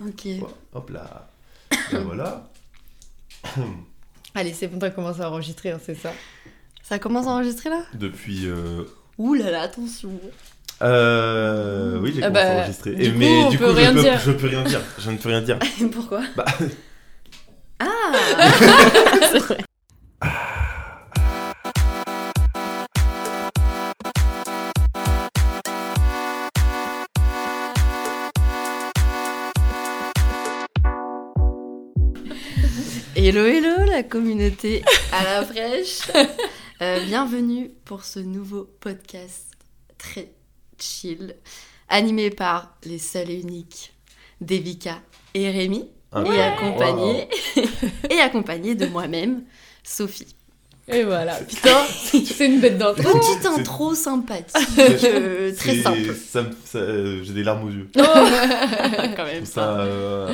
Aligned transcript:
Ok. 0.00 0.26
Hop 0.72 0.90
là. 0.90 1.28
Ben 1.92 2.02
voilà. 2.04 2.48
Allez, 4.34 4.52
c'est 4.52 4.66
bon, 4.68 4.78
t'as 4.78 4.90
commencé 4.90 5.20
à 5.20 5.30
enregistrer, 5.30 5.70
hein, 5.70 5.80
c'est 5.84 5.94
ça. 5.94 6.12
Ça 6.82 6.98
commence 6.98 7.26
à 7.26 7.30
enregistrer 7.30 7.70
là? 7.70 7.82
Depuis. 7.94 8.46
Euh... 8.46 8.84
Ouh 9.18 9.34
là 9.34 9.50
là, 9.50 9.62
attention. 9.62 10.10
euh, 10.82 11.98
Oui, 12.00 12.12
j'ai 12.14 12.22
Ah 12.22 12.26
commencé 12.28 12.44
bah, 12.44 12.50
à 12.50 12.56
enregistrer. 12.60 12.94
du 12.94 13.02
Et- 13.02 13.12
coup, 13.12 13.18
mais 13.18 13.42
on 13.44 13.50
du 13.50 13.58
peut 13.58 13.68
coup, 13.68 13.74
rien 13.74 13.90
je, 13.90 13.94
peux, 13.96 14.02
dire. 14.02 14.18
je 14.18 14.30
peux 14.32 14.46
rien 14.48 14.64
dire. 14.64 14.80
Je 14.98 15.10
ne 15.10 15.16
peux 15.16 15.28
rien 15.28 15.40
dire. 15.40 15.58
Pourquoi? 15.92 16.22
Bah, 16.36 16.44
Ah 17.78 18.12
C'est 19.32 19.38
vrai. 19.38 19.58
Hello 33.26 33.46
hello 33.46 33.86
la 33.86 34.02
communauté 34.02 34.84
à 35.10 35.24
la 35.24 35.46
fraîche. 35.46 36.02
Euh, 36.82 37.02
bienvenue 37.06 37.70
pour 37.84 38.04
ce 38.04 38.18
nouveau 38.18 38.68
podcast 38.80 39.46
très 39.96 40.32
chill 40.76 41.36
animé 41.88 42.30
par 42.30 42.76
les 42.84 42.98
seuls 42.98 43.30
et 43.30 43.40
uniques 43.40 43.94
Devika 44.40 45.00
et 45.34 45.50
Rémi 45.50 45.78
et 45.78 45.88
incroyable. 46.12 46.56
accompagné 46.58 47.28
et 48.10 48.20
accompagné 48.20 48.74
de 48.74 48.86
moi-même 48.86 49.44
Sophie. 49.84 50.34
Et 50.86 51.02
voilà, 51.02 51.32
putain, 51.36 51.78
c'est 51.88 52.44
une 52.46 52.60
bête 52.60 52.76
d'intro. 52.76 53.18
Petite 53.18 53.46
intro 53.46 53.94
sympathique, 53.94 54.54
euh, 55.04 55.50
très 55.56 55.76
simple. 55.78 56.14
ça 56.30 56.42
me- 56.42 56.48
ça, 56.66 56.78
euh, 56.78 57.20
J'ai 57.22 57.32
des 57.32 57.42
larmes 57.42 57.64
aux 57.66 57.70
yeux. 57.70 57.88
Quand 57.96 58.02
Je 58.02 59.22
même 59.34 59.46
ça 59.46 59.78
euh. 59.80 60.28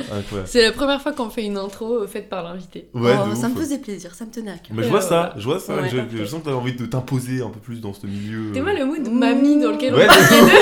C'est 0.45 0.63
la 0.63 0.71
première 0.73 1.01
fois 1.01 1.13
qu'on 1.13 1.29
fait 1.29 1.45
une 1.45 1.57
intro 1.57 1.99
euh, 2.03 2.07
faite 2.07 2.27
par 2.27 2.43
l'invité. 2.43 2.89
Ouais, 2.93 3.13
Oh, 3.17 3.33
ça 3.33 3.47
ouf. 3.47 3.55
me 3.55 3.61
faisait 3.61 3.77
plaisir, 3.77 4.13
ça 4.13 4.25
me 4.25 4.31
tenait 4.31 4.51
à 4.51 4.55
cœur. 4.55 4.71
Mais 4.75 4.83
je 4.83 4.89
vois 4.89 4.99
euh, 4.99 5.01
ça, 5.01 5.07
voilà. 5.07 5.33
je 5.37 5.43
vois 5.45 5.59
ça. 5.59 5.73
Ouais, 5.75 5.89
je, 6.13 6.25
sens 6.25 6.41
que 6.41 6.49
t'as 6.49 6.55
envie 6.55 6.73
de 6.73 6.85
t'imposer 6.85 7.41
un 7.41 7.49
peu 7.49 7.59
plus 7.59 7.79
dans 7.79 7.93
ce 7.93 8.05
milieu. 8.05 8.51
T'es 8.51 8.59
moi 8.59 8.73
le 8.73 8.83
mood 8.85 9.07
Mmh. 9.07 9.19
mamie 9.19 9.57
dans 9.61 9.71
lequel 9.71 9.95
Ouais, 9.95 10.03
on 10.03 10.07
parle 10.07 10.19
les 10.31 10.51
deux. 10.51 10.57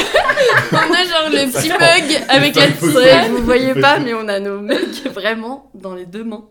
On 0.72 0.76
a 0.78 1.03
genre 1.03 1.30
le 1.31 1.52
petit 1.52 1.70
mug 1.70 2.24
avec 2.30 2.56
la 2.56 2.68
petite. 2.68 3.30
Vous 3.31 3.44
voyez 3.44 3.74
pas, 3.74 3.98
mais 4.00 4.14
on 4.14 4.28
a 4.28 4.40
nos 4.40 4.59
mecs 4.62 5.03
vraiment 5.14 5.72
dans 5.74 5.96
les 5.96 6.06
deux 6.06 6.24
mains. 6.24 6.46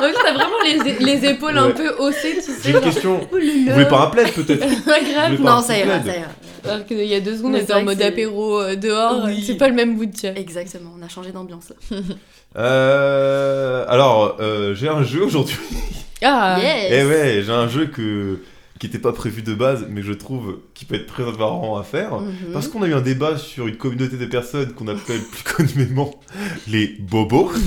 Donc 0.00 0.14
t'as 0.24 0.32
vraiment 0.32 0.56
les, 0.64 0.94
les 1.04 1.28
épaules 1.28 1.58
un 1.58 1.70
peu 1.70 1.94
haussées, 2.28 2.34
tu 2.36 2.40
sais. 2.42 2.52
J'ai 2.62 2.70
une 2.70 2.80
question. 2.80 3.20
oh 3.22 3.26
Vous 3.36 3.72
voulez 3.72 3.88
pas 3.88 4.06
un 4.06 4.10
plaid 4.10 4.32
peut-être 4.32 5.40
Non, 5.40 5.60
ça 5.62 5.78
ira, 5.78 6.02
ça 6.02 6.16
ira. 6.16 6.28
Alors 6.64 6.86
qu'il 6.86 7.04
y 7.04 7.14
a 7.14 7.20
deux 7.20 7.36
secondes, 7.36 7.54
on 7.54 7.58
était 7.58 7.72
en 7.72 7.82
mode 7.82 8.00
apéro 8.00 8.60
euh, 8.60 8.76
dehors. 8.76 9.24
Oui. 9.26 9.42
C'est 9.44 9.56
pas 9.56 9.68
le 9.68 9.74
même 9.74 9.96
mood, 9.96 10.10
tiens. 10.12 10.34
Exactement, 10.36 10.94
on 10.96 11.02
a 11.02 11.08
changé 11.08 11.32
d'ambiance 11.32 11.70
là. 11.70 11.98
Euh, 12.54 13.86
alors, 13.88 14.36
euh, 14.40 14.74
j'ai 14.74 14.86
un 14.86 15.02
jeu 15.02 15.22
aujourd'hui. 15.22 15.56
Ah 16.20 16.58
Yes 16.60 16.88
Eh 16.90 17.04
ouais, 17.06 17.42
j'ai 17.42 17.50
un 17.50 17.66
jeu 17.66 17.86
que 17.86 18.40
qui 18.78 18.88
n'était 18.88 18.98
pas 18.98 19.12
prévu 19.12 19.42
de 19.42 19.54
base, 19.54 19.86
mais 19.88 20.02
je 20.02 20.12
trouve 20.12 20.58
qui 20.74 20.84
peut 20.84 20.96
être 20.96 21.06
très 21.06 21.22
marrant 21.22 21.78
à 21.78 21.84
faire. 21.84 22.20
Mhm. 22.20 22.52
Parce 22.52 22.66
qu'on 22.66 22.82
a 22.82 22.88
eu 22.88 22.94
un 22.94 23.00
débat 23.00 23.38
sur 23.38 23.68
une 23.68 23.76
communauté 23.76 24.16
de 24.16 24.26
personnes 24.26 24.72
qu'on 24.72 24.88
appelle 24.88 25.20
plus 25.20 25.44
communément 25.56 26.10
les 26.66 26.96
bobos. 26.98 27.52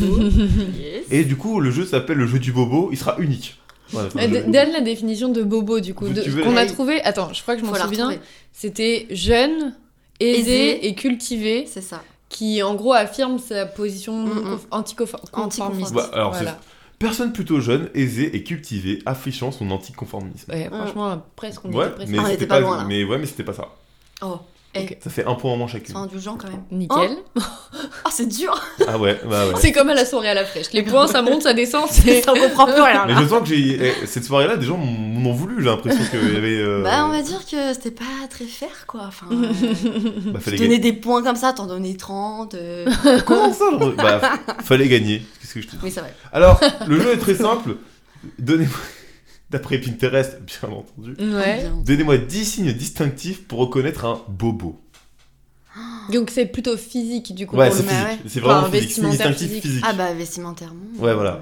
Yes. 0.77 1.05
Et 1.09 1.23
du 1.23 1.37
coup, 1.37 1.61
le 1.61 1.71
jeu 1.71 1.85
s'appelle 1.85 2.17
le 2.17 2.27
jeu 2.27 2.37
du 2.37 2.51
bobo. 2.51 2.89
Il 2.91 2.97
sera 2.97 3.15
unique. 3.17 3.57
C'est 3.89 3.97
Euh. 4.17 4.41
Donne 4.44 4.72
la 4.72 4.81
définition 4.81 5.30
de 5.30 5.44
bobo 5.44 5.80
du 5.80 5.94
coup, 5.94 6.08
de- 6.09 6.44
qu'on 6.44 6.58
a 6.58 6.66
trouvé. 6.66 7.02
Attends, 7.03 7.31
je 7.33 7.41
crois 7.41 7.55
que 7.55 7.61
je 7.61 7.66
m'en 7.66 7.75
souviens. 7.75 8.11
C'était 8.53 9.08
jeune, 9.11 9.75
aisé, 10.19 10.39
Aisé. 10.39 10.88
et 10.88 10.95
cultivé, 10.95 11.66
C'est 11.67 11.81
ça. 11.81 12.02
qui 12.30 12.63
en 12.63 12.75
gros 12.75 12.94
affirme 12.94 13.38
sa 13.39 13.66
position 13.66 14.13
Mm, 14.25 14.30
mm. 14.30 14.53
conf- 14.72 15.16
anticonformiste. 15.33 15.94
Bah, 15.94 16.09
alors, 16.13 16.31
Voilà. 16.33 16.59
Personne 16.97 17.33
plutôt 17.33 17.59
jeune, 17.59 17.89
aisée 17.94 18.33
et 18.38 18.44
cultivée, 18.44 19.00
affichant 19.06 19.52
son 19.52 19.69
anticonformisme. 19.69 20.50
Ouais, 20.50 20.69
franchement, 20.72 21.22
presque 21.35 21.66
on 21.66 21.74
Ouais, 21.74 21.88
était 21.88 21.95
presque. 21.95 22.09
mais 22.12 22.18
Ah, 22.19 22.24
c'était 22.24 22.35
était 22.35 22.47
pas 22.47 22.59
loin, 22.62 22.78
là. 22.78 22.85
Mais 22.85 23.03
ouais, 23.03 23.18
mais 23.18 23.25
c'était 23.25 23.44
pas 23.44 23.53
ça. 23.53 23.68
Oh, 24.22 24.38
eh. 24.75 24.97
Ça 25.03 25.09
fait 25.09 25.25
un 25.25 25.36
point 25.36 25.52
en 25.52 25.58
moins 25.58 25.68
chacune. 25.68 25.94
sois 25.94 26.02
indulgent 26.03 26.38
quand 26.38 26.50
même. 26.50 26.63
Nickel. 26.72 27.18
Oh, 27.38 28.09
c'est 28.12 28.28
dur 28.28 28.53
Ah 28.88 28.97
ouais, 28.97 29.19
bah 29.28 29.47
ouais. 29.47 29.53
C'est 29.58 29.72
comme 29.72 29.90
à 29.90 29.94
la 29.94 30.06
soirée 30.06 30.30
à 30.30 30.34
la 30.34 30.46
fraîche. 30.46 30.68
Les 30.74 30.84
points, 30.84 31.08
ça 31.08 31.22
monte, 31.22 31.41
ça 31.44 31.53
descend. 31.53 31.88
c'est- 31.90 32.22
Ça 32.22 32.34
comprend 32.34 32.66
plus 32.66 32.81
rien 32.81 33.06
Mais 33.08 33.13
là. 33.13 33.22
je 33.22 33.28
sens 33.28 33.40
que 33.41 33.46
j'ai 33.47 33.80
eh, 34.02 34.06
cette 34.06 34.24
soirée-là, 34.25 34.58
des 34.58 34.66
gens 34.66 34.78
m'en 34.78 35.30
ont 35.30 35.34
voulu. 35.34 35.56
J'ai 35.63 35.69
l'impression 35.69 36.03
qu'il 36.12 36.34
y 36.34 36.38
avait. 36.38 36.58
euh, 36.58 36.84
Bah, 36.84 37.06
on 37.06 37.09
va 37.12 37.22
dire 37.22 37.46
que 37.46 37.74
c'était 37.74 37.91
pas 37.91 38.03
très 38.30 38.46
fair 38.46 38.86
quoi. 38.88 39.02
Enfin, 39.08 39.28
euh, 39.31 39.47
bah, 40.28 40.40
tu 40.40 40.46
fallait 40.46 40.58
donnais 40.58 40.69
gagner. 40.78 40.80
des 40.80 40.94
points 40.94 41.24
comme 41.24 41.36
ça, 41.36 41.53
t'en 41.53 41.66
donnais 41.68 41.96
30. 41.96 42.53
euh, 42.53 42.86
Comment 43.25 43.52
ça 43.53 43.66
genre 43.72 43.94
Bah, 43.97 44.22
fallait 44.63 44.88
gagner. 44.88 45.22
Qu'est-ce 45.42 45.53
que 45.53 45.62
je 45.62 45.68
te 45.68 45.72
dis? 45.72 45.78
Oui, 45.84 45.92
c'est 45.92 46.02
vrai. 46.02 46.13
Alors, 46.34 46.59
le 46.88 47.00
jeu 47.00 47.13
est 47.13 47.18
très 47.18 47.36
simple. 47.36 47.75
Donnez-moi, 48.40 48.78
d'après 49.50 49.78
Pinterest, 49.79 50.39
bien 50.61 50.69
entendu, 50.69 51.16
Ouais. 51.19 51.66
Donnez-moi 51.85 52.17
10 52.17 52.45
signes 52.45 52.73
distinctifs 52.73 53.47
pour 53.47 53.59
reconnaître 53.59 54.06
un 54.06 54.22
bobo. 54.28 54.81
Donc 56.11 56.29
c'est 56.29 56.45
plutôt 56.45 56.78
physique 56.78 57.33
du 57.35 57.47
coup. 57.47 57.57
Ouais, 57.57 57.69
c'est 57.72 57.83
bah 57.83 57.89
physique. 57.91 58.06
ouais. 58.07 58.17
C'est 58.29 58.39
vraiment 58.39 58.59
Enfin, 58.59 58.72
physique. 58.72 58.88
Vestimentaire 58.88 59.29
distinctif 59.29 59.47
physique. 59.47 59.61
physique. 59.63 59.83
Ah 59.88 59.94
bah, 59.94 60.13
vestimentairement. 60.13 60.85
Ouais, 61.00 61.13
voilà. 61.13 61.31
euh, 61.35 61.41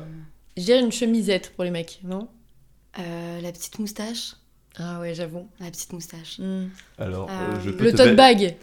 Je 0.57 0.63
dirais 0.63 0.79
une 0.79 0.91
chemisette 0.91 1.51
pour 1.55 1.63
les 1.65 1.69
mecs, 1.71 1.99
non? 2.03 2.27
Euh, 2.99 3.41
la 3.41 3.51
petite 3.51 3.77
moustache. 3.79 4.33
Ah 4.79 4.99
ouais, 5.01 5.13
j'avoue. 5.13 5.47
La 5.59 5.69
petite 5.69 5.93
moustache. 5.93 6.39
Hmm. 6.39 6.67
Alors, 6.97 7.29
euh, 7.29 7.33
Euh, 7.33 7.59
je 7.63 7.69
peux 7.71 7.83
Le 7.83 7.91
te 7.91 7.97
tote 7.97 8.09
ba- 8.15 8.33
bag. 8.33 8.55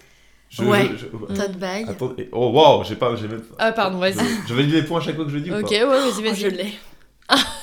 je- 0.49 0.65
Ouais. 0.65 0.91
je- 0.93 1.07
je-. 1.07 1.34
Tote 1.37 1.57
bag. 1.59 1.87
Attends, 1.89 2.15
et- 2.19 2.28
oh 2.33 2.51
wow, 2.51 2.83
j'ai 2.83 2.97
pas, 2.97 3.15
j'ai 3.15 3.28
même. 3.28 3.43
Ah 3.59 3.71
pardon, 3.71 3.99
vas-y. 3.99 4.15
Je, 4.15 4.49
je 4.49 4.55
valide 4.55 4.72
les 4.72 4.83
points 4.83 4.99
à 5.01 5.03
chaque 5.05 5.15
fois 5.15 5.25
que 5.25 5.31
je 5.31 5.37
le 5.37 5.43
dis 5.43 5.51
ou 5.53 5.55
Ok, 5.55 5.62
pas 5.62 5.69
ouais, 5.71 5.84
vas-y, 5.84 6.12
Oh, 6.19 6.22
vas-y. 6.22 6.34
je 6.41 6.47
l'ai. 6.49 6.72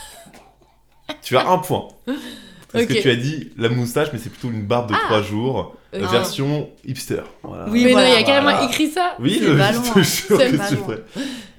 Tu 1.28 1.38
as 1.38 1.48
un 1.48 1.58
point. 1.58 1.88
Parce 2.72 2.86
que 2.86 2.94
tu 3.02 3.10
as 3.10 3.16
dit 3.16 3.50
la 3.58 3.70
moustache, 3.70 4.10
mais 4.14 4.20
c'est 4.20 4.30
plutôt 4.30 4.50
une 4.50 4.64
barbe 4.66 4.90
de 4.90 4.96
Ah. 4.96 5.06
3 5.06 5.22
jours, 5.22 5.76
euh, 5.94 6.06
version 6.08 6.70
hipster. 6.86 7.22
Voilà. 7.44 7.66
Oui, 7.70 7.86
mais 7.86 7.92
voilà, 7.94 8.08
non, 8.10 8.14
il 8.14 8.20
y 8.20 8.24
a 8.24 8.26
carrément 8.26 8.52
voilà. 8.52 8.66
écrit 8.66 8.90
ça. 8.90 9.16
Oui, 9.20 9.38
C'est 9.40 9.46
je, 9.46 9.52
loin. 9.54 9.72
te 9.72 10.00
jure 10.02 10.38
que 10.38 10.58
c'est 10.68 10.76
vrai. 10.76 11.04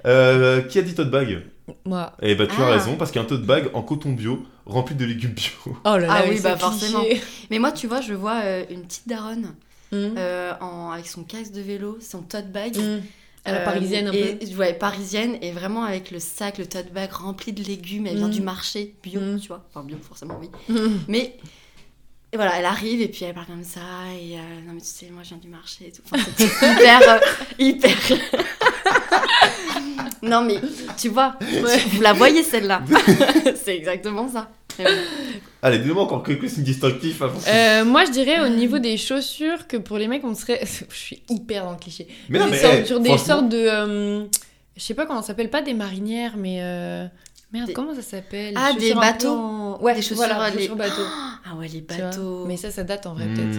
Euh, 0.05 0.61
qui 0.61 0.77
a 0.79 0.81
dit 0.83 0.93
tote 0.93 1.09
bag? 1.09 1.41
Moi. 1.85 2.13
Eh 2.21 2.35
bah 2.35 2.45
tu 2.47 2.61
as 2.61 2.65
Ah. 2.67 2.71
raison, 2.71 2.95
parce 2.95 3.11
qu'il 3.11 3.19
y 3.19 3.23
a 3.23 3.25
un 3.25 3.29
tote 3.29 3.43
bag 3.43 3.69
en 3.73 3.81
coton 3.81 4.11
bio, 4.11 4.43
rempli 4.65 4.95
de 4.95 5.05
légumes 5.05 5.31
bio. 5.33 5.51
Oh 5.65 5.73
là 5.83 5.97
là, 5.99 6.07
Ah 6.09 6.21
mais 6.23 6.29
oui, 6.31 6.37
c'est 6.37 6.43
bah, 6.43 6.51
cliché. 6.53 6.61
forcément. 6.65 7.03
Mais 7.51 7.59
moi, 7.59 7.71
tu 7.71 7.87
vois, 7.87 8.01
je 8.01 8.13
vois 8.13 8.41
euh, 8.43 8.63
une 8.69 8.83
petite 8.83 9.07
daronne 9.07 9.53
Hmm. 9.91 10.13
euh, 10.19 10.53
en, 10.61 10.91
avec 10.91 11.07
son 11.07 11.23
casque 11.23 11.51
de 11.51 11.61
vélo, 11.61 11.97
son 11.99 12.21
tote 12.21 12.51
bag. 12.51 12.77
Hmm. 12.77 12.99
À 13.45 13.51
la 13.53 13.59
Euh, 13.61 13.65
parisienne 13.65 14.07
un 14.07 14.11
et, 14.11 14.35
peu. 14.35 14.55
Ouais, 14.57 14.73
parisienne, 14.73 15.37
et 15.41 15.51
vraiment 15.51 15.83
avec 15.83 16.11
le 16.11 16.19
sac, 16.19 16.57
le 16.57 16.65
tote 16.67 16.91
bag 16.91 17.11
rempli 17.11 17.53
de 17.53 17.63
légumes. 17.63 18.05
Elle 18.07 18.17
vient 18.17 18.27
Mm. 18.27 18.31
du 18.31 18.41
marché 18.41 18.95
bio, 19.01 19.19
Mm. 19.21 19.39
tu 19.39 19.47
vois. 19.47 19.65
Enfin, 19.69 19.85
bio, 19.85 19.97
forcément, 20.01 20.37
oui. 20.39 20.49
Hmm. 20.67 20.97
Mais 21.07 21.37
et 22.31 22.35
voilà, 22.37 22.59
elle 22.59 22.65
arrive 22.65 23.01
et 23.01 23.07
puis 23.07 23.25
elle 23.25 23.33
parle 23.33 23.47
comme 23.47 23.63
ça. 23.63 23.79
Et 24.21 24.35
euh, 24.37 24.41
non, 24.67 24.73
mais 24.73 24.81
tu 24.81 24.87
sais, 24.87 25.07
moi 25.11 25.23
je 25.23 25.29
viens 25.29 25.37
du 25.39 25.47
marché 25.47 25.87
et 25.87 25.91
tout. 25.91 26.01
Enfin, 26.11 26.23
c'était 26.37 26.43
hyper. 26.73 27.01
euh, 27.09 27.19
hyper. 27.57 27.97
non, 30.21 30.41
mais 30.43 30.59
tu 30.97 31.09
vois, 31.09 31.35
vous 31.91 32.01
la 32.01 32.13
voyez 32.13 32.43
celle-là. 32.43 32.83
C'est 33.63 33.75
exactement 33.77 34.27
ça. 34.29 34.51
Bon. 34.83 34.89
Allez, 35.61 35.79
donne-moi 35.79 36.03
encore 36.03 36.23
quelques 36.23 36.49
signes 36.49 36.63
distinctifs 36.63 37.21
avant. 37.21 37.39
Euh, 37.47 37.83
moi, 37.85 38.05
je 38.05 38.11
dirais 38.11 38.39
au 38.41 38.47
niveau 38.49 38.79
des 38.79 38.95
chaussures 38.97 39.67
que 39.67 39.77
pour 39.77 39.97
les 39.97 40.07
mecs, 40.07 40.23
on 40.23 40.33
serait. 40.35 40.61
Je 40.89 40.95
suis 40.95 41.21
hyper 41.29 41.65
dans 41.65 41.71
le 41.71 41.77
cliché. 41.77 42.07
mais 42.29 42.39
non, 42.39 42.45
Des 42.45 42.51
mais 42.51 42.57
sortes- 42.59 42.75
eh, 42.81 42.85
sur 42.85 42.99
des 42.99 43.09
franchement, 43.09 43.25
sortes 43.25 43.49
de. 43.49 43.57
euh, 43.57 44.25
je 44.77 44.81
sais 44.81 44.93
pas 44.93 45.05
comment 45.05 45.21
ça 45.21 45.27
s'appelle, 45.27 45.49
pas 45.49 45.61
des 45.61 45.73
marinières, 45.73 46.35
mais. 46.37 46.59
euh, 46.61 47.05
Merde, 47.51 47.67
Des- 47.67 47.73
comment 47.73 47.95
ça 47.95 48.01
s'appelle? 48.03 48.53
Ah, 48.55 48.73
des 48.77 48.93
bateaux. 48.93 49.77
Ouais, 49.81 49.95
Des 49.95 50.01
chaussures, 50.03 50.17
voilà, 50.17 50.49
les- 50.51 50.57
chaussures 50.59 50.75
bateaux. 50.75 51.01
Ah 51.51 51.55
ouais, 51.55 51.67
les 51.67 51.81
bateaux. 51.81 52.45
Mais 52.45 52.57
ça, 52.57 52.69
ça 52.69 52.83
date 52.83 53.07
en 53.07 53.15
vrai, 53.15 53.25
peut-être. 53.25 53.57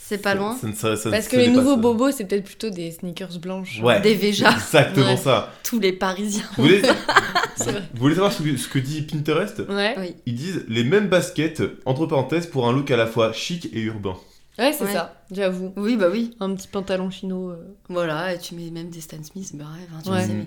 C'est 0.00 0.16
pas 0.22 0.34
loin. 0.34 0.56
ça 0.74 0.96
ça- 0.96 1.10
Parce 1.10 1.28
que 1.28 1.36
les 1.36 1.48
nouveaux 1.48 1.76
bobos, 1.76 2.10
c'est 2.12 2.24
peut-être 2.24 2.44
plutôt 2.44 2.70
des 2.70 2.90
sneakers 2.92 3.38
blanches. 3.38 3.80
Ouais. 3.82 4.00
Des 4.00 4.14
Véjas. 4.14 4.52
Exactement 4.52 5.06
Ouais. 5.06 5.16
ça. 5.18 5.52
Tous 5.62 5.78
les 5.78 5.92
Parisiens. 5.92 6.44
Vous 6.56 6.62
voulez, 6.62 6.80
vous 7.94 8.08
savoir 8.10 8.32
ce 8.32 8.42
que, 8.42 8.56
ce 8.56 8.68
que 8.68 8.78
dit 8.78 9.02
Pinterest? 9.02 9.58
Ouais, 9.68 9.94
Oui. 9.98 10.14
Ils 10.24 10.34
disent 10.36 10.64
les 10.68 10.84
mêmes 10.84 11.08
baskets, 11.08 11.62
entre 11.84 12.06
parenthèses, 12.06 12.46
pour 12.46 12.66
un 12.66 12.72
look 12.72 12.90
à 12.90 12.96
la 12.96 13.06
fois 13.06 13.32
chic 13.34 13.68
et 13.74 13.80
urbain. 13.80 14.16
ouais 14.58 14.72
c'est 14.72 14.84
Ouais. 14.84 14.92
ça, 14.92 15.14
j'avoue. 15.30 15.72
Oui, 15.76 15.96
bah 15.96 16.08
oui. 16.10 16.34
Un 16.40 16.54
petit 16.54 16.68
pantalon 16.68 17.10
chino. 17.10 17.50
euh, 17.50 17.56
Voilà, 17.90 18.32
et 18.32 18.38
tu 18.38 18.54
mets 18.54 18.70
même 18.70 18.88
des 18.88 19.00
Stan 19.02 19.22
Smith, 19.22 19.50
bref, 19.54 19.68
hein, 19.94 20.00
tu 20.02 20.10
Ouais. 20.10 20.24
les 20.24 20.30
aimais. 20.30 20.46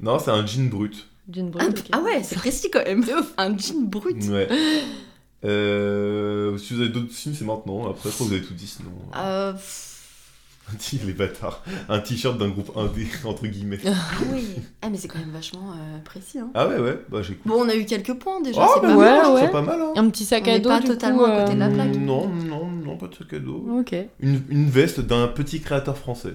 Non, 0.00 0.18
c'est 0.18 0.30
un 0.30 0.44
jean 0.44 0.68
brut. 0.68 1.06
Ah, 1.58 1.64
ah 1.92 2.00
ouais, 2.02 2.22
c'est 2.22 2.36
précis 2.36 2.70
quand 2.70 2.84
même. 2.84 3.04
Un 3.36 3.56
jean 3.58 3.82
brut. 3.82 4.22
Ouais. 4.28 4.48
Euh, 5.44 6.56
si 6.58 6.74
vous 6.74 6.80
avez 6.80 6.90
d'autres 6.90 7.12
signes, 7.12 7.34
c'est 7.34 7.44
maintenant. 7.44 7.90
Après, 7.90 8.10
je 8.10 8.14
crois 8.14 8.26
que 8.26 8.30
vous 8.30 8.36
avez 8.36 8.46
tout 8.46 8.54
dit 8.54 8.66
sinon. 8.66 8.90
Euh, 9.16 9.52
Dit 10.80 11.00
les 11.06 11.12
bâtards. 11.12 11.62
Un 11.88 12.00
t-shirt 12.00 12.38
d'un 12.38 12.48
groupe 12.48 12.76
indé, 12.76 13.06
entre 13.24 13.46
guillemets. 13.46 13.78
ah 13.86 13.92
oui. 14.32 14.46
Ah 14.82 14.88
mais 14.90 14.98
c'est 14.98 15.06
quand 15.06 15.18
même 15.20 15.30
vachement 15.30 15.70
euh, 15.72 15.98
précis. 16.04 16.40
Hein. 16.40 16.50
Ah 16.54 16.66
ouais, 16.66 16.78
ouais, 16.78 16.98
bah. 17.08 17.20
Bon, 17.44 17.64
on 17.64 17.68
a 17.68 17.76
eu 17.76 17.84
quelques 17.84 18.14
points 18.14 18.40
déjà, 18.40 18.66
Oh, 18.66 18.70
c'est 18.74 18.86
mais 18.86 18.94
pas 18.94 19.32
ouais, 19.32 19.42
ouais. 19.42 19.50
pas 19.50 19.62
mal, 19.62 19.80
hein. 19.80 19.92
Un 19.96 20.10
petit 20.10 20.24
sac 20.24 20.44
On 20.48 20.54
à 20.54 20.58
dos, 20.58 20.68
pas 20.68 20.80
du 20.80 20.86
totalement 20.88 21.18
coup, 21.24 21.30
à 21.30 21.42
côté 21.44 21.54
de 21.54 21.60
la 21.60 21.66
euh, 21.66 21.74
plaque. 21.74 21.96
Non, 21.96 22.28
non, 22.28 22.66
non, 22.66 22.96
pas 22.96 23.06
de 23.06 23.14
sac 23.14 23.32
à 23.32 23.38
dos. 23.38 23.64
Ok. 23.78 23.94
Une, 24.18 24.42
une 24.48 24.68
veste 24.68 25.00
d'un 25.00 25.28
petit 25.28 25.60
créateur 25.60 25.96
français. 25.96 26.34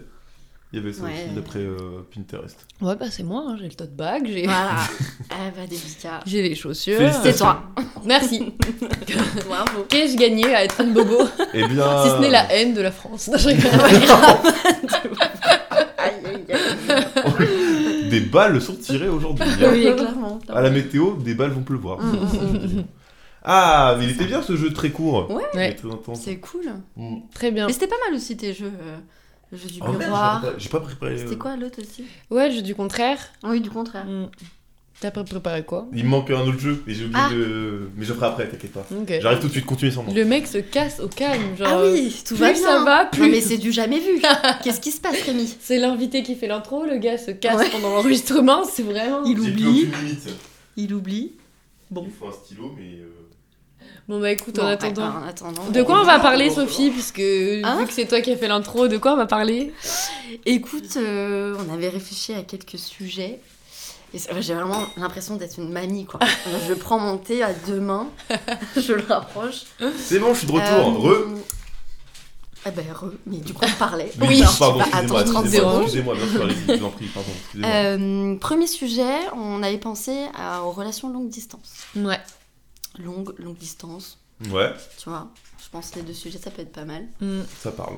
Il 0.74 0.80
y 0.80 0.82
avait 0.82 0.94
ça 0.94 1.04
Ouais. 1.04 1.12
aussi 1.12 1.36
d'après 1.36 1.60
euh, 1.60 1.78
Pinterest. 2.16 2.66
Ouais, 2.82 2.96
bah 2.96 3.08
c'est 3.12 3.24
moi, 3.24 3.44
hein, 3.46 3.58
j'ai 3.60 3.66
le 3.68 3.74
tote 3.74 3.94
bag, 3.94 4.24
j'ai 4.26 4.44
Voilà. 4.46 4.78
ah 5.30 5.36
bah, 5.56 5.68
délicat. 5.70 6.22
j'ai 6.26 6.42
les 6.42 6.56
chaussures. 6.56 7.12
C'est 7.24 7.36
toi. 7.38 7.62
Merci. 8.06 8.54
Bravo. 9.48 9.84
Qu'ai-je 9.90 10.16
gagné 10.16 10.46
à 10.56 10.64
être 10.64 10.80
une 10.82 10.94
bobo 10.94 11.18
Eh 11.54 11.68
bien. 11.68 12.04
Si 12.04 12.10
ce 12.12 12.20
n'est 12.22 12.30
la 12.30 12.52
haine 12.54 12.74
de 12.74 12.82
la 12.82 12.92
France. 12.92 13.28
Non, 13.28 13.38
je 13.38 13.50
rigole. 13.50 13.70
Aïe, 15.98 16.14
aïe, 16.26 16.46
aïe. 17.40 18.10
Des 18.10 18.22
balles 18.22 18.62
sont 18.62 18.76
tirées 18.76 19.08
aujourd'hui. 19.10 19.44
hein. 19.44 19.70
Oui, 19.72 19.84
clairement. 19.96 20.40
À 20.50 20.62
la 20.62 20.70
météo, 20.70 21.16
des 21.18 21.34
balles 21.36 21.52
vont 21.52 21.62
pleuvoir. 21.64 22.00
Mm, 22.00 22.12
mm, 22.12 22.78
mm. 22.80 22.84
Ah, 23.44 23.96
mais 23.98 24.06
il 24.06 24.12
était 24.12 24.26
bien 24.26 24.42
ce 24.42 24.56
jeu 24.56 24.72
très 24.74 24.90
court. 24.90 25.30
Ouais. 25.32 25.76
C'est 26.16 26.38
cool. 26.38 26.66
Mm. 26.96 27.18
Très 27.34 27.52
bien. 27.52 27.68
Mais 27.68 27.74
c'était 27.74 27.88
pas 27.88 27.96
mal 28.08 28.16
aussi 28.16 28.36
tes 28.38 28.54
jeux. 28.54 28.72
euh, 28.82 28.98
le 29.52 29.58
jeu 29.58 29.68
du 29.70 29.82
miroir. 29.82 30.42
j'ai 30.44 30.50
pas- 30.52 30.58
J'ai 30.58 30.70
pas 30.70 30.80
préparé. 30.80 31.18
C'était 31.18 31.34
euh, 31.34 31.38
quoi 31.38 31.56
l'autre 31.58 31.80
aussi? 31.82 32.06
Ouais, 32.30 32.52
jeu 32.52 32.62
du 32.62 32.76
contraire. 32.76 33.20
Oui, 33.44 33.60
du 33.62 33.70
contraire. 33.70 34.06
Mm. 34.06 34.30
T'as 35.00 35.10
pré- 35.10 35.24
préparé 35.24 35.64
quoi? 35.64 35.88
Il 35.94 36.04
me 36.04 36.10
manque 36.10 36.30
un 36.30 36.42
autre 36.42 36.60
jeu, 36.60 36.84
et 36.88 36.94
j'ai 36.94 37.06
oublié 37.06 37.20
Ah. 37.26 37.34
de. 37.34 37.90
Mais 37.98 38.06
je 38.06 38.14
ferai 38.14 38.28
après, 38.28 38.48
t'inquiète 38.48 38.72
pas. 38.72 38.86
J'arrive 39.20 39.40
tout 39.40 39.48
de 39.48 39.52
suite, 39.52 39.66
continue 39.66 39.90
sans 39.92 40.04
moi. 40.04 40.14
Le 40.14 40.26
mec 40.26 40.46
se 40.46 40.60
casse 40.60 41.00
au 41.00 41.08
calme, 41.08 41.58
genre. 41.58 41.68
Ah 41.72 41.82
oui, 41.92 42.16
tout 42.24 42.36
plus 42.36 42.42
va 42.42 42.54
bien. 42.54 42.62
ça 42.62 42.84
va, 42.84 43.04
Non 43.06 43.10
plus. 43.12 43.32
mais 43.32 43.42
c'est 43.42 43.58
du 43.58 43.72
jamais 43.72 44.00
vu. 44.00 44.22
Qu'est-ce 44.64 44.80
qui 44.80 44.92
se 44.92 45.02
passe, 45.02 45.20
Rémi? 45.24 45.52
C'est 45.60 45.80
l'invité 45.80 46.22
qui 46.22 46.36
fait 46.36 46.46
l'intro, 46.48 46.86
le 46.86 46.98
gars 46.98 47.18
se 47.18 47.32
casse 47.32 47.58
Ouais. 47.58 47.70
pendant 47.72 47.90
l'enregistrement, 47.96 48.64
c'est 48.64 48.84
vraiment. 48.84 49.24
Il 49.26 49.40
oublie. 49.40 49.66
aucune 49.88 50.06
limite. 50.06 50.30
Il 50.78 50.94
oublie. 50.94 51.32
Bon. 51.90 52.04
Il 52.08 52.12
faut 52.14 52.28
un 52.28 52.32
stylo, 52.32 52.72
mais. 52.78 53.00
euh, 53.00 53.08
Bon 54.12 54.20
bah 54.20 54.30
écoute, 54.30 54.56
Bon, 54.58 54.64
en 54.64 54.68
attendant. 54.68 55.04
ouais, 55.08 55.24
en 55.24 55.26
attendant. 55.26 55.66
De 55.70 55.84
quoi 55.84 56.02
on 56.02 56.04
va 56.04 56.20
parler, 56.20 56.50
bon, 56.50 56.56
Sophie, 56.56 56.90
puisque 56.90 57.20
Hein 57.22 57.78
vu 57.80 57.88
que 57.88 57.94
c'est 57.94 58.06
toi 58.08 58.20
qui 58.20 58.30
as 58.34 58.36
fait 58.36 58.50
l'intro, 58.50 58.90
de 58.90 58.98
quoi 58.98 59.14
on 59.14 59.16
va 59.16 59.26
parler? 59.26 59.72
Écoute, 60.46 60.98
euh, 60.98 61.56
on 61.66 61.74
avait 61.74 61.88
réfléchi 61.88 62.34
à 62.34 62.42
quelques 62.42 62.78
sujets. 62.78 63.40
Et 64.14 64.20
j'ai 64.42 64.54
vraiment 64.54 64.82
l'impression 64.98 65.38
d'être 65.38 65.58
une 65.60 65.72
mamie, 65.72 66.04
quoi. 66.04 66.20
je 66.68 66.74
prends 66.74 67.00
mon 67.00 67.16
thé 67.16 67.42
à 67.42 67.54
deux 67.54 67.80
mains, 67.80 68.10
je 68.76 68.92
le 68.92 69.06
rapproche. 69.08 69.62
C'est 69.98 70.20
bon, 70.20 70.34
je 70.34 70.40
suis 70.40 70.48
de 70.48 70.52
retour. 70.52 71.06
Euh, 71.08 71.14
Re. 71.14 71.28
Ah 72.66 72.72
ben, 72.72 72.84
re, 72.94 73.14
mais 73.26 73.38
du 73.38 73.54
coup, 73.54 73.64
on 73.66 73.80
parlait. 73.80 74.12
Oui, 74.22 74.42
Alors, 74.42 74.58
pardon, 74.60 74.80
excusez-moi, 74.82 75.20
attendre 75.22 75.32
30 75.32 75.46
excusez-moi, 75.46 75.72
secondes. 75.72 75.84
excusez-moi, 75.84 76.16
bien 76.16 76.28
sûr, 76.28 76.42
allez-y, 76.44 76.68
je 76.68 76.74
vous 76.80 76.86
en 76.86 76.90
prie, 76.90 77.06
pardon, 77.08 77.30
excusez-moi. 77.46 77.72
Euh, 77.74 78.36
premier 78.40 78.68
sujet, 78.68 79.16
on 79.38 79.64
avait 79.64 79.78
pensé 79.78 80.26
à- 80.38 80.64
aux 80.64 80.72
relations 80.72 81.08
longue 81.10 81.30
distance. 81.30 81.72
Ouais. 81.96 82.20
Longue, 83.00 83.34
longue 83.40 83.58
distance, 83.58 84.18
Ouais, 84.50 84.72
tu 84.98 85.08
vois. 85.10 85.30
Je 85.64 85.70
pense 85.70 85.92
que 85.92 85.98
les 85.98 86.02
deux 86.02 86.14
sujets, 86.14 86.40
ça 86.40 86.50
peut 86.52 86.62
être 86.64 86.72
pas 86.72 86.84
mal. 86.86 87.08
Mm. 87.22 87.42
ça 87.60 87.72
parle. 87.72 87.98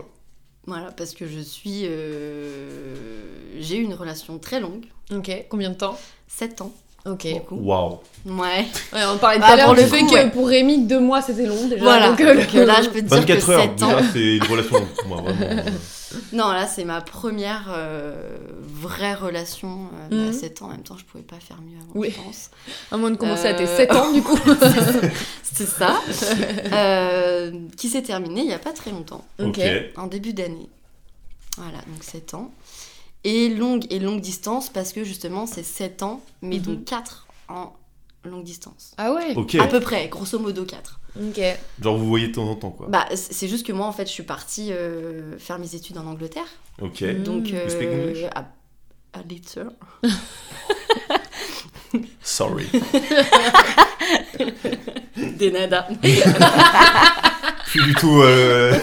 Voilà, 0.67 0.91
parce 0.91 1.13
que 1.13 1.27
je 1.27 1.39
suis. 1.39 1.81
euh, 1.85 3.59
J'ai 3.61 3.77
eu 3.77 3.83
une 3.83 3.93
relation 3.93 4.37
très 4.39 4.59
longue, 4.59 4.85
Ok, 5.11 5.31
combien 5.49 5.69
de 5.69 5.75
temps? 5.75 5.97
7 6.27 6.61
ans, 6.61 6.73
Ok. 7.05 7.27
Waouh. 7.51 7.99
Ouais. 8.25 8.65
Ouais, 8.93 9.01
on 9.13 9.17
parlait 9.17 9.39
tout 9.39 9.43
à 9.45 9.55
l'heure 9.57 9.73
du 9.75 9.81
le 9.81 9.87
fait 9.87 9.99
coup, 9.99 10.07
que 10.07 10.13
ouais. 10.13 10.29
pour 10.31 10.47
Rémi, 10.47 10.85
deux 10.85 11.01
mois 11.01 11.21
c'était 11.21 11.45
long 11.45 11.67
déjà. 11.67 11.83
Voilà, 11.83 12.09
donc, 12.09 12.21
euh, 12.21 12.35
donc 12.35 12.55
euh, 12.55 12.65
là, 12.65 12.81
je 12.81 12.89
peux 12.89 13.01
te 13.01 13.05
dire 13.07 13.25
que 13.25 13.33
24 13.33 13.49
heures, 13.49 13.61
7 13.61 13.83
ans. 13.83 13.87
déjà, 13.97 14.03
c'est 14.13 14.35
une 14.37 14.43
relation 14.43 14.77
longue 14.79 14.87
pour 14.97 15.07
moi, 15.07 15.21
vraiment. 15.21 15.63
Non, 16.31 16.49
là, 16.51 16.67
c'est 16.67 16.85
ma 16.85 17.01
première 17.01 17.71
euh, 17.75 18.37
vraie 18.63 19.15
relation 19.15 19.87
euh, 20.11 20.25
Mhm. 20.25 20.29
à 20.29 20.31
7 20.33 20.61
ans. 20.61 20.65
En 20.65 20.69
même 20.69 20.83
temps, 20.83 20.95
je 20.95 21.03
pouvais 21.05 21.23
pas 21.23 21.37
faire 21.39 21.57
mieux 21.57 21.75
avant, 21.81 21.91
Oui. 21.95 22.13
je 22.15 22.21
pense. 22.21 22.51
À 22.91 22.97
moins 22.97 23.09
de 23.09 23.15
commencer 23.17 23.47
à 23.47 23.55
tes 23.55 23.63
Euh, 23.63 23.77
7 23.77 23.91
ans 23.93 24.11
du 24.13 24.21
coup. 24.21 24.37
C'est 25.43 25.67
ça. 25.67 25.95
Euh, 26.71 27.51
qui 27.77 27.89
s'est 27.89 28.01
terminé 28.03 28.41
il 28.41 28.47
y 28.49 28.53
a 28.53 28.59
pas 28.59 28.73
très 28.73 28.91
longtemps, 28.91 29.25
Ok. 29.43 29.59
en 29.97 30.07
début 30.07 30.33
d'année. 30.33 30.69
Voilà, 31.57 31.79
donc 31.87 32.03
7 32.03 32.33
ans. 32.35 32.51
Et 33.25 33.49
longue 33.49 33.85
et 33.89 33.99
longue 33.99 34.19
distance 34.21 34.69
parce 34.69 34.91
que 34.93 35.03
justement, 35.03 35.45
c'est 35.45 35.63
7 35.63 36.03
ans, 36.03 36.21
mais 36.41 36.57
Mhm. 36.57 36.61
donc 36.63 36.85
4 36.85 37.27
en 37.47 37.73
longue 38.25 38.43
distance. 38.43 38.91
Ah 38.97 39.13
ouais 39.13 39.33
Ok. 39.35 39.55
À 39.55 39.67
peu 39.67 39.79
près, 39.79 40.07
grosso 40.09 40.37
modo 40.39 40.65
4. 40.65 40.99
Ok. 41.21 41.39
Genre, 41.81 41.97
vous 41.97 42.07
voyez 42.07 42.27
de 42.29 42.33
temps 42.33 42.49
en 42.49 42.55
temps, 42.55 42.71
quoi. 42.71 42.87
Bah, 42.89 43.05
c'est 43.15 43.47
juste 43.47 43.65
que 43.65 43.71
moi, 43.71 43.85
en 43.85 43.91
fait, 43.93 44.07
je 44.07 44.11
suis 44.11 44.23
partie 44.23 44.71
euh, 44.73 45.37
faire 45.39 45.57
mes 45.59 45.75
études 45.75 45.97
en 45.97 46.05
Angleterre. 46.07 46.47
Ok. 46.81 47.01
Mm. 47.01 47.23
Donc, 47.23 47.49
You 47.49 47.55
euh, 47.57 48.29
à, 48.33 48.39
à. 49.13 49.21
Sorry. 52.23 52.65
Des 55.15 55.51
nada. 55.51 55.87
Plus 57.67 57.83
du 57.83 57.93
tout. 57.95 58.21
euh, 58.21 58.77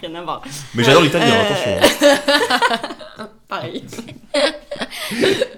Rien 0.00 0.14
à 0.14 0.22
voir. 0.22 0.42
Mais 0.74 0.84
j'adore 0.84 1.02
l'italien, 1.02 1.34
Euh, 1.34 1.80
attention. 1.80 2.96
Pareil. 3.48 3.84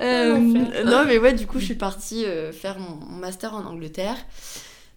Euh, 0.00 0.36
non, 0.38 1.04
mais 1.06 1.18
ouais, 1.18 1.32
du 1.32 1.46
coup, 1.46 1.58
je 1.58 1.64
suis 1.64 1.74
partie 1.74 2.24
euh, 2.24 2.52
faire 2.52 2.78
mon, 2.78 2.96
mon 2.96 3.16
master 3.16 3.54
en 3.54 3.64
Angleterre. 3.64 4.16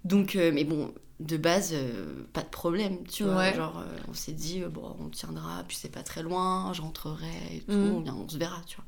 Donc, 0.04 0.36
euh, 0.36 0.52
mais 0.54 0.64
bon, 0.64 0.94
de 1.20 1.38
base, 1.38 1.72
euh, 1.74 2.24
pas 2.34 2.42
de 2.42 2.50
problème, 2.50 2.98
tu 3.08 3.24
vois. 3.24 3.36
Ouais. 3.38 3.54
Genre, 3.56 3.80
euh, 3.80 3.98
on 4.10 4.14
s'est 4.14 4.32
dit, 4.34 4.62
euh, 4.62 4.70
bon, 4.70 4.96
on 5.00 5.10
tiendra, 5.10 5.64
puis 5.68 5.78
c'est 5.80 5.92
pas 5.92 6.04
très 6.04 6.22
loin, 6.22 6.72
je 6.74 6.82
rentrerai 6.82 7.28
et 7.56 7.60
tout, 7.62 8.02
bien, 8.02 8.14
on 8.16 8.28
se 8.28 8.38
verra, 8.38 8.62
tu 8.68 8.76
vois. 8.76 8.86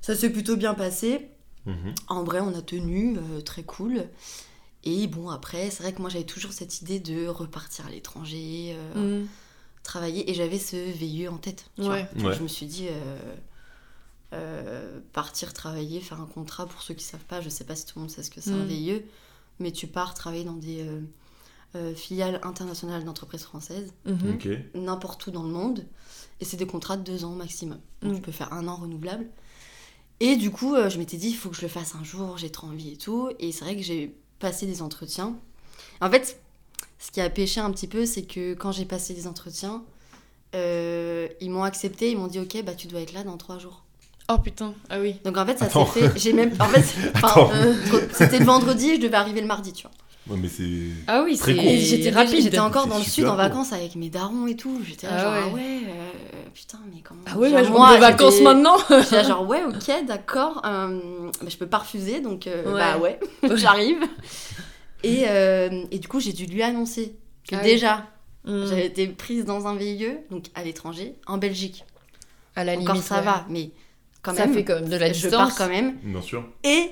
Ça 0.00 0.14
s'est 0.14 0.30
plutôt 0.30 0.56
bien 0.56 0.74
passé. 0.74 1.28
Mhm. 1.66 1.94
En 2.08 2.24
vrai, 2.24 2.40
on 2.40 2.56
a 2.56 2.62
tenu, 2.62 3.16
euh, 3.18 3.40
très 3.42 3.62
cool. 3.64 4.04
Et 4.84 5.06
bon, 5.06 5.28
après, 5.30 5.70
c'est 5.70 5.82
vrai 5.82 5.92
que 5.92 6.00
moi, 6.00 6.10
j'avais 6.10 6.24
toujours 6.24 6.52
cette 6.52 6.80
idée 6.80 7.00
de 7.00 7.26
repartir 7.26 7.86
à 7.86 7.90
l'étranger, 7.90 8.74
euh, 8.96 9.22
Mm. 9.22 9.26
Travailler, 9.86 10.30
et 10.30 10.34
j'avais 10.34 10.58
ce 10.58 10.76
VIE 10.76 11.28
en 11.28 11.38
tête. 11.38 11.70
tu. 11.76 11.82
Ouais. 11.84 12.08
Ouais. 12.22 12.34
Je 12.34 12.42
me 12.42 12.48
suis 12.48 12.66
dit, 12.66 12.88
euh, 12.90 13.18
euh, 14.32 15.00
partir 15.12 15.52
travailler, 15.52 16.00
faire 16.00 16.20
un 16.20 16.26
contrat, 16.26 16.66
pour 16.66 16.82
ceux 16.82 16.94
qui 16.94 17.04
savent 17.04 17.24
pas, 17.24 17.40
je 17.40 17.48
sais 17.48 17.64
pas 17.64 17.76
si 17.76 17.86
tout 17.86 17.92
le 17.96 18.02
monde 18.02 18.10
sait 18.10 18.22
ce 18.22 18.30
que 18.30 18.40
c'est 18.40 18.50
un 18.50 18.64
Mm. 18.64 18.68
VIE, 18.68 19.02
mais 19.60 19.72
tu 19.72 19.86
pars 19.86 20.14
travailler 20.14 20.44
dans 20.44 20.54
des 20.56 20.82
euh, 20.86 21.00
euh, 21.76 21.94
filiales 21.94 22.40
internationales 22.42 23.04
d'entreprises 23.04 23.42
françaises, 23.44 23.92
Mhm. 24.04 24.34
Ok. 24.34 24.48
n'importe 24.74 25.26
où 25.26 25.30
dans 25.30 25.42
le 25.44 25.50
monde, 25.50 25.86
et 26.40 26.44
c'est 26.44 26.56
des 26.56 26.66
contrats 26.66 26.96
de 26.96 27.02
deux 27.04 27.24
ans 27.24 27.30
maximum. 27.34 27.78
Donc 28.02 28.12
Mm. 28.12 28.16
tu 28.16 28.20
peux 28.22 28.32
faire 28.32 28.52
un 28.52 28.66
an 28.68 28.76
renouvelable. 28.76 29.26
Et 30.20 30.36
du 30.36 30.50
coup, 30.50 30.74
euh, 30.74 30.88
je 30.88 30.98
m'étais 30.98 31.18
dit, 31.18 31.28
il 31.28 31.36
faut 31.36 31.50
que 31.50 31.56
je 31.56 31.62
le 31.62 31.68
fasse 31.68 31.94
un 31.94 32.02
jour, 32.02 32.38
j'ai 32.38 32.50
trop 32.50 32.66
envie 32.68 32.90
et 32.92 32.96
tout. 32.96 33.30
Et 33.38 33.52
c'est 33.52 33.64
vrai 33.64 33.76
que 33.76 33.82
j'ai 33.82 34.16
passé 34.38 34.66
des 34.66 34.80
entretiens. 34.82 35.36
En 36.00 36.10
fait, 36.10 36.40
ce 36.98 37.10
qui 37.10 37.20
a 37.20 37.28
pêché 37.30 37.60
un 37.60 37.70
petit 37.70 37.86
peu, 37.86 38.06
c'est 38.06 38.22
que 38.22 38.54
quand 38.54 38.72
j'ai 38.72 38.84
passé 38.84 39.14
des 39.14 39.26
entretiens, 39.26 39.82
euh, 40.54 41.28
ils 41.40 41.50
m'ont 41.50 41.64
accepté, 41.64 42.10
ils 42.10 42.16
m'ont 42.16 42.28
dit, 42.28 42.38
ok, 42.40 42.62
bah 42.64 42.72
tu 42.74 42.86
dois 42.86 43.00
être 43.00 43.12
là 43.12 43.22
dans 43.24 43.36
trois 43.36 43.58
jours. 43.58 43.82
Oh 44.28 44.38
putain, 44.38 44.74
ah 44.90 44.98
oui. 45.00 45.14
Donc 45.24 45.36
en 45.36 45.46
fait, 45.46 45.56
ça 45.58 45.68
s'est 45.70 45.84
fait. 45.84 46.18
J'ai 46.18 46.32
même. 46.32 46.52
En 46.58 46.64
fait, 46.66 46.84
euh, 47.54 47.74
c'était 48.12 48.40
le 48.40 48.44
vendredi, 48.44 48.96
je 48.96 49.00
devais 49.00 49.16
arriver 49.16 49.40
le 49.40 49.46
mardi, 49.46 49.72
tu 49.72 49.82
vois. 49.86 49.92
Ouais, 50.34 50.40
mais 50.42 50.48
c'est. 50.48 50.64
Ah 51.06 51.22
oui, 51.22 51.36
c'est. 51.36 51.54
Et 51.54 51.78
j'étais 51.78 52.10
rapide. 52.10 52.42
J'étais 52.42 52.58
encore 52.58 52.88
dans 52.88 52.98
le 52.98 53.04
sud 53.04 53.26
en 53.26 53.36
vacances 53.36 53.72
avec 53.72 53.94
mes 53.94 54.08
darons 54.08 54.48
et 54.48 54.56
tout. 54.56 54.80
J'étais 54.84 55.06
là, 55.06 55.12
Ah 55.16 55.22
genre, 55.22 55.32
ouais. 55.32 55.40
ah 55.44 55.54
ouais, 55.54 55.80
euh, 55.86 56.48
putain, 56.52 56.78
mais 56.92 57.00
comment. 57.02 57.20
Ah 57.26 57.38
ouais, 57.38 57.50
Genre, 57.50 57.58
bah, 57.60 57.64
je 57.64 57.70
moi, 57.70 57.94
de 57.94 58.00
vacances 58.00 58.40
maintenant. 58.40 58.76
J'étais 58.90 59.16
là, 59.16 59.22
genre, 59.22 59.46
ouais, 59.46 59.62
ok, 59.62 60.04
d'accord. 60.08 60.60
euh, 60.66 60.98
bah, 61.40 61.46
je 61.48 61.56
peux 61.56 61.68
pas 61.68 61.78
refuser, 61.78 62.20
donc 62.20 62.48
euh, 62.48 62.64
Ouais. 62.64 62.80
bah 62.80 62.98
ouais, 62.98 63.20
j'arrive. 63.56 64.00
Et, 65.06 65.24
euh, 65.28 65.84
et 65.90 65.98
du 65.98 66.08
coup, 66.08 66.20
j'ai 66.20 66.32
dû 66.32 66.46
lui 66.46 66.62
annoncer 66.62 67.14
que 67.48 67.54
Ah 67.56 67.60
oui. 67.62 67.70
déjà, 67.70 68.06
Mm. 68.44 68.66
j'avais 68.68 68.86
été 68.86 69.06
prise 69.08 69.44
dans 69.44 69.66
un 69.66 69.74
VIE, 69.74 70.06
donc 70.30 70.44
à 70.54 70.62
l'étranger, 70.62 71.14
en 71.26 71.36
Belgique. 71.38 71.84
À 72.54 72.62
la 72.64 72.72
Encore 72.74 72.94
limite, 72.94 73.02
ça 73.02 73.16
ouais. 73.18 73.22
va, 73.24 73.44
mais 73.50 73.70
quand 74.22 74.34
Ça 74.34 74.46
même, 74.46 74.54
fait 74.54 74.64
quand 74.64 74.76
même 74.76 74.88
de 74.88 74.96
la 74.96 75.08
je 75.08 75.14
distance. 75.14 75.32
pars 75.32 75.54
quand 75.56 75.68
même. 75.68 75.96
Bien 76.02 76.22
sûr. 76.22 76.44
Et 76.64 76.90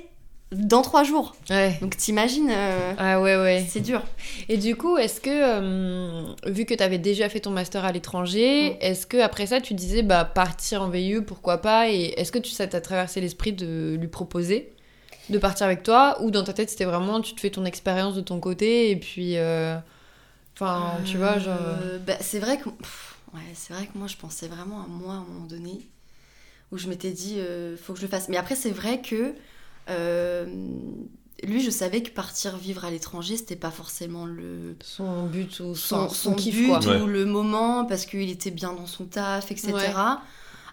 dans 0.53 0.83
trois 0.83 1.03
jours. 1.05 1.35
Ouais. 1.51 1.79
Donc 1.81 1.97
t'imagines, 1.97 2.51
euh, 2.51 2.93
Ah 2.99 3.21
ouais, 3.21 3.37
ouais. 3.37 3.65
c'est 3.69 3.81
dur. 3.81 4.03
Et 4.49 4.57
du 4.57 4.77
coup, 4.77 4.99
est-ce 4.99 5.21
que, 5.21 5.31
euh, 5.31 6.23
vu 6.47 6.65
que 6.65 6.75
tu 6.75 6.83
avais 6.83 6.99
déjà 6.99 7.29
fait 7.29 7.41
ton 7.41 7.51
master 7.51 7.85
à 7.85 7.93
l'étranger, 7.93 8.71
Mm. 8.73 8.77
est-ce 8.81 9.07
que 9.07 9.17
après 9.17 9.47
ça, 9.47 9.61
tu 9.61 9.75
disais, 9.75 10.03
bah, 10.03 10.25
partir 10.25 10.83
en 10.83 10.89
VIE, 10.91 11.21
pourquoi 11.23 11.59
pas 11.59 11.89
Et 11.91 12.15
est-ce 12.17 12.31
que 12.31 12.39
tu, 12.39 12.51
ça 12.51 12.67
t'a 12.67 12.81
traversé 12.81 13.21
l'esprit 13.21 13.53
de 13.53 13.97
lui 13.99 14.09
proposer 14.09 14.73
de 15.31 15.39
partir 15.39 15.67
avec 15.67 15.83
toi 15.83 16.17
Ou 16.23 16.31
dans 16.31 16.45
ta 16.45 16.53
tête, 16.53 16.71
c'était 16.71 16.85
vraiment, 16.85 17.21
tu 17.21 17.35
te 17.35 17.41
fais 17.41 17.51
ton 17.51 17.65
expérience 17.65 18.15
de 18.15 18.21
ton 18.21 18.41
côté, 18.41 18.91
et 18.91 18.97
puis... 18.97 19.37
euh, 19.37 19.77
Enfin, 20.57 20.93
tu 21.05 21.17
vois, 21.17 21.41
genre... 21.41 21.59
Euh, 21.61 21.99
bah, 21.99 22.15
c'est 22.21 22.39
vrai 22.39 22.59
que 22.59 22.69
pff, 22.69 23.17
ouais, 23.35 23.41
c'est 23.55 23.73
vrai 23.75 23.87
que 23.87 23.99
moi 23.99 24.07
je 24.07 24.17
pensais 24.17 24.47
vraiment 24.47 24.85
à 24.85 24.87
moi 24.87 25.15
à 25.15 25.17
un 25.17 25.25
moment 25.25 25.47
donné 25.47 25.81
où 26.71 26.79
je 26.79 26.89
m'étais 26.89 27.11
dit 27.11 27.41
euh, 27.41 27.77
faut 27.77 27.93
que 27.93 27.99
je 27.99 28.05
le 28.05 28.09
fasse. 28.09 28.29
Mais 28.29 28.37
après 28.37 28.55
c'est 28.55 28.71
vrai 28.71 29.03
que 29.03 29.35
euh, 29.91 30.47
lui 31.43 31.61
je 31.61 31.71
savais 31.71 32.05
que 32.05 32.11
partir 32.11 32.57
vivre 32.57 32.85
à 32.85 32.91
l'étranger 32.91 33.37
c'était 33.37 33.57
pas 33.57 33.73
forcément 33.73 34.27
le 34.27 34.77
Son 34.81 35.27
but 35.27 35.59
ou 35.59 35.75
son, 35.75 36.09
son, 36.09 36.09
son 36.09 36.35
kiff, 36.35 36.55
but 36.55 36.69
quoi. 36.69 36.79
Ouais. 36.79 37.01
ou 37.01 37.07
le 37.07 37.25
moment 37.27 37.85
parce 37.85 38.07
qu'il 38.07 38.31
était 38.31 38.53
bien 38.53 38.73
dans 38.75 38.87
son 38.87 39.07
taf 39.07 39.51
etc. 39.51 39.73
Ouais. 39.73 39.83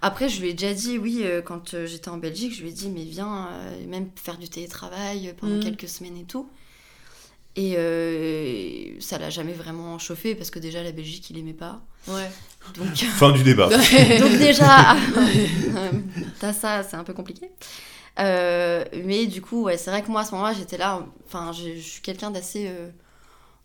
Après, 0.02 0.30
je 0.30 0.42
lui 0.42 0.50
ai 0.50 0.54
déjà 0.54 0.74
dit, 0.74 0.98
oui, 0.98 1.20
euh, 1.24 1.42
quand 1.42 1.74
euh, 1.76 1.86
j'étais 1.86 2.10
en 2.10 2.18
Belgique, 2.18 2.56
je 2.56 2.62
lui 2.64 2.70
ai 2.70 2.74
dit, 2.74 2.90
mais 2.90 3.04
viens, 3.04 3.50
euh, 3.52 3.86
même 3.88 4.10
faire 4.16 4.38
du 4.38 4.50
télétravail 4.50 5.34
pendant 5.40 5.58
Mm. 5.58 5.60
quelques 5.64 5.88
semaines 5.88 6.18
et 6.18 6.24
tout. 6.24 6.50
Et 7.56 7.74
euh, 7.78 9.00
ça 9.00 9.18
l'a 9.20 9.30
jamais 9.30 9.52
vraiment 9.54 10.00
chauffé 10.00 10.36
parce 10.36 10.50
que 10.50 10.58
déjà 10.60 10.82
la 10.84 10.92
Belgique, 10.94 11.30
il 11.30 11.38
aimait 11.38 11.54
pas. 11.54 11.82
Ouais. 12.08 12.32
Donc, 12.76 12.88
Fin 12.96 13.32
du 13.32 13.44
débat. 13.44 13.68
donc 13.70 14.38
déjà, 14.38 14.96
t'as 16.40 16.54
ça, 16.54 16.84
c'est 16.84 16.96
un 16.96 17.04
peu 17.04 17.14
compliqué. 17.14 17.52
Euh, 18.20 18.84
mais 19.06 19.26
du 19.28 19.42
coup, 19.42 19.64
ouais, 19.64 19.78
c'est 19.78 19.90
vrai 19.92 20.02
que 20.02 20.10
moi 20.10 20.22
à 20.22 20.26
ce 20.26 20.32
moment-là, 20.32 20.54
j'étais 20.54 20.78
là. 20.78 21.06
Enfin, 21.28 21.52
je, 21.52 21.80
suis 21.80 22.02
quelqu'un 22.02 22.32
d'assez 22.32 22.68
euh, 22.68 22.90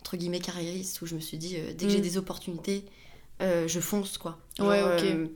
entre 0.01 0.17
guillemets 0.17 0.39
carriériste 0.39 1.01
où 1.01 1.05
je 1.05 1.15
me 1.15 1.19
suis 1.19 1.37
dit 1.37 1.55
euh, 1.57 1.73
dès 1.73 1.85
que 1.85 1.91
j'ai 1.91 1.99
Mm. 1.99 2.01
des 2.01 2.17
opportunités, 2.17 2.85
euh, 3.41 3.67
je 3.67 3.79
fonce 3.79 4.17
quoi. 4.17 4.37
Ouais, 4.59 4.81
ok. 4.83 5.29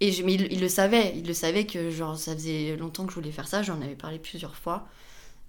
Et 0.00 0.12
je, 0.12 0.22
mais 0.24 0.34
il, 0.34 0.52
il 0.52 0.60
le 0.60 0.68
savait, 0.68 1.12
il 1.16 1.26
le 1.26 1.34
savait 1.34 1.66
que 1.66 1.90
genre 1.90 2.16
ça 2.18 2.34
faisait 2.34 2.76
longtemps 2.76 3.04
que 3.04 3.10
je 3.10 3.16
voulais 3.16 3.32
faire 3.32 3.48
ça. 3.48 3.62
J'en 3.62 3.80
avais 3.80 3.94
parlé 3.94 4.18
plusieurs 4.18 4.56
fois. 4.56 4.86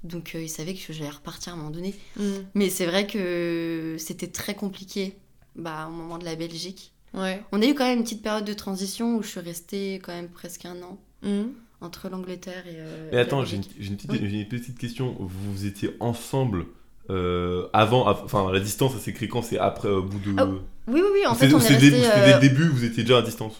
Donc 0.04 0.34
euh, 0.36 0.42
il 0.42 0.50
savait 0.50 0.74
que 0.74 0.94
j'allais 0.94 1.10
repartir 1.10 1.54
à 1.54 1.56
un 1.56 1.60
moment 1.60 1.70
donné. 1.72 1.94
Mm. 2.18 2.24
Mais 2.56 2.70
c'est 2.70 2.86
vrai 2.86 3.06
que 3.08 3.96
c'était 4.00 4.28
très 4.28 4.56
compliqué 4.56 5.16
bah, 5.56 5.88
au 5.90 5.92
moment 5.92 6.18
de 6.18 6.26
la 6.26 6.36
Belgique. 6.36 6.92
Ouais. 7.14 7.44
On 7.52 7.62
a 7.62 7.66
eu 7.66 7.74
quand 7.76 7.86
même 7.86 7.98
une 8.00 8.04
petite 8.04 8.24
période 8.24 8.46
de 8.46 8.54
transition 8.54 9.18
où 9.18 9.22
je 9.24 9.28
suis 9.28 9.40
restée 9.42 10.00
quand 10.04 10.14
même 10.14 10.30
presque 10.30 10.66
un 10.66 10.82
an 10.82 10.98
Mm. 11.24 11.52
entre 11.82 12.10
l'Angleterre 12.10 12.66
et. 12.66 12.74
euh, 12.78 13.10
Mais 13.12 13.20
attends, 13.20 13.46
j'ai 13.46 13.58
une, 13.58 13.62
petite, 13.96 14.10
Oui. 14.12 14.18
j'ai 14.24 14.40
une 14.42 14.48
petite 14.48 14.80
question. 14.80 15.16
Vous 15.20 15.68
étiez 15.68 15.96
ensemble 16.00 16.66
euh, 17.12 17.68
avant, 17.74 18.08
av- 18.08 18.22
enfin 18.26 18.52
la 18.52 18.60
distance, 18.60 18.94
ça 18.94 19.00
s'écrit 19.00 19.28
quand? 19.28 19.44
C'est 19.44 19.60
après, 19.60 19.90
au 19.90 20.02
bout 20.02 20.18
de. 20.20 20.34
Ah, 20.38 20.46
Oui, 20.46 20.62
oui, 20.88 21.02
oui, 21.14 21.26
en 21.28 21.36
C'est 21.36 21.48
fait, 21.48 21.54
on 21.54 21.60
est 21.60 21.62
c'est 21.62 21.74
resté. 21.76 21.92
c'était 21.92 22.08
euh, 22.08 22.26
dès 22.26 22.34
le 22.34 22.40
début, 22.40 22.68
vous 22.70 22.84
étiez 22.86 23.04
déjà 23.04 23.20
à 23.20 23.22
distance? 23.22 23.54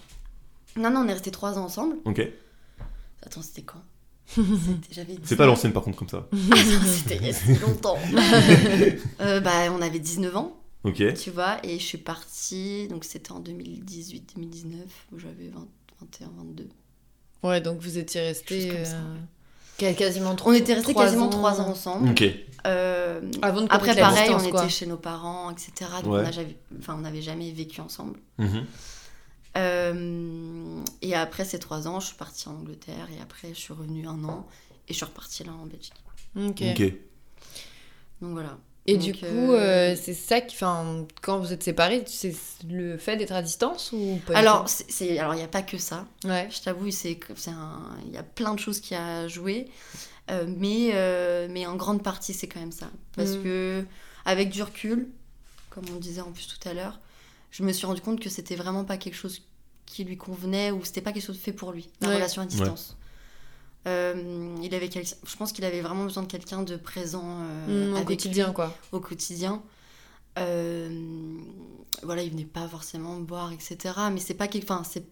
Non, 0.78 0.90
non, 0.92 1.02
on 1.02 1.08
est 1.08 1.14
resté 1.14 1.32
trois 1.32 1.58
ans 1.58 1.66
ensemble. 1.66 1.98
Ok. 2.06 2.22
Attends, 3.24 3.42
c'était 3.42 3.62
quand? 3.64 3.82
C'était-. 4.26 5.18
C'est 5.24 5.36
pas 5.36 5.46
l'ancienne 5.46 5.74
par 5.74 5.84
contre 5.84 5.98
comme 5.98 6.08
ça. 6.10 6.28
C'était 6.86 7.18
il 7.18 7.26
y 7.28 7.30
a 7.30 7.34
si 7.34 7.56
longtemps. 7.56 7.98
Euh, 9.20 9.40
bah, 9.42 9.52
on 9.72 9.82
avait 9.82 10.00
19 10.00 10.36
ans, 10.36 10.58
Ok. 10.84 11.04
tu 11.16 11.30
vois, 11.32 11.58
et 11.64 11.78
je 11.80 11.84
suis 11.84 11.98
partie, 11.98 12.88
donc 12.88 13.04
c'était 13.04 13.32
en 13.32 13.42
2018-2019, 13.42 14.76
où 15.12 15.20
j'avais 15.20 15.50
20 15.50 15.68
21, 16.02 16.28
22. 16.38 16.70
Ouais, 17.44 17.62
donc 17.62 17.80
vous 17.82 17.98
étiez 17.98 18.22
restés 18.22 18.72
euh, 18.72 19.94
quasiment 19.94 20.36
On 20.46 20.54
était 20.54 20.74
restés 20.74 20.94
trois 20.94 21.06
quasiment 21.06 21.26
ans. 21.26 21.30
trois 21.30 21.60
ans 21.62 21.70
ensemble. 21.70 22.10
Ok. 22.10 22.24
Euh, 22.68 23.22
Avant 23.42 23.62
de 23.62 23.68
après, 23.70 23.96
pareil, 23.96 24.32
on 24.34 24.50
quoi. 24.50 24.62
était 24.62 24.70
chez 24.70 24.86
nos 24.88 24.98
parents, 24.98 25.52
etc. 25.52 25.90
Donc, 26.04 26.14
Ouais. 26.14 26.24
on 26.90 26.98
n'avait 27.00 27.22
jamais 27.22 27.52
vécu 27.52 27.82
ensemble. 27.82 28.20
Mhm. 28.38 28.66
Euh, 29.58 30.82
et 31.02 31.16
après 31.16 31.46
ces 31.46 31.60
trois 31.60 31.88
ans, 31.88 32.00
je 32.00 32.08
suis 32.08 32.16
partie 32.16 32.48
en 32.48 32.54
Angleterre 32.56 33.08
et 33.18 33.22
après 33.22 33.50
je 33.50 33.60
suis 33.60 33.74
revenue 33.74 34.08
un 34.08 34.24
an 34.24 34.48
et 34.88 34.94
je 34.94 34.98
suis 34.98 35.06
repartie 35.06 35.44
là 35.44 35.52
en 35.54 35.66
Belgique. 35.66 35.94
Ok. 36.38 36.62
Donc 38.22 38.32
voilà. 38.34 38.58
Et 38.88 38.94
Donc, 38.96 39.04
du 39.04 39.14
coup, 39.14 39.26
euh, 39.26 39.92
euh, 39.94 39.96
c'est 40.02 40.16
ça 40.16 40.42
qui, 40.42 40.56
enfin, 40.56 41.06
quand 41.22 41.38
vous 41.40 41.54
êtes 41.54 41.62
séparés, 41.62 42.04
c'est 42.08 42.34
le 42.68 42.98
fait 42.98 43.16
d'être 43.16 43.32
à 43.34 43.44
distance 43.44 43.92
ou 43.94 44.20
pas 44.26 44.36
Alors, 44.36 44.68
c'est, 44.68 45.06
il 45.06 45.12
n'y 45.14 45.20
a 45.20 45.48
pas 45.48 45.62
que 45.62 45.78
ça. 45.78 46.08
ouais. 46.26 46.48
Je 46.50 46.62
t'avoue, 46.62 46.90
c'est, 46.90 47.20
un, 47.48 47.80
il 48.08 48.12
y 48.12 48.18
a 48.18 48.24
plein 48.24 48.56
de 48.56 48.60
choses 48.60 48.80
qui 48.80 48.96
a 48.96 49.28
joué, 49.28 49.68
Euh, 50.30 50.46
mais 50.48 50.92
euh, 50.94 51.48
mais 51.50 51.66
en 51.66 51.76
grande 51.76 52.04
partie 52.04 52.34
c'est 52.34 52.48
quand 52.48 52.60
même 52.60 52.72
ça, 52.72 52.90
parce 53.16 53.32
Mm. 53.32 53.44
que 53.44 53.86
avec 54.24 54.50
du 54.50 54.62
recul, 54.64 55.10
comme 55.72 55.84
on 55.94 55.98
disait 56.00 56.22
en 56.22 56.32
plus 56.32 56.48
tout 56.48 56.70
à 56.70 56.74
l'heure, 56.74 57.00
je 57.52 57.64
me 57.64 57.72
suis 57.74 57.86
rendu 57.86 58.02
compte 58.02 58.20
que 58.20 58.30
c'était 58.30 58.56
vraiment 58.56 58.84
pas 58.86 58.98
quelque 58.98 59.16
chose 59.16 59.42
qui 59.86 60.04
lui 60.06 60.18
convenait 60.18 60.72
ou 60.72 60.84
c'était 60.86 61.02
pas 61.02 61.12
quelque 61.12 61.26
chose 61.26 61.38
fait 61.38 61.52
pour 61.54 61.72
lui, 61.72 61.90
la 62.02 62.08
Ouais. 62.10 62.16
relation 62.16 62.42
à 62.42 62.46
distance. 62.46 62.98
Euh, 63.88 64.56
il 64.62 64.74
avait 64.76 64.90
quel- 64.90 65.06
je 65.06 65.36
pense 65.38 65.52
qu'il 65.52 65.66
avait 65.66 65.82
vraiment 65.82 66.04
besoin 66.04 66.24
de 66.24 66.28
quelqu'un 66.28 66.62
de 66.64 66.76
présent 66.78 67.40
euh, 67.42 67.90
Mm, 67.90 67.94
au 67.94 67.96
avec 67.98 68.08
quotidien, 68.08 68.48
lui, 68.48 68.54
quoi. 68.54 68.78
au 68.92 69.00
quotidien. 69.00 69.62
Euh, 70.40 71.38
voilà, 72.04 72.24
il 72.24 72.32
venait 72.32 72.46
pas 72.46 72.68
forcément 72.68 73.16
me 73.18 73.26
boire, 73.26 73.52
etc. 73.52 73.78
Mais 74.12 74.20
c'est 74.20 74.34
pas 74.34 74.48
quelque, 74.48 74.64
enfin, 74.64 74.84
c'est 74.84 75.04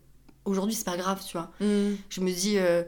aujourd'hui 0.46 0.76
c'est 0.76 0.86
pas 0.86 0.98
grave, 0.98 1.22
tu 1.26 1.34
vois. 1.38 1.52
Mm. 1.60 1.96
Je 2.10 2.22
me 2.22 2.32
dis, 2.32 2.58
euh, 2.58 2.84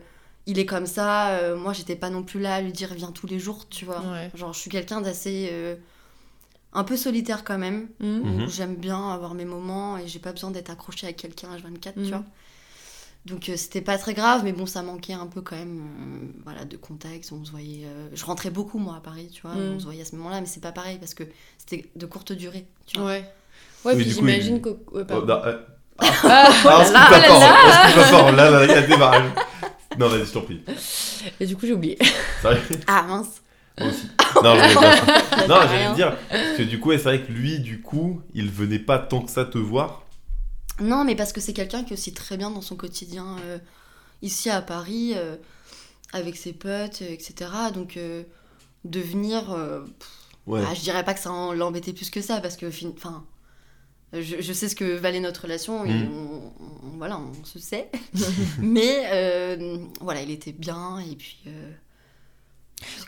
il 0.46 0.60
est 0.60 0.66
comme 0.66 0.86
ça. 0.86 1.32
euh, 1.32 1.58
moi, 1.58 1.74
j'étais 1.74 1.96
pas 1.96 2.10
non 2.10 2.24
plus 2.24 2.40
là 2.40 2.56
à 2.56 2.62
lui 2.62 2.72
dire 2.72 2.94
viens 2.94 3.12
tous 3.12 3.28
les 3.28 3.40
jours, 3.40 3.68
tu 3.68 3.86
vois. 3.86 4.00
Ouais. 4.02 4.32
Genre, 4.36 4.54
je 4.54 4.60
suis 4.60 4.70
quelqu'un 4.70 5.02
d'assez 5.02 5.50
euh, 5.52 5.76
un 6.74 6.84
peu 6.84 6.96
solitaire 6.98 7.44
quand 7.44 7.58
même. 7.58 7.88
Mhm. 8.00 8.44
où 8.44 8.50
J'aime 8.50 8.76
bien 8.76 9.10
avoir 9.12 9.34
mes 9.34 9.46
moments 9.46 9.98
et 9.98 10.08
j'ai 10.08 10.20
pas 10.20 10.32
besoin 10.32 10.52
d'être 10.52 10.70
accrochée 10.70 11.08
à 11.08 11.14
quelqu'un 11.14 11.50
H24, 11.56 11.94
Mhm. 11.98 12.04
tu 12.06 12.10
vois. 12.12 12.24
Donc 13.28 13.50
euh, 13.50 13.56
c'était 13.56 13.82
pas 13.82 13.98
très 14.00 14.16
grave, 14.16 14.42
mais 14.44 14.52
bon, 14.52 14.66
ça 14.66 14.82
manquait 14.82 15.14
un 15.14 15.28
peu 15.28 15.42
quand 15.42 15.56
même 15.56 15.80
euh, 15.82 16.40
voilà, 16.44 16.66
de 16.66 16.76
contact. 16.78 17.32
On 17.32 17.46
se 17.46 17.52
voyait. 17.52 17.86
euh, 17.86 18.08
je 18.14 18.26
rentrais 18.26 18.50
beaucoup, 18.50 18.80
moi, 18.80 18.96
à 18.96 19.00
Paris, 19.00 19.30
tu 19.32 19.42
vois. 19.44 19.54
Mhm. 19.54 19.74
On 19.76 19.80
se 19.80 19.86
voyait 19.86 20.02
à 20.02 20.06
ce 20.06 20.16
moment-là, 20.16 20.40
mais 20.42 20.48
c'est 20.48 20.60
pas 20.64 20.72
pareil 20.72 20.98
parce 20.98 21.14
que 21.14 21.24
c'était 21.58 21.90
de 21.96 22.06
courte 22.08 22.32
durée, 22.32 22.66
tu 22.88 22.98
vois. 22.98 23.08
Ouais. 23.10 23.32
Ouais, 23.86 23.94
Oui, 23.94 23.96
puis 23.98 24.06
du 24.06 24.16
coup, 24.16 24.20
j'imagine 24.28 24.56
il- 24.56 24.62
que. 24.62 24.70
ouais, 24.70 24.78
Oh, 24.94 25.06
pardon. 25.06 25.26
bah, 25.28 25.42
euh, 25.46 25.60
Ah, 26.00 26.08
ah, 26.24 26.50
on 26.64 26.92
là 26.92 26.92
là, 26.92 27.10
oh 27.20 27.24
fort, 27.28 27.40
là 27.40 27.58
on 27.64 27.72
se 27.72 27.86
coupe 27.86 27.96
pas 27.96 28.04
fort. 28.06 28.32
Là, 28.32 28.64
il 28.66 28.70
y 28.72 28.74
a 28.74 28.82
démarrage. 28.82 29.32
Non, 30.00 30.08
vas-y, 30.08 30.26
je 30.26 30.32
t'en 30.32 30.42
prie. 30.42 30.64
Et 31.40 31.46
du 31.46 31.56
coup, 31.56 31.68
j'ai 31.68 31.74
oublié. 31.74 32.00
Ah 32.88 33.04
mince 33.04 33.42
aussi. 33.88 34.08
Non, 34.44 34.56
j'allais 34.56 34.74
dire, 34.74 35.06
non, 35.50 35.56
Rien. 35.56 35.68
j'allais 35.68 35.96
dire 35.96 36.18
parce 36.30 36.58
que 36.58 36.64
du 36.64 36.80
coup, 36.80 36.92
c'est 36.92 36.98
vrai 37.04 37.22
que 37.24 37.32
lui, 37.32 37.60
du 37.60 37.82
coup, 37.82 38.22
il 38.34 38.50
venait 38.50 38.80
pas 38.80 39.00
tant 39.00 39.22
que 39.22 39.32
ça 39.32 39.46
te 39.46 39.58
voir. 39.58 40.04
Non, 40.80 41.04
mais 41.04 41.16
parce 41.16 41.34
que 41.34 41.42
c'est 41.42 41.54
quelqu'un 41.54 41.84
qui 41.84 41.92
est 41.94 41.98
aussi 41.98 42.14
très 42.14 42.38
bien 42.38 42.50
dans 42.50 42.62
son 42.62 42.76
quotidien 42.76 43.38
euh, 43.46 43.58
ici 44.22 44.50
à 44.50 44.62
Paris, 44.62 45.14
euh, 45.16 45.36
avec 46.14 46.36
ses 46.38 46.54
potes, 46.54 47.02
euh, 47.02 47.12
etc. 47.12 47.50
Donc, 47.74 47.98
euh, 47.98 48.24
de 48.86 49.00
venir. 49.00 49.52
euh, 49.52 49.82
pff, 49.82 50.10
Ouais. 50.48 50.62
ah, 50.68 50.74
je 50.74 50.82
dirais 50.82 51.04
pas 51.06 51.14
que 51.14 51.20
ça 51.20 51.30
l'embêtait 51.56 51.94
plus 51.94 52.10
que 52.10 52.22
ça, 52.22 52.42
parce 52.42 52.58
que. 52.58 52.72
fin- 52.72 52.92
Enfin. 52.98 53.24
Je, 54.14 54.42
je 54.42 54.52
sais 54.54 54.68
ce 54.68 54.76
que 54.76 54.98
valait 54.98 55.22
notre 55.22 55.44
relation, 55.44 55.86
et 55.86 55.94
Mm. 55.94 56.10
on, 56.12 56.52
on- 56.86 56.98
voilà, 56.98 57.18
on 57.20 57.46
se 57.46 57.60
sait. 57.60 57.90
mais 58.60 59.58
voilà, 60.02 60.22
il 60.22 60.32
était 60.32 60.52
bien, 60.52 61.00
et 61.00 61.16
puis. 61.16 61.38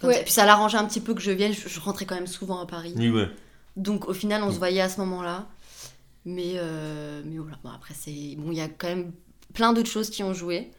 Ouais. 0.03 0.21
puis 0.23 0.31
ça 0.31 0.45
l'arrangeait 0.45 0.77
un 0.77 0.85
petit 0.85 1.01
peu 1.01 1.13
que 1.13 1.21
je 1.21 1.31
vienne, 1.31 1.53
je, 1.53 1.67
je 1.67 1.79
rentrais 1.79 2.05
quand 2.05 2.15
même 2.15 2.27
souvent 2.27 2.59
à 2.59 2.65
Paris. 2.65 2.93
Oui, 2.97 3.09
ouais. 3.09 3.29
Donc 3.75 4.07
au 4.07 4.13
final, 4.13 4.43
on 4.43 4.51
se 4.51 4.57
voyait 4.57 4.81
à 4.81 4.89
ce 4.89 4.99
moment-là. 4.99 5.47
Mais, 6.25 6.53
euh, 6.55 7.21
mais 7.25 7.37
voilà, 7.37 7.57
bon, 7.63 7.69
après, 7.71 7.93
c'est. 7.93 8.35
Bon, 8.37 8.51
il 8.51 8.57
y 8.57 8.61
a 8.61 8.69
quand 8.69 8.87
même 8.87 9.11
plein 9.53 9.73
d'autres 9.73 9.89
choses 9.89 10.09
qui 10.09 10.23
ont 10.23 10.33
joué. 10.33 10.71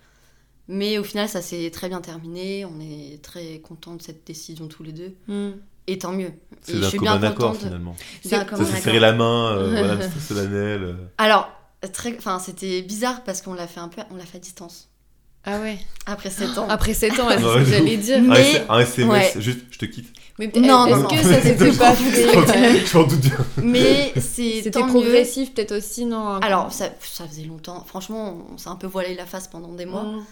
Mais 0.68 0.96
au 0.96 1.04
final, 1.04 1.28
ça 1.28 1.42
s'est 1.42 1.70
très 1.70 1.88
bien 1.88 2.00
terminé. 2.00 2.64
On 2.64 2.80
est 2.80 3.22
très 3.22 3.58
contents 3.60 3.94
de 3.96 4.02
cette 4.02 4.26
décision 4.26 4.68
tous 4.68 4.82
les 4.82 4.92
deux. 4.92 5.14
Mm. 5.28 5.50
Et 5.86 5.98
tant 5.98 6.12
mieux. 6.12 6.32
C'est 6.62 6.82
suis 6.84 6.96
commun 6.98 7.18
bien 7.18 7.30
accord 7.30 7.54
finalement. 7.56 7.94
C'est- 8.22 8.46
commun 8.46 8.64
Ça 8.64 8.70
s'est 8.76 8.80
serré 8.80 9.00
la 9.00 9.12
main, 9.12 9.52
euh, 9.52 9.68
voilà, 9.86 10.00
c'était 10.00 10.20
solennel. 10.20 10.82
euh. 10.82 10.94
Alors, 11.18 11.50
très... 11.92 12.16
enfin, 12.16 12.38
c'était 12.38 12.80
bizarre 12.80 13.22
parce 13.24 13.42
qu'on 13.42 13.52
l'a 13.52 13.66
fait 13.66 13.80
un 13.80 13.88
peu. 13.88 14.00
On 14.10 14.16
l'a 14.16 14.24
fait 14.24 14.38
à 14.38 14.40
distance. 14.40 14.88
Ah 15.46 15.60
ouais. 15.60 15.78
Après 16.06 16.30
7 16.30 16.58
ans. 16.58 16.66
Après 16.68 16.94
7 16.94 17.12
ans, 17.20 17.28
c'est 17.30 17.38
ce 17.38 17.42
que 17.42 17.58
de 17.60 17.64
j'allais 17.64 17.96
dire. 17.96 18.20
Mais- 18.22 18.64
Un, 18.68 18.80
SMS, 18.80 19.34
ouais. 19.34 19.40
juste, 19.42 19.60
je 19.70 19.78
te 19.78 19.84
quitte. 19.86 20.06
Mais 20.38 20.50
Non, 20.56 20.86
est-ce 20.86 20.96
non, 20.98 21.08
que 21.08 21.14
non. 21.14 21.22
ça 21.22 21.40
s'était 21.42 21.72
pas 21.72 21.94
fait 21.94 22.86
je 22.86 22.96
m'en 22.98 23.04
doute 23.04 23.20
bien. 23.20 23.46
Mais 23.62 24.12
C'était 24.20 24.70
progressif 24.70 25.54
peut-être 25.54 25.76
aussi, 25.76 26.06
non 26.06 26.36
Alors, 26.40 26.72
ça, 26.72 26.88
ça 27.00 27.26
faisait 27.28 27.44
longtemps. 27.44 27.84
Franchement, 27.86 28.38
on 28.52 28.58
s'est 28.58 28.68
un 28.68 28.76
peu 28.76 28.86
voilé 28.88 29.14
la 29.14 29.26
face 29.26 29.46
pendant 29.48 29.72
des 29.72 29.86
mois. 29.86 30.02
Mm. 30.02 30.24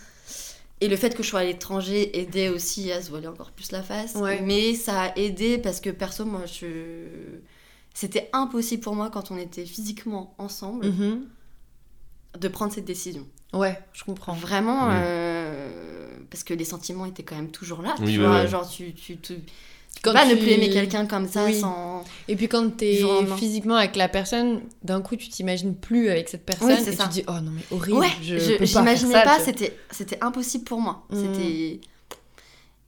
Et 0.81 0.89
le 0.89 0.97
fait 0.97 1.15
que 1.15 1.23
je 1.23 1.29
sois 1.29 1.41
à 1.41 1.45
l'étranger 1.45 2.19
aidait 2.19 2.49
aussi 2.49 2.91
à 2.91 3.01
se 3.01 3.11
voiler 3.11 3.29
encore 3.29 3.53
plus 3.53 3.71
la 3.71 3.83
face. 3.83 4.15
Ouais. 4.17 4.41
Mais 4.43 4.75
ça 4.75 5.01
a 5.03 5.17
aidé 5.17 5.59
parce 5.59 5.81
que 5.81 5.91
perso, 5.91 6.25
moi, 6.25 6.43
je... 6.47 6.67
c'était 7.95 8.29
impossible 8.33 8.83
pour 8.83 8.97
moi 8.97 9.09
quand 9.09 9.31
on 9.31 9.39
était 9.39 9.65
physiquement 9.65 10.35
ensemble 10.39 10.87
Mhm. 10.87 11.21
de 12.41 12.49
prendre 12.49 12.73
cette 12.73 12.85
décision. 12.87 13.25
Ouais, 13.53 13.79
je 13.93 14.05
comprends. 14.05 14.33
Vraiment, 14.35 14.87
Oui. 14.89 14.95
euh, 14.97 16.09
parce 16.31 16.43
que 16.45 16.55
les 16.55 16.65
sentiments 16.65 17.05
étaient 17.07 17.23
quand 17.23 17.37
même 17.37 17.51
toujours 17.51 17.83
là. 17.83 17.95
Oui, 18.01 18.15
tu 18.15 18.21
ouais, 18.21 18.27
vois, 18.27 18.37
ouais. 18.43 18.49
genre 18.49 18.69
tu, 18.69 18.95
tu, 18.95 19.19
tu... 19.19 19.35
Quand 20.03 20.15
pas 20.15 20.25
ne 20.25 20.33
tu- 20.35 20.39
plus 20.39 20.51
aimer 20.53 20.71
quelqu'un 20.71 21.07
comme 21.07 21.29
ça 21.29 21.45
Oui. 21.45 21.61
sans. 21.61 22.03
Et 22.29 22.35
puis 22.35 22.49
quand 22.49 22.77
t'es 22.77 23.05
physiquement 23.37 23.77
avec 23.77 23.95
la 23.95 24.09
personne, 24.09 24.63
d'un 24.83 25.03
coup 25.03 25.17
tu 25.17 25.29
t'imagines 25.29 25.77
plus 25.77 26.09
avec 26.09 26.29
cette 26.31 26.47
personne 26.47 26.69
Oui, 26.69 26.77
c'est 26.83 26.95
et 26.95 26.97
ça. 26.97 27.05
tu 27.05 27.09
te 27.11 27.15
dis 27.15 27.25
oh 27.29 27.41
non 27.43 27.51
mais 27.53 27.63
horrible, 27.71 27.99
Ouais, 27.99 28.09
je, 28.23 28.39
je- 28.39 28.53
peux 28.53 28.59
pas 28.61 28.65
j'imaginais 28.65 29.13
faire 29.13 29.25
ça, 29.25 29.31
pas, 29.31 29.37
tu 29.37 29.43
vois. 29.45 29.53
c'était 29.53 29.77
c'était 29.91 30.19
impossible 30.25 30.65
pour 30.65 30.81
moi. 30.81 31.07
Mm. 31.11 31.17
C'était 31.17 31.81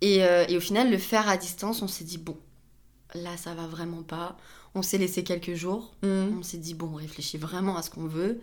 et, 0.00 0.24
euh, 0.24 0.44
et 0.48 0.56
au 0.56 0.60
final 0.60 0.90
le 0.90 0.98
faire 0.98 1.28
à 1.28 1.36
distance, 1.36 1.82
on 1.82 1.88
s'est 1.88 2.04
dit 2.04 2.18
bon, 2.18 2.36
là 3.14 3.36
ça 3.36 3.54
va 3.54 3.66
vraiment 3.66 4.02
pas. 4.02 4.36
On 4.76 4.82
s'est 4.82 4.98
laissé 4.98 5.22
quelques 5.24 5.54
jours. 5.54 5.92
Mm. 6.02 6.38
On 6.38 6.42
s'est 6.42 6.56
dit 6.58 6.74
bon, 6.74 6.90
on 6.92 6.96
réfléchit 6.96 7.38
vraiment 7.38 7.76
à 7.76 7.82
ce 7.82 7.90
qu'on 7.90 8.06
veut. 8.06 8.40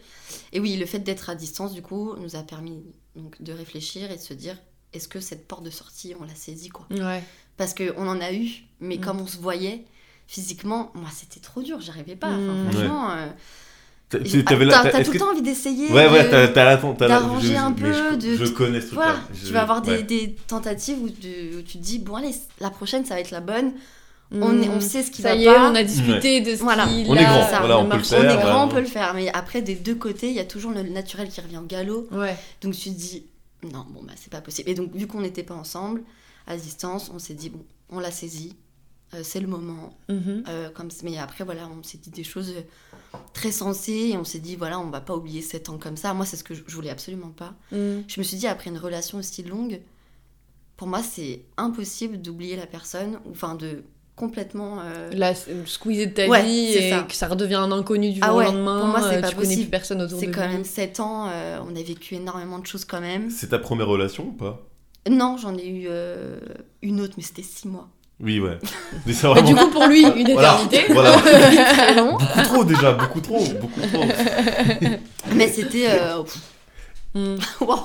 Et 0.54 0.60
oui, 0.60 0.78
le 0.78 0.86
fait 0.86 1.00
d'être 1.00 1.30
à 1.30 1.36
distance 1.36 1.74
du 1.74 1.82
coup 1.82 2.16
nous 2.18 2.36
a 2.36 2.44
permis 2.44 2.82
donc 3.16 3.42
de 3.42 3.52
réfléchir 3.54 4.10
et 4.12 4.16
de 4.16 4.22
se 4.22 4.34
dire 4.34 4.58
est-ce 4.94 5.08
que 5.08 5.20
cette 5.20 5.48
porte 5.48 5.64
de 5.64 5.70
sortie 5.70 6.14
on 6.20 6.24
l'a 6.24 6.36
saisie 6.36 6.70
quoi? 6.70 6.88
Ouais. 6.92 7.24
Parce 7.58 7.74
que 7.74 7.94
on 7.98 8.08
en 8.08 8.22
a 8.22 8.32
eu, 8.34 8.50
mais 8.80 8.98
Mm. 8.98 9.02
comme 9.02 9.20
on 9.22 9.28
se 9.28 9.38
voyait 9.38 9.84
physiquement, 10.28 10.92
moi 10.94 11.10
c'était 11.14 11.42
trop 11.42 11.62
dur, 11.62 11.82
j'arrivais 11.82 12.16
pas. 12.16 12.28
Enfin, 12.30 12.38
Mm. 12.64 12.72
franchement. 12.72 13.12
euh, 13.12 13.28
T'as- 14.10 14.20
ah, 15.00 15.04
tout 15.06 15.12
le 15.12 15.18
que- 15.20 15.24
temps 15.24 15.32
envie 15.32 15.42
d'essayer. 15.42 15.88
Ouais, 15.90 16.10
ouais, 16.10 16.30
d'arranger 17.08 17.56
un 17.58 17.72
peu, 17.72 17.92
je, 17.94 18.16
de- 18.16 18.36
je 18.46 18.52
connais 18.52 18.82
ce. 18.82 18.94
Voilà, 18.94 19.20
Je- 19.34 19.48
tu 19.48 19.54
vas 19.54 19.62
avoir 19.62 19.82
des, 19.82 19.92
ouais. 19.92 20.04
des 20.04 20.36
tentatives 20.48 20.98
où, 21.02 21.08
de- 21.10 21.60
où 21.60 21.62
tu 21.62 21.78
te 21.78 21.84
dis, 21.84 22.00
bon 22.00 22.16
allez, 22.16 22.32
la 22.60 22.70
prochaine 22.70 23.06
ça 23.06 23.14
va 23.16 23.22
être 23.22 23.32
la 23.32 23.40
bonne, 23.40 23.72
On, 24.34 24.62
est- 24.62 24.70
on 24.70 24.80
sait 24.80 25.04
ce 25.04 25.12
qui 25.12 25.22
Ça 25.22 25.30
va 25.30 25.36
y 25.36 25.44
est, 25.44 25.54
pas. 25.54 25.70
on 25.70 25.76
a 25.76 25.84
discuté 25.84 26.40
de 26.42 26.56
ce 26.56 26.62
Voilà. 26.64 26.88
qui 26.88 27.04
On 27.08 27.16
est 27.16 27.22
là, 27.22 27.24
grand, 27.40 27.50
ça 27.50 27.60
voilà, 27.60 27.80
on 27.80 27.90
peut 27.90 27.98
le 27.98 28.04
faire, 28.04 28.20
on 28.22 28.40
est 28.40 28.42
grand, 28.42 28.66
on 28.66 28.70
peut 28.70 28.80
le 28.80 28.86
faire, 28.86 29.14
mais 29.14 29.30
après 29.34 29.62
des 29.62 29.76
deux 29.76 29.96
côtés, 29.96 30.30
il 30.30 30.34
y 30.36 30.40
a 30.40 30.46
toujours 30.46 30.72
le 30.72 30.84
naturel 30.84 31.28
qui 31.30 31.42
revient 31.42 31.58
au 31.58 31.66
galop. 31.66 32.08
Ouais. 32.12 32.38
Donc 32.62 32.74
tu 32.74 32.90
te 32.92 32.96
dis, 32.98 33.26
non, 33.64 33.86
bon, 33.90 34.02
bah 34.04 34.14
c'est 34.16 34.32
pas 34.32 34.42
possible. 34.42 34.70
Et 34.70 34.74
donc, 34.74 34.96
vu 34.96 35.06
qu'on 35.08 35.22
n'était 35.22 35.44
pas 35.44 35.54
ensemble, 35.56 36.02
à 36.48 36.56
distance, 36.56 37.12
on 37.14 37.20
s'est 37.20 37.34
dit, 37.34 37.50
bon, 37.50 37.64
on 37.90 38.00
l'a 38.00 38.10
saisi, 38.12 38.56
euh, 39.14 39.20
c'est 39.22 39.42
le 39.42 39.48
moment. 39.48 39.98
Mhm. 40.08 40.44
Euh, 40.48 40.70
comme, 40.70 40.88
mais 41.04 41.18
après, 41.18 41.44
voilà, 41.44 41.68
on 41.68 41.84
s'est 41.84 41.98
dit 41.98 42.10
des 42.10 42.24
choses 42.24 42.54
euh, 42.56 43.18
très 43.34 43.52
sensées 43.52 44.12
et 44.14 44.18
on 44.18 44.24
s'est 44.24 44.40
dit, 44.40 44.56
voilà, 44.56 44.80
on 44.80 44.90
va 44.90 45.02
pas 45.02 45.14
oublier 45.16 45.42
7 45.42 45.68
ans 45.70 45.78
comme 45.78 45.98
ça. 45.98 46.14
Moi, 46.14 46.26
c'est 46.26 46.38
ce 46.38 46.44
que 46.46 46.54
je, 46.56 46.64
je 46.66 46.74
voulais 46.74 46.90
absolument 46.90 47.30
pas. 47.36 47.54
Mm. 47.74 48.04
Je 48.08 48.20
me 48.20 48.24
suis 48.24 48.38
dit, 48.38 48.48
après 48.48 48.70
une 48.70 48.78
relation 48.78 49.18
aussi 49.18 49.44
longue, 49.44 49.82
pour 50.78 50.88
moi, 50.88 51.04
c'est 51.04 51.42
impossible 51.58 52.22
d'oublier 52.22 52.56
la 52.56 52.66
personne, 52.66 53.20
ou 53.26 53.32
enfin 53.32 53.56
de 53.56 53.84
complètement. 54.16 54.78
euh, 54.84 55.10
La 55.14 55.34
squeezer 55.66 56.08
de 56.08 56.12
ta 56.14 56.28
Ouais, 56.28 56.44
vie 56.44 56.68
et 56.74 56.90
ça. 56.90 57.02
que 57.04 57.14
ça 57.16 57.28
redevient 57.28 57.56
un 57.56 57.72
inconnu 57.72 58.12
du 58.12 58.20
Ah 58.22 58.28
jour 58.28 58.36
ouais, 58.38 58.48
au 58.48 58.52
lendemain. 58.52 58.80
pour 58.80 58.88
moi, 58.88 59.02
c'est 59.10 59.18
euh, 59.18 59.22
pas 59.22 59.28
tu 59.30 59.36
connais 59.36 59.48
plus 59.48 59.56
possible. 59.56 59.70
personne 59.72 60.02
autour 60.02 60.20
de 60.20 60.26
C'est 60.26 60.32
quand 60.32 60.46
lui. 60.46 60.54
même 60.54 60.64
7 60.66 61.00
ans, 61.00 61.28
euh, 61.32 61.60
on 61.68 61.76
a 61.76 61.82
vécu 61.82 62.16
énormément 62.16 62.60
de 62.60 62.66
choses 62.68 62.86
quand 62.86 63.02
même. 63.02 63.30
C'est 63.30 63.48
ta 63.50 63.60
première 63.60 63.88
relation 63.88 64.26
ou 64.26 64.32
pas? 64.32 64.60
Non, 65.10 65.38
j'en 65.38 65.58
ai 65.58 65.68
eu 65.68 65.86
euh, 65.90 66.40
une 66.84 67.02
autre, 67.02 67.14
mais 67.18 67.24
c'était 67.24 67.42
6 67.44 67.68
mois. 67.68 67.88
Oui, 68.24 68.40
ouais. 68.40 68.60
Mais 69.08 69.14
c'est 69.14 69.24
Bah, 69.28 69.34
vraiment 69.34 69.48
du 69.48 69.56
coup, 69.56 69.68
pour 69.72 69.88
lui, 69.88 70.02
une 70.16 70.32
Voilà. 70.34 70.60
éternité. 70.64 70.94
Voilà. 70.94 71.18
Beaucoup 72.04 72.42
trop 72.44 72.64
déjà, 72.64 72.92
beaucoup 72.94 73.20
trop, 73.22 73.44
beaucoup 73.60 73.82
trop. 73.82 74.04
Mais 75.36 75.48
c'était. 75.48 75.88
euh, 75.90 76.22
pff, 76.24 76.38
Mm. 77.14 77.36
waouh. 77.60 77.78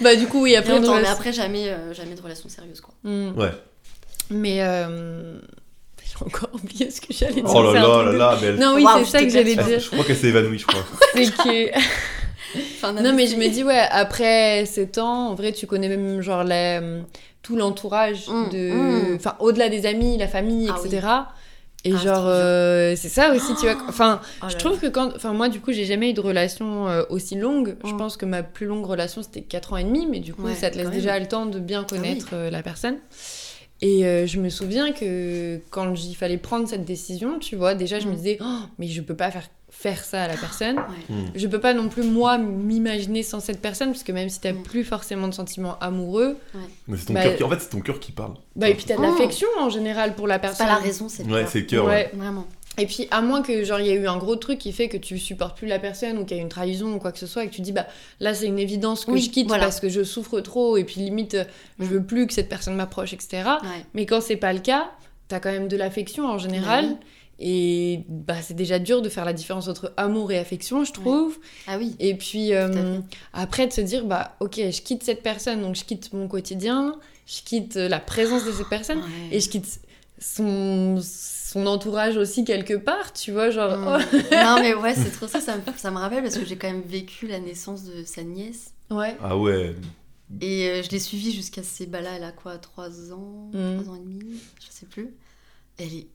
Bah, 0.00 0.16
du 0.16 0.26
coup, 0.26 0.42
oui, 0.42 0.56
après. 0.56 0.80
Mais 0.80 1.06
après, 1.06 1.32
jamais, 1.32 1.68
euh, 1.68 1.92
jamais 1.92 2.14
de 2.14 2.22
relation 2.22 2.48
sérieuse, 2.48 2.80
quoi. 2.80 2.94
Mm. 3.04 3.38
Ouais. 3.38 3.50
Mais. 4.30 4.58
euh, 4.62 5.38
J'ai 6.04 6.24
encore 6.26 6.50
oublié 6.54 6.90
ce 6.90 7.00
que 7.00 7.12
j'allais 7.12 7.34
dire. 7.42 7.44
Oh 7.46 7.62
là 7.62 7.72
là 7.72 7.80
là 8.04 8.12
de- 8.12 8.16
là, 8.16 8.38
mais 8.40 8.46
elle- 8.48 8.56
Non, 8.56 8.74
oui, 8.74 8.84
Waouh, 8.84 9.04
c'est 9.04 9.10
ça 9.18 9.22
que 9.22 9.28
j'allais 9.30 9.54
dire. 9.56 9.80
je 9.80 9.88
crois 9.90 10.04
qu'elle 10.04 10.16
s'est 10.16 10.26
évanouie, 10.28 10.58
je 10.58 10.66
crois. 10.66 10.82
C'est 11.14 11.30
que. 11.34 13.02
Non, 13.02 13.14
mais 13.14 13.26
je 13.26 13.36
me 13.36 13.48
dis, 13.48 13.64
ouais, 13.64 13.80
après 13.90 14.66
7 14.66 14.98
ans, 14.98 15.28
en 15.30 15.34
vrai, 15.34 15.52
tu 15.52 15.66
connais 15.66 15.88
même, 15.88 16.20
genre, 16.20 16.44
la- 16.44 16.82
tout 17.42 17.56
l'entourage 17.56 18.28
Mm, 18.28 18.48
de. 18.50 18.70
mm. 18.72 19.16
Enfin, 19.16 19.36
au-delà 19.40 19.68
des 19.68 19.86
amis, 19.86 20.18
la 20.18 20.28
famille, 20.28 20.68
Ah 20.70 20.78
etc. 20.84 21.06
Et 21.84 21.92
Ah, 21.94 21.98
genre, 21.98 22.24
euh, 22.26 22.94
c'est 22.96 23.08
ça 23.08 23.32
aussi, 23.34 23.54
tu 23.56 23.62
vois. 23.66 23.76
Enfin, 23.88 24.20
Oh 24.42 24.46
je 24.48 24.52
là 24.52 24.58
trouve 24.58 24.78
que 24.78 24.86
quand. 24.86 25.12
Enfin, 25.16 25.32
moi, 25.32 25.48
du 25.48 25.60
coup, 25.60 25.72
j'ai 25.72 25.84
jamais 25.84 26.10
eu 26.10 26.12
de 26.12 26.20
relation 26.20 26.88
euh, 26.88 27.02
aussi 27.10 27.34
longue. 27.36 27.76
Je 27.84 27.92
Mm. 27.92 27.96
pense 27.96 28.16
que 28.16 28.26
ma 28.26 28.42
plus 28.42 28.66
longue 28.66 28.84
relation, 28.86 29.22
c'était 29.22 29.40
4 29.42 29.72
ans 29.72 29.76
et 29.78 29.84
demi, 29.84 30.06
mais 30.06 30.20
du 30.20 30.34
coup, 30.34 30.42
Ouais, 30.44 30.54
ça 30.54 30.70
te 30.70 30.76
laisse 30.78 30.90
déjà 30.90 31.14
même. 31.14 31.22
le 31.22 31.28
temps 31.28 31.46
de 31.46 31.58
bien 31.58 31.80
oui. 31.80 31.86
connaître 31.98 32.28
euh, 32.34 32.50
la 32.50 32.62
personne. 32.62 32.98
Et 33.84 34.06
euh, 34.06 34.26
je 34.26 34.38
me 34.38 34.48
souviens 34.48 34.92
que 34.92 35.60
quand 35.70 35.92
il 35.94 36.14
fallait 36.14 36.36
prendre 36.38 36.68
cette 36.68 36.84
décision, 36.84 37.38
tu 37.40 37.56
vois, 37.56 37.74
déjà, 37.74 37.98
je 37.98 38.06
me 38.06 38.12
Mm. 38.12 38.16
disais, 38.16 38.38
Oh, 38.40 38.58
mais 38.78 38.86
je 38.86 39.00
peux 39.02 39.16
pas 39.16 39.30
faire, 39.32 39.48
faire 39.70 40.04
ça 40.04 40.22
à 40.22 40.28
la 40.28 40.36
personne. 40.36 40.76
Ouais. 40.76 40.84
Hmm. 41.14 41.24
Je 41.34 41.46
peux 41.48 41.58
pas 41.58 41.74
non 41.74 41.88
plus, 41.88 42.04
moi, 42.04 42.38
m'imaginer 42.38 43.24
sans 43.24 43.40
cette 43.40 43.60
personne, 43.60 43.88
parce 43.90 44.04
que 44.04 44.12
même 44.12 44.28
si 44.28 44.40
t'as 44.40 44.52
Mm. 44.52 44.62
plus 44.62 44.84
forcément 44.84 45.26
de 45.26 45.34
sentiments 45.34 45.76
amoureux, 45.80 46.36
Mais 46.86 46.96
c'est 46.96 47.06
ton 47.06 47.14
Bah, 47.14 47.22
cœur 47.24 47.36
qui... 47.36 47.42
En 47.42 47.50
fait, 47.50 47.58
c'est 47.60 47.70
ton 47.70 47.80
cœur 47.80 47.98
qui 47.98 48.12
parle. 48.12 48.34
bah, 48.54 48.68
et 48.68 48.74
puis 48.74 48.84
t'as 48.84 48.94
de 48.96 49.00
Mm. 49.00 49.04
l'affection 49.04 49.48
en 49.58 49.68
général 49.68 50.14
pour 50.14 50.28
la 50.28 50.36
C'est 50.36 50.40
personne. 50.42 50.66
pas 50.68 50.72
la 50.74 50.78
raison, 50.78 51.08
c'est 51.08 51.24
le 51.24 51.32
Ouais, 51.32 51.40
cœur. 51.40 51.48
c'est 51.50 51.58
le 51.60 51.66
cœur. 51.66 51.84
ouais. 51.86 51.90
Ouais. 51.90 52.10
Vraiment. 52.14 52.46
Et 52.78 52.86
puis, 52.86 53.06
à 53.10 53.20
moins 53.20 53.42
que, 53.42 53.64
genre, 53.64 53.80
il 53.80 53.86
y 53.86 53.90
ait 53.90 53.94
eu 53.94 54.06
un 54.08 54.16
gros 54.16 54.36
truc 54.36 54.58
qui 54.58 54.72
fait 54.72 54.88
que 54.88 54.96
tu 54.96 55.18
supportes 55.18 55.58
plus 55.58 55.66
la 55.66 55.78
personne 55.78 56.16
ou 56.16 56.24
qu'il 56.24 56.38
y 56.38 56.40
a 56.40 56.42
une 56.42 56.48
trahison 56.48 56.94
ou 56.94 56.98
quoi 56.98 57.12
que 57.12 57.18
ce 57.18 57.26
soit 57.26 57.44
et 57.44 57.48
que 57.48 57.54
tu 57.54 57.60
dis, 57.60 57.72
bah, 57.72 57.86
là, 58.18 58.32
c'est 58.32 58.46
une 58.46 58.58
évidence 58.58 59.04
que 59.04 59.10
Oui, 59.10 59.20
je 59.20 59.30
quitte 59.30 59.46
voilà. 59.48 59.64
parce 59.64 59.78
que 59.78 59.90
je 59.90 60.02
souffre 60.02 60.40
trop 60.40 60.78
et 60.78 60.84
puis 60.84 61.00
limite, 61.02 61.36
je 61.78 61.84
veux 61.84 62.02
plus 62.02 62.26
que 62.26 62.32
cette 62.32 62.48
personne 62.48 62.74
m'approche, 62.74 63.12
etc. 63.12 63.42
Ouais. 63.62 63.84
Mais 63.92 64.06
quand 64.06 64.22
c'est 64.22 64.36
pas 64.36 64.54
le 64.54 64.60
cas, 64.60 64.90
t'as 65.28 65.38
quand 65.38 65.52
même 65.52 65.68
de 65.68 65.76
l'affection 65.76 66.26
en 66.26 66.38
général. 66.38 66.86
Ouais. 66.86 66.96
Et 67.44 68.04
bah, 68.08 68.36
c'est 68.40 68.54
déjà 68.54 68.78
dur 68.78 69.02
de 69.02 69.08
faire 69.08 69.24
la 69.24 69.32
différence 69.32 69.66
entre 69.68 69.92
amour 69.96 70.30
et 70.32 70.38
affection, 70.38 70.84
je 70.84 70.92
trouve. 70.92 71.38
Ah 71.66 71.76
oui. 71.76 71.96
Et 71.98 72.14
puis 72.14 72.54
euh, 72.54 72.98
après 73.32 73.66
de 73.66 73.72
se 73.72 73.80
dire 73.80 74.04
bah 74.04 74.36
ok 74.40 74.56
je 74.56 74.80
quitte 74.80 75.02
cette 75.02 75.22
personne 75.22 75.60
donc 75.60 75.74
je 75.74 75.84
quitte 75.84 76.12
mon 76.12 76.28
quotidien, 76.28 76.94
je 77.26 77.42
quitte 77.42 77.76
euh, 77.76 77.88
la 77.88 77.98
présence 77.98 78.44
de 78.44 78.52
cette 78.52 78.68
personne 78.68 79.02
et 79.32 79.40
je 79.40 79.48
quitte 79.48 79.80
son 80.20 81.00
son 81.52 81.66
entourage 81.66 82.16
aussi 82.16 82.44
quelque 82.44 82.74
part 82.74 83.12
tu 83.12 83.32
vois 83.32 83.50
genre 83.50 83.76
Mm. 83.76 83.86
oh. 84.12 84.16
non 84.32 84.60
mais 84.60 84.74
ouais 84.74 84.94
c'est 84.94 85.10
trop 85.10 85.26
ça 85.26 85.40
ça 85.40 85.56
me, 85.56 85.62
ça 85.76 85.90
me 85.90 85.98
rappelle 85.98 86.22
parce 86.22 86.38
que 86.38 86.44
j'ai 86.44 86.56
quand 86.56 86.68
même 86.70 86.82
vécu 86.82 87.26
la 87.26 87.40
naissance 87.40 87.84
de 87.84 88.04
sa 88.04 88.22
nièce 88.22 88.72
ouais 88.90 89.16
Ah 89.22 89.36
ouais. 89.36 89.74
et 90.40 90.68
euh, 90.68 90.82
je 90.82 90.90
l'ai 90.90 90.98
suivie 90.98 91.32
jusqu'à 91.32 91.62
ces 91.62 91.86
bah 91.86 92.00
là 92.00 92.10
elle 92.16 92.24
a 92.24 92.32
quoi 92.32 92.56
3 92.58 93.12
ans 93.12 93.50
Mm. 93.52 93.80
3 93.82 93.92
ans 93.92 93.96
et 93.96 94.00
demi 94.00 94.40
je 94.60 94.66
sais 94.70 94.86
plus 94.86 95.10
elle 95.78 95.92
est 95.94 96.06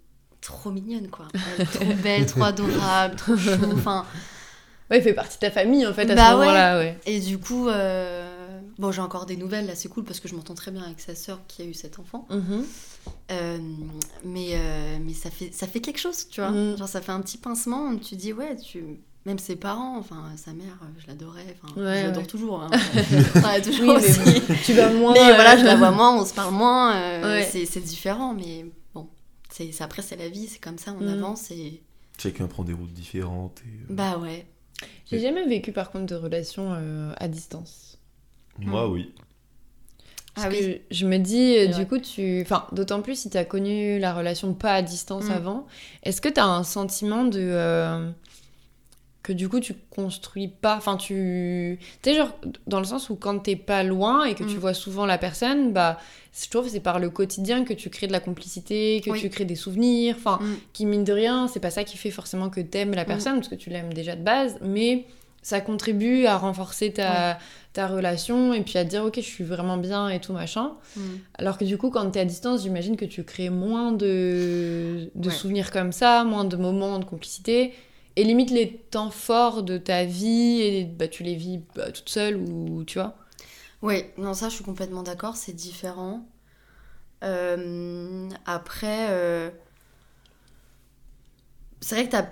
trop 0.42 0.72
mignonne 0.72 1.08
quoi 1.10 1.28
elle 1.34 1.62
est 1.64 1.66
trop 1.66 1.94
belle 2.04 2.26
trop 2.26 2.44
adorable 2.44 3.16
trop 3.16 3.36
chou 3.38 3.52
enfin 3.74 4.06
ouais 4.90 5.00
il 5.00 5.04
fait 5.04 5.14
partie 5.14 5.36
de 5.36 5.42
ta 5.42 5.52
famille 5.52 5.86
en 5.86 5.94
fait 5.94 6.10
à 6.10 6.16
Bah 6.16 6.32
ce 6.32 6.34
ouais. 6.34 6.40
moment 6.40 6.52
là 6.54 6.78
ouais, 6.80 6.98
et 7.06 7.20
du 7.20 7.38
coup 7.38 7.68
euh, 7.68 8.60
bon 8.78 8.92
j'ai 8.92 9.02
encore 9.02 9.26
des 9.26 9.36
nouvelles 9.36 9.66
là 9.68 9.76
c'est 9.76 9.90
cool 9.90 10.04
parce 10.04 10.20
que 10.20 10.28
je 10.28 10.36
m'entends 10.36 10.56
très 10.56 10.72
bien 10.72 10.84
avec 10.84 11.00
sa 11.00 11.14
sœur 11.16 11.40
qui 11.48 11.62
a 11.62 11.66
eu 11.66 11.74
cet 11.74 12.00
enfant 12.00 12.26
Mhm. 12.30 12.64
Euh, 13.32 13.58
mais 14.24 14.50
euh, 14.54 14.98
mais 15.04 15.14
ça 15.14 15.30
fait 15.30 15.54
ça 15.54 15.68
fait 15.68 15.80
quelque 15.82 16.00
chose 16.00 16.28
tu 16.30 16.40
vois 16.42 16.52
Mm. 16.52 16.78
genre 16.78 16.88
ça 16.88 17.02
fait 17.02 17.12
un 17.12 17.22
petit 17.22 17.38
pincement 17.38 17.96
tu 17.98 18.16
dis 18.16 18.34
ouais 18.34 18.56
tu 18.56 18.84
même 19.26 19.40
ses 19.40 19.56
parents 19.58 19.98
enfin 19.98 20.24
sa 20.38 20.54
mère 20.54 20.80
euh, 20.84 20.86
je 21.00 21.08
l'adorais 21.08 21.56
enfin 21.62 21.74
Ouais, 21.80 22.02
je 22.02 22.04
l'adore 22.08 22.22
ouais. 22.24 22.28
toujours 22.28 22.62
hein. 22.64 22.70
Enfin, 23.36 23.60
toujours 23.62 23.96
Oui, 23.98 24.02
mais 24.02 24.30
aussi. 24.30 24.42
tu 24.66 24.74
vas 24.74 24.92
moins 24.94 25.14
mais 25.14 25.34
voilà 25.36 25.58
je 25.58 25.66
la 25.66 25.76
vois 25.76 25.92
moins 25.92 26.16
on 26.20 26.26
se 26.26 26.34
parle 26.34 26.54
moins 26.54 26.96
euh, 26.96 27.22
Ouais. 27.40 27.50
c'est 27.52 27.66
c'est 27.66 27.82
différent 27.82 28.34
mais 28.34 28.66
bon 28.94 29.08
c'est 29.50 29.72
après 29.82 30.02
c'est 30.02 30.16
la 30.16 30.30
vie 30.30 30.48
c'est 30.48 30.60
comme 30.60 30.78
ça 30.78 30.96
on 30.98 31.04
Mm. 31.04 31.10
avance 31.10 31.52
et 31.52 31.84
Chacun 32.20 32.48
prend 32.48 32.64
des 32.64 32.74
routes 32.74 32.94
différentes. 32.94 33.62
Et... 33.66 33.70
euh, 33.92 33.94
bah 33.94 34.18
ouais 34.18 34.46
j'ai 35.10 35.20
jamais 35.20 35.46
vécu 35.46 35.72
par 35.72 35.92
contre 35.92 36.06
de 36.06 36.16
relation 36.16 36.70
euh, 36.74 37.12
à 37.18 37.28
distance 37.28 37.98
Moi, 38.60 38.88
oui. 38.90 39.14
Parce 40.38 40.48
ah 40.48 40.50
que 40.52 40.64
oui 40.64 40.82
je 40.92 41.06
me 41.08 41.18
dis, 41.18 41.58
euh, 41.58 41.68
du 41.68 41.86
coup, 41.88 41.98
tu. 41.98 42.42
Enfin, 42.44 42.66
d'autant 42.72 43.02
plus 43.02 43.18
si 43.20 43.30
tu 43.30 43.38
as 43.38 43.46
connu 43.46 43.98
la 44.00 44.14
relation 44.14 44.54
pas 44.54 44.74
à 44.76 44.82
distance 44.82 45.26
Mm. 45.26 45.32
avant, 45.32 45.68
est-ce 46.04 46.22
que 46.22 46.30
tu 46.30 46.40
as 46.40 46.46
un 46.46 46.64
sentiment 46.64 47.24
de. 47.26 47.40
euh, 47.42 48.10
que 49.24 49.34
du 49.34 49.50
coup, 49.50 49.60
tu 49.60 49.74
construis 49.90 50.48
pas. 50.48 50.78
Enfin, 50.78 50.96
tu. 50.96 51.80
Tu 52.02 52.12
sais, 52.12 52.16
genre, 52.16 52.30
dans 52.68 52.80
le 52.80 52.86
sens 52.86 53.10
où 53.10 53.16
quand 53.16 53.40
t'es 53.40 53.56
pas 53.58 53.84
loin 53.84 54.24
et 54.24 54.36
que 54.36 54.44
tu 54.44 54.56
Mm. 54.56 54.60
vois 54.60 54.74
souvent 54.74 55.06
la 55.06 55.18
personne, 55.18 55.74
bah, 55.74 55.98
je 56.40 56.50
trouve 56.50 56.66
que 56.66 56.72
c'est 56.72 56.80
par 56.80 57.00
le 57.00 57.10
quotidien 57.10 57.66
que 57.66 57.74
tu 57.74 57.90
crées 57.90 58.08
de 58.08 58.14
la 58.14 58.20
complicité, 58.22 59.02
que 59.04 59.10
Oui. 59.12 59.20
tu 59.20 59.30
crées 59.30 59.44
des 59.46 59.56
souvenirs. 59.56 60.16
Enfin, 60.18 60.40
Mm. 60.42 60.56
qui 60.72 60.86
mine 60.86 61.04
de 61.04 61.12
rien, 61.14 61.48
c'est 61.50 61.60
pas 61.60 61.72
ça 61.72 61.84
qui 61.84 61.98
fait 61.98 62.12
forcément 62.12 62.50
que 62.50 62.62
t'aimes 62.62 62.94
la 62.94 63.04
personne, 63.06 63.36
parce 63.36 63.50
que 63.50 63.56
tu 63.56 63.70
l'aimes 63.70 63.92
déjà 63.94 64.16
de 64.16 64.22
base, 64.24 64.58
mais 64.62 65.06
ça 65.48 65.62
contribue 65.62 66.26
à 66.26 66.38
renforcer 66.38 66.92
ta, 66.94 67.38
ta 67.74 67.88
relation 67.88 68.54
et 68.54 68.62
puis 68.64 68.78
à 68.78 68.84
te 68.86 68.90
dire 68.90 69.04
ok 69.06 69.16
je 69.18 69.22
suis 69.22 69.44
vraiment 69.44 69.78
bien 69.78 70.10
et 70.10 70.20
tout 70.20 70.34
machin. 70.34 70.74
Mm. 70.96 71.22
Alors 71.36 71.58
que 71.58 71.66
du 71.66 71.78
coup 71.78 71.90
quand 71.92 72.10
t'es 72.12 72.22
à 72.22 72.26
distance 72.26 72.64
j'imagine 72.64 72.98
que 72.98 73.06
tu 73.06 73.24
crées 73.24 73.50
moins 73.50 73.92
de, 73.92 75.12
de 75.16 75.30
Ouais. 75.30 75.32
souvenirs 75.32 75.72
comme 75.72 75.92
ça, 75.92 76.24
moins 76.26 76.46
de 76.46 76.58
moments 76.58 77.00
de 77.00 77.06
complicité 77.06 77.74
et 78.16 78.24
limite 78.24 78.52
les 78.52 78.72
temps 78.92 79.12
forts 79.12 79.64
de 79.64 79.78
ta 79.78 80.06
vie 80.06 80.62
et 80.62 80.86
bah, 80.86 81.08
tu 81.08 81.24
les 81.24 81.36
vis 81.36 81.62
bah, 81.76 81.92
toute 81.92 82.10
seule 82.10 82.38
ou 82.38 82.84
tu 82.86 83.00
vois. 83.00 83.16
Ouais, 83.82 84.14
non, 84.18 84.34
ça, 84.34 84.50
je 84.50 84.56
suis 84.56 84.64
complètement 84.64 85.04
d'accord, 85.04 85.36
c'est 85.36 85.54
différent. 85.54 86.26
Euh, 87.24 88.30
après, 88.46 89.08
euh, 89.12 89.50
c'est 91.82 91.96
vrai 91.96 92.06
que 92.06 92.12
t'as 92.12 92.28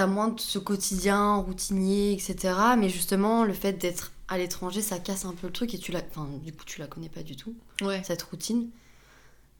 as 0.00 0.06
moins 0.06 0.28
de 0.28 0.40
ce 0.40 0.58
quotidien 0.58 1.36
routinier, 1.36 2.12
etc. 2.12 2.54
Mais 2.78 2.88
justement, 2.88 3.44
le 3.44 3.52
fait 3.52 3.72
d'être 3.74 4.12
à 4.28 4.38
l'étranger, 4.38 4.80
ça 4.82 4.98
casse 4.98 5.24
un 5.24 5.32
peu 5.34 5.46
le 5.48 5.52
truc 5.52 5.74
et 5.74 5.78
tu 5.78 5.92
la... 5.92 6.00
Enfin, 6.10 6.28
du 6.42 6.52
coup, 6.52 6.64
tu 6.64 6.80
la 6.80 6.86
connais 6.86 7.08
pas 7.08 7.22
du 7.22 7.36
tout, 7.36 7.54
Ouais. 7.82 8.02
cette 8.04 8.22
routine. 8.22 8.68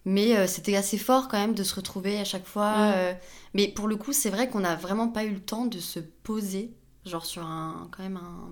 Mais 0.07 0.37
euh, 0.37 0.47
c'était 0.47 0.77
assez 0.77 0.99
fort 0.99 1.29
quand 1.29 1.39
même 1.39 1.55
de 1.55 1.63
se 1.63 1.75
retrouver 1.75 2.19
à 2.19 2.25
chaque 2.25 2.47
fois. 2.47 2.73
Ouais. 2.73 2.93
euh, 2.97 3.15
Mais 3.55 3.69
pour 3.69 3.89
le 3.89 3.97
coup, 3.97 4.13
c'est 4.13 4.31
vrai 4.31 4.49
qu'on 4.51 4.61
n'a 4.61 4.77
vraiment 4.77 5.09
pas 5.09 5.25
eu 5.25 5.31
le 5.33 5.41
temps 5.41 5.65
de 5.67 5.79
se 5.79 5.99
poser, 5.99 6.73
genre 7.07 7.25
sur 7.25 7.45
un, 7.47 7.89
quand 7.91 8.03
même 8.03 8.19
un, 8.19 8.51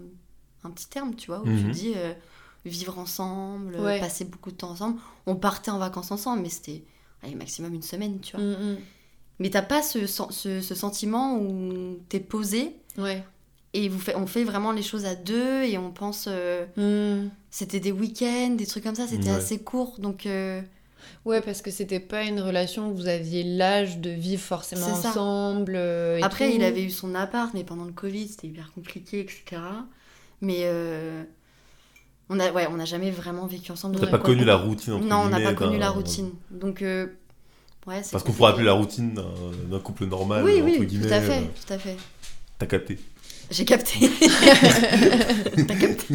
un 0.68 0.70
petit 0.70 0.88
terme, 0.88 1.14
tu 1.14 1.26
vois, 1.26 1.40
où 1.40 1.44
tu 1.44 1.50
Mhm. 1.64 1.70
dis 1.70 1.92
euh, 1.96 2.14
vivre 2.64 2.98
ensemble, 2.98 3.76
Ouais. 3.80 4.00
passer 4.00 4.24
beaucoup 4.24 4.50
de 4.50 4.56
temps 4.56 4.70
ensemble. 4.70 4.98
On 5.26 5.36
partait 5.36 5.70
en 5.70 5.78
vacances 5.78 6.10
ensemble, 6.10 6.42
mais 6.42 6.48
c'était 6.48 6.84
allez, 7.22 7.34
maximum 7.34 7.74
une 7.74 7.82
semaine, 7.82 8.20
tu 8.20 8.34
vois. 8.36 8.44
Mm, 8.44 8.78
Mais 9.42 9.50
t'as 9.50 9.62
pas 9.62 9.82
ce, 9.82 10.06
ce, 10.06 10.60
ce 10.60 10.74
sentiment 10.74 11.36
où 11.38 11.98
t'es 12.08 12.20
posé. 12.20 12.76
Ouais. 12.98 13.22
et 13.74 13.88
vous 13.88 13.98
fait, 13.98 14.14
on 14.16 14.26
fait 14.26 14.44
vraiment 14.44 14.70
les 14.70 14.82
choses 14.82 15.04
à 15.06 15.14
deux 15.14 15.62
et 15.62 15.78
on 15.78 15.90
pense. 15.90 16.26
euh, 16.28 16.64
Mm. 16.76 17.30
c'était 17.50 17.80
des 17.80 17.90
week-ends, 17.92 18.50
des 18.56 18.66
trucs 18.66 18.84
comme 18.84 18.94
ça, 18.94 19.06
c'était 19.06 19.30
Ouais. 19.30 19.36
assez 19.36 19.58
court, 19.58 19.96
donc. 19.98 20.26
euh, 20.26 20.60
Ouais, 21.24 21.40
parce 21.40 21.62
que 21.62 21.70
c'était 21.72 21.98
pas 21.98 22.22
une 22.24 22.40
relation 22.40 22.90
où 22.90 22.94
vous 22.94 23.08
aviez 23.08 23.42
l'âge 23.42 23.98
de 23.98 24.10
vivre 24.10 24.42
forcément 24.42 24.86
ensemble. 24.86 25.72
euh, 25.74 26.18
et 26.18 26.22
Après, 26.22 26.48
tout. 26.48 26.56
il 26.56 26.62
avait 26.62 26.84
eu 26.84 26.90
son 26.90 27.14
appart, 27.16 27.52
mais 27.54 27.64
pendant 27.64 27.84
le 27.84 27.92
Covid, 27.92 28.28
c'était 28.28 28.46
hyper 28.48 28.72
compliqué, 28.72 29.18
etc. 29.20 29.60
Mais 30.40 30.60
euh, 30.62 31.24
on 32.28 32.38
a, 32.40 32.50
ouais, 32.52 32.66
on 32.70 32.76
n'a 32.76 32.84
jamais 32.84 33.10
vraiment 33.10 33.46
vécu 33.46 33.72
ensemble. 33.72 33.96
T'as 33.98 34.06
pas 34.06 34.18
quoi, 34.18 34.26
connu 34.30 34.42
on- 34.42 34.46
la 34.46 34.56
routine 34.56 34.92
entre 34.94 35.04
Non, 35.06 35.16
on 35.24 35.28
n'a 35.28 35.40
pas 35.40 35.54
connu 35.54 35.72
d'un- 35.72 35.78
la 35.80 35.90
routine. 35.90 36.30
Donc, 36.50 36.82
euh, 36.82 37.06
Ouais, 37.86 38.00
Parce 38.12 38.22
qu'on 38.22 38.32
pourrait 38.32 38.50
appeler 38.52 38.66
la 38.66 38.74
routine 38.74 39.18
d'un 39.70 39.78
couple 39.80 40.06
normal, 40.06 40.44
Oui, 40.44 40.60
entre 40.62 40.64
oui, 40.80 40.86
guillemets. 40.86 41.08
tout 41.08 41.12
à 41.14 41.20
fait, 41.20 41.38
euh, 41.38 41.66
tout 41.66 41.72
à 41.72 41.78
fait. 41.78 41.96
T'as 42.58 42.66
capté. 42.66 42.98
J'ai 43.50 43.64
capté. 43.64 44.08
T'as 45.66 45.74
capté. 45.74 46.14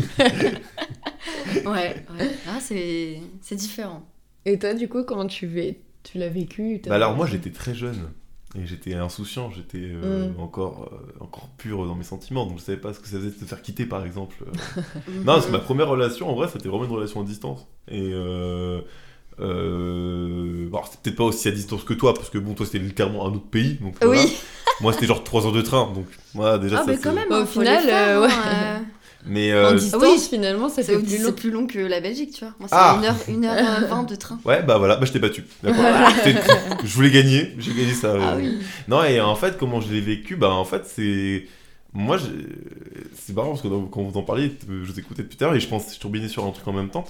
ouais, 1.66 1.66
ouais. 1.66 2.30
Ah, 2.48 2.60
c'est 2.62 3.20
c'est 3.42 3.56
différent. 3.56 4.04
Et 4.46 4.58
toi, 4.58 4.74
du 4.74 4.88
coup, 4.88 5.04
comment 5.04 5.28
tu, 5.28 5.46
vais... 5.46 5.80
tu 6.04 6.18
l'as 6.18 6.30
vécu 6.30 6.82
Bah 6.88 6.96
alors 6.96 7.16
moi 7.16 7.26
j'étais 7.26 7.52
très 7.52 7.76
jeune 7.76 8.12
et 8.56 8.66
j'étais 8.66 8.94
insouciant, 8.94 9.52
j'étais 9.52 9.82
euh, 9.82 10.30
Mm. 10.30 10.40
encore, 10.40 10.90
euh, 10.94 11.24
encore 11.24 11.50
pur 11.58 11.86
dans 11.86 11.96
mes 11.96 12.06
sentiments, 12.06 12.46
donc 12.46 12.60
je 12.60 12.64
savais 12.64 12.78
pas 12.80 12.94
ce 12.94 13.00
que 13.02 13.08
ça 13.08 13.18
faisait 13.18 13.30
de 13.32 13.36
te 13.36 13.44
faire 13.46 13.62
quitter 13.62 13.86
par 13.86 14.06
exemple. 14.06 14.38
Euh, 14.48 14.82
Mhm. 15.10 15.24
Non, 15.26 15.42
c'est 15.42 15.52
ma 15.52 15.60
première 15.60 15.90
relation, 15.90 16.30
en 16.30 16.34
vrai 16.36 16.48
c'était 16.52 16.70
vraiment 16.70 16.86
une 16.86 16.92
relation 16.92 17.22
à 17.22 17.26
distance. 17.26 17.68
Et 17.90 18.10
euh, 18.14 18.82
euh, 19.40 20.68
bon, 20.70 20.80
c'était 20.86 20.98
peut-être 21.04 21.16
pas 21.18 21.24
aussi 21.26 21.48
à 21.48 21.52
distance 21.52 21.84
que 21.84 21.94
toi, 21.94 22.14
parce 22.14 22.30
que 22.30 22.38
bon 22.38 22.54
toi 22.54 22.66
c'était 22.66 22.80
littéralement 22.80 23.26
un 23.26 23.30
autre 23.32 23.50
pays, 23.50 23.76
donc 23.82 23.96
voilà. 24.02 24.22
Oui. 24.22 24.38
moi 24.82 24.94
c'était 24.94 25.06
genre 25.08 25.24
3 25.24 25.46
heures 25.46 25.52
de 25.52 25.62
train, 25.62 25.92
donc 25.94 26.06
moi 26.34 26.58
déjà 26.58 26.78
Ah, 26.78 26.80
ça 26.82 26.86
mais 26.88 26.96
c'est- 26.98 27.04
quand 27.04 27.14
même, 27.14 27.30
Bah, 27.30 27.38
hein, 27.38 27.44
au 27.44 27.46
faut 27.46 27.60
final, 27.62 27.84
faire, 27.84 28.20
euh, 28.20 28.24
hein, 28.24 28.28
ouais. 28.28 28.34
euh. 28.54 28.78
Mais 29.30 29.52
En 29.52 29.58
euh, 29.58 29.74
distance, 29.76 30.02
oui. 30.04 30.26
finalement, 30.30 30.70
ça 30.70 30.84
C'est 30.84 30.94
fait 30.94 31.00
plus 31.00 31.18
c'est 31.18 31.24
long. 31.24 31.32
plus 31.34 31.52
long 31.52 31.68
que 31.68 31.80
la 31.80 32.00
Belgique, 32.00 32.32
tu 32.34 32.46
vois. 32.46 32.54
Moi, 32.60 32.70
c'est 32.70 32.76
Ah. 32.78 32.98
1h20 33.28 34.06
de 34.06 34.16
train. 34.16 34.40
ouais 34.46 34.64
bah 34.64 34.78
voilà, 34.78 34.96
bah 34.96 35.06
je 35.06 35.12
t'ai 35.12 35.20
battu. 35.20 35.44
D'accord. 35.64 35.84
Je 36.86 36.94
voulais 36.94 37.10
gagner, 37.12 37.54
j'ai 37.58 37.74
gagné 37.74 37.92
ça. 37.94 38.16
Ah 38.22 38.36
oui. 38.38 38.58
Non, 38.88 39.04
et 39.04 39.20
en 39.20 39.36
fait, 39.36 39.58
comment 39.58 39.82
je 39.82 39.92
l'ai 39.92 40.00
vécu, 40.00 40.38
bah 40.38 40.52
en 40.52 40.64
fait, 40.64 40.84
c'est. 40.86 41.46
Moi, 41.94 42.18
j'ai- 42.18 42.28
c'est 43.16 43.36
marrant 43.36 43.50
parce 43.50 43.64
que 43.64 43.68
quand 43.68 44.02
vous 44.04 44.18
en 44.18 44.24
parliez, 44.24 44.56
je 44.70 44.92
vous 44.92 45.00
écoutais 45.00 45.24
depuis 45.24 45.36
tout 45.36 45.44
à 45.44 45.48
l'heure 45.48 45.58
et 45.58 45.60
je 45.60 45.68
pense, 45.68 45.94
je 45.94 46.00
turbinais 46.00 46.30
sur 46.30 46.46
un 46.46 46.52
truc 46.52 46.66
en 46.68 46.74
même 46.74 46.90
temps. 46.90 47.04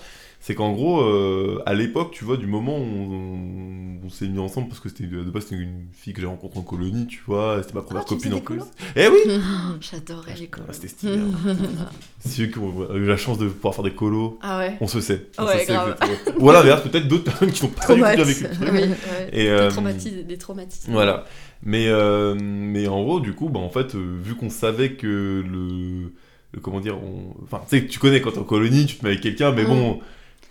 C'est 0.47 0.55
qu'en 0.55 0.71
gros, 0.71 1.01
euh, 1.01 1.61
à 1.65 1.73
l'époque, 1.73 2.11
tu 2.13 2.23
vois, 2.23 2.37
du 2.37 2.47
moment 2.47 2.77
où 2.77 2.81
on, 2.81 4.05
on 4.05 4.09
s'est 4.09 4.29
mis 4.29 4.39
ensemble, 4.39 4.69
parce 4.69 4.79
que 4.79 4.87
c'était 4.87 5.03
de 5.05 5.21
base, 5.23 5.43
c'était 5.43 5.61
une 5.61 5.87
fille 5.91 6.13
que 6.13 6.21
j'ai 6.21 6.25
rencontrée 6.27 6.57
en 6.59 6.63
colonie, 6.63 7.05
tu 7.05 7.21
vois, 7.27 7.59
c'était 7.61 7.73
ma 7.73 7.81
première 7.81 8.03
Ah, 8.05 8.09
copine 8.09 8.33
en 8.33 8.39
plus. 8.39 8.61
Eh 8.95 9.09
oui! 9.09 9.17
J'adorais 9.81 10.35
les 10.39 10.45
Ah, 10.45 10.55
colos. 10.55 10.67
C'était 10.71 10.87
stylé. 10.87 11.17
hein. 11.17 11.57
C'est 12.19 12.43
eux 12.43 12.45
qui 12.47 12.59
ont 12.59 12.95
eu 12.95 13.05
la 13.05 13.17
chance 13.17 13.37
de 13.39 13.49
pouvoir 13.49 13.75
faire 13.75 13.83
des 13.83 13.91
colos. 13.93 14.39
Ah 14.41 14.59
ouais. 14.59 14.77
On 14.79 14.87
se 14.87 15.01
sait. 15.01 15.27
On 15.37 15.43
Ouais, 15.45 15.65
se 15.65 15.71
grave. 15.73 15.97
Ou 16.39 16.49
à 16.49 16.53
l'inverse, 16.53 16.81
peut-être 16.83 17.09
d'autres 17.09 17.25
personnes 17.25 17.51
qui 17.51 17.65
n'ont 17.65 17.71
pas 17.71 17.93
du 17.93 17.99
tout 17.99 18.05
bien 18.15 18.23
vécu 18.23 18.43
le 18.43 18.49
truc. 18.49 18.69
Oui, 18.71 18.79
ouais. 18.79 18.95
Et, 19.33 19.43
Des 19.43 19.47
euh, 19.49 19.69
traumatismes. 19.69 20.23
Des 20.23 20.37
traumatismes. 20.37 20.91
Voilà. 20.93 21.25
Mais, 21.61 21.87
euh, 21.89 22.35
mais 22.39 22.87
en 22.87 23.03
gros, 23.03 23.19
du 23.19 23.33
coup, 23.33 23.49
bah, 23.49 23.59
en 23.59 23.69
fait, 23.69 23.95
euh, 23.95 24.15
vu 24.23 24.35
qu'on 24.35 24.49
savait 24.49 24.93
que 24.93 25.43
le, 25.45 26.13
le- 26.53 26.61
Comment 26.61 26.79
dire 26.79 26.95
on... 27.03 27.35
Enfin, 27.43 27.61
tu 27.69 27.77
sais, 27.79 27.85
tu 27.85 27.99
connais 27.99 28.21
quand 28.21 28.31
t'es 28.31 28.39
en 28.39 28.43
colonie, 28.45 28.85
tu 28.85 28.95
te 28.95 29.03
mets 29.03 29.09
avec 29.11 29.21
quelqu'un, 29.21 29.51
mais 29.51 29.63
Mm. 29.65 29.67
bon, 29.67 29.99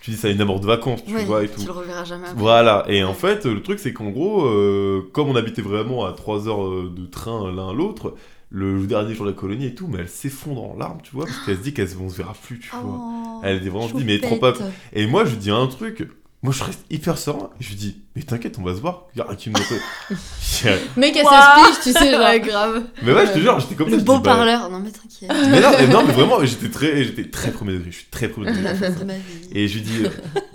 tu 0.07 0.11
dis 0.11 0.17
ça 0.17 0.29
a 0.29 0.31
une 0.31 0.39
amour 0.39 0.61
de 0.61 0.65
vacances, 0.65 1.03
tu 1.03 1.13
Oui, 1.13 1.25
vois, 1.25 1.43
et 1.43 1.49
tout. 1.49 1.59
Tu 1.59 1.65
le 1.65 1.73
reverras 1.73 2.05
jamais 2.05 2.27
après. 2.27 2.39
Voilà, 2.39 2.85
et 2.87 3.03
en 3.03 3.13
fait, 3.13 3.45
le 3.45 3.61
truc, 3.61 3.77
c'est 3.77 3.91
qu'en 3.91 4.09
gros, 4.09 4.45
euh, 4.45 5.01
comme 5.11 5.27
on 5.27 5.35
habitait 5.35 5.61
vraiment 5.61 6.05
à 6.05 6.13
3 6.13 6.47
heures 6.47 6.65
euh, 6.65 6.93
de 6.95 7.05
train 7.05 7.51
l'un 7.51 7.71
à 7.71 7.73
l'autre, 7.73 8.15
le 8.49 8.87
dernier 8.87 9.13
jour 9.13 9.25
de 9.25 9.31
la 9.31 9.35
colonie 9.35 9.65
et 9.65 9.75
tout, 9.75 9.87
mais 9.87 9.99
elle 9.99 10.07
s'effondre 10.07 10.63
en 10.63 10.77
larmes, 10.77 10.99
tu 11.03 11.11
vois, 11.13 11.25
parce 11.25 11.39
qu'elle 11.39 11.57
se 11.57 11.61
dit 11.61 11.73
qu'elle 11.73 11.89
se 11.89 11.95
se 11.95 12.15
verra 12.15 12.33
plus, 12.41 12.57
tu 12.59 12.69
vois. 12.69 12.83
Oh, 12.85 13.41
Elle 13.43 13.59
dit 13.59 13.67
vraiment, 13.67 13.89
je 13.89 13.97
dis, 13.97 14.05
mais 14.05 14.19
trop 14.19 14.37
pas. 14.37 14.53
Et 14.93 15.07
moi, 15.07 15.25
je 15.25 15.31
lui 15.31 15.37
dis 15.39 15.51
un 15.51 15.67
truc. 15.67 16.07
Moi, 16.41 16.53
je 16.53 16.63
reste 16.63 16.85
hyper 16.89 17.17
serein. 17.17 17.49
Et 17.59 17.63
je 17.65 17.69
lui 17.71 17.75
dis, 17.75 18.01
mais 18.17 18.23
t'inquiète, 18.23 18.55
on 18.59 18.63
va 18.63 18.73
se 18.73 18.79
voir. 18.81 19.03
Il 19.15 19.19
y 19.19 19.21
a 19.21 19.25
rien 19.27 19.35
qui 19.35 19.49
me 19.51 19.55
Mec, 20.97 21.15
elle 21.15 21.23
Waouh. 21.23 21.65
s'explique, 21.65 21.93
tu 21.93 21.99
sais, 22.03 22.11
genre. 22.11 22.39
Grave. 22.39 22.81
Mais 23.03 23.13
ouais, 23.13 23.27
je 23.27 23.31
te 23.33 23.39
jure, 23.39 23.59
j'étais 23.59 23.75
comme 23.75 23.89
ça. 23.91 23.95
Le 23.95 24.01
beau 24.01 24.15
dis, 24.15 24.21
bah, 24.23 24.35
parleur. 24.35 24.69
Non, 24.71 24.79
mais 24.79 24.89
t'inquiète. 24.89 25.31
Mais 25.51 25.61
non, 25.61 25.69
mais 25.79 25.87
non, 25.87 26.03
mais 26.05 26.13
vraiment, 26.13 26.43
j'étais 26.45 26.69
très, 26.69 27.03
j'étais 27.03 27.25
très 27.29 27.51
premier 27.51 27.73
degré. 27.73 27.89
Je 27.91 27.97
suis 27.97 28.05
très 28.09 28.27
premier 28.27 28.51
degré. 28.51 28.69
Et 29.53 29.67
je 29.67 29.73
lui 29.75 29.81
dis, 29.81 30.03
euh, 30.05 30.09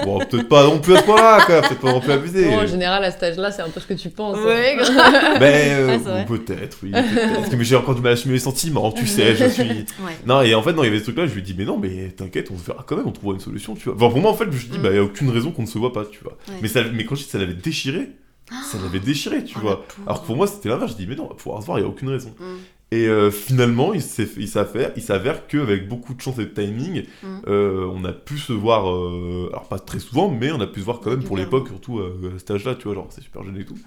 bon, 0.04 0.18
peut-être 0.18 0.48
pas 0.48 0.64
non 0.64 0.78
plus 0.80 0.94
à 0.96 0.98
ce 1.00 1.04
point-là, 1.04 1.40
quoi. 1.46 1.60
Peut-être 1.62 1.80
pas 1.80 1.92
non 1.92 2.00
plus 2.00 2.12
abusé. 2.12 2.44
Bon, 2.46 2.58
en 2.60 2.66
général, 2.66 3.04
à 3.04 3.10
cet 3.10 3.22
âge-là, 3.22 3.50
c'est 3.52 3.62
un 3.62 3.68
peu 3.68 3.80
ce 3.80 3.86
que 3.86 3.94
tu 3.94 4.08
penses. 4.10 4.36
hein. 4.38 4.44
Ouais, 4.46 4.76
grave. 4.78 5.36
Mais 5.40 5.68
euh, 5.70 5.86
Ouais, 5.88 6.00
c'est 6.02 6.10
vrai. 6.10 6.24
peut-être, 6.26 6.78
oui. 6.82 6.92
Mais 6.92 7.64
j'ai 7.64 7.76
encore 7.76 7.94
du 7.94 8.00
mal 8.02 8.10
à 8.10 8.14
assumer 8.14 8.34
les 8.34 8.40
sentiments, 8.40 8.90
tu 8.92 9.06
sais, 9.06 9.34
je 9.36 9.46
suis. 9.46 9.62
Ouais. 9.62 10.16
Non, 10.26 10.42
et 10.42 10.54
en 10.54 10.62
fait, 10.62 10.72
non, 10.72 10.82
il 10.82 10.86
y 10.86 10.88
avait 10.90 10.98
ce 10.98 11.04
truc-là, 11.04 11.26
je 11.26 11.34
lui 11.34 11.42
dis, 11.42 11.54
mais 11.56 11.64
non, 11.64 11.78
mais 11.78 12.08
t'inquiète, 12.16 12.48
on 12.52 12.58
se 12.58 12.64
verra 12.64 12.84
quand 12.86 12.96
même, 12.96 13.06
on 13.06 13.12
trouvera 13.12 13.34
une 13.34 13.40
solution, 13.40 13.74
tu 13.74 13.84
vois. 13.84 13.94
Enfin, 13.96 14.10
pour 14.10 14.20
moi, 14.20 14.30
en 14.30 14.34
fait, 14.34 14.46
je 14.50 14.56
suis 14.58 14.68
dit, 14.68 14.78
Mm. 14.78 14.82
bah, 14.82 14.88
il 14.90 14.96
y 14.96 14.98
a 14.98 15.02
aucune 15.04 15.30
raison 15.30 15.50
qu'on 15.50 15.62
ne 15.62 15.66
se 15.66 15.78
voit 15.78 15.92
pas, 15.92 16.04
tu 16.04 16.20
vois. 16.22 16.36
Ouais. 16.48 16.54
Mais, 16.62 16.68
ça, 16.68 16.80
mais 16.94 17.04
quand 17.04 17.14
je 17.14 17.22
dis 17.24 17.28
ça 17.28 17.38
l'avait 17.38 17.51
déchiré, 17.52 18.10
ça 18.70 18.78
l'avait 18.82 19.00
déchiré, 19.00 19.44
tu 19.44 19.54
Oh, 19.58 19.60
vois. 19.60 19.86
Alors 20.06 20.22
que 20.22 20.26
pour 20.26 20.36
moi, 20.36 20.46
c'était 20.46 20.68
l'inverse, 20.68 20.92
je 20.92 20.96
dis, 20.96 21.06
mais 21.06 21.14
non, 21.16 21.28
se 21.60 21.66
voir, 21.66 21.78
il 21.78 21.82
n'y 21.82 21.86
a 21.86 21.90
aucune 21.90 22.08
raison. 22.10 22.34
Mm. 22.38 22.44
Et 22.94 23.06
euh, 23.08 23.30
finalement, 23.30 23.94
il 23.94 24.02
s'avère, 24.02 25.46
qu'avec 25.46 25.88
beaucoup 25.88 26.12
de 26.12 26.20
chance 26.20 26.38
et 26.38 26.44
de 26.44 26.50
timing, 26.50 27.04
Mm. 27.22 27.26
euh, 27.48 27.86
on 27.94 28.04
a 28.04 28.12
pu 28.12 28.36
se 28.38 28.52
voir, 28.52 28.90
euh, 28.90 29.48
alors 29.52 29.68
pas 29.68 29.78
très 29.78 29.98
souvent, 30.00 30.28
mais 30.30 30.52
on 30.52 30.60
a 30.60 30.66
pu 30.66 30.80
se 30.80 30.84
voir 30.84 31.00
quand 31.00 31.10
même 31.10 31.22
pour 31.24 31.36
l'époque, 31.38 31.68
surtout 31.68 31.98
euh, 32.00 32.32
à 32.36 32.38
cet 32.38 32.50
âge-là, 32.50 32.74
tu 32.74 32.84
vois, 32.84 32.94
genre 32.94 33.06
c'est 33.10 33.22
super 33.22 33.42
jeune 33.44 33.56
et 33.56 33.64
tout. 33.64 33.78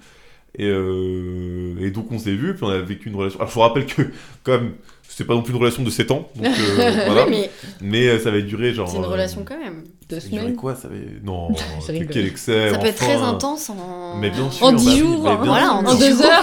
Et, 0.58 0.66
et 0.66 1.90
donc 1.90 2.10
on 2.10 2.18
s'est 2.18 2.34
vu, 2.34 2.54
puis 2.54 2.64
on 2.64 2.68
a 2.70 2.78
vécu 2.78 3.08
une 3.10 3.16
relation. 3.16 3.38
Alors 3.38 3.50
je 3.50 3.54
vous 3.54 3.60
rappelle 3.60 3.84
que, 3.86 4.02
quand 4.42 4.52
même, 4.52 4.72
c'était 5.02 5.24
pas 5.24 5.34
non 5.34 5.42
plus 5.42 5.52
une 5.52 5.60
relation 5.60 5.82
de 5.82 5.90
7 5.90 6.10
ans, 6.10 6.30
donc 6.34 6.46
voilà. 7.06 7.26
Oui, 7.28 7.42
mais 7.42 7.50
Mais 7.82 8.18
ça 8.18 8.30
avait 8.30 8.42
duré 8.42 8.72
genre. 8.72 8.88
c'est 8.88 8.96
une 8.96 9.04
relation 9.04 9.44
quand 9.44 9.58
même. 9.58 9.84
Deux 10.08 10.20
ça 10.20 10.26
avait 10.26 10.30
duré 10.30 10.42
semaines. 10.42 10.56
quoi 10.56 10.74
Ça 10.76 10.88
avait. 10.88 11.06
Non, 11.24 11.48
quel, 11.86 12.26
excès 12.26 12.70
Ça 12.70 12.78
peut 12.78 12.86
être 12.86 12.96
très 12.96 13.14
intense 13.16 13.70
en. 13.70 14.16
Mais 14.18 14.30
bien 14.30 14.50
sûr. 14.50 14.66
En 14.66 14.72
bah 14.72 14.78
10 14.78 14.88
oui, 14.88 14.98
jours, 14.98 15.22
mais 15.24 15.36
bien 15.36 15.44
Voilà, 15.44 15.64
sûr. 15.66 15.74
en 15.74 15.84
En 15.86 15.94
deux 15.98 16.22
heures. 16.22 16.42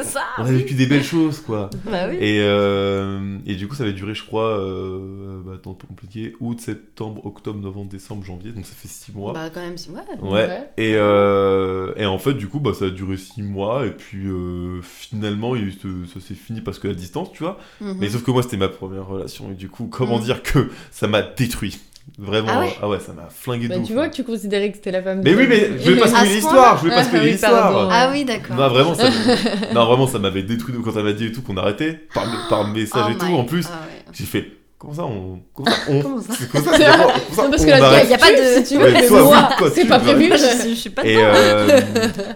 On 0.00 0.04
ça. 0.04 0.20
On 0.38 0.42
a 0.44 0.52
vécu 0.52 0.74
des 0.74 0.86
belles 0.86 1.04
choses, 1.04 1.40
quoi. 1.40 1.70
Bah 1.84 2.06
oui. 2.08 2.16
Et, 2.20 2.40
euh, 2.40 3.38
et 3.46 3.54
du 3.54 3.68
coup, 3.68 3.74
ça 3.74 3.84
avait 3.84 3.92
duré, 3.92 4.14
je 4.14 4.24
crois, 4.24 4.58
euh, 4.58 5.40
bah, 5.44 5.52
compliqué, 5.88 6.34
août, 6.40 6.60
septembre, 6.60 7.24
octobre, 7.26 7.60
novembre, 7.60 7.90
décembre, 7.90 8.24
janvier, 8.24 8.52
donc 8.52 8.66
ça 8.66 8.72
fait 8.74 8.88
6 8.88 9.12
mois. 9.12 9.32
Bah 9.32 9.50
quand 9.52 9.60
même, 9.60 9.78
c'est- 9.78 9.90
ouais. 9.90 10.00
ouais. 10.22 10.30
Ouais. 10.30 10.70
Et, 10.76 10.94
euh, 10.96 11.92
et 11.96 12.06
en 12.06 12.18
fait, 12.18 12.34
du 12.34 12.48
coup, 12.48 12.60
bah, 12.60 12.72
ça 12.74 12.86
a 12.86 12.90
duré 12.90 13.16
6 13.16 13.42
mois, 13.42 13.86
et 13.86 13.90
puis 13.90 14.26
euh, 14.26 14.80
finalement, 14.82 15.54
il 15.56 15.72
ça 16.12 16.20
s'est 16.20 16.34
fini 16.34 16.60
parce 16.60 16.78
que 16.78 16.88
la 16.88 16.94
distance, 16.94 17.30
tu 17.32 17.42
vois. 17.42 17.58
Mhm. 17.80 17.96
Mais 18.00 18.08
sauf 18.10 18.22
que 18.24 18.30
moi, 18.30 18.42
c'était 18.42 18.56
ma 18.56 18.68
première 18.68 19.06
relation, 19.06 19.50
et 19.50 19.54
du 19.54 19.68
coup, 19.68 19.86
comment 19.86 20.18
Mm. 20.18 20.22
dire 20.22 20.42
que 20.42 20.70
ça 20.90 21.06
m'a 21.06 21.22
détruit. 21.22 21.78
Vraiment, 22.18 22.48
Ah 22.82 22.88
ouais 22.88 22.98
ça 23.00 23.12
m'a 23.12 23.28
flingué 23.30 23.68
Bah, 23.68 23.78
de 23.78 23.86
tu 23.86 23.92
vois 23.94 24.08
que 24.08 24.14
tu 24.14 24.24
considérais 24.24 24.70
que 24.70 24.76
c'était 24.76 24.90
la 24.90 25.02
femme 25.02 25.20
Mais 25.24 25.32
de 25.32 25.36
oui, 25.36 25.46
mais 25.48 25.70
je 25.78 25.90
vais 25.92 26.00
pas 26.00 26.08
spoiler 26.08 26.34
l'histoire, 26.34 26.78
je 26.78 26.84
vais 26.88 26.94
pas 26.94 26.96
Ah 27.00 27.04
spoiler 27.04 27.24
oui, 27.26 27.30
l'histoire. 27.32 27.88
Ah 27.90 28.10
oui, 28.12 28.24
d'accord. 28.24 28.56
Non, 28.56 28.68
vraiment, 28.68 28.94
ça, 28.94 29.08
non, 29.74 29.84
vraiment, 29.86 30.06
ça 30.06 30.18
m'avait 30.18 30.42
détruit 30.42 30.74
quand 30.84 30.96
elle 30.96 31.04
m'a 31.04 31.12
dit 31.12 31.26
et 31.26 31.32
tout 31.32 31.42
qu'on 31.42 31.56
arrêtait 31.56 32.00
par, 32.14 32.24
par 32.48 32.68
message 32.68 33.04
Oh 33.08 33.12
et 33.12 33.16
tout. 33.18 33.26
En 33.34 33.44
plus, 33.44 33.66
Ah 33.70 33.80
ouais. 33.86 34.04
j'ai 34.12 34.24
fait 34.24 34.46
comment 34.78 34.94
ça 34.94 35.04
on. 35.04 35.40
Comment 35.54 35.70
ça 35.70 35.76
on. 35.88 36.02
Comment 36.02 36.20
ça 36.22 36.34
C'est 36.38 36.50
comme 36.50 36.64
ça, 36.64 36.70
c'est 36.76 36.84
comment- 36.84 37.08
ça, 37.32 37.42
Non, 37.44 37.50
parce 37.50 37.62
on 37.62 37.64
que 37.66 37.70
là, 37.70 37.84
arrête 37.86 38.10
y 38.10 38.14
a 38.14 38.18
pas 38.18 38.32
de- 38.32 38.64
Si 38.64 38.74
tu 38.74 38.80
veux, 38.80 39.68
c'est 39.72 39.82
tu 39.82 39.86
pas 39.88 39.98
prévu. 39.98 40.30
Je, 40.32 40.36
suis- 40.60 40.70
je 40.70 40.80
suis 40.80 40.90
pas 40.90 41.02
euh, 41.04 41.80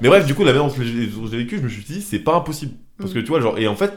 mais 0.01 0.09
bref, 0.09 0.25
du 0.27 0.35
coup, 0.35 0.45
la 0.45 0.53
manière 0.53 0.69
dont 0.69 0.75
je 0.77 0.83
l'ai 0.83 1.39
vécu, 1.39 1.59
je 1.59 1.63
me 1.63 1.69
suis 1.69 1.85
dit, 1.85 2.01
c'est 2.03 2.19
pas 2.21 2.35
impossible. 2.37 2.73
Parce 2.99 3.13
que 3.13 3.19
tu 3.19 3.27
vois, 3.29 3.41
genre, 3.41 3.59
et 3.59 3.67
en 3.67 3.75
fait, 3.77 3.93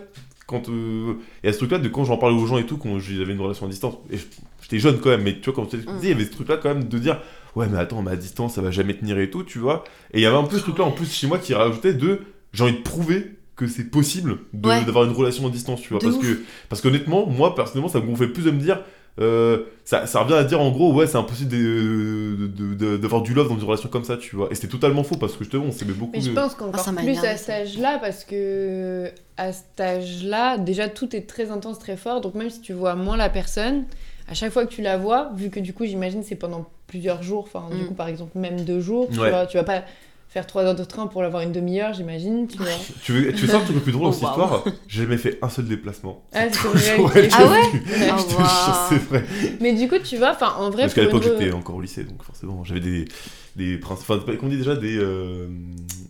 quand. 0.48 0.70
euh, 0.70 1.14
et 1.44 1.50
à 1.50 1.54
ce 1.54 1.58
truc-là, 1.60 1.78
de 1.78 1.88
quand 1.90 2.04
j'en 2.06 2.18
parlais 2.18 2.36
aux 2.36 2.46
gens 2.48 2.58
et 2.58 2.66
tout, 2.66 2.78
quand 2.78 2.98
j'avais 3.00 3.34
une 3.34 3.42
relation 3.42 3.68
à 3.68 3.70
distance, 3.70 3.96
et 4.10 4.18
j'étais 4.64 4.80
jeune 4.80 5.00
quand 5.00 5.10
même, 5.10 5.22
mais 5.24 5.40
tu 5.40 5.46
vois, 5.52 5.54
quand 5.54 5.66
te 5.68 5.76
disais, 5.76 5.88
il 6.04 6.10
y 6.10 6.12
avait 6.14 6.26
ce 6.26 6.32
truc-là 6.32 6.58
quand 6.58 6.70
même 6.74 6.86
de 6.86 6.98
dire, 6.98 7.20
ouais, 7.56 7.68
mais 7.72 7.78
attends, 7.78 8.02
mais 8.02 8.12
à 8.12 8.16
distance, 8.16 8.56
ça 8.56 8.62
va 8.62 8.72
jamais 8.72 8.96
tenir 8.96 9.20
et 9.20 9.30
tout, 9.30 9.44
tu 9.44 9.60
vois. 9.60 9.84
Et 10.14 10.20
il 10.20 10.22
y 10.22 10.26
avait 10.26 10.38
un 10.38 10.44
peu 10.44 10.58
ce 10.58 10.64
truc-là 10.64 10.86
en 10.86 10.92
plus 10.92 11.12
chez 11.14 11.28
moi 11.28 11.38
qui 11.38 11.54
rajoutait 11.54 11.94
de, 11.94 12.22
j'ai 12.54 12.64
envie 12.64 12.74
de 12.74 12.82
prouver 12.82 13.34
que 13.56 13.68
c'est 13.68 13.90
possible 13.90 14.38
Ouais. 14.64 14.84
d'avoir 14.86 15.04
une 15.06 15.12
relation 15.14 15.46
à 15.48 15.50
distance, 15.50 15.82
tu 15.82 15.90
vois. 15.90 16.00
De 16.00 16.06
Parce 16.06 16.18
ouf. 16.18 16.22
que, 16.24 16.42
parce 16.70 16.82
qu'honnêtement, 16.82 17.26
moi, 17.26 17.56
personnellement, 17.56 17.90
ça 17.90 18.00
me 18.00 18.06
gonflait 18.06 18.28
plus 18.28 18.44
de 18.44 18.52
me 18.52 18.60
dire, 18.60 18.80
euh, 19.20 19.64
ça, 19.84 20.06
ça 20.06 20.22
revient 20.22 20.36
à 20.36 20.44
dire 20.44 20.62
en 20.62 20.70
gros, 20.72 20.94
ouais, 20.94 21.08
c'est 21.08 21.18
impossible 21.18 21.50
de- 21.52 22.48
de- 22.48 22.74
de- 22.76 22.98
d'avoir 22.98 23.22
du 23.22 23.34
love 23.34 23.50
dans 23.50 23.56
une 23.58 23.64
relation 23.64 23.90
comme 23.90 24.04
ça, 24.04 24.18
tu 24.18 24.36
vois. 24.36 24.48
Et 24.52 24.56
c'était 24.56 24.68
totalement 24.68 25.04
faux 25.04 25.16
parce 25.18 25.34
que 25.34 25.44
justement, 25.44 25.66
on 25.66 25.72
s'aimait 25.72 25.94
beaucoup. 25.94 26.12
Mais 26.14 26.22
je 26.22 26.30
de- 26.30 26.36
pense 26.36 26.54
qu'encore 26.56 26.86
Ah, 26.88 26.94
plus 26.94 27.18
à 27.24 27.36
cet 27.38 27.50
âge-là, 27.50 27.98
parce 28.00 28.24
que 28.24 29.10
à 29.38 29.54
cet 29.54 29.80
âge-là, 29.80 30.58
déjà 30.58 30.88
tout 30.90 31.16
est 31.16 31.28
très 31.28 31.52
intense, 31.52 31.80
très 31.80 31.98
fort. 31.98 32.22
Donc 32.22 32.36
même 32.36 32.50
si 32.50 32.62
tu 32.62 32.74
vois 32.74 32.96
moins 32.96 33.18
la 33.18 33.30
personne, 33.30 33.86
à 34.30 34.34
chaque 34.34 34.52
fois 34.52 34.66
que 34.66 34.72
tu 34.74 34.82
la 34.82 34.98
vois, 34.98 35.32
vu 35.36 35.50
que 35.50 35.60
du 35.60 35.74
coup 35.74 35.86
j'imagine 35.86 36.22
c'est 36.24 36.36
pendant 36.36 36.66
plusieurs 36.88 37.22
jours, 37.24 37.44
enfin 37.52 37.66
du 37.76 37.84
Mm. 37.84 37.88
coup 37.88 37.94
par 37.94 38.08
exemple 38.08 38.38
même 38.38 38.62
deux 38.66 38.80
jours, 38.80 39.08
tu 39.12 39.20
Ouais. 39.20 39.30
vois, 39.30 39.46
tu 39.46 39.58
vas 39.58 39.64
pas 39.64 39.84
faire 40.38 40.45
trois 40.45 40.65
heures 40.65 40.76
de 40.76 40.84
train 40.84 41.08
pour 41.08 41.23
l'avoir 41.23 41.41
une 41.41 41.52
demi-heure, 41.52 41.93
j'imagine, 41.93 42.47
tu 42.47 42.60
vois. 42.60 42.67
Tu 43.04 43.12
veux, 43.12 43.34
tu 43.34 43.41
veux 43.41 43.47
savoir 43.47 43.63
un 43.63 43.65
truc 43.65 43.78
le 43.78 43.82
plus 43.82 43.91
drôle 43.91 44.06
dans 44.06 44.12
cette 44.12 44.23
Oh, 44.23 44.39
wow. 44.39 44.43
histoire 44.43 44.65
J'ai 44.88 45.02
jamais 45.02 45.17
fait 45.17 45.39
un 45.41 45.50
seul 45.50 45.65
déplacement. 45.65 46.23
Ah, 46.32 46.45
c'est 46.52 46.97
vrai. 46.97 47.30
Ah 47.34 47.45
ouais. 47.47 47.62
Ah, 48.39 48.89
vrai. 49.10 49.26
Mais 49.60 49.73
du 49.73 49.88
coup, 49.88 49.97
tu 49.97 50.17
vois, 50.17 50.32
enfin 50.32 50.54
en 50.60 50.69
vrai, 50.69 50.84
Parce 50.84 50.93
qu'à 50.93 51.02
l'époque, 51.02 51.23
j'étais 51.23 51.52
encore 51.52 51.76
au 51.76 51.82
lycée, 51.82 52.04
donc 52.04 52.21
forcément, 52.21 52.63
j'avais 52.63 52.82
des, 52.82 53.06
des 53.56 53.78
principes. 53.78 54.12
Enfin, 54.12 54.36
qu'on 54.36 54.47
dit 54.47 54.58
déjà 54.58 54.76
des, 54.76 54.97
euh, 54.97 55.47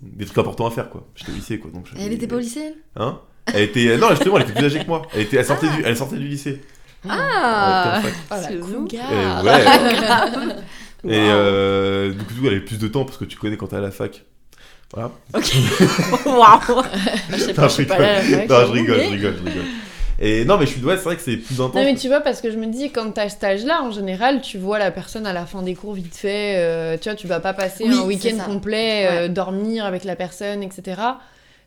des 0.01 0.25
trucs 0.25 0.37
importants 0.39 0.67
à 0.67 0.71
faire, 0.71 0.89
quoi. 0.89 1.07
J'étais 1.15 1.31
au 1.31 1.35
lycée, 1.35 1.57
quoi. 1.59 1.71
Donc 1.71 1.85
elle 1.97 2.11
était 2.11 2.27
pas 2.27 2.35
au 2.35 2.39
lycée 2.39 2.59
elle? 2.65 2.75
Hein? 2.97 3.21
Elle 3.53 3.63
était. 3.63 3.97
Non, 3.97 4.09
justement, 4.09 4.37
elle 4.37 4.43
était 4.43 4.53
plus 4.53 4.65
âgée 4.65 4.79
que 4.81 4.87
moi. 4.87 5.03
Elle, 5.13 5.21
était... 5.21 5.37
elle, 5.37 5.45
sortait, 5.45 5.69
du... 5.69 5.83
elle 5.85 5.95
sortait 5.95 6.17
du 6.17 6.27
lycée. 6.27 6.61
Ah 7.07 8.01
Oh 8.29 8.35
la 8.35 8.57
cougar. 8.57 9.43
Et 11.03 11.10
euh, 11.13 12.12
du 12.12 12.17
coup, 12.23 12.33
elle 12.45 12.53
avait 12.53 12.60
plus 12.60 12.79
de 12.79 12.88
temps 12.88 13.05
parce 13.05 13.17
que 13.17 13.25
tu 13.25 13.38
connais 13.38 13.57
quand 13.57 13.67
t'es 13.67 13.75
à 13.75 13.81
la 13.81 13.91
fac. 13.91 14.23
Voilà. 14.93 15.12
Ok. 15.36 15.53
Waouh 16.25 16.83
Je 17.29 17.38
sais 17.38 17.47
Non, 17.49 17.53
pas, 17.53 17.67
je 17.67 17.81
je 17.81 17.88
pas 17.88 17.95
rigole. 17.97 18.47
Non, 18.49 18.65
je 18.65 18.71
rigole, 18.71 18.97
mais- 18.97 19.03
je 19.05 19.10
rigole, 19.12 19.36
je 19.43 19.49
rigole. 19.49 19.65
Et 20.19 20.45
non, 20.45 20.57
mais 20.57 20.65
je 20.65 20.71
suis, 20.71 20.83
ouais, 20.83 20.97
c'est 20.97 21.03
vrai 21.03 21.15
que 21.15 21.21
c'est 21.21 21.38
plus 21.38 21.62
intense. 21.62 21.75
Non, 21.75 21.83
mais 21.83 21.93
tu 21.95 22.07
vois, 22.07 22.21
parce 22.21 22.41
que 22.41 22.49
je 22.49 22.57
me 22.57 22.65
dis, 22.65 22.91
quand 22.91 23.12
t'as 23.12 23.29
cet 23.29 23.43
âge-là, 23.43 23.83
en 23.83 23.91
général, 23.91 24.41
tu 24.41 24.57
vois 24.57 24.79
la 24.79 24.89
personne 24.89 25.27
à 25.27 25.33
la 25.33 25.45
fin 25.45 25.62
des 25.62 25.75
cours 25.75 25.93
vite 25.93 26.15
fait. 26.15 26.55
euh, 26.57 26.97
tu 26.99 27.07
vois, 27.10 27.15
tu 27.15 27.27
vas 27.27 27.39
pas 27.39 27.53
passer 27.53 27.83
Oui, 27.86 27.93
un 27.95 28.01
week-end 28.05 28.38
complet, 28.43 29.05
euh, 29.12 29.27
dormir 29.27 29.86
avec 29.86 30.03
la 30.05 30.15
personne, 30.15 30.63
etc. 30.63 30.99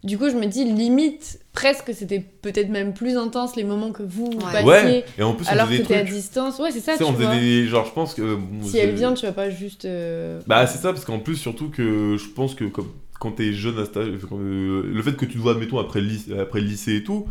Du 0.02 0.16
coup, 0.16 0.30
je 0.30 0.34
me 0.36 0.46
dis, 0.46 0.64
limite, 0.64 1.40
presque, 1.52 1.92
c'était 1.94 2.20
peut-être 2.20 2.70
même 2.70 2.94
plus 2.94 3.18
intense 3.18 3.54
les 3.56 3.64
moments 3.64 3.92
que 3.92 4.02
vous 4.02 4.24
Ouais. 4.28 4.52
passiez. 4.64 4.64
Ouais, 4.64 5.04
et 5.18 5.22
en 5.22 5.34
plus, 5.34 5.46
on 5.46 5.52
Alors 5.52 5.68
que 5.68 5.76
t'es 5.82 5.94
à 5.94 6.02
distance. 6.04 6.58
Ouais, 6.58 6.70
c'est 6.70 6.80
ça, 6.80 6.92
Tu 6.92 6.98
tu 6.98 7.04
sais, 7.04 7.10
on 7.10 7.12
vois. 7.12 7.28
faisait 7.28 7.40
des. 7.40 7.66
Genre, 7.66 7.84
je 7.84 7.92
pense 7.92 8.14
que. 8.14 8.34
bon, 8.36 8.62
Si 8.66 8.78
elle 8.78 8.94
vient, 8.94 9.12
tu 9.12 9.26
vas 9.26 9.32
pas 9.32 9.50
juste. 9.50 9.84
euh, 9.84 10.40
Bah, 10.46 10.66
c'est 10.66 10.78
ça, 10.78 10.92
parce 10.94 11.04
qu'en 11.04 11.18
plus, 11.18 11.36
surtout 11.36 11.68
que 11.68 12.16
je 12.18 12.28
pense 12.28 12.54
que 12.54 12.64
comme, 12.64 12.88
quand 13.18 13.32
t'es 13.32 13.52
jeune 13.52 13.78
à 13.78 13.84
cet 13.84 13.98
âge, 13.98 14.08
euh, 14.32 14.82
le 14.90 15.02
fait 15.02 15.12
que 15.16 15.26
tu 15.26 15.36
dois, 15.36 15.52
admettons, 15.52 15.78
après 15.78 16.00
le, 16.00 16.06
lycée, 16.06 16.38
après 16.38 16.60
le 16.60 16.66
lycée 16.66 16.96
et 16.96 17.02
tout, 17.04 17.26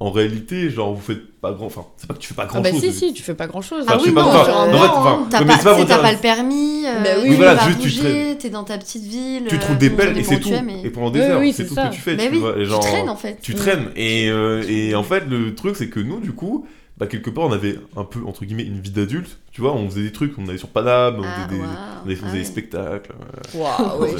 en 0.00 0.10
réalité, 0.10 0.70
genre, 0.70 0.94
vous 0.94 1.00
faites 1.00 1.40
pas 1.40 1.52
grand. 1.52 1.66
Enfin, 1.66 1.84
c'est 1.96 2.06
pas 2.06 2.14
que 2.14 2.20
tu 2.20 2.28
fais 2.28 2.34
pas 2.34 2.46
grand 2.46 2.58
Ah 2.60 2.62
bah 2.62 2.70
chose. 2.70 2.80
si, 2.80 2.92
si, 2.92 3.12
tu 3.12 3.22
fais 3.22 3.34
pas 3.34 3.46
grand-chose. 3.48 3.82
Enfin, 3.84 3.96
Ah 3.98 4.02
oui, 4.04 4.12
pas, 4.12 4.22
non, 4.22 4.28
un 4.30 4.34
en 4.36 4.44
fait, 4.44 4.52
an, 4.52 4.92
enfin. 4.96 5.26
T'as 5.30 5.44
pas, 5.44 6.02
pas 6.02 6.12
le 6.12 6.18
permis, 6.18 6.84
euh, 6.86 7.02
Bah 7.02 7.10
oui, 7.16 7.22
tu 7.24 7.30
oui, 7.30 7.36
voilà, 7.36 7.54
vas 7.56 7.66
juste 7.66 7.80
tu 7.80 7.88
bouger, 7.88 8.36
t'es 8.38 8.50
dans 8.50 8.62
ta 8.64 8.78
petite 8.78 9.02
ville. 9.02 9.44
Tu 9.48 9.56
euh, 9.56 9.58
trouves 9.58 9.78
des 9.78 9.90
pelles 9.90 10.12
le 10.14 10.18
et 10.20 10.24
c'est 10.24 10.38
tout. 10.40 10.50
mais- 10.64 10.82
Et 10.84 10.90
pendant 10.90 11.10
des 11.10 11.20
Oui, 11.20 11.26
heures, 11.26 11.40
oui, 11.40 11.52
c'est 11.52 11.66
tout 11.66 11.74
ce 11.74 11.80
que 11.88 11.92
tu 11.94 12.00
fais. 12.00 12.14
Mais 12.16 12.26
tu 12.28 12.34
oui, 12.34 12.38
vois, 12.38 12.52
et 12.56 12.62
tu 12.62 12.66
genre, 12.66 12.80
traînes 12.80 13.08
en 13.10 13.16
fait. 13.16 13.38
Tu 13.42 13.54
traînes. 13.54 13.90
Et, 13.96 14.28
euh, 14.30 14.62
et 14.68 14.94
en 14.94 15.02
fait, 15.02 15.24
le 15.28 15.54
truc, 15.56 15.74
c'est 15.76 15.88
que 15.88 15.98
nous, 16.00 16.20
du 16.20 16.32
coup, 16.32 16.64
bah, 16.96 17.06
quelque 17.06 17.30
part, 17.30 17.44
on 17.46 17.52
avait 17.52 17.78
un 17.96 18.04
peu, 18.04 18.20
entre 18.26 18.44
guillemets, 18.44 18.64
une 18.64 18.80
vie 18.80 18.90
d'adulte. 18.90 19.38
Tu 19.58 19.62
vois, 19.62 19.72
on 19.74 19.90
faisait 19.90 20.02
des 20.04 20.12
trucs, 20.12 20.38
on 20.38 20.46
allait 20.48 20.56
sur 20.56 20.68
Paname, 20.68 21.16
on 21.18 21.24
Ah, 21.24 21.34
faisait 21.48 21.56
des, 21.58 21.60
waouh. 21.60 21.68
on 22.04 22.08
faisait 22.08 22.20
Ah 22.24 22.30
des 22.30 22.38
ouais. 22.38 22.44
spectacles. 22.44 23.10
euh, 23.56 23.58
Waouh, 23.58 24.00
ouais. 24.02 24.14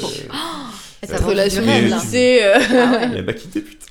ça 1.07 1.17
relation 1.25 1.63
lycée. 1.63 2.41
Ah. 2.73 3.03
Elle 3.15 3.25
m'a 3.25 3.33
quitté, 3.35 3.61
putain. 3.61 3.85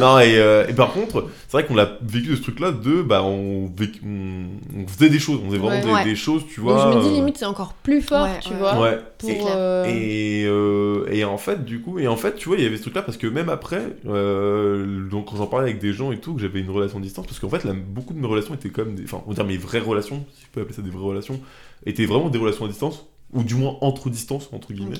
non, 0.00 0.18
et, 0.20 0.38
euh, 0.38 0.66
et 0.68 0.72
par 0.72 0.92
contre, 0.92 1.26
c'est 1.48 1.52
vrai 1.58 1.66
qu'on 1.66 1.74
l'a 1.74 1.98
vécu 2.02 2.30
de 2.30 2.36
ce 2.36 2.42
truc-là 2.42 2.72
de, 2.72 3.02
bah, 3.02 3.22
on, 3.22 3.66
vécu- 3.66 4.00
on, 4.04 4.46
on 4.82 4.86
faisait 4.86 5.10
des 5.10 5.18
choses, 5.18 5.40
on 5.44 5.48
faisait 5.48 5.58
vraiment 5.58 5.76
Ouais. 5.76 5.82
des, 5.82 5.92
Ouais. 5.92 6.04
des 6.04 6.16
choses, 6.16 6.42
tu 6.48 6.60
Donc 6.60 6.70
vois. 6.70 6.92
je 6.92 6.96
me 6.98 7.02
dis, 7.02 7.08
euh, 7.08 7.12
limite, 7.12 7.36
c'est 7.36 7.44
encore 7.44 7.74
plus 7.74 8.00
fort, 8.02 8.24
Ouais, 8.24 8.38
tu 8.40 8.50
ouais. 8.50 8.56
vois. 8.58 8.80
Ouais. 8.80 8.98
Pour, 9.18 9.50
euh, 9.54 9.84
Et, 9.86 10.44
euh, 10.46 11.06
et 11.10 11.24
en 11.24 11.38
fait, 11.38 11.64
du 11.64 11.80
coup, 11.80 11.98
et 11.98 12.08
en 12.08 12.16
fait, 12.16 12.36
tu 12.36 12.48
vois, 12.48 12.56
il 12.58 12.64
y 12.64 12.66
avait 12.66 12.76
ce 12.76 12.82
truc-là 12.82 13.02
parce 13.02 13.16
que 13.18 13.26
même 13.26 13.48
après, 13.48 13.82
euh, 14.08 15.08
donc 15.08 15.26
quand 15.30 15.36
j'en 15.36 15.46
parlais 15.46 15.68
avec 15.70 15.80
des 15.80 15.92
gens 15.92 16.12
et 16.12 16.18
tout, 16.18 16.34
que 16.34 16.40
j'avais 16.40 16.60
une 16.60 16.70
relation 16.70 16.98
à 16.98 17.02
distance, 17.02 17.26
parce 17.26 17.38
qu'en 17.38 17.48
fait, 17.50 17.64
là, 17.64 17.72
beaucoup 17.74 18.12
de 18.14 18.18
mes 18.18 18.26
relations 18.26 18.54
étaient 18.54 18.68
comme 18.70 18.94
des, 18.94 19.04
enfin, 19.04 19.22
on 19.26 19.30
va 19.30 19.35
dire 19.36 19.44
mes 19.44 19.56
vraies 19.56 19.78
relations, 19.80 20.24
si 20.34 20.42
je 20.44 20.48
peux 20.52 20.60
appeler 20.60 20.74
ça 20.74 20.82
des 20.82 20.90
vraies 20.90 21.04
relations, 21.06 21.40
étaient 21.84 22.06
vraiment 22.06 22.28
des 22.28 22.38
relations 22.38 22.64
à 22.64 22.68
distance, 22.68 23.06
ou 23.32 23.42
du 23.44 23.54
moins 23.54 23.76
entre 23.80 24.10
distances, 24.10 24.48
entre 24.52 24.72
guillemets. 24.72 24.96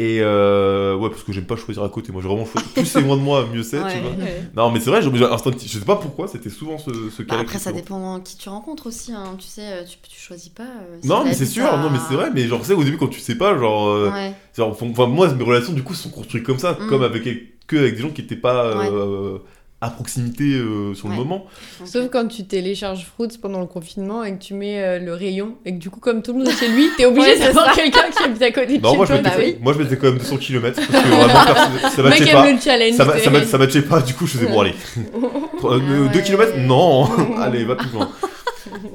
Et 0.00 0.20
euh, 0.22 0.94
ouais, 0.94 1.10
parce 1.10 1.24
que 1.24 1.32
j'aime 1.32 1.46
pas 1.46 1.56
choisir 1.56 1.82
à 1.82 1.88
côté, 1.88 2.12
moi 2.12 2.22
j'ai 2.22 2.28
vraiment 2.28 2.46
choisi, 2.46 2.68
plus 2.72 2.86
c'est 2.86 3.00
loin 3.00 3.16
de 3.16 3.20
moi, 3.22 3.44
mieux 3.52 3.64
c'est, 3.64 3.78
tu 3.78 3.82
Ouais. 3.82 4.00
vois. 4.00 4.10
ouais. 4.12 4.42
Non, 4.56 4.70
mais 4.70 4.78
c'est 4.78 4.90
vrai, 4.90 5.02
j'ai 5.02 5.24
instinctif, 5.24 5.68
je 5.72 5.76
sais 5.80 5.84
pas 5.84 5.96
pourquoi, 5.96 6.28
c'était 6.28 6.50
souvent 6.50 6.78
ce, 6.78 7.10
ce 7.10 7.22
Bah, 7.22 7.30
cas-là. 7.30 7.40
après, 7.42 7.58
ça 7.58 7.72
dépend 7.72 8.20
qui 8.20 8.36
tu 8.36 8.48
rencontres 8.48 8.86
aussi. 8.86 9.10
Hein. 9.12 9.34
Tu 9.38 9.48
sais, 9.48 9.62
euh, 9.64 9.82
tu, 9.84 9.96
tu 10.08 10.20
choisis 10.20 10.50
pas. 10.50 10.62
euh, 10.62 10.98
si 11.02 11.08
Non, 11.08 11.24
mais 11.24 11.34
c'est 11.34 11.46
sûr, 11.46 11.64
non, 11.78 11.90
mais 11.90 11.98
c'est 12.08 12.14
vrai, 12.14 12.30
mais 12.32 12.46
genre, 12.46 12.64
sais, 12.64 12.74
au 12.74 12.84
début, 12.84 12.96
quand 12.96 13.08
tu 13.08 13.18
sais 13.18 13.34
pas, 13.36 13.58
genre. 13.58 13.88
euh, 13.88 14.10
Ouais. 14.12 14.34
Enfin, 14.60 15.06
moi, 15.06 15.34
mes 15.34 15.42
relations, 15.44 15.72
du 15.72 15.82
coup, 15.82 15.94
sont 15.94 16.10
construites 16.10 16.44
comme 16.44 16.60
ça, 16.60 16.74
Mm. 16.80 16.86
comme 16.88 17.02
avec, 17.02 17.24
que 17.66 17.76
avec 17.76 17.96
des 17.96 18.02
gens 18.02 18.10
qui 18.10 18.22
n'étaient 18.22 18.36
pas 18.36 18.66
euh, 18.66 19.38
à 19.80 19.90
proximité 19.90 20.54
euh, 20.54 20.92
sur 20.94 21.06
Ouais. 21.06 21.12
le 21.12 21.18
moment. 21.18 21.46
Sauf 21.84 22.08
quand 22.10 22.26
tu 22.26 22.44
télécharges 22.44 23.06
Fruits 23.06 23.38
pendant 23.40 23.60
le 23.60 23.66
confinement 23.66 24.24
et 24.24 24.32
que 24.36 24.42
tu 24.42 24.54
mets 24.54 24.82
euh, 24.82 24.98
le 24.98 25.14
rayon 25.14 25.54
et 25.64 25.72
que 25.72 25.78
du 25.78 25.88
coup, 25.88 26.00
comme 26.00 26.20
tout 26.20 26.32
le 26.32 26.38
monde 26.40 26.48
est 26.48 26.56
chez 26.58 26.68
lui, 26.68 26.88
t'es 26.96 27.04
obligé 27.06 27.28
Ouais, 27.28 27.38
d'avoir 27.38 27.72
quelqu'un 27.74 28.10
qui 28.10 28.22
habite 28.24 28.42
à 28.42 28.50
côté 28.50 28.78
de 28.78 28.82
Non, 28.82 28.90
chez 28.90 28.96
moi 28.96 29.06
je, 29.06 29.12
toi. 29.12 29.22
bah 29.22 29.30
oui. 29.38 29.56
moi, 29.60 29.72
je 29.74 29.78
mettais 29.78 29.96
quand 29.96 30.08
même 30.08 30.18
200 30.18 30.36
km 30.38 30.74
parce 30.74 31.04
que 31.04 31.08
vraiment, 31.08 31.28
ça 31.90 32.02
Le 32.02 32.08
mec 32.08 32.18
matchait 32.20 32.30
aime 32.32 32.36
pas. 32.36 32.52
le 32.52 32.58
challenge. 32.60 32.94
Ça, 32.94 33.04
ma- 33.04 33.18
ça, 33.18 33.44
ça 33.46 33.58
matchait 33.58 33.82
pas, 33.82 34.00
du 34.02 34.14
coup, 34.14 34.26
je 34.26 34.32
faisais 34.38 34.46
bon, 34.50 34.60
allez. 34.62 34.74
Ah 35.62 35.78
2 35.78 36.18
ouais. 36.18 36.22
km 36.24 36.56
Non 36.58 37.08
Allez, 37.38 37.64
va 37.64 37.76
plus 37.76 37.90
loin. 37.90 38.08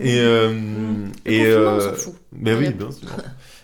Et. 0.02 0.19
euh, 0.19 0.52
euh. 1.28 1.91
Mais 2.38 2.54
oui, 2.56 2.69
bien 2.74 2.91
sûr. 2.91 3.08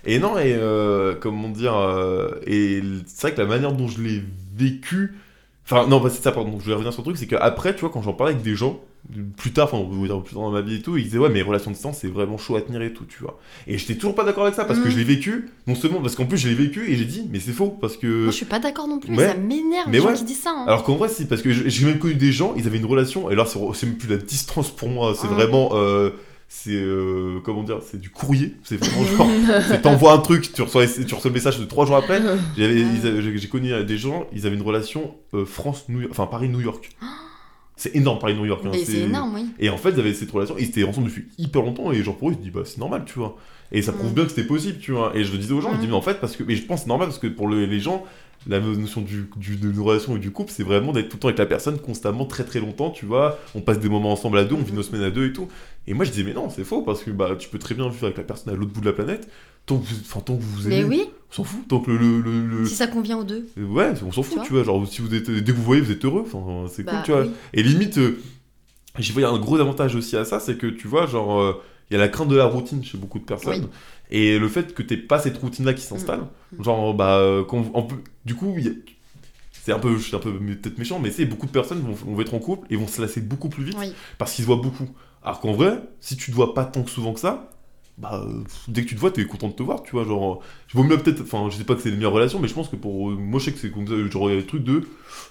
Et 0.06 0.20
non, 0.20 0.38
et 0.38 0.56
euh, 0.58 1.16
comment 1.20 1.50
dire, 1.50 1.76
euh, 1.78 2.30
et 2.48 2.82
c'est 3.08 3.22
vrai 3.24 3.34
que 3.34 3.42
la 3.42 3.48
manière 3.48 3.74
dont 3.74 3.88
je 3.90 4.02
l'ai 4.02 4.24
vécu, 4.56 5.16
enfin 5.72 5.88
non, 5.88 6.00
bah, 6.00 6.10
c'est 6.12 6.22
ça, 6.24 6.32
pardon, 6.32 6.58
je 6.60 6.66
vais 6.66 6.74
revenir 6.74 6.92
sur 6.94 7.02
le 7.02 7.06
truc, 7.06 7.18
c'est 7.18 7.28
qu'après, 7.28 7.74
tu 7.76 7.82
vois, 7.82 7.90
quand 7.90 8.02
j'en 8.02 8.14
parlais 8.14 8.34
avec 8.34 8.44
des 8.44 8.56
gens, 8.56 8.80
plus 9.38 9.52
tard, 9.54 9.70
enfin, 9.72 9.84
plus 10.22 10.34
tard 10.34 10.42
dans 10.44 10.52
ma 10.52 10.62
vie 10.62 10.76
et 10.76 10.82
tout, 10.82 10.98
ils 10.98 11.04
disaient, 11.06 11.18
ouais, 11.20 11.30
mais 11.30 11.42
relations 11.42 11.72
de 11.72 11.76
distance, 11.76 12.00
c'est 12.02 12.10
vraiment 12.10 12.38
chaud 12.38 12.56
à 12.58 12.62
tenir 12.62 12.82
et 12.82 12.92
tout, 12.92 13.06
tu 13.06 13.20
vois. 13.24 13.40
Et 13.66 13.78
j'étais 13.78 13.96
toujours 13.96 14.14
pas 14.14 14.24
d'accord 14.26 14.44
avec 14.44 14.56
ça, 14.56 14.66
parce 14.66 14.80
que 14.80 14.88
Mm. 14.88 14.92
je 14.92 14.98
l'ai 14.98 15.04
vécu, 15.06 15.50
non 15.68 15.76
seulement, 15.76 16.02
parce 16.02 16.16
qu'en 16.16 16.26
plus, 16.26 16.38
je 16.38 16.50
l'ai 16.50 16.56
vécu, 16.56 16.92
et 16.92 16.96
j'ai 16.98 17.06
dit, 17.06 17.28
mais 17.32 17.40
c'est 17.40 17.54
faux, 17.54 17.70
parce 17.70 17.96
que... 17.98 18.08
Moi, 18.24 18.32
je 18.32 18.36
suis 18.36 18.46
pas 18.46 18.60
d'accord 18.60 18.88
non 18.88 19.00
plus. 19.00 19.16
ouais. 19.16 19.28
Ça 19.28 19.36
m'énerve 19.36 19.90
les 19.92 20.00
gens 20.00 20.08
ouais. 20.08 20.14
qui 20.16 20.24
disent 20.26 20.42
ça. 20.42 20.52
hein. 20.52 20.66
Alors 20.68 20.84
qu'en 20.84 20.96
vrai, 20.96 21.08
si, 21.08 21.26
parce 21.26 21.42
que 21.42 21.52
j'ai 21.52 21.86
même 21.86 21.98
connu 22.00 22.16
des 22.16 22.32
gens, 22.34 22.54
ils 22.58 22.68
avaient 22.68 22.78
une 22.78 22.86
relation, 22.86 23.30
et 23.30 23.36
là, 23.36 23.46
c'est 23.46 23.86
même 23.86 23.96
plus 23.98 24.10
la 24.10 24.18
distance 24.18 24.70
pour 24.72 24.90
moi, 24.90 25.14
c'est 25.16 25.28
Mm. 25.28 25.34
vraiment. 25.34 25.70
euh, 25.74 26.10
c'est. 26.50 26.72
euh, 26.74 27.40
comment 27.46 27.64
dire 27.64 27.80
C'est 27.90 28.00
du 28.02 28.10
courrier. 28.10 28.56
C'est 28.64 28.76
vraiment 28.78 29.06
genre. 29.06 29.28
c'est 29.70 29.82
t'envoies 29.82 30.12
un 30.12 30.18
truc, 30.18 30.52
tu 30.52 30.62
reçois, 30.62 30.86
tu 30.88 31.02
reçois 31.16 31.30
le 31.30 31.34
message 31.36 31.60
de 31.60 31.66
trois 31.66 31.86
jours 31.86 31.96
après. 31.96 32.22
J'ai 32.58 33.48
connu 33.50 33.72
des 33.86 33.98
gens, 33.98 34.28
ils 34.34 34.46
avaient 34.46 34.56
une 34.58 34.62
relation 34.62 35.16
euh, 35.34 35.46
France-New 35.46 36.02
York, 36.02 36.12
enfin 36.12 36.26
Paris-New 36.26 36.60
York. 36.62 36.90
C'est 37.76 37.96
énorme, 37.96 38.20
Paris-New 38.20 38.46
York. 38.46 38.62
hein, 38.66 38.72
c'est 38.74 38.98
énorme, 39.04 39.36
oui. 39.36 39.46
Et 39.58 39.70
en 39.70 39.78
fait, 39.78 39.92
ils 39.92 40.00
avaient 40.02 40.14
cette 40.14 40.32
relation, 40.32 40.56
ils 40.60 40.66
étaient 40.66 40.84
ensemble 40.84 41.08
depuis 41.08 41.28
hyper 41.38 41.62
longtemps, 41.62 41.94
et 41.94 42.04
genre 42.04 42.18
pour 42.18 42.30
eux, 42.30 42.34
ils 42.34 42.38
se 42.38 42.42
disent, 42.42 42.52
bah 42.52 42.62
c'est 42.66 42.78
normal, 42.78 43.04
tu 43.06 43.18
vois. 43.20 43.38
Et 43.72 43.82
ça 43.82 43.94
prouve 43.94 44.14
bien 44.14 44.24
que 44.26 44.32
c'était 44.32 44.44
possible, 44.48 44.80
tu 44.80 44.92
vois. 44.92 45.12
Et 45.16 45.24
je 45.24 45.32
le 45.32 45.38
disais 45.38 45.54
aux 45.54 45.62
gens, 45.62 45.72
je 45.74 45.80
dis, 45.80 45.88
mais 45.88 45.94
en 45.94 46.02
fait, 46.02 46.16
parce 46.20 46.36
que. 46.36 46.44
Mais 46.44 46.56
je 46.56 46.64
pense 46.66 46.80
que 46.80 46.84
c'est 46.84 46.90
normal, 46.90 47.08
parce 47.08 47.20
que 47.20 47.28
pour 47.28 47.48
le- 47.48 47.66
les 47.66 47.80
gens, 47.80 48.04
la 48.48 48.60
notion 48.60 49.02
du, 49.02 49.30
du- 49.36 49.58
de 49.58 49.72
nos 49.72 49.84
relations 49.84 50.16
et 50.16 50.20
du 50.20 50.32
couple, 50.32 50.52
c'est 50.56 50.64
vraiment 50.64 50.92
d'être 50.94 51.10
tout 51.10 51.18
le 51.18 51.20
temps 51.22 51.28
avec 51.28 51.40
la 51.40 51.46
personne 51.46 51.78
constamment, 51.80 52.26
très 52.26 52.44
très 52.46 52.60
longtemps, 52.60 52.90
tu 52.90 53.06
vois. 53.06 53.38
On 53.56 53.62
passe 53.62 53.80
des 53.80 53.90
moments 53.90 54.12
ensemble 54.14 54.38
à 54.38 54.46
deux, 54.46 54.56
on 54.56 54.62
vit 54.64 54.74
nos 54.74 54.84
semaines 54.84 55.04
à 55.04 55.12
deux 55.12 55.28
et 55.28 55.34
tout. 55.34 55.48
Et 55.88 55.94
moi, 55.94 56.06
je 56.06 56.12
disais, 56.12 56.24
mais 56.24 56.34
non, 56.34 56.50
c'est 56.50 56.64
faux, 56.64 56.82
parce 56.82 57.04
que 57.04 57.12
bah, 57.12 57.36
tu 57.38 57.50
peux 57.50 57.60
très 57.60 57.76
bien 57.76 57.90
vivre 57.90 58.06
avec 58.06 58.18
la 58.18 58.24
personne 58.24 58.54
à 58.54 58.56
l'autre 58.56 58.72
bout 58.72 58.82
de 58.82 58.86
la 58.86 58.94
planète, 58.94 59.28
tant 59.66 59.78
que 59.78 59.86
vous, 59.86 59.96
enfin, 60.02 60.20
tant 60.22 60.36
que 60.38 60.42
vous 60.42 60.62
vous 60.64 60.68
Mais 60.70 60.80
aimez. 60.80 60.90
oui, 60.90 61.04
On 61.32 61.34
s'en 61.34 61.44
fout, 61.44 61.68
tant 61.68 61.80
que 61.80 61.92
le. 61.92 62.22
le- 62.22 62.46
le- 62.46 62.66
si 62.66 62.76
ça 62.76 62.88
convient 62.88 63.18
aux 63.18 63.24
deux. 63.24 63.48
Ouais, 63.58 63.92
on 64.06 64.12
s'en 64.12 64.24
fout, 64.24 64.40
Tu 64.42 64.48
tu 64.48 64.54
vois. 64.54 64.64
Genre, 64.64 64.88
si 64.88 65.02
vous 65.02 65.14
êtes, 65.14 65.30
dès 65.30 65.52
que 65.52 65.58
vous 65.58 65.64
voyez, 65.64 65.82
vous 65.82 65.92
êtes 65.92 66.06
heureux, 66.06 66.24
enfin, 66.26 66.66
c'est 66.72 66.84
cool, 66.84 66.94
Bah, 66.94 67.02
tu 67.06 67.12
vois. 67.12 67.22
oui. 67.24 67.32
Et 67.54 67.62
limite, 67.64 67.98
euh, 67.98 68.18
j'y 68.98 69.12
vois 69.12 69.22
il 69.22 69.26
y 69.26 69.28
a 69.28 69.32
un 69.32 69.40
gros 69.40 69.60
avantage 69.60 69.96
aussi 69.96 70.16
à 70.16 70.26
ça, 70.26 70.40
c'est 70.40 70.58
que 70.58 70.68
tu 70.68 70.88
vois, 70.88 71.06
genre, 71.08 71.40
euh, 71.42 71.62
il 71.90 71.94
y 71.94 71.98
a 71.98 72.00
la 72.00 72.08
crainte 72.08 72.30
de 72.30 72.36
la 72.36 72.46
routine 72.46 72.84
chez 72.84 72.98
beaucoup 72.98 73.20
de 73.20 73.26
personnes. 73.26 73.64
Oui. 73.64 73.70
Et 74.10 74.40
le 74.40 74.48
fait 74.48 74.74
que 74.74 74.82
t'aies 74.84 74.98
pas 74.98 75.20
cette 75.20 75.38
routine-là 75.38 75.74
qui 75.74 75.84
s'installe, 75.84 76.22
Mm. 76.58 76.64
genre, 76.64 76.94
bah, 76.96 77.18
euh, 77.18 77.44
quand 77.44 77.64
en 77.76 77.84
plus- 77.84 78.00
du 78.26 78.34
coup, 78.36 78.56
il 78.58 78.66
y 78.66 78.70
a- 78.70 78.74
c'est 79.52 79.72
un 79.72 79.80
peu, 79.80 79.98
je 79.98 80.04
suis 80.04 80.16
un 80.16 80.20
peu 80.20 80.34
peut-être 80.34 80.78
méchant, 80.80 81.00
mais 81.00 81.12
c'est 81.12 81.26
beaucoup 81.26 81.46
de 81.46 81.52
personnes 81.52 81.82
vont, 81.82 81.94
vont 82.16 82.22
être 82.22 82.34
en 82.34 82.40
couple 82.40 82.66
et 82.72 82.76
vont 82.76 82.88
se 82.88 83.02
lasser 83.02 83.22
beaucoup 83.22 83.50
plus 83.50 83.64
vite 83.64 83.78
Oui. 83.80 83.94
parce 84.18 84.34
qu'ils 84.34 84.44
se 84.44 84.48
voient 84.48 84.62
beaucoup. 84.62 84.90
Alors 85.22 85.40
qu'en 85.42 85.52
vrai, 85.54 85.82
si 86.00 86.16
tu 86.18 86.32
te 86.32 86.36
vois 86.36 86.54
pas 86.54 86.66
tant 86.66 86.82
que 86.82 86.90
souvent 86.90 87.14
que 87.14 87.20
ça, 87.20 87.50
bah, 88.00 88.24
euh, 88.26 88.44
dès 88.68 88.84
que 88.84 88.88
tu 88.90 88.96
te 88.96 89.00
vois, 89.00 89.12
t'es 89.12 89.26
content 89.26 89.50
de 89.50 89.54
te 89.54 89.64
voir, 89.64 89.84
tu 89.84 89.92
vois. 89.92 90.06
Genre, 90.06 90.42
je 90.68 90.78
vaut 90.78 90.84
mieux 90.84 90.98
peut-être, 90.98 91.22
enfin, 91.22 91.50
je 91.52 91.58
sais 91.58 91.64
pas 91.66 91.76
que 91.76 91.82
c'est 91.82 91.90
les 91.90 91.98
meilleures 91.98 92.12
relations, 92.14 92.40
mais 92.40 92.48
je 92.48 92.54
pense 92.54 92.70
que 92.70 92.76
pour. 92.78 93.10
euh, 93.12 93.16
moi, 93.16 93.40
je 93.40 93.46
sais 93.46 93.52
que 93.52 93.60
c'est 93.60 93.72
comme 93.72 93.88
ça, 93.88 93.94
genre, 94.10 94.30
il 94.30 94.36
y 94.36 94.38
a 94.38 94.42
des 94.42 94.48
trucs 94.48 94.64
de. 94.64 94.84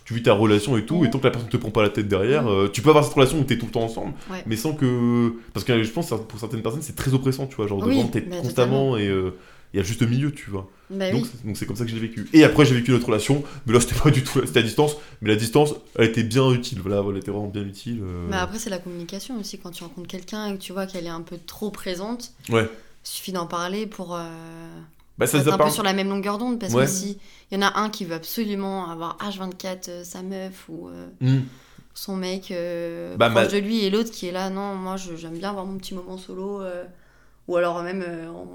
Tu 0.04 0.14
vis 0.14 0.22
ta 0.22 0.32
relation 0.34 0.76
et 0.76 0.84
tout, 0.84 1.04
et 1.04 1.10
tant 1.10 1.18
que 1.18 1.24
la 1.24 1.30
personne 1.30 1.48
te 1.50 1.56
prend 1.56 1.70
pas 1.70 1.82
la 1.82 1.90
tête 1.90 2.08
derrière, 2.08 2.46
euh, 2.50 2.68
tu 2.68 2.82
peux 2.82 2.90
avoir 2.90 3.04
cette 3.04 3.14
relation 3.14 3.38
où 3.40 3.44
t'es 3.44 3.58
tout 3.58 3.66
le 3.66 3.72
temps 3.72 3.82
ensemble, 3.84 4.12
Ouais. 4.30 4.42
mais 4.46 4.56
sans 4.56 4.72
que. 4.74 5.34
Parce 5.54 5.64
que 5.64 5.82
je 5.82 5.90
pense 5.90 6.10
que 6.10 6.14
pour 6.16 6.38
certaines 6.40 6.62
personnes, 6.62 6.82
c'est 6.82 6.96
très 6.96 7.14
oppressant, 7.14 7.46
tu 7.46 7.56
vois, 7.56 7.66
genre, 7.66 7.80
de 7.82 7.88
Oui, 7.88 8.02
t'être 8.10 8.28
bah, 8.28 8.36
constamment 8.42 8.96
et. 8.96 9.06
euh, 9.08 9.30
il 9.74 9.76
y 9.76 9.80
a 9.80 9.82
juste 9.82 10.02
milieu, 10.02 10.32
tu 10.32 10.50
vois. 10.50 10.68
Bah 10.90 11.10
donc, 11.10 11.24
oui. 11.24 11.30
c'est- 11.30 11.46
donc 11.46 11.56
c'est 11.56 11.66
comme 11.66 11.76
ça 11.76 11.84
que 11.84 11.90
je 11.90 11.94
l'ai 11.96 12.00
vécu. 12.00 12.28
Et 12.32 12.44
après, 12.44 12.64
j'ai 12.64 12.74
vécu 12.74 12.90
notre 12.92 13.06
relation, 13.06 13.44
mais 13.66 13.72
là, 13.74 13.80
c'était 13.80 13.94
pas 14.00 14.10
du 14.10 14.24
tout. 14.24 14.40
C'était 14.46 14.60
à 14.60 14.62
distance, 14.62 14.96
mais 15.20 15.28
la 15.28 15.36
distance, 15.36 15.74
elle 15.96 16.06
était 16.08 16.22
bien 16.22 16.50
utile. 16.50 16.80
Voilà, 16.80 17.02
elle 17.10 17.16
était 17.18 17.30
vraiment 17.30 17.48
bien 17.48 17.62
utile. 17.62 18.00
euh. 18.02 18.26
Mais 18.30 18.36
après, 18.36 18.58
c'est 18.58 18.70
la 18.70 18.78
communication 18.78 19.38
aussi. 19.38 19.58
Quand 19.58 19.70
tu 19.70 19.82
rencontres 19.84 20.08
quelqu'un 20.08 20.46
et 20.46 20.56
que 20.56 20.62
tu 20.62 20.72
vois 20.72 20.86
qu'elle 20.86 21.04
est 21.06 21.10
un 21.10 21.20
peu 21.22 21.36
trop 21.46 21.70
présente, 21.70 22.32
Ouais. 22.48 22.64
il 23.04 23.08
suffit 23.08 23.32
d'en 23.32 23.46
parler 23.46 23.86
pour 23.86 24.14
euh, 24.16 24.22
Bah, 25.18 25.26
ça, 25.26 25.38
être 25.38 25.52
un 25.52 25.58
peu 25.58 25.68
sur 25.70 25.82
la 25.82 25.92
même 25.92 26.08
longueur 26.08 26.38
d'onde. 26.38 26.58
Parce 26.58 26.72
Ouais. 26.72 26.84
que 26.86 26.90
si 26.90 27.18
il 27.50 27.58
y 27.58 27.62
en 27.62 27.66
a 27.66 27.78
un 27.80 27.90
qui 27.90 28.04
veut 28.06 28.14
absolument 28.14 28.90
avoir 28.90 29.18
H24 29.18 29.88
euh, 29.90 30.04
sa 30.04 30.22
meuf 30.22 30.68
ou 30.70 30.88
Hmm. 31.20 31.40
son 31.94 32.16
mec 32.16 32.50
euh, 32.50 33.16
Bah, 33.16 33.28
proche 33.28 33.44
ma- 33.44 33.50
de 33.50 33.58
lui 33.58 33.84
et 33.84 33.90
l'autre 33.90 34.10
qui 34.10 34.26
est 34.26 34.32
là, 34.32 34.48
non, 34.48 34.74
moi 34.76 34.96
je- 34.96 35.16
j'aime 35.16 35.36
bien 35.36 35.50
avoir 35.50 35.66
mon 35.66 35.76
petit 35.76 35.94
moment 35.94 36.16
solo. 36.16 36.62
euh, 36.62 36.84
ou 37.48 37.56
alors 37.56 37.82
même 37.82 38.04
euh, 38.06 38.28
on, 38.30 38.46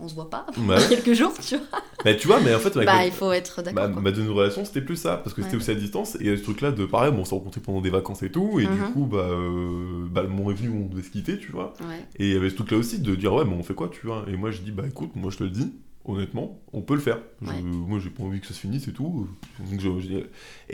on 0.00 0.08
se 0.08 0.14
voit 0.14 0.28
pas 0.30 0.46
pendant 0.54 0.68
Ouais. 0.74 0.88
quelques 0.88 1.12
jours, 1.14 1.32
tu 1.40 1.56
vois. 1.56 1.80
Mais 2.04 2.16
tu 2.16 2.26
vois, 2.26 2.40
mais 2.40 2.54
en 2.54 2.58
fait, 2.58 2.74
Bah, 2.74 2.84
ma- 2.84 3.06
il 3.06 3.12
faut 3.12 3.32
être 3.32 3.58
ma, 3.58 3.62
d'accord. 3.72 3.92
quoi. 3.92 4.02
ma 4.02 4.10
deuxième 4.10 4.32
relation, 4.32 4.64
c'était 4.64 4.80
plus 4.82 4.96
ça, 4.96 5.16
parce 5.18 5.34
que 5.34 5.42
c'était 5.42 5.54
Ouais. 5.56 5.62
aussi 5.62 5.70
à 5.70 5.74
distance, 5.74 6.16
et 6.20 6.36
ce 6.36 6.42
truc-là 6.42 6.72
de 6.72 6.84
pareil, 6.84 7.12
bon, 7.12 7.20
on 7.20 7.24
s'est 7.24 7.34
rencontrés 7.34 7.60
pendant 7.60 7.80
des 7.80 7.90
vacances 7.90 8.22
et 8.22 8.30
tout, 8.30 8.58
et 8.60 8.64
du 8.66 8.70
Mhm. 8.72 8.92
coup, 8.92 9.06
bah, 9.06 9.18
euh, 9.18 10.06
bah, 10.10 10.22
le 10.22 10.28
moment 10.28 10.50
est 10.50 10.54
venu 10.54 10.68
où 10.68 10.84
on 10.84 10.88
devait 10.88 11.02
se 11.02 11.10
quitter, 11.10 11.38
tu 11.38 11.52
vois. 11.52 11.74
Et 12.18 12.28
il 12.28 12.32
y 12.34 12.36
avait 12.36 12.50
ce 12.50 12.56
truc-là 12.56 12.78
aussi 12.78 12.98
de 13.00 13.14
dire, 13.14 13.32
ouais, 13.34 13.44
mais 13.44 13.54
on 13.54 13.62
fait 13.62 13.74
quoi, 13.74 13.88
tu 13.88 14.06
vois. 14.06 14.24
Et 14.28 14.36
moi, 14.36 14.50
je 14.50 14.60
dis, 14.60 14.70
bah 14.72 14.84
écoute, 14.86 15.10
moi 15.14 15.30
je 15.30 15.38
te 15.38 15.44
le 15.44 15.50
dis, 15.50 15.72
honnêtement, 16.06 16.60
on 16.74 16.82
peut 16.82 16.94
le 16.94 17.00
faire. 17.00 17.18
Je- 17.40 17.48
Ouais. 17.48 17.62
moi, 17.62 17.98
j'ai 18.02 18.10
pas 18.10 18.22
envie 18.24 18.38
que 18.40 18.46
ça 18.46 18.52
se 18.54 18.60
finisse 18.60 18.86
et 18.88 18.92
tout. 18.92 19.26
Donc, 19.70 19.80
je- 19.80 20.00
je- 20.00 20.18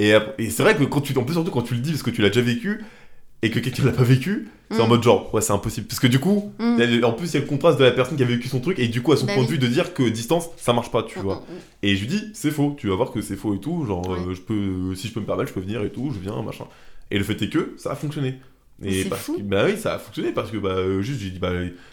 et, 0.03 0.17
et 0.39 0.51
c'est 0.51 0.63
vrai 0.65 0.75
que 0.77 0.83
quand 0.85 1.01
tu, 1.01 1.17
en 1.17 1.23
plus, 1.23 1.35
surtout 1.35 1.53
quand 1.53 1.63
tu 1.63 1.75
le 1.75 1.81
dis, 1.81 1.91
parce 1.93 2.03
que 2.03 2.11
tu 2.11 2.21
l'as 2.23 2.29
déjà 2.31 2.41
vécu, 2.41 2.83
et 3.43 3.51
que 3.51 3.59
quelqu'un 3.59 3.85
l'a 3.85 3.93
pas 3.93 4.03
vécu, 4.05 4.49
c'est 4.71 4.81
en 4.81 4.87
Mm. 4.87 4.89
mode 4.91 5.03
genre, 5.03 5.33
ouais, 5.35 5.41
c'est 5.41 5.53
impossible. 5.53 5.87
Parce 5.87 5.99
que 6.01 6.07
du 6.07 6.19
coup, 6.19 6.53
Mm. 6.59 7.03
a 7.03 7.07
en 7.09 7.13
plus, 7.13 7.29
il 7.31 7.35
y 7.35 7.37
a 7.39 7.41
le 7.41 7.47
contraste 7.47 7.79
de 7.79 7.85
la 7.85 7.91
personne 7.91 8.17
qui 8.17 8.23
a 8.23 8.27
vécu 8.27 8.49
son 8.49 8.61
truc, 8.61 8.79
et 8.79 8.89
du 8.89 9.01
coup, 9.03 9.13
à 9.13 9.17
son 9.17 9.27
Bah 9.27 9.35
point 9.35 9.45
de 9.45 9.49
vue, 9.49 9.59
de 9.59 9.67
dire 9.67 9.95
que 9.95 10.03
distance, 10.09 10.49
ça 10.59 10.73
marche 10.73 10.91
pas, 10.91 11.03
tu 11.03 11.19
Mm, 11.19 11.23
vois. 11.23 11.37
mm. 11.37 11.43
Et 11.83 11.97
je 11.97 12.01
lui 12.03 12.09
dis, 12.09 12.31
c'est 12.35 12.51
faux, 12.51 12.75
tu 12.79 12.89
vas 12.89 12.95
voir 12.97 13.11
que 13.13 13.21
c'est 13.23 13.37
faux 13.37 13.55
et 13.55 13.61
tout, 13.61 13.85
genre, 13.87 14.13
euh, 14.13 14.35
je 14.35 14.41
peux, 14.41 14.95
si 14.95 15.09
je 15.09 15.13
peux 15.15 15.21
me 15.21 15.27
permettre, 15.27 15.49
je 15.49 15.55
peux 15.55 15.61
venir 15.61 15.83
et 15.83 15.91
tout, 15.91 16.11
je 16.15 16.19
viens, 16.21 16.43
machin. 16.43 16.65
Et 17.11 17.19
le 17.19 17.25
fait 17.25 17.41
est 17.43 17.49
que 17.49 17.75
ça 17.77 17.93
a 17.93 17.97
fonctionné. 17.97 18.35
Et 18.85 19.05
parce 19.05 19.23
fou. 19.23 19.37
que, 19.37 19.43
bah 19.43 19.65
oui, 19.67 19.77
ça 19.77 19.95
a 19.95 19.99
fonctionné 19.99 20.33
parce 20.33 20.51
que, 20.51 20.57
bah, 20.57 20.71
euh, 20.71 21.03
juste, 21.03 21.21
j'ai 21.21 21.31
dit, 21.31 21.39
bah, 21.39 21.53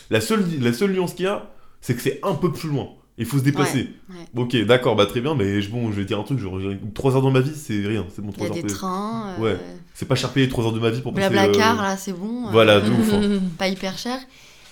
la 0.09 0.21
seule, 0.21 0.43
la 0.61 0.71
seule 0.73 0.91
nuance 0.91 1.13
qu'il 1.13 1.25
y 1.25 1.27
a, 1.27 1.49
c'est 1.81 1.95
que 1.95 2.01
c'est 2.01 2.19
un 2.23 2.33
peu 2.35 2.51
plus 2.51 2.69
loin. 2.69 2.89
Il 3.17 3.25
faut 3.25 3.39
se 3.39 3.43
déplacer. 3.43 3.89
ouais. 4.09 4.15
Ok, 4.35 4.55
d'accord, 4.65 4.95
bah 4.95 5.05
très 5.07 5.21
bien, 5.21 5.33
mais 5.33 5.61
je- 5.61 5.69
bon, 5.71 5.91
je 5.91 5.97
vais 5.99 6.05
dire 6.05 6.19
un 6.19 6.23
truc, 6.23 6.37
genre, 6.37 6.59
3 6.93 7.15
heures 7.15 7.21
dans 7.23 7.31
ma 7.31 7.39
vie, 7.39 7.55
c'est 7.55 7.85
rien, 7.85 8.05
c'est 8.15 8.21
bon, 8.21 8.27
Il 8.37 8.43
y 8.43 8.45
3 8.45 8.45
a 8.45 8.49
heures. 8.49 8.61
des 8.63 8.67
trains. 8.67 9.35
euh, 9.39 9.41
Ouais. 9.41 9.57
C'est 9.95 10.07
pas 10.07 10.13
cher 10.15 10.31
payé 10.31 10.47
3 10.47 10.65
heures 10.65 10.73
de 10.73 10.79
ma 10.79 10.91
vie 10.91 11.01
pour 11.01 11.13
passer. 11.13 11.29
Blablacar, 11.29 11.79
euh, 11.79 11.83
là, 11.83 11.97
c'est 11.97 12.13
bon. 12.13 12.47
euh, 12.47 12.51
Voilà, 12.51 12.79
de 12.79 12.91
ouf. 12.91 13.13
hein. 13.13 13.39
Pas 13.57 13.67
hyper 13.67 13.97
cher. 13.97 14.19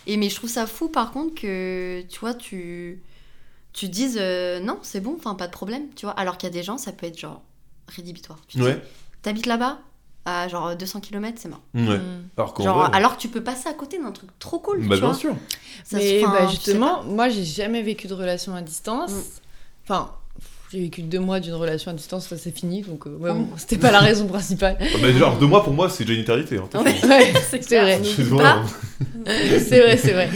Et 0.08 0.18
mais 0.18 0.30
je 0.30 0.36
trouve 0.36 0.50
ça 0.52 0.68
fou, 0.68 0.88
par 0.90 1.12
contre, 1.12 1.34
que, 1.42 2.04
tu 2.10 2.20
vois, 2.20 2.36
tu, 2.36 3.02
tu 3.74 3.90
dises, 3.90 4.18
euh, 4.22 4.60
non, 4.60 4.80
c'est 4.84 5.02
bon, 5.02 5.16
enfin, 5.18 5.36
pas 5.36 5.48
de 5.48 5.52
problème, 5.52 5.84
tu 5.96 6.06
vois. 6.06 6.14
Alors 6.14 6.38
qu'il 6.38 6.48
y 6.48 6.52
a 6.52 6.54
des 6.54 6.64
gens, 6.64 6.78
ça 6.78 6.92
peut 6.92 7.08
être, 7.08 7.20
genre, 7.20 7.42
rédhibitoire. 7.88 8.40
Tu 8.48 8.62
Ouais, 8.62 8.80
T'habites 9.24 9.48
là-bas? 9.48 9.80
À 10.26 10.48
genre 10.48 10.76
200 10.76 11.00
km, 11.02 11.38
c'est 11.40 11.50
mort. 11.50 11.62
ouais. 11.76 11.82
Mm. 11.98 12.30
Alors 12.38 12.54
qu'en 12.54 12.64
Genre, 12.64 12.78
vrai, 12.80 12.90
alors 12.94 13.16
que 13.16 13.22
tu 13.22 13.28
peux 13.30 13.44
passer 13.44 13.70
à 13.70 13.74
côté 13.74 14.00
d'un 14.02 14.12
truc 14.12 14.30
trop 14.40 14.60
cool, 14.60 14.80
bah 14.88 14.96
tu 14.96 15.02
bien 15.02 15.10
vois. 15.12 15.14
sûr. 15.14 15.36
Ça 15.84 16.00
se- 16.00 16.04
Mais 16.04 16.24
enfin, 16.26 16.34
bah, 16.34 16.48
justement, 16.48 17.04
moi 17.04 17.30
j'ai 17.30 17.44
jamais 17.46 17.82
vécu 17.84 18.08
de 18.08 18.14
relation 18.14 18.56
à 18.56 18.62
distance. 18.62 19.12
Mm. 19.12 19.22
Enfin, 19.84 20.12
j'ai 20.76 20.82
vécu 20.82 21.02
deux 21.02 21.20
mois 21.20 21.40
d'une 21.40 21.54
relation 21.54 21.90
à 21.92 21.94
distance, 21.94 22.28
ça 22.28 22.36
c'est 22.38 22.56
fini, 22.56 22.82
donc 22.82 23.08
euh, 23.08 23.12
ouais, 23.18 23.32
bon, 23.32 23.48
c'était 23.58 23.78
pas 23.78 23.92
la 23.92 24.00
raison 24.00 24.28
principale. 24.28 24.78
Ah, 24.82 24.86
bah, 25.02 25.12
genre, 25.14 25.38
deux 25.40 25.48
mois 25.48 25.64
pour 25.64 25.74
moi, 25.74 25.90
c'est 25.90 26.04
déjà 26.04 26.16
une 26.16 26.22
éternité. 26.22 26.58
Hein, 26.58 26.68
Ouais. 26.84 26.94
C'est 27.50 27.80
vrai. 27.80 28.02
C'est 28.04 28.22
hein. 28.42 28.64
c'est 29.60 29.80
vrai, 29.80 29.98
c'est 29.98 30.12
vrai. 30.12 30.30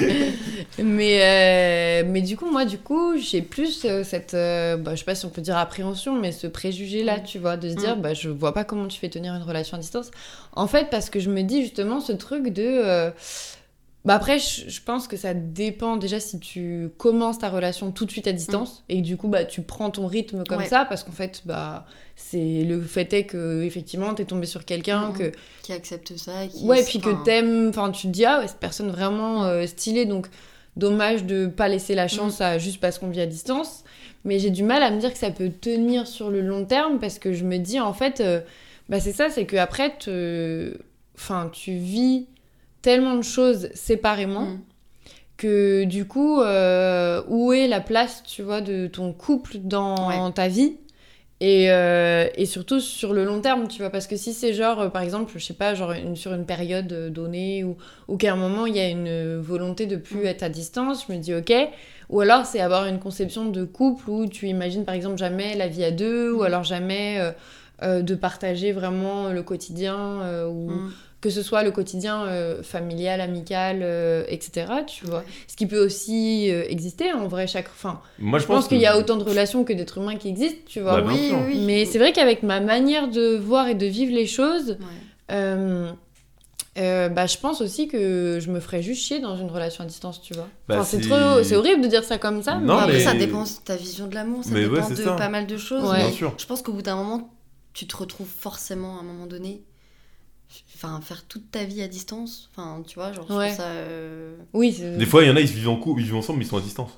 Mais, 0.81 1.19
euh, 1.21 2.07
mais 2.09 2.21
du 2.21 2.37
coup, 2.37 2.49
moi, 2.49 2.63
du 2.63 2.77
coup, 2.77 3.17
j'ai 3.17 3.41
plus 3.41 3.83
euh, 3.85 4.03
cette, 4.05 4.33
euh, 4.33 4.77
bah, 4.77 4.91
je 4.95 4.99
sais 4.99 5.05
pas 5.05 5.15
si 5.15 5.25
on 5.25 5.29
peut 5.29 5.41
dire 5.41 5.57
appréhension, 5.57 6.17
mais 6.17 6.31
ce 6.31 6.47
préjugé-là, 6.47 7.17
Mm. 7.17 7.23
tu 7.25 7.37
vois, 7.39 7.57
de 7.57 7.69
se 7.69 7.75
dire, 7.75 7.97
Mm. 7.97 8.01
bah, 8.01 8.13
je 8.13 8.29
vois 8.29 8.53
pas 8.53 8.63
comment 8.63 8.87
tu 8.87 8.97
fais 8.97 9.09
tenir 9.09 9.35
une 9.35 9.43
relation 9.43 9.75
à 9.75 9.79
distance. 9.81 10.09
En 10.53 10.67
fait, 10.67 10.87
parce 10.89 11.09
que 11.09 11.19
je 11.19 11.29
me 11.29 11.41
dis 11.43 11.61
justement 11.63 11.99
ce 11.99 12.13
truc 12.13 12.47
de. 12.53 13.11
Bah 14.05 14.15
après, 14.15 14.39
je, 14.39 14.69
je 14.69 14.81
pense 14.81 15.07
que 15.07 15.17
ça 15.17 15.33
dépend 15.33 15.97
déjà 15.97 16.19
si 16.19 16.39
tu 16.39 16.89
commences 16.97 17.39
ta 17.39 17.49
relation 17.49 17.91
tout 17.91 18.05
de 18.05 18.11
suite 18.11 18.27
à 18.27 18.31
distance 18.31 18.83
et 18.89 19.01
que 19.01 19.05
du 19.05 19.17
coup, 19.17 19.27
bah, 19.27 19.43
tu 19.45 19.61
prends 19.61 19.89
ton 19.91 20.07
rythme 20.07 20.43
comme 20.47 20.59
Ouais. 20.59 20.67
ça 20.67 20.85
parce 20.85 21.03
qu'en 21.03 21.11
fait, 21.11 21.41
bah, 21.45 21.85
c'est 22.15 22.63
le 22.63 22.81
fait 22.81 23.11
est 23.13 23.25
que 23.25 23.61
effectivement, 23.63 24.13
t'es 24.13 24.25
tombé 24.25 24.45
sur 24.45 24.63
quelqu'un 24.65 25.09
Mhm. 25.09 25.17
que 25.17 25.31
Qui 25.63 25.73
accepte 25.73 26.15
ça. 26.17 26.47
Qui, 26.47 26.65
Ouais, 26.65 26.83
puis 26.83 26.99
que 26.99 27.23
t'aimes, 27.25 27.67
enfin 27.69 27.91
tu 27.91 28.07
te 28.07 28.11
dis, 28.13 28.25
ah 28.25 28.39
ouais, 28.39 28.47
cette 28.47 28.59
personne 28.59 28.89
vraiment 28.89 29.43
euh, 29.45 29.65
stylée, 29.67 30.05
donc 30.05 30.27
dommage 30.77 31.25
de 31.25 31.47
pas 31.47 31.67
laisser 31.67 31.93
la 31.93 32.07
chance 32.07 32.39
à 32.41 32.57
juste 32.57 32.79
parce 32.79 32.99
qu'on 32.99 33.09
vit 33.09 33.21
à 33.21 33.25
distance. 33.25 33.83
Mais 34.23 34.39
j'ai 34.39 34.49
du 34.49 34.63
mal 34.63 34.81
à 34.83 34.91
me 34.91 34.99
dire 34.99 35.11
que 35.11 35.19
ça 35.19 35.31
peut 35.31 35.49
tenir 35.49 36.07
sur 36.07 36.29
le 36.29 36.39
long 36.41 36.63
terme 36.65 36.99
parce 36.99 37.19
que 37.19 37.33
je 37.33 37.43
me 37.43 37.57
dis, 37.57 37.79
en 37.81 37.93
fait, 37.93 38.21
euh, 38.21 38.39
bah 38.87 38.99
c'est 39.01 39.11
ça, 39.13 39.29
c'est 39.29 39.45
que 39.45 39.57
après, 39.57 39.95
te... 39.97 40.77
enfin, 41.15 41.49
tu 41.53 41.73
vis 41.73 42.27
tellement 42.81 43.15
de 43.15 43.21
choses 43.23 43.69
séparément 43.73 44.45
mm. 44.45 44.59
que 45.37 45.83
du 45.85 46.05
coup, 46.05 46.41
euh, 46.41 47.21
où 47.27 47.53
est 47.53 47.67
la 47.67 47.79
place, 47.81 48.23
tu 48.23 48.41
vois, 48.41 48.61
de 48.61 48.87
ton 48.87 49.13
couple 49.13 49.57
dans 49.63 50.09
Ouais. 50.09 50.31
ta 50.33 50.47
vie 50.47 50.77
et, 51.41 51.71
euh, 51.71 52.27
et 52.35 52.45
surtout 52.45 52.81
sur 52.81 53.13
le 53.13 53.23
long 53.23 53.39
terme, 53.39 53.69
tu 53.69 53.79
vois, 53.81 53.89
parce 53.89 54.07
que 54.07 54.17
si 54.17 54.33
c'est 54.33 54.53
genre, 54.53 54.81
euh, 54.81 54.89
par 54.89 55.01
exemple, 55.01 55.31
je 55.37 55.43
sais 55.45 55.53
pas, 55.53 55.73
genre 55.73 55.93
une- 55.93 56.17
sur 56.17 56.33
une 56.33 56.45
période 56.45 56.91
euh, 56.91 57.09
donnée 57.09 57.63
ou, 57.63 57.77
ou 58.09 58.17
qu'à 58.17 58.33
un 58.33 58.35
moment 58.35 58.65
il 58.65 58.75
y 58.75 58.79
a 58.81 58.89
une 58.89 59.37
volonté 59.39 59.85
de 59.85 59.95
plus 59.95 60.23
Mm. 60.23 60.25
être 60.25 60.43
à 60.43 60.49
distance, 60.49 61.05
je 61.07 61.13
me 61.13 61.17
dis 61.17 61.33
ok. 61.33 61.53
Ou 62.09 62.19
alors 62.19 62.45
c'est 62.45 62.59
avoir 62.59 62.87
une 62.87 62.99
conception 62.99 63.45
de 63.45 63.63
couple 63.63 64.09
où 64.09 64.27
tu 64.27 64.47
imagines 64.47 64.83
par 64.83 64.95
exemple 64.95 65.17
jamais 65.17 65.55
la 65.55 65.67
vie 65.69 65.85
à 65.85 65.91
deux, 65.91 66.31
ou 66.33 66.39
Mm. 66.41 66.45
alors 66.45 66.63
jamais 66.65 67.33
de 67.81 68.15
partager 68.15 68.73
vraiment 68.73 69.29
le 69.31 69.41
quotidien 69.41 70.45
ou, 70.49 70.71
Mm. 70.71 70.91
Que 71.21 71.29
ce 71.29 71.41
soit 71.43 71.63
le 71.63 71.71
quotidien 71.71 72.23
euh, 72.27 72.63
familial, 72.63 73.19
amical, 73.19 73.79
euh, 73.81 74.23
etc. 74.29 74.67
Tu 74.87 75.05
vois. 75.05 75.23
Ce 75.47 75.55
qui 75.57 75.65
peut 75.67 75.83
aussi 75.83 76.49
euh, 76.49 76.63
exister 76.69 77.11
en 77.11 77.27
vrai 77.27 77.45
chaque. 77.47 77.67
Enfin, 77.67 77.99
Moi, 78.19 78.39
je 78.39 78.43
je 78.43 78.47
pense 78.47 78.67
qu'il 78.69 78.79
y 78.79 78.85
a 78.85 78.97
autant 78.97 79.17
de 79.17 79.23
relations 79.23 79.63
que 79.65 79.73
d'êtres 79.73 79.97
humains 79.97 80.15
qui 80.15 80.29
existent, 80.29 80.61
tu 80.67 80.79
vois. 80.79 81.01
Bah, 81.01 81.07
Oui, 81.11 81.31
oui, 81.33 81.39
oui. 81.47 81.63
Mais 81.65 81.85
c'est 81.85 81.97
vrai 81.99 82.13
qu'avec 82.13 82.41
ma 82.43 82.59
manière 82.61 83.09
de 83.09 83.35
voir 83.35 83.67
et 83.67 83.75
de 83.75 83.85
vivre 83.85 84.13
les 84.13 84.27
choses, 84.27 84.77
Ouais. 84.79 84.85
euh, 85.31 85.91
euh, 86.77 87.09
bah, 87.09 87.25
je 87.25 87.37
pense 87.37 87.59
aussi 87.59 87.89
que 87.89 88.39
je 88.41 88.49
me 88.49 88.61
ferais 88.61 88.81
juste 88.81 89.03
chier 89.03 89.19
dans 89.19 89.35
une 89.35 89.49
relation 89.49 89.83
à 89.83 89.87
distance, 89.87 90.21
tu 90.21 90.33
vois. 90.33 90.47
Bah, 90.69 90.75
Enfin, 90.75 90.83
c'est 90.85 91.03
c'est- 91.03 91.09
trop, 91.09 91.43
c'est 91.43 91.55
horrible 91.57 91.81
de 91.81 91.87
dire 91.87 92.05
ça 92.05 92.17
comme 92.17 92.41
ça. 92.43 92.55
Non, 92.59 92.75
mais... 92.75 92.81
Après, 92.83 92.93
mais- 92.93 92.99
ça 93.03 93.13
dépend 93.13 93.43
de 93.43 93.49
ta 93.65 93.75
vision 93.75 94.07
de 94.07 94.15
l'amour, 94.15 94.45
ça 94.45 94.51
Mais 94.53 94.61
dépend 94.69 94.83
c'est 94.87 94.93
de 94.95 95.03
ça. 95.03 95.13
pas 95.15 95.27
mal 95.27 95.47
de 95.47 95.57
choses. 95.57 95.83
Ouais. 95.83 95.97
Bien 95.97 96.11
sûr. 96.11 96.33
Je 96.37 96.45
pense 96.45 96.61
qu'au 96.61 96.71
bout 96.71 96.81
d'un 96.81 96.95
moment, 96.95 97.29
tu 97.73 97.85
te 97.87 97.97
retrouves 97.97 98.29
forcément 98.29 98.97
à 98.97 99.01
un 99.01 99.03
moment 99.03 99.25
donné. 99.25 99.63
Enfin, 100.75 100.99
faire 101.01 101.25
toute 101.27 101.51
ta 101.51 101.63
vie 101.65 101.81
à 101.81 101.87
distance. 101.87 102.49
Enfin, 102.55 102.81
tu 102.87 102.95
vois, 102.95 103.11
genre, 103.13 103.29
Ouais. 103.31 103.53
ça. 103.53 103.63
euh, 103.63 104.35
Oui, 104.53 104.73
c'est- 104.73 104.97
Des 104.97 105.05
fois, 105.05 105.23
il 105.23 105.27
y 105.27 105.31
en 105.31 105.35
a, 105.35 105.41
ils 105.41 105.47
vivent 105.47 105.69
en 105.69 105.75
couple, 105.75 106.01
ils 106.01 106.05
vivent 106.05 106.15
ensemble, 106.15 106.39
mais 106.39 106.45
ils 106.45 106.47
sont 106.47 106.57
à 106.57 106.61
distance. 106.61 106.91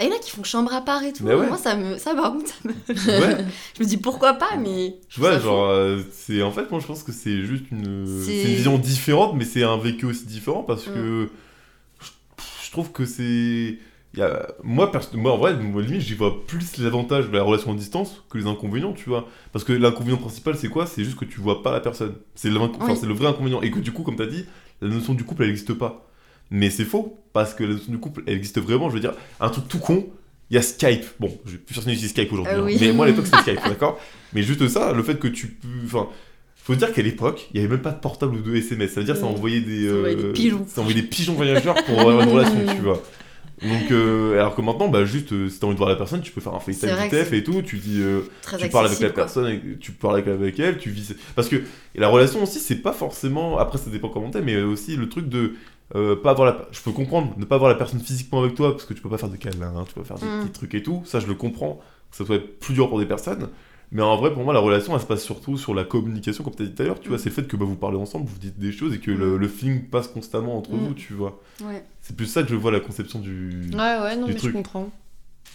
Et 0.00 0.04
il 0.04 0.08
y 0.10 0.12
en 0.12 0.16
a 0.16 0.18
qui 0.18 0.30
font 0.30 0.42
chambre 0.44 0.72
à 0.74 0.80
part 0.80 1.02
et 1.04 1.12
tout. 1.12 1.24
Bah 1.24 1.36
ouais. 1.36 1.46
Moi, 1.46 1.58
ça 1.58 1.76
me. 1.76 1.98
Ça, 1.98 2.14
par 2.14 2.32
contre, 2.32 2.48
ça 2.48 2.54
me. 2.64 2.72
Ouais. 3.20 3.44
je 3.78 3.82
me 3.82 3.86
dis 3.88 3.98
pourquoi 3.98 4.32
pas, 4.34 4.56
mais. 4.56 4.96
je 5.10 5.20
vois, 5.20 5.38
genre, 5.38 5.66
euh, 5.68 6.00
c'est 6.12 6.42
en 6.42 6.50
fait, 6.50 6.70
moi 6.70 6.80
je 6.80 6.86
pense 6.86 7.02
que 7.02 7.12
c'est 7.12 7.42
juste 7.44 7.70
une, 7.70 8.06
C'est- 8.06 8.24
c'est 8.24 8.48
une 8.50 8.56
vision 8.56 8.78
différente, 8.78 9.34
mais 9.36 9.44
c'est 9.44 9.62
un 9.62 9.76
vécu 9.76 10.06
aussi 10.06 10.24
différent 10.26 10.62
parce 10.62 10.86
Mm. 10.86 10.92
que 10.94 11.28
je, 12.00 12.06
je 12.66 12.70
trouve 12.70 12.92
que 12.92 13.04
c'est. 13.04 13.78
Il 14.14 14.18
Y 14.18 14.22
a, 14.22 14.48
moi, 14.64 14.90
en 14.92 15.36
vrai, 15.38 15.54
moi, 15.56 15.82
limite, 15.82 16.00
j'y 16.00 16.14
vois 16.14 16.44
plus 16.46 16.76
les 16.78 16.86
avantages 16.86 17.28
de 17.30 17.36
la 17.36 17.42
relation 17.44 17.72
à 17.72 17.74
distance 17.76 18.24
que 18.28 18.38
les 18.38 18.46
inconvénients, 18.46 18.92
tu 18.92 19.08
vois. 19.08 19.28
Parce 19.52 19.64
que 19.64 19.72
l'inconvénient 19.72 20.16
principal, 20.18 20.56
c'est 20.56 20.68
quoi? 20.68 20.86
C'est 20.86 21.04
juste 21.04 21.16
que 21.18 21.24
tu 21.24 21.40
vois 21.40 21.62
pas 21.62 21.70
la 21.72 21.80
personne. 21.80 22.14
C'est 22.34 22.50
le, 22.50 22.58
Oui. 22.58 23.14
vrai 23.14 23.28
inconvénient. 23.28 23.62
Et 23.62 23.70
que 23.70 23.78
du 23.78 23.92
coup, 23.92 24.02
comme 24.02 24.16
tu 24.16 24.22
as 24.22 24.26
dit, 24.26 24.44
la 24.80 24.88
notion 24.88 25.14
du 25.14 25.24
couple, 25.24 25.42
elle 25.42 25.48
n'existe 25.50 25.74
pas. 25.74 26.06
Mais 26.50 26.70
c'est 26.70 26.84
faux, 26.84 27.18
parce 27.32 27.54
que 27.54 27.62
la 27.62 27.74
notion 27.74 27.92
du 27.92 27.98
couple, 27.98 28.24
elle 28.26 28.34
existe 28.36 28.60
vraiment. 28.60 28.88
Je 28.90 28.94
veux 28.94 29.00
dire, 29.00 29.12
un 29.38 29.48
truc 29.50 29.68
tout 29.68 29.78
con, 29.78 30.08
il 30.50 30.54
y 30.54 30.58
a 30.58 30.62
Skype. 30.62 31.04
Bon, 31.20 31.28
je 31.46 31.56
plus 31.58 31.74
personne 31.74 31.92
n'utilise 31.92 32.10
Skype 32.10 32.32
aujourd'hui, 32.32 32.52
Ah 32.56 32.60
hein. 32.60 32.76
mais 32.80 32.92
moi 32.92 33.04
à 33.06 33.08
l'époque 33.08 33.26
c'était 33.26 33.52
Skype, 33.52 33.60
d'accord? 33.68 34.00
Mais 34.32 34.42
juste 34.42 34.66
ça, 34.66 34.92
le 34.92 35.04
fait 35.04 35.20
que 35.20 35.28
tu 35.28 35.46
peux. 35.46 35.68
Enfin, 35.84 36.08
faut 36.56 36.74
dire 36.74 36.92
qu'à 36.92 37.02
l'époque, 37.02 37.48
il 37.54 37.60
n'y 37.60 37.64
avait 37.64 37.74
même 37.76 37.82
pas 37.82 37.92
de 37.92 38.00
portable 38.00 38.34
ou 38.34 38.40
de 38.42 38.56
SMS. 38.56 38.92
Ça 38.94 39.00
veut 39.00 39.06
dire 39.06 39.14
que 39.14 39.20
ça 39.20 39.26
Mm. 39.26 39.30
envoyait 39.30 39.60
des. 39.60 39.86
Ça 39.88 39.94
envoyait 39.94 40.16
des 40.16 40.24
euh, 40.24 40.32
pigeons. 40.32 40.66
Ça 40.68 40.80
envoyait 40.80 41.00
des 41.00 41.06
pigeons 41.06 41.34
voyageurs 41.34 41.76
pour 41.84 42.00
avoir 42.00 42.20
une 42.22 42.28
relation, 42.34 42.58
tu 42.74 42.82
vois. 42.82 43.00
Donc, 43.62 43.90
euh, 43.90 44.38
alors 44.40 44.54
que 44.54 44.62
maintenant, 44.62 44.88
bah, 44.88 45.04
juste, 45.04 45.32
euh, 45.32 45.48
si 45.48 45.58
t'as 45.60 45.66
envie 45.66 45.74
de 45.74 45.78
voir 45.78 45.90
la 45.90 45.96
personne, 45.96 46.20
tu 46.22 46.32
peux 46.32 46.40
faire 46.40 46.54
un 46.54 46.60
FaceTime 46.60 46.90
c'est 47.10 47.32
et 47.36 47.44
tout, 47.44 47.60
tu 47.62 47.76
dis. 47.76 48.00
euh, 48.00 48.20
tu 48.58 48.68
parles 48.70 48.86
avec 48.86 49.00
la 49.00 49.10
personne, 49.10 49.46
et 49.52 49.76
tu 49.78 49.92
parles 49.92 50.14
avec, 50.16 50.28
avec 50.28 50.58
elle, 50.58 50.78
tu 50.78 50.90
vis. 50.90 51.14
Parce 51.36 51.48
que 51.48 51.56
et 51.56 52.00
la 52.00 52.08
relation 52.08 52.42
aussi, 52.42 52.58
c'est 52.58 52.76
pas 52.82 52.92
forcément. 52.92 53.58
Après, 53.58 53.76
ça 53.78 53.90
dépend 53.90 54.08
comment 54.08 54.30
t'es, 54.30 54.40
mais 54.40 54.60
aussi 54.62 54.96
le 54.96 55.08
truc 55.08 55.28
de. 55.28 55.54
euh, 55.94 56.16
pas 56.16 56.30
avoir 56.30 56.46
la... 56.46 56.68
Je 56.72 56.80
peux 56.80 56.92
comprendre, 56.92 57.34
ne 57.36 57.44
pas 57.44 57.56
avoir 57.56 57.68
la 57.70 57.76
personne 57.76 58.00
physiquement 58.00 58.40
avec 58.42 58.54
toi, 58.54 58.72
parce 58.72 58.84
que 58.84 58.94
tu 58.94 59.02
peux 59.02 59.08
pas 59.10 59.18
faire 59.18 59.28
de 59.28 59.36
câlin, 59.36 59.72
hein, 59.76 59.84
tu 59.86 59.94
peux 59.94 60.04
faire 60.04 60.18
des 60.18 60.26
Mm. 60.26 60.40
petits 60.42 60.52
trucs 60.52 60.74
et 60.76 60.82
tout. 60.82 61.02
Ça, 61.04 61.20
je 61.20 61.26
le 61.26 61.34
comprends, 61.34 61.80
que 62.10 62.16
ça 62.16 62.24
soit 62.24 62.40
plus 62.60 62.74
dur 62.74 62.88
pour 62.88 62.98
des 62.98 63.06
personnes. 63.06 63.48
Mais 63.92 64.02
en 64.02 64.16
vrai, 64.16 64.32
pour 64.32 64.44
moi, 64.44 64.54
la 64.54 64.60
relation, 64.60 64.94
elle 64.94 65.00
se 65.00 65.06
passe 65.06 65.22
surtout 65.24 65.56
sur 65.58 65.74
la 65.74 65.82
communication, 65.84 66.44
comme 66.44 66.54
tu 66.54 66.62
as 66.62 66.66
dit 66.66 66.72
tout 66.74 66.82
à 66.82 66.86
l'heure. 66.86 67.00
Tu 67.00 67.08
vois, 67.08 67.16
Mm. 67.16 67.20
c'est 67.20 67.28
le 67.30 67.34
fait 67.34 67.48
que 67.48 67.56
bah, 67.56 67.64
vous 67.64 67.74
parlez 67.74 67.96
ensemble, 67.98 68.26
vous 68.28 68.38
dites 68.38 68.58
des 68.58 68.70
choses 68.70 68.94
et 68.94 68.98
que 68.98 69.10
le, 69.10 69.34
Mm. 69.34 69.36
le 69.38 69.48
feeling 69.48 69.82
passe 69.84 70.06
constamment 70.08 70.56
entre 70.56 70.70
Mm. 70.72 70.78
vous, 70.78 70.94
tu 70.94 71.12
vois. 71.14 71.40
Ouais. 71.64 71.82
C'est 72.00 72.14
plus 72.16 72.26
ça 72.26 72.42
que 72.44 72.50
je 72.50 72.54
vois 72.54 72.70
la 72.70 72.80
conception 72.80 73.18
du. 73.18 73.68
Ouais, 73.72 73.78
ouais, 73.78 74.16
non, 74.16 74.26
du 74.26 74.32
mais 74.32 74.38
truc. 74.38 74.50
je 74.52 74.56
comprends. 74.56 74.90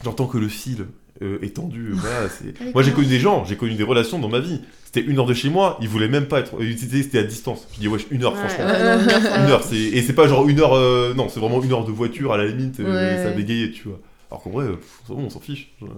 J'entends 0.04 0.28
que 0.28 0.38
le 0.38 0.50
fil 0.50 0.88
euh, 1.22 1.38
est 1.42 1.56
tendu. 1.56 1.92
voilà, 1.94 2.28
Moi, 2.74 2.84
j'ai 2.84 2.92
connu 2.92 3.08
des 3.08 3.20
gens, 3.20 3.46
j'ai 3.46 3.56
connu 3.56 3.76
des 3.76 3.84
relations 3.84 4.20
dans 4.20 4.28
ma 4.28 4.40
vie. 4.42 4.60
C'était 4.84 5.00
une 5.10 5.18
heure 5.18 5.26
de 5.26 5.34
chez 5.34 5.50
moi, 5.50 5.78
ils 5.82 5.88
voulaient 5.88 6.10
même 6.10 6.26
pas 6.28 6.42
être. 6.42 6.58
euh, 6.62 6.74
C'était 6.78 7.20
à 7.20 7.24
distance. 7.24 7.66
Je 7.74 7.80
dis, 7.80 7.88
ouais, 7.88 8.00
une 8.12 8.22
heure, 8.26 8.34
Ouais, 8.34 8.40
franchement. 8.40 8.66
ouais, 8.66 9.44
une 9.46 9.50
heure, 9.50 9.64
c'est... 9.64 9.78
et 9.78 10.02
c'est 10.02 10.12
pas 10.12 10.28
genre 10.28 10.46
une 10.50 10.60
heure. 10.60 10.74
euh, 10.74 11.14
Non, 11.14 11.30
c'est 11.30 11.40
vraiment 11.40 11.64
une 11.64 11.72
heure 11.72 11.86
de 11.86 11.92
voiture 11.94 12.34
à 12.34 12.38
la 12.38 12.46
limite, 12.48 12.82
euh, 12.82 13.24
ça 13.24 13.32
bégayait, 13.32 13.72
tu 13.72 13.88
vois. 13.88 14.00
Alors 14.32 14.42
qu'en 14.44 14.50
vrai, 14.50 14.68
bon, 15.08 15.16
on 15.18 15.30
s'en 15.30 15.40
fiche. 15.40 15.72
Ouais, 15.82 15.90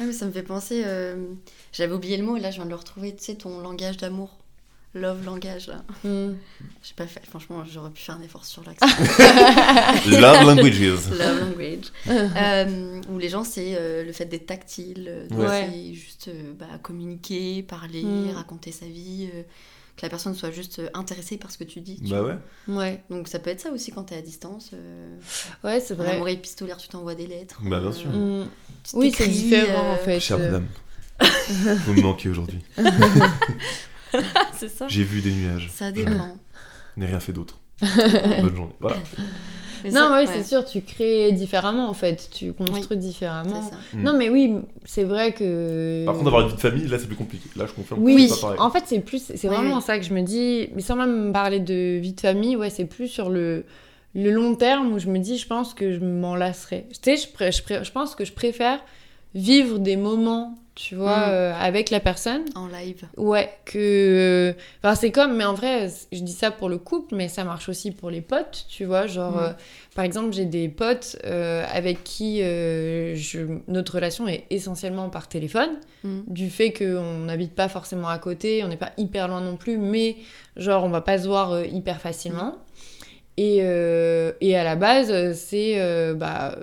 mais 0.00 0.12
ça 0.12 0.26
me 0.26 0.32
fait 0.32 0.42
penser. 0.42 0.82
euh, 0.86 1.16
J'avais 1.72 1.92
oublié 1.94 2.16
le 2.16 2.24
mot 2.24 2.36
et 2.36 2.40
là 2.40 2.50
je 2.50 2.56
viens 2.56 2.64
de 2.64 2.70
le 2.70 2.76
retrouver. 2.76 3.14
Tu 3.14 3.22
sais, 3.24 3.34
ton 3.34 3.60
langage 3.60 3.96
d'amour. 3.98 4.38
Love 4.96 5.24
langage 5.24 5.66
là. 5.66 5.82
Mm. 6.04 6.34
J'ai 6.84 6.94
pas 6.94 7.06
fait. 7.08 7.20
Franchement, 7.26 7.64
j'aurais 7.64 7.90
pu 7.90 8.00
faire 8.00 8.14
un 8.14 8.22
effort 8.22 8.44
sur 8.44 8.62
l'accent. 8.62 8.86
Love 10.06 10.46
languages. 10.46 10.80
Love 11.10 11.40
language. 11.40 11.86
Euh, 12.36 13.00
où 13.10 13.18
les 13.18 13.28
gens, 13.28 13.42
c'est 13.44 13.74
euh, 13.76 14.04
le 14.04 14.12
fait 14.12 14.24
d'être 14.26 14.46
tactile, 14.46 15.26
de 15.30 15.34
Ouais. 15.36 15.68
c'est 15.72 15.94
juste 15.94 16.28
euh, 16.28 16.52
bah, 16.58 16.66
communiquer, 16.82 17.62
parler, 17.64 18.02
Mm. 18.04 18.30
raconter 18.36 18.70
sa 18.72 18.86
vie, 18.86 19.28
euh, 19.34 19.42
que 19.96 20.02
la 20.02 20.08
personne 20.08 20.34
soit 20.34 20.50
juste 20.50 20.80
euh, 20.80 20.88
intéressée 20.94 21.36
par 21.36 21.50
ce 21.50 21.58
que 21.58 21.64
tu 21.64 21.80
dis. 21.80 22.00
tu 22.02 22.10
Bah 22.10 22.20
vois. 22.22 22.38
ouais. 22.68 22.76
Ouais, 22.76 23.04
Donc 23.10 23.28
ça 23.28 23.38
peut 23.38 23.50
être 23.50 23.60
ça 23.60 23.70
aussi 23.70 23.92
quand 23.92 24.04
t'es 24.04 24.16
à 24.16 24.22
distance. 24.22 24.70
Euh, 24.74 25.16
ouais, 25.62 25.80
c'est 25.80 25.94
vrai. 25.94 26.12
amour 26.16 26.28
épistolaire, 26.28 26.76
tu 26.78 26.88
t'envoies 26.88 27.14
des 27.14 27.26
lettres. 27.26 27.60
Bah, 27.62 27.80
bien 27.80 27.92
sûr. 27.92 28.10
Mm. 28.10 28.48
tu 28.82 28.96
Oui, 28.96 29.12
c'est 29.16 29.28
différent 29.28 29.90
euh, 29.90 29.94
en 29.94 29.96
fait. 29.98 30.20
Chère 30.20 30.38
Euh, 30.38 30.46
madame, 30.46 30.66
vous 31.86 31.94
me 31.94 32.02
manquez 32.02 32.28
aujourd'hui. 32.28 32.58
c'est 34.58 34.68
ça. 34.68 34.88
J'ai 34.88 35.04
vu 35.04 35.20
des 35.20 35.32
nuages. 35.32 35.70
Ça 35.72 35.92
dépend. 35.92 36.36
n'ai 36.96 37.06
rien 37.06 37.20
fait 37.20 37.32
d'autre. 37.32 37.60
Bonne 37.80 38.56
journée. 38.56 38.74
Voilà. 38.80 38.96
Mais 39.84 39.90
Non, 39.90 39.96
ça- 40.08 40.12
ouais, 40.12 40.26
ouais. 40.26 40.26
c'est 40.26 40.42
sûr, 40.42 40.64
tu 40.64 40.80
crées 40.80 41.30
différemment 41.32 41.88
en 41.88 41.94
fait, 41.94 42.28
tu 42.32 42.52
construis 42.54 42.96
différemment. 42.96 43.62
C'est 43.62 43.70
ça. 43.74 43.80
Mm. 43.92 44.02
Non, 44.02 44.12
mais 44.16 44.28
oui, 44.30 44.54
c'est 44.84 45.04
vrai 45.04 45.32
que. 45.32 46.04
Par 46.06 46.14
contre, 46.14 46.26
avoir 46.28 46.42
une 46.42 46.48
vie 46.48 46.54
de 46.56 46.60
famille, 46.60 46.86
là, 46.88 46.98
c'est 46.98 47.06
plus 47.06 47.16
compliqué. 47.16 47.48
Là, 47.56 47.66
je 47.68 47.72
confirme. 47.72 48.00
que 48.00 48.04
Oui, 48.04 48.28
c'est 48.28 48.34
pas 48.40 48.46
pareil. 48.48 48.60
en 48.60 48.70
fait, 48.70 48.82
c'est 48.86 49.00
plus, 49.00 49.22
c'est 49.34 49.48
Oui, 49.48 49.54
vraiment 49.54 49.76
oui. 49.76 49.82
ça 49.82 49.98
que 49.98 50.04
je 50.04 50.12
me 50.14 50.22
dis, 50.22 50.68
mais 50.74 50.80
sans 50.82 50.96
même 50.96 51.32
parler 51.32 51.60
de 51.60 51.98
vie 51.98 52.14
de 52.14 52.20
famille, 52.20 52.56
ouais, 52.56 52.70
c'est 52.70 52.86
plus 52.86 53.08
sur 53.08 53.28
le, 53.30 53.64
le 54.14 54.30
long 54.30 54.54
terme 54.54 54.92
où 54.92 54.98
je 54.98 55.08
me 55.08 55.18
dis, 55.18 55.36
je 55.38 55.46
pense 55.46 55.74
que 55.74 55.92
je 55.92 56.00
m'en 56.00 56.34
lasserai. 56.34 56.86
Tu 56.90 56.98
sais, 57.02 57.16
je, 57.16 57.32
pré- 57.32 57.52
je, 57.52 57.62
pré- 57.62 57.84
je 57.84 57.92
pense 57.92 58.14
que 58.14 58.24
je 58.24 58.32
préfère 58.32 58.80
vivre 59.34 59.78
des 59.78 59.96
moments, 59.96 60.56
tu 60.76 60.96
vois, 60.96 61.26
Mm. 61.28 61.30
euh, 61.30 61.54
avec 61.54 61.90
la 61.90 62.00
personne. 62.00 62.42
En 62.56 62.66
live. 62.66 63.02
Ouais, 63.16 63.48
que. 63.64 64.54
Enfin, 64.82 64.94
c'est 64.96 65.10
comme, 65.12 65.36
mais 65.36 65.44
en 65.44 65.54
vrai, 65.54 65.88
je 66.12 66.20
dis 66.20 66.32
ça 66.32 66.50
pour 66.50 66.68
le 66.68 66.78
couple, 66.78 67.14
mais 67.14 67.28
ça 67.28 67.44
marche 67.44 67.68
aussi 67.68 67.92
pour 67.92 68.10
les 68.10 68.20
potes, 68.20 68.66
tu 68.68 68.84
vois. 68.84 69.06
Genre, 69.06 69.32
Mm. 69.36 69.38
euh, 69.44 69.50
par 69.94 70.04
exemple, 70.04 70.32
j'ai 70.32 70.46
des 70.46 70.68
potes 70.68 71.16
euh, 71.24 71.64
avec 71.72 72.02
qui 72.04 72.42
euh, 72.42 73.14
je... 73.14 73.40
notre 73.68 73.94
relation 73.94 74.26
est 74.26 74.44
essentiellement 74.50 75.08
par 75.10 75.28
téléphone 75.28 75.70
Mm. 76.02 76.20
du 76.26 76.50
fait 76.50 76.72
qu'on 76.72 77.18
n'habite 77.24 77.54
pas 77.54 77.68
forcément 77.68 78.08
à 78.08 78.18
côté, 78.18 78.62
on 78.64 78.68
n'est 78.68 78.76
pas 78.76 78.90
hyper 78.98 79.28
loin 79.28 79.40
non 79.40 79.56
plus, 79.56 79.78
mais 79.78 80.16
genre 80.56 80.84
on 80.84 80.90
va 80.90 81.00
pas 81.00 81.18
se 81.18 81.26
voir 81.28 81.52
euh, 81.52 81.64
hyper 81.66 82.00
facilement. 82.00 82.56
Et, 83.36 83.58
euh, 83.62 84.30
et 84.40 84.56
à 84.56 84.62
la 84.62 84.76
base, 84.76 85.32
c'est. 85.36 85.80
euh, 85.80 86.14
bah, 86.14 86.56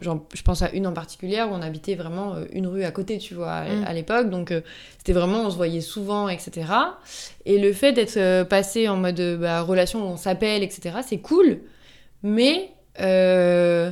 je 0.00 0.42
pense 0.42 0.62
à 0.62 0.70
une 0.70 0.86
en 0.86 0.92
particulier 0.94 1.42
où 1.42 1.52
on 1.52 1.60
habitait 1.60 1.96
vraiment 1.96 2.34
euh, 2.34 2.44
une 2.52 2.66
rue 2.66 2.82
à 2.84 2.90
côté, 2.90 3.18
tu 3.18 3.34
vois, 3.34 3.52
à, 3.52 3.64
Mm. 3.68 3.84
à 3.86 3.92
l'époque. 3.92 4.30
Donc 4.30 4.50
euh, 4.50 4.62
c'était 4.96 5.12
vraiment, 5.12 5.42
on 5.42 5.50
se 5.50 5.56
voyait 5.56 5.82
souvent, 5.82 6.28
etc. 6.30 6.62
Et 7.44 7.58
le 7.58 7.72
fait 7.74 7.92
d'être 7.92 8.16
euh, 8.16 8.44
passé 8.44 8.88
en 8.88 8.96
mode 8.96 9.20
bah, 9.38 9.60
relation 9.60 10.00
où 10.00 10.06
on 10.12 10.16
s'appelle, 10.16 10.62
etc., 10.62 10.96
c'est 11.06 11.18
cool. 11.18 11.58
Mais. 12.22 12.70
euh, 13.00 13.90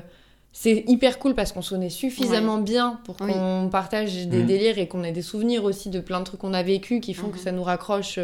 c'est 0.55 0.85
hyper 0.87 1.19
cool 1.19 1.35
parce 1.35 1.51
qu'on 1.51 1.63
se 1.63 1.71
connaît 1.71 1.89
suffisamment 1.89 2.59
bien 2.59 3.01
pour 3.07 3.17
Oui. 3.23 3.33
qu'on 3.33 3.71
partage 3.73 4.27
des 4.27 4.41
Mhm. 4.41 4.47
délires 4.47 4.79
et 4.79 4.87
qu'on 4.87 5.03
ait 5.03 5.11
des 5.11 5.23
souvenirs 5.23 5.65
aussi 5.65 5.89
de 5.89 5.99
plein 5.99 6.21
de 6.21 6.25
trucs 6.27 6.41
qu'on 6.41 6.53
a 6.53 6.63
vécu 6.63 7.01
qui 7.01 7.15
font 7.15 7.29
que 7.31 7.39
ça 7.39 7.53
nous 7.53 7.63
raccroche. 7.63 8.19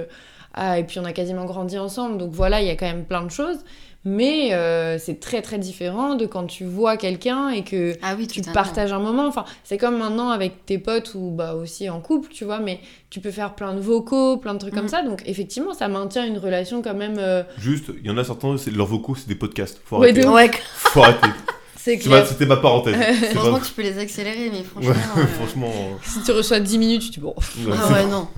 à- 0.54 0.78
et 0.78 0.84
puis 0.84 0.98
on 0.98 1.04
a 1.04 1.12
quasiment 1.12 1.44
grandi 1.44 1.78
ensemble, 1.78 2.18
donc 2.18 2.32
voilà, 2.32 2.60
il 2.60 2.66
y 2.66 2.70
a 2.70 2.74
quand 2.76 2.86
même 2.86 3.04
plein 3.04 3.22
de 3.22 3.30
choses. 3.30 3.58
Mais 4.10 4.54
euh, 4.54 4.96
c'est 4.98 5.20
très 5.20 5.42
très 5.42 5.58
différent 5.58 6.14
de 6.14 6.24
quand 6.24 6.44
tu 6.46 6.64
vois 6.64 6.96
quelqu'un 6.96 7.50
et 7.50 7.62
que 7.62 7.94
Ah 8.02 8.14
oui, 8.16 8.26
tu 8.26 8.40
partages 8.40 8.92
un 8.92 8.98
moment. 9.00 9.26
Enfin, 9.26 9.44
c'est 9.64 9.76
comme 9.76 9.98
maintenant 9.98 10.30
avec 10.30 10.64
tes 10.64 10.78
potes 10.78 11.12
ou 11.14 11.30
bah 11.30 11.54
aussi 11.54 11.90
en 11.90 12.00
couple, 12.00 12.30
tu 12.32 12.44
vois, 12.44 12.58
mais 12.58 12.80
tu 13.10 13.20
peux 13.20 13.30
faire 13.30 13.54
plein 13.54 13.74
de 13.74 13.80
vocaux, 13.80 14.36
plein 14.38 14.54
de 14.54 14.58
trucs 14.58 14.74
comme 14.74 14.84
Mhm. 14.84 14.88
ça. 14.88 15.02
Donc 15.02 15.22
effectivement, 15.26 15.74
ça 15.74 15.88
maintient 15.88 16.24
une 16.26 16.38
relation 16.38 16.80
quand 16.80 16.94
même. 16.94 17.16
euh, 17.18 17.42
Juste, 17.58 17.90
il 18.00 18.06
y 18.06 18.10
en 18.10 18.16
a 18.18 18.24
certains, 18.24 18.56
c'est 18.56 18.70
leurs 18.70 18.86
vocaux, 18.86 19.14
c'est 19.14 19.28
des 19.28 19.34
podcasts. 19.34 19.80
Faut 19.84 19.98
Ouais, 19.98 20.10
arrêter. 20.10 20.22
de 20.52 20.58
Faut 20.74 21.02
arrêter. 21.02 21.28
c'est 21.96 21.98
clair. 21.98 22.26
C'était 22.26 22.46
ma 22.46 22.56
parenthèse. 22.56 22.94
Franchement, 23.34 23.58
pas- 23.58 23.64
tu 23.64 23.72
peux 23.72 23.82
les 23.82 23.98
accélérer, 23.98 24.50
mais 24.52 24.62
franchement. 24.62 24.90
Ouais, 25.16 25.22
euh, 25.22 25.26
franchement. 25.26 25.72
euh, 25.74 25.94
Si 26.02 26.22
tu 26.22 26.32
reçois 26.32 26.60
10 26.60 26.78
minutes, 26.78 27.02
tu 27.02 27.10
dis 27.10 27.20
bon. 27.20 27.34
ouais, 27.36 27.74
Ah 27.76 27.92
ouais, 27.92 28.06
non. 28.06 28.28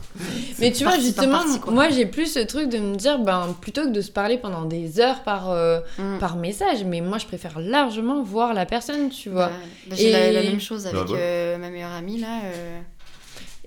Mais 0.59 0.73
tu 0.73 0.85
vois, 0.85 0.99
justement, 0.99 1.41
moi 1.69 1.89
j'ai 1.89 2.07
plus 2.07 2.27
ce 2.33 2.41
truc 2.41 2.69
de 2.69 2.79
me 2.79 2.97
dire, 2.97 3.19
ben, 3.19 3.55
plutôt 3.61 3.83
que 3.85 3.91
de 3.91 4.01
se 4.01 4.11
parler 4.11 4.39
pendant 4.39 4.65
des 4.65 5.01
heures 5.01 5.23
par, 5.23 5.51
euh, 5.51 5.81
Mm. 5.99 6.19
par 6.19 6.37
message, 6.37 6.85
mais 6.85 7.01
moi 7.01 7.19
je 7.19 7.27
préfère 7.27 7.59
largement 7.61 8.23
voir 8.23 8.53
la 8.55 8.67
personne, 8.67 9.09
tu 9.11 9.31
vois. 9.31 9.51
Bah, 9.87 9.97
J'ai 9.99 10.13
la, 10.13 10.27
Et- 10.29 10.33
la 10.33 10.43
même 10.43 10.61
chose 10.61 10.87
avec 10.87 11.07
Bah, 11.07 11.15
euh, 11.17 11.57
ma 11.59 11.71
meilleure 11.71 11.93
amie, 11.93 12.19
là. 12.21 12.41
euh, 12.45 12.81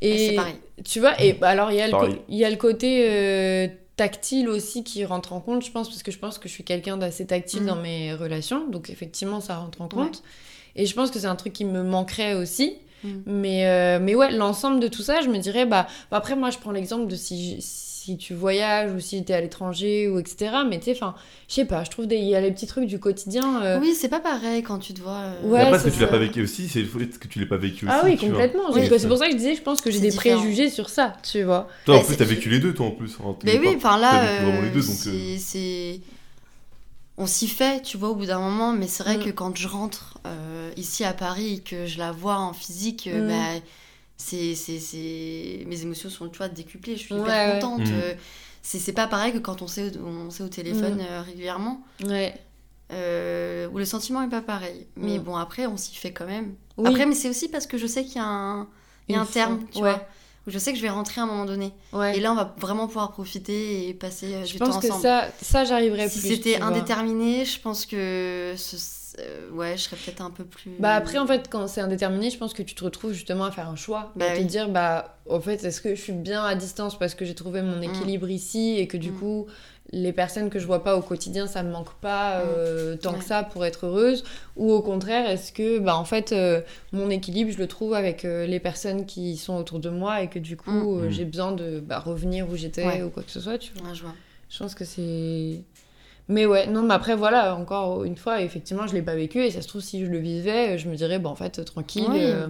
Et 0.02 0.30
C'est 0.30 0.36
pareil. 0.36 0.56
tu 0.84 1.00
vois, 1.00 1.20
et 1.22 1.34
bah, 1.34 1.50
alors 1.50 1.72
il 1.72 1.78
y, 1.78 1.82
a 1.82 1.88
le 1.88 1.94
il 2.28 2.38
y 2.38 2.44
a 2.46 2.50
le 2.50 2.58
côté 2.58 3.06
euh, 3.10 3.68
tactile 3.96 4.50
aussi 4.50 4.84
qui 4.84 5.06
rentre 5.06 5.34
en 5.34 5.40
compte, 5.40 5.64
je 5.66 5.72
pense, 5.72 5.88
parce 5.90 6.02
que 6.04 6.12
je 6.12 6.18
pense 6.20 6.40
que 6.40 6.48
je 6.50 6.54
suis 6.54 6.64
quelqu'un 6.64 6.98
d'assez 6.98 7.26
tactile 7.28 7.62
Mhm. 7.62 7.68
dans 7.68 7.76
mes 7.76 8.14
relations, 8.14 8.68
donc 8.68 8.90
effectivement 8.90 9.40
ça 9.42 9.58
rentre 9.58 9.82
en 9.82 9.88
compte. 9.88 10.24
Et 10.76 10.86
je 10.88 10.94
pense 10.96 11.12
que 11.12 11.20
c'est 11.20 11.28
un 11.28 11.36
truc 11.36 11.54
qui 11.54 11.66
me 11.66 11.84
manquerait 11.84 12.34
aussi. 12.34 12.78
Mhm. 13.04 13.24
Mais, 13.28 13.68
euh, 13.68 14.00
mais 14.02 14.16
ouais, 14.16 14.32
l'ensemble 14.32 14.80
de 14.80 14.88
tout 14.88 15.02
ça, 15.04 15.22
je 15.22 15.28
me 15.28 15.38
dirais, 15.38 15.66
bah, 15.66 15.88
bah, 16.10 16.18
après, 16.18 16.36
moi, 16.38 16.50
je 16.52 16.58
prends 16.58 16.72
l'exemple 16.72 17.06
de 17.08 17.16
si, 17.18 17.58
si 17.62 17.93
tu 18.18 18.34
voyages 18.34 18.92
ou 18.94 19.00
si 19.00 19.24
tu 19.26 19.32
es 19.32 19.36
à 19.36 19.42
l'étranger 19.42 20.08
ou 20.10 20.20
etc. 20.20 20.52
Mais 20.70 20.78
tu 20.80 20.86
sais, 20.86 20.92
enfin, 20.92 21.16
je 21.48 21.54
sais 21.56 21.66
pas, 21.66 21.84
je 21.84 21.90
trouve 21.90 22.08
qu'il 22.08 22.24
y 22.24 22.36
a 22.36 22.42
les 22.42 22.52
petits 22.52 22.68
trucs 22.68 22.86
du 22.88 23.00
quotidien. 23.00 23.62
euh, 23.64 23.80
Oui, 23.80 23.94
c'est 24.00 24.10
pas 24.10 24.20
pareil 24.20 24.62
quand 24.64 24.80
tu 24.80 24.94
te 24.94 25.02
vois. 25.02 25.20
euh, 25.22 25.48
Ouais, 25.50 25.62
après, 25.62 25.76
est-ce 25.78 25.86
que 25.86 25.90
tu 25.90 26.00
l'as 26.02 26.08
pas 26.08 26.18
vécu 26.20 26.42
aussi 26.44 26.68
C'est 26.68 26.82
le 26.82 26.88
fait 26.88 27.18
que 27.18 27.28
tu 27.28 27.40
l'as 27.40 27.46
pas 27.46 27.58
vécu 27.58 27.86
aussi. 27.86 27.96
Ah 27.98 28.02
oui, 28.06 28.18
complètement. 28.18 28.64
Oui. 28.72 28.88
C'est 28.98 29.08
pour 29.08 29.18
ça 29.18 29.26
que 29.28 29.32
je 29.32 29.38
disais, 29.38 29.56
je 29.56 29.62
pense 29.62 29.82
que 29.82 29.90
j'ai 29.92 30.00
des 30.00 30.10
différent. 30.10 30.40
préjugés 30.42 30.70
sur 30.70 30.90
ça, 30.90 31.14
tu 31.24 31.44
vois. 31.44 31.68
Toi, 31.86 31.96
en 31.96 31.98
Ouais, 32.00 32.04
plus, 32.06 32.18
t'as 32.18 32.26
vécu 32.26 32.50
les 32.50 32.60
deux, 32.60 32.74
toi, 32.74 32.88
en 32.88 32.92
plus. 32.92 33.18
hein, 33.24 33.36
t'es 33.40 33.48
Mais 33.48 33.60
oui, 33.60 33.74
enfin 33.78 33.98
là, 33.98 34.22
les 34.24 34.46
euh, 34.46 34.78
euh, 34.78 34.82
c'est- 34.82 35.38
c'est. 35.40 36.00
On 37.18 37.28
s'y 37.28 37.48
fait, 37.48 37.82
tu 37.84 37.98
vois, 37.98 38.10
au 38.10 38.16
bout 38.16 38.26
d'un 38.26 38.40
moment, 38.40 38.74
mais 38.74 38.88
c'est 38.88 39.04
vrai 39.04 39.18
Mm. 39.18 39.24
que 39.26 39.30
quand 39.30 39.56
je 39.56 39.68
rentre 39.68 40.18
euh, 40.26 40.72
ici 40.78 41.04
à 41.04 41.14
Paris 41.14 41.56
et 41.56 41.60
que 41.60 41.86
je 41.86 42.00
la 42.00 42.12
vois 42.12 42.38
en 42.38 42.54
physique, 42.54 43.08
euh, 43.12 43.26
Mm. 43.26 43.28
bah, 43.28 43.62
c'est, 44.18 44.56
c'est, 44.56 44.80
c'est... 44.80 45.64
mes 45.68 45.82
émotions 45.82 46.10
sont, 46.10 46.30
tu 46.30 46.38
vois, 46.38 46.50
décuplées. 46.50 46.96
Je 46.96 47.02
suis 47.04 47.16
hyper 47.16 47.26
Ouais, 47.26 47.60
contente. 47.60 47.82
Mm. 47.88 47.92
euh, 47.94 48.14
c'est, 48.62 48.80
c'est 48.80 48.94
pas 48.94 49.08
pareil 49.08 49.34
que 49.34 49.40
quand 49.40 49.62
on 49.62 49.68
s'est, 49.68 49.92
on 49.98 50.30
s'est 50.30 50.44
au 50.44 50.48
téléphone 50.50 50.96
Mm. 50.98 51.06
euh, 51.10 51.22
régulièrement, 51.22 51.82
Ouais. 52.06 52.34
euh, 52.92 53.68
où 53.72 53.78
le 53.78 53.86
sentiment 53.86 54.22
est 54.22 54.30
pas 54.30 54.42
pareil. 54.42 54.88
Mais 54.96 55.18
Mm. 55.20 55.24
bon, 55.24 55.36
après, 55.36 55.66
on 55.68 55.78
s'y 55.78 55.96
fait 55.96 56.12
quand 56.14 56.26
même. 56.26 56.56
Oui. 56.78 56.88
Après, 56.90 57.06
mais 57.06 57.16
c'est 57.16 57.30
aussi 57.30 57.50
parce 57.50 57.68
que 57.68 57.78
je 57.78 57.88
sais 57.88 58.04
qu'il 58.04 58.16
y 58.16 58.20
a 58.20 58.26
un, 58.26 58.68
il 59.08 59.14
y 59.14 59.16
a 59.16 59.18
Une 59.22 59.24
un 59.24 59.26
terme, 59.26 59.60
fin. 59.60 59.66
tu 59.72 59.78
Ouais. 59.84 59.92
vois, 59.92 60.08
où 60.48 60.52
je 60.52 60.58
sais 60.58 60.72
que 60.72 60.78
je 60.78 60.84
vais 60.84 60.90
rentrer 60.90 61.22
à 61.22 61.24
un 61.24 61.28
moment 61.28 61.46
donné. 61.46 61.72
Ouais. 61.92 62.18
Et 62.18 62.20
là, 62.20 62.32
on 62.32 62.36
va 62.36 62.54
vraiment 62.58 62.88
pouvoir 62.88 63.12
profiter 63.12 63.88
et 63.90 63.94
passer 63.94 64.46
je 64.46 64.54
du 64.54 64.58
pense 64.60 64.76
temps 64.76 64.80
que 64.82 64.88
ensemble. 64.88 65.02
ça, 65.02 65.28
ça 65.42 65.66
j'arriverais 65.66 66.10
si 66.10 66.20
plus. 66.20 66.30
c'était 66.30 66.54
tu 66.54 66.58
vois. 66.60 66.68
indéterminé, 66.68 67.46
je 67.46 67.60
pense 67.60 67.86
que 67.86 68.54
ce- 68.58 68.78
euh, 69.20 69.50
ouais, 69.52 69.78
je 69.78 69.84
serais 69.84 69.96
peut-être 69.98 70.22
un 70.22 70.32
peu 70.32 70.44
plus. 70.44 70.72
Bah 70.80 70.96
après 70.96 71.18
en 71.20 71.28
fait 71.28 71.48
quand 71.50 71.68
c'est 71.68 71.82
indéterminé, 71.82 72.30
je 72.30 72.38
pense 72.38 72.54
que 72.54 72.64
tu 72.64 72.76
te 72.76 72.84
retrouves 72.84 73.14
justement 73.14 73.46
à 73.46 73.52
faire 73.52 73.70
un 73.70 73.76
choix, 73.76 74.12
Bah 74.16 74.32
à 74.32 74.36
te 74.38 74.42
dire 74.42 74.70
bah 74.70 75.18
en 75.30 75.40
fait 75.40 75.64
est-ce 75.64 75.82
que 75.82 75.94
je 75.96 76.02
suis 76.02 76.14
bien 76.14 76.44
à 76.44 76.56
distance 76.56 76.98
parce 76.98 77.14
que 77.16 77.24
j'ai 77.26 77.36
trouvé 77.36 77.62
mon 77.62 77.82
équilibre 77.82 78.30
ici 78.30 78.76
et 78.78 78.88
que 78.88 78.98
du 78.98 79.12
Mm. 79.12 79.16
coup 79.20 79.48
les 79.92 80.14
personnes 80.14 80.50
que 80.50 80.58
je 80.60 80.66
vois 80.66 80.84
pas 80.84 80.96
au 80.98 81.02
quotidien 81.02 81.46
ça 81.46 81.62
me 81.62 81.72
manque 81.72 81.94
pas 81.96 82.40
euh, 82.40 82.96
tant 82.96 83.14
Ouais. 83.14 83.20
que 83.20 83.24
ça 83.26 83.44
pour 83.44 83.64
être 83.66 83.86
heureuse? 83.86 84.24
Ou 84.56 84.72
au 84.72 84.82
contraire 84.82 85.30
est-ce 85.30 85.52
que 85.52 85.78
bah 85.80 85.96
en 85.96 86.06
fait 86.06 86.32
euh, 86.32 86.62
mon 86.92 87.10
équilibre 87.10 87.52
je 87.52 87.58
le 87.60 87.68
trouve 87.68 87.94
avec 87.94 88.26
euh, 88.26 88.48
les 88.48 88.60
personnes 88.60 89.06
qui 89.06 89.38
sont 89.38 89.56
autour 89.58 89.80
de 89.80 89.90
moi 89.90 90.22
et 90.24 90.30
que 90.30 90.40
du 90.40 90.58
coup 90.58 90.72
Mm. 90.72 91.04
euh, 91.04 91.08
Mm. 91.08 91.12
j'ai 91.12 91.26
besoin 91.26 91.52
de 91.52 91.80
bah, 91.80 92.00
revenir 92.00 92.50
où 92.50 92.56
j'étais 92.56 92.86
Ouais. 92.88 93.04
ou 93.04 93.10
quoi 93.10 93.22
que 93.24 93.32
ce 93.32 93.40
soit 93.42 93.58
tu 93.60 93.74
vois? 93.74 93.90
Ouais, 93.90 93.96
je 93.96 94.02
vois. 94.04 94.14
Je 94.50 94.60
pense 94.60 94.76
que 94.76 94.86
c'est. 94.86 95.62
Mais 96.30 96.46
ouais, 96.46 96.68
non, 96.68 96.84
mais 96.84 96.94
après, 96.94 97.16
voilà, 97.16 97.54
encore 97.56 98.06
une 98.06 98.16
fois, 98.16 98.42
effectivement, 98.42 98.88
je 98.88 98.94
l'ai 98.94 99.02
pas 99.02 99.16
vécu 99.16 99.40
et 99.44 99.52
ça 99.52 99.62
se 99.62 99.68
trouve, 99.68 99.82
si 99.82 100.06
je 100.06 100.10
le 100.10 100.20
vivais, 100.20 100.78
je 100.78 100.88
me 100.88 100.96
dirais, 100.96 101.20
bon, 101.20 101.30
en 101.30 101.36
fait, 101.36 101.64
tranquille. 101.66 102.06
Oui. 102.10 102.20
euh, 102.22 102.48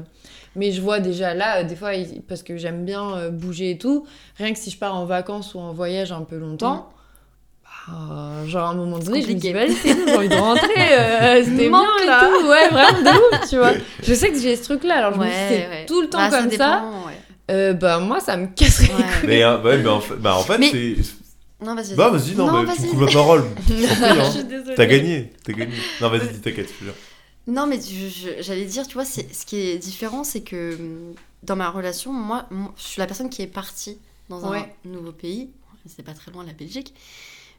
Mais 0.56 0.72
je 0.72 0.80
vois 0.80 1.00
déjà 1.00 1.34
là, 1.34 1.58
euh, 1.60 1.64
des 1.64 1.76
fois, 1.76 1.90
parce 2.28 2.44
que 2.44 2.56
j'aime 2.58 2.86
bien 2.86 3.16
euh, 3.18 3.30
bouger 3.32 3.72
et 3.72 3.78
tout, 3.80 4.06
rien 4.38 4.54
que 4.54 4.60
si 4.60 4.70
je 4.70 4.78
pars 4.78 4.94
en 4.96 5.06
vacances 5.06 5.56
ou 5.56 5.60
en 5.60 5.74
voyage 5.74 6.12
un 6.12 6.22
peu 6.22 6.38
longtemps, 6.38 6.90
bah, 7.88 8.46
genre 8.46 8.68
à 8.68 8.70
un 8.70 8.76
moment 8.76 9.00
donné, 9.00 9.22
je 9.24 9.28
me 9.30 9.34
dis, 9.34 9.52
compliqué. 9.52 9.74
vas-y, 9.74 10.06
j'ai 10.08 10.16
envie 10.16 10.30
de 10.30 10.36
rentrer, 10.36 10.70
euh, 11.00 11.44
c'était 11.44 11.70
bien 11.70 11.84
et 12.04 12.06
là. 12.06 12.30
tout, 12.30 12.48
ouais, 12.48 12.70
vraiment 12.70 13.02
de 13.02 13.10
ouf, 13.38 13.50
tu 13.50 13.58
vois. 13.58 13.72
Je 14.04 14.14
sais 14.14 14.32
que 14.32 14.40
j'ai 14.40 14.56
ce 14.56 14.64
truc-là, 14.64 14.98
alors 15.00 15.14
je 15.14 15.18
me 15.20 15.24
dis, 15.24 15.30
Ouais, 15.32 15.48
c'est 15.50 15.68
ouais. 15.70 15.86
tout 15.88 16.02
le 16.02 16.10
temps 16.10 16.20
Bah, 16.20 16.30
comme 16.30 16.52
ça, 16.52 16.76
dépend, 16.76 17.08
ouais. 17.08 17.14
euh, 17.52 17.74
bah 17.74 17.98
moi, 18.00 18.20
ça 18.20 18.38
me 18.38 18.46
casserait 18.48 18.88
les 18.88 18.94
Ouais. 18.94 19.00
couilles. 19.20 19.28
Mais, 19.30 19.44
euh, 19.44 19.62
ouais, 19.64 19.78
mais 19.80 19.90
en 19.90 20.00
fait, 20.00 20.16
bah, 20.16 20.36
en 20.36 20.44
fait 20.44 20.60
Mais- 20.60 20.70
c'est. 20.72 21.23
Non, 21.64 21.76
vas-y. 21.76 21.96
Bah, 21.96 22.10
vas-y, 22.10 22.36
non, 22.36 22.48
Non, 22.52 22.64
bah, 22.64 22.74
tu 22.76 22.82
me 22.84 22.88
coupes 22.90 23.02
la 23.02 23.12
parole. 23.12 23.44
Hein. 23.70 24.24
Je 24.26 24.32
suis 24.32 24.44
désolée. 24.44 24.76
T'as 24.76 24.86
gagné, 24.86 25.34
t'as 25.44 25.54
gagné. 25.54 25.74
Non, 26.02 26.10
vas-y, 26.10 26.28
dis, 26.34 26.42
t'inquiète, 26.42 26.68
je 26.74 26.80
te 26.80 26.84
jure. 26.86 26.94
Non, 27.48 27.68
mais 27.68 27.78
je- 27.80 28.08
je- 28.10 28.42
j'allais 28.42 28.66
dire, 28.66 28.88
tu 28.88 28.94
vois, 28.94 29.06
c'est- 29.06 29.34
ce 29.34 29.46
qui 29.46 29.58
est 29.58 29.78
différent, 29.78 30.24
c'est 30.24 30.42
que 30.42 30.76
hum, 30.76 31.14
dans 31.44 31.56
ma 31.56 31.70
relation, 31.70 32.12
moi, 32.14 32.46
moi, 32.52 32.74
je 32.78 32.84
suis 32.84 33.00
la 33.00 33.06
personne 33.08 33.30
qui 33.30 33.42
est 33.42 33.48
partie 33.48 33.98
dans 34.30 34.46
un 34.52 34.66
nouveau 34.86 35.12
pays. 35.12 35.50
C'est 35.86 36.04
pas 36.04 36.14
très 36.14 36.32
loin, 36.32 36.46
la 36.46 36.54
Belgique. 36.54 36.94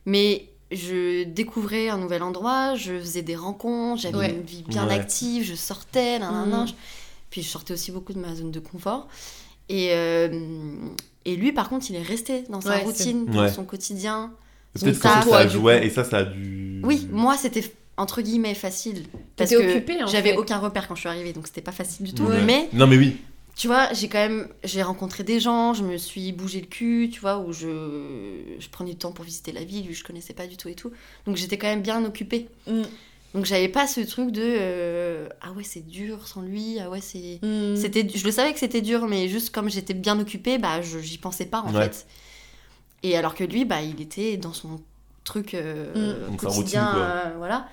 Mais 0.07 0.49
je 0.73 1.25
découvrais 1.25 1.89
un 1.91 1.99
nouvel 1.99 2.23
endroit, 2.23 2.75
je 2.75 2.99
faisais 2.99 3.21
des 3.23 3.37
rencontres, 3.37 4.01
j'avais 4.03 4.17
Ouais. 4.17 4.31
une 4.31 4.43
vie 4.43 4.65
bien 4.67 4.87
Ouais. 4.89 4.95
active, 4.95 5.45
je 5.45 5.55
sortais, 5.55 6.19
nanana. 6.19 6.63
Mhm. 6.63 6.69
je- 6.69 6.73
Puis 7.31 7.43
je 7.43 7.49
sortais 7.49 7.75
aussi 7.75 7.91
beaucoup 7.93 8.13
de 8.15 8.19
ma 8.21 8.35
zone 8.35 8.51
de 8.51 8.61
confort. 8.61 9.09
Et, 9.69 9.89
euh, 9.93 10.29
et 11.25 11.37
lui, 11.37 11.53
par 11.53 11.68
contre, 11.68 11.87
il 11.91 11.97
est 11.97 12.03
resté 12.03 12.43
dans 12.51 12.61
sa 12.61 12.70
Ouais, 12.77 12.83
routine, 12.83 13.27
dans 13.27 13.43
Ouais. 13.43 13.53
son 13.53 13.64
quotidien. 13.64 14.33
Peut-être 14.75 14.97
que 14.99 15.03
ça, 15.09 15.22
ça 15.22 15.47
coup. 15.47 15.68
et 15.70 15.91
ça, 15.91 16.05
ça 16.05 16.18
a 16.18 16.25
dû. 16.25 16.81
Oui, 16.85 17.07
moi, 17.12 17.37
c'était 17.37 17.64
entre 17.97 18.22
guillemets 18.22 18.55
facile. 18.55 19.05
Parce 19.37 19.51
T'étais 19.51 19.62
que 19.62 19.70
occupée, 19.70 20.03
en 20.03 20.07
j'avais 20.09 20.37
aucun 20.37 20.59
repère 20.59 20.89
quand 20.89 20.97
je 20.97 21.01
suis 21.01 21.09
arrivée, 21.09 21.33
donc 21.33 21.47
c'était 21.47 21.61
pas 21.62 21.72
facile 21.72 22.07
du 22.07 22.12
tout. 22.12 22.25
Ouais. 22.25 22.43
Mais 22.45 22.68
Non, 22.72 22.87
mais 22.89 22.97
oui. 22.97 23.16
tu 23.55 23.68
vois, 23.68 23.93
j'ai 23.93 24.09
quand 24.09 24.18
même 24.18 24.49
j'ai 24.64 24.83
rencontré 24.83 25.22
des 25.22 25.39
gens, 25.39 25.75
je 25.75 25.85
me 25.85 25.97
suis 25.97 26.33
bougé 26.33 26.61
le 26.61 26.66
cul, 26.66 27.09
tu 27.12 27.20
vois, 27.20 27.39
où 27.39 27.53
je, 27.53 27.68
je 28.59 28.68
prenais 28.68 28.91
du 28.91 28.97
temps 28.97 29.12
pour 29.12 29.25
visiter 29.25 29.53
la 29.53 29.62
ville, 29.62 29.87
lui 29.87 29.95
je 29.95 30.03
connaissais 30.03 30.35
pas 30.35 30.49
du 30.49 30.57
tout 30.57 30.68
et 30.68 30.75
tout. 30.75 30.91
Donc 31.27 31.37
j'étais 31.37 31.57
quand 31.57 31.68
même 31.68 31.83
bien 31.83 32.05
occupée. 32.05 32.49
Mm. 32.66 32.83
Donc 33.35 33.45
j'avais 33.47 33.68
pas 33.68 33.87
ce 33.89 34.01
truc 34.01 34.30
de 34.30 34.43
euh, 34.45 35.28
ah 35.41 35.51
ouais, 35.53 35.64
c'est 35.64 35.85
dur 35.87 36.26
sans 36.26 36.41
lui, 36.43 36.78
ah 36.80 36.89
ouais, 36.89 37.01
c'est 37.01 37.41
Mm. 37.43 37.76
c'était 37.76 38.09
je 38.14 38.24
le 38.24 38.30
savais 38.30 38.53
que 38.53 38.59
c'était 38.61 38.80
dur 38.80 39.07
mais 39.09 39.28
juste 39.28 39.51
comme 39.51 39.68
j'étais 39.68 39.95
bien 39.95 40.18
occupée, 40.20 40.59
bah 40.59 40.80
je 40.82 41.01
j'y 41.01 41.18
pensais 41.18 41.47
pas 41.47 41.61
en 41.61 41.72
Ouais. 41.74 41.85
fait. 41.85 42.07
Et 43.03 43.16
alors 43.16 43.35
que 43.35 43.43
lui 43.45 43.64
bah 43.64 43.82
il 43.82 44.01
était 44.01 44.37
dans 44.37 44.53
son 44.53 44.80
truc 45.24 45.55
euh, 45.55 46.26
Mm. 46.26 46.30
Donc, 46.30 46.43
sa 46.43 46.49
quotidien, 46.49 46.87
routine, 46.87 47.03
euh, 47.03 47.35
voilà. 47.39 47.66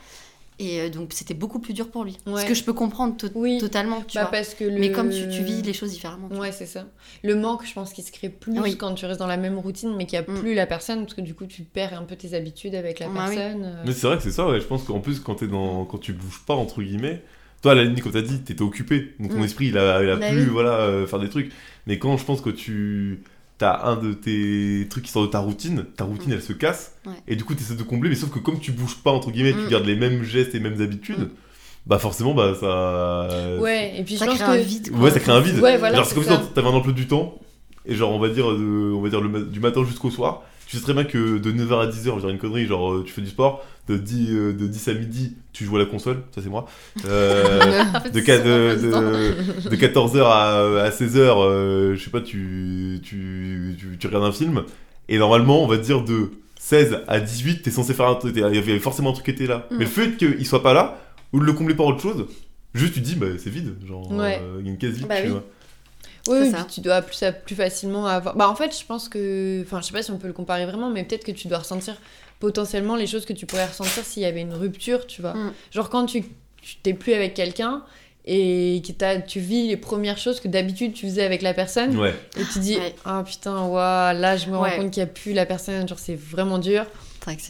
Et 0.63 0.79
euh, 0.81 0.89
donc 0.89 1.09
c'était 1.13 1.33
beaucoup 1.33 1.59
plus 1.59 1.73
dur 1.73 1.89
pour 1.89 2.03
lui. 2.05 2.15
Ouais. 2.27 2.41
Ce 2.41 2.45
que 2.45 2.53
je 2.53 2.63
peux 2.63 2.73
comprendre 2.73 3.17
to- 3.17 3.27
Oui. 3.35 3.57
totalement, 3.57 4.01
tu 4.07 4.15
Bah, 4.15 4.21
vois. 4.23 4.31
parce 4.31 4.53
que 4.53 4.63
le... 4.63 4.77
Mais 4.79 4.91
comme 4.91 5.09
tu, 5.09 5.27
tu 5.29 5.41
vis 5.43 5.61
les 5.63 5.73
choses 5.73 5.91
différemment. 5.91 6.27
Ouais, 6.29 6.51
c'est 6.51 6.67
ça. 6.67 6.85
Le 7.23 7.35
manque, 7.35 7.65
je 7.65 7.73
pense 7.73 7.91
qu'il 7.93 8.03
se 8.03 8.11
crée 8.11 8.29
plus 8.29 8.59
Oui. 8.59 8.77
quand 8.77 8.93
tu 8.93 9.05
restes 9.05 9.19
dans 9.19 9.27
la 9.27 9.37
même 9.37 9.57
routine, 9.57 9.93
mais 9.97 10.05
qu'il 10.05 10.19
n'y 10.19 10.25
a 10.25 10.31
Mm. 10.31 10.39
plus 10.39 10.53
la 10.53 10.67
personne, 10.67 10.99
parce 11.01 11.15
que 11.15 11.21
du 11.21 11.33
coup, 11.33 11.47
tu 11.47 11.63
perds 11.63 11.97
un 11.99 12.03
peu 12.03 12.15
tes 12.15 12.35
habitudes 12.35 12.75
avec 12.75 12.99
la 12.99 13.07
oui. 13.09 13.13
personne. 13.15 13.63
euh. 13.65 13.83
Mais 13.85 13.91
c'est 13.91 14.05
vrai 14.07 14.17
que 14.17 14.23
c'est 14.23 14.31
ça, 14.31 14.47
ouais. 14.47 14.59
Je 14.61 14.65
pense 14.67 14.83
qu'en 14.83 14.99
plus, 14.99 15.19
quand, 15.19 15.35
t'es 15.35 15.47
dans... 15.47 15.83
quand 15.85 15.97
tu 15.97 16.13
bouges 16.13 16.43
pas, 16.45 16.53
entre 16.53 16.81
guillemets, 16.83 17.23
toi, 17.63 17.71
à 17.71 17.75
la 17.75 17.83
limite, 17.83 18.01
comme 18.03 18.11
t'as 18.11 18.21
dit, 18.21 18.39
t'étais 18.41 18.61
occupé. 18.61 19.13
Donc 19.19 19.31
ton 19.31 19.39
Mm. 19.39 19.43
esprit, 19.43 19.67
il 19.67 19.77
a, 19.77 20.03
il 20.03 20.09
a 20.09 20.15
Bah 20.15 20.29
pu 20.29 20.35
oui. 20.37 20.45
voilà, 20.45 20.73
euh, 20.81 21.07
faire 21.07 21.19
des 21.19 21.29
trucs. 21.29 21.51
Mais 21.87 21.97
quand 21.97 22.15
je 22.17 22.23
pense 22.25 22.41
que 22.41 22.49
tu 22.51 23.23
as 23.65 23.85
un 23.87 23.95
de 23.95 24.13
tes 24.13 24.87
trucs 24.89 25.03
qui 25.05 25.11
sort 25.11 25.23
de 25.23 25.27
ta 25.27 25.39
routine, 25.39 25.85
ta 25.95 26.03
routine, 26.05 26.31
Mm. 26.31 26.35
elle 26.35 26.41
se 26.41 26.53
casse. 26.53 26.93
Ouais. 27.05 27.13
Et 27.27 27.35
du 27.35 27.43
coup, 27.43 27.53
t'essaies 27.55 27.75
de 27.75 27.83
combler. 27.83 28.09
Mais 28.09 28.15
sauf 28.15 28.29
que 28.31 28.39
comme 28.39 28.59
tu 28.59 28.71
bouges 28.71 28.97
pas, 28.97 29.11
entre 29.11 29.31
guillemets, 29.31 29.53
tu 29.53 29.59
Mm. 29.65 29.69
gardes 29.69 29.85
les 29.85 29.95
mêmes 29.95 30.23
gestes 30.23 30.55
et 30.55 30.59
les 30.59 30.69
mêmes 30.69 30.81
habitudes, 30.81 31.19
Mm. 31.19 31.29
bah 31.87 31.99
forcément, 31.99 32.33
bah 32.33 32.53
ça. 32.59 33.57
Ouais, 33.59 33.93
et 33.97 34.03
puis 34.03 34.17
Ça 34.17 34.25
je 34.25 34.31
pense 34.31 34.39
crée 34.39 34.51
un 34.51 34.57
que... 34.57 34.63
vide. 34.67 34.91
quoi. 34.91 34.99
Ouais, 34.99 35.11
ça 35.11 35.19
crée 35.19 35.31
un 35.31 35.39
vide. 35.41 35.59
Ouais, 35.59 35.77
voilà, 35.77 35.97
genre, 35.97 36.05
c'est 36.05 36.15
comme 36.15 36.23
ça. 36.23 36.41
si 36.41 36.49
t'avais 36.53 36.67
un 36.67 36.71
emploi 36.71 36.93
du 36.93 37.07
temps. 37.07 37.39
Et 37.85 37.95
genre, 37.95 38.11
on 38.11 38.19
va 38.19 38.29
dire, 38.29 38.47
de- 38.51 38.93
on 38.95 39.01
va 39.01 39.09
dire 39.09 39.21
le 39.21 39.29
ma- 39.29 39.39
du 39.41 39.59
matin 39.59 39.83
jusqu'au 39.83 40.11
soir. 40.11 40.43
Tu 40.67 40.77
sais 40.77 40.83
très 40.83 40.93
bien 40.93 41.03
que 41.03 41.37
de 41.39 41.51
9h 41.51 41.79
à 41.81 41.87
10h, 41.87 42.15
je 42.15 42.19
dire 42.21 42.29
une 42.29 42.37
connerie, 42.37 42.65
genre 42.67 42.93
euh, 42.93 43.03
tu 43.05 43.11
fais 43.11 43.21
du 43.21 43.29
sport. 43.29 43.65
De 43.91 43.97
10, 43.97 44.27
euh, 44.31 44.53
de 44.53 44.67
10 44.67 44.87
à 44.87 44.93
midi, 44.93 45.35
tu 45.53 45.65
joues 45.65 45.75
à 45.75 45.79
la 45.79 45.85
console. 45.85 46.21
Ça, 46.33 46.41
c'est 46.41 46.49
moi. 46.49 46.65
Euh, 47.05 47.83
de, 48.13 48.19
c'est 48.19 48.23
qua- 48.23 48.37
son 48.37 48.43
de, 48.45 48.73
emploi 48.73 48.75
du 48.75 48.89
temps. 48.91 49.01
de, 49.01 49.69
de 49.69 49.75
14h 49.75 50.21
à, 50.23 50.83
à 50.83 50.89
16h, 50.89 51.17
euh, 51.17 51.95
je 51.95 52.03
sais 52.03 52.09
pas, 52.09 52.21
tu, 52.21 52.99
tu, 53.03 53.75
tu, 53.79 53.97
tu 53.97 54.07
regardes 54.07 54.25
un 54.25 54.31
film. 54.31 54.63
Et 55.09 55.17
normalement, 55.17 55.63
on 55.63 55.67
va 55.67 55.77
dire 55.77 56.03
de 56.03 56.31
16 56.59 56.99
à 57.07 57.19
18, 57.19 57.63
t'es 57.63 57.71
censé 57.71 57.93
faire 57.93 58.07
un 58.07 58.15
truc. 58.15 58.33
Il 58.35 58.41
y 58.41 58.57
avait 58.57 58.79
forcément 58.79 59.09
un 59.09 59.13
truc 59.13 59.25
qui 59.25 59.31
était 59.31 59.47
là. 59.47 59.67
Mm. 59.71 59.75
Mais 59.77 59.85
le 59.85 59.89
fait 59.89 60.17
qu'il 60.17 60.45
soit 60.45 60.63
pas 60.63 60.73
là, 60.73 60.97
ou 61.33 61.39
de 61.39 61.45
le 61.45 61.53
combler 61.53 61.75
par 61.75 61.85
autre 61.87 62.01
chose, 62.01 62.27
juste 62.73 62.93
tu 62.93 63.01
te 63.01 63.05
dis, 63.05 63.15
bah 63.15 63.27
c'est 63.37 63.49
vide. 63.49 63.75
Genre, 63.87 64.11
Ouais. 64.11 64.39
euh, 64.41 64.57
il 64.59 64.65
y 64.65 64.69
a 64.69 64.71
une 64.71 64.77
case 64.77 64.93
vide. 64.93 65.07
Bah 65.07 65.17
tu 65.17 65.23
oui. 65.27 65.29
vois. 65.31 65.43
Oui, 66.27 66.35
C'est 66.37 66.43
oui, 66.43 66.51
ça. 66.51 66.57
puis 66.65 66.73
tu 66.75 66.81
dois 66.81 67.01
plus, 67.01 67.19
plus 67.45 67.55
facilement 67.55 68.05
avoir. 68.05 68.35
Bah, 68.35 68.47
en 68.47 68.55
fait, 68.55 68.77
je 68.79 68.85
pense 68.85 69.09
que. 69.09 69.61
Enfin, 69.63 69.81
je 69.81 69.87
sais 69.87 69.91
pas 69.93 70.03
si 70.03 70.11
on 70.11 70.17
peut 70.19 70.27
le 70.27 70.33
comparer 70.33 70.65
vraiment, 70.65 70.89
mais 70.91 71.03
peut-être 71.03 71.23
que 71.25 71.31
tu 71.31 71.47
dois 71.47 71.57
ressentir 71.59 71.95
potentiellement 72.41 72.97
les 72.97 73.07
choses 73.07 73.25
que 73.25 73.31
tu 73.33 73.45
pourrais 73.45 73.65
ressentir 73.67 74.03
s'il 74.03 74.23
y 74.23 74.25
avait 74.25 74.41
une 74.41 74.53
rupture, 74.53 75.07
tu 75.07 75.21
vois. 75.21 75.33
Mm. 75.33 75.53
Genre, 75.71 75.89
quand 75.89 76.05
tu 76.07 76.25
t'es 76.83 76.93
plus 76.93 77.13
avec 77.13 77.33
quelqu'un 77.33 77.83
et 78.25 78.81
que 78.85 78.91
t'as- 78.91 79.19
tu 79.21 79.39
vis 79.39 79.67
les 79.67 79.77
premières 79.77 80.17
choses 80.17 80.39
que 80.39 80.47
d'habitude 80.47 80.93
tu 80.93 81.05
faisais 81.07 81.23
avec 81.23 81.41
la 81.41 81.53
personne, 81.55 81.97
Ouais. 81.97 82.13
et 82.37 82.43
tu 82.51 82.59
dis 82.59 82.75
Ouais. 82.77 82.93
Ah 83.05 83.23
putain, 83.25 83.63
waouh, 83.65 84.15
là 84.19 84.37
je 84.37 84.47
me 84.49 84.57
rends 84.57 84.63
Ouais. 84.63 84.75
compte 84.75 84.91
qu'il 84.91 85.01
n'y 85.01 85.09
a 85.09 85.11
plus 85.13 85.33
la 85.33 85.45
personne, 85.45 85.87
genre 85.87 85.97
c'est 85.99 86.15
vraiment 86.15 86.59
dur. 86.59 86.85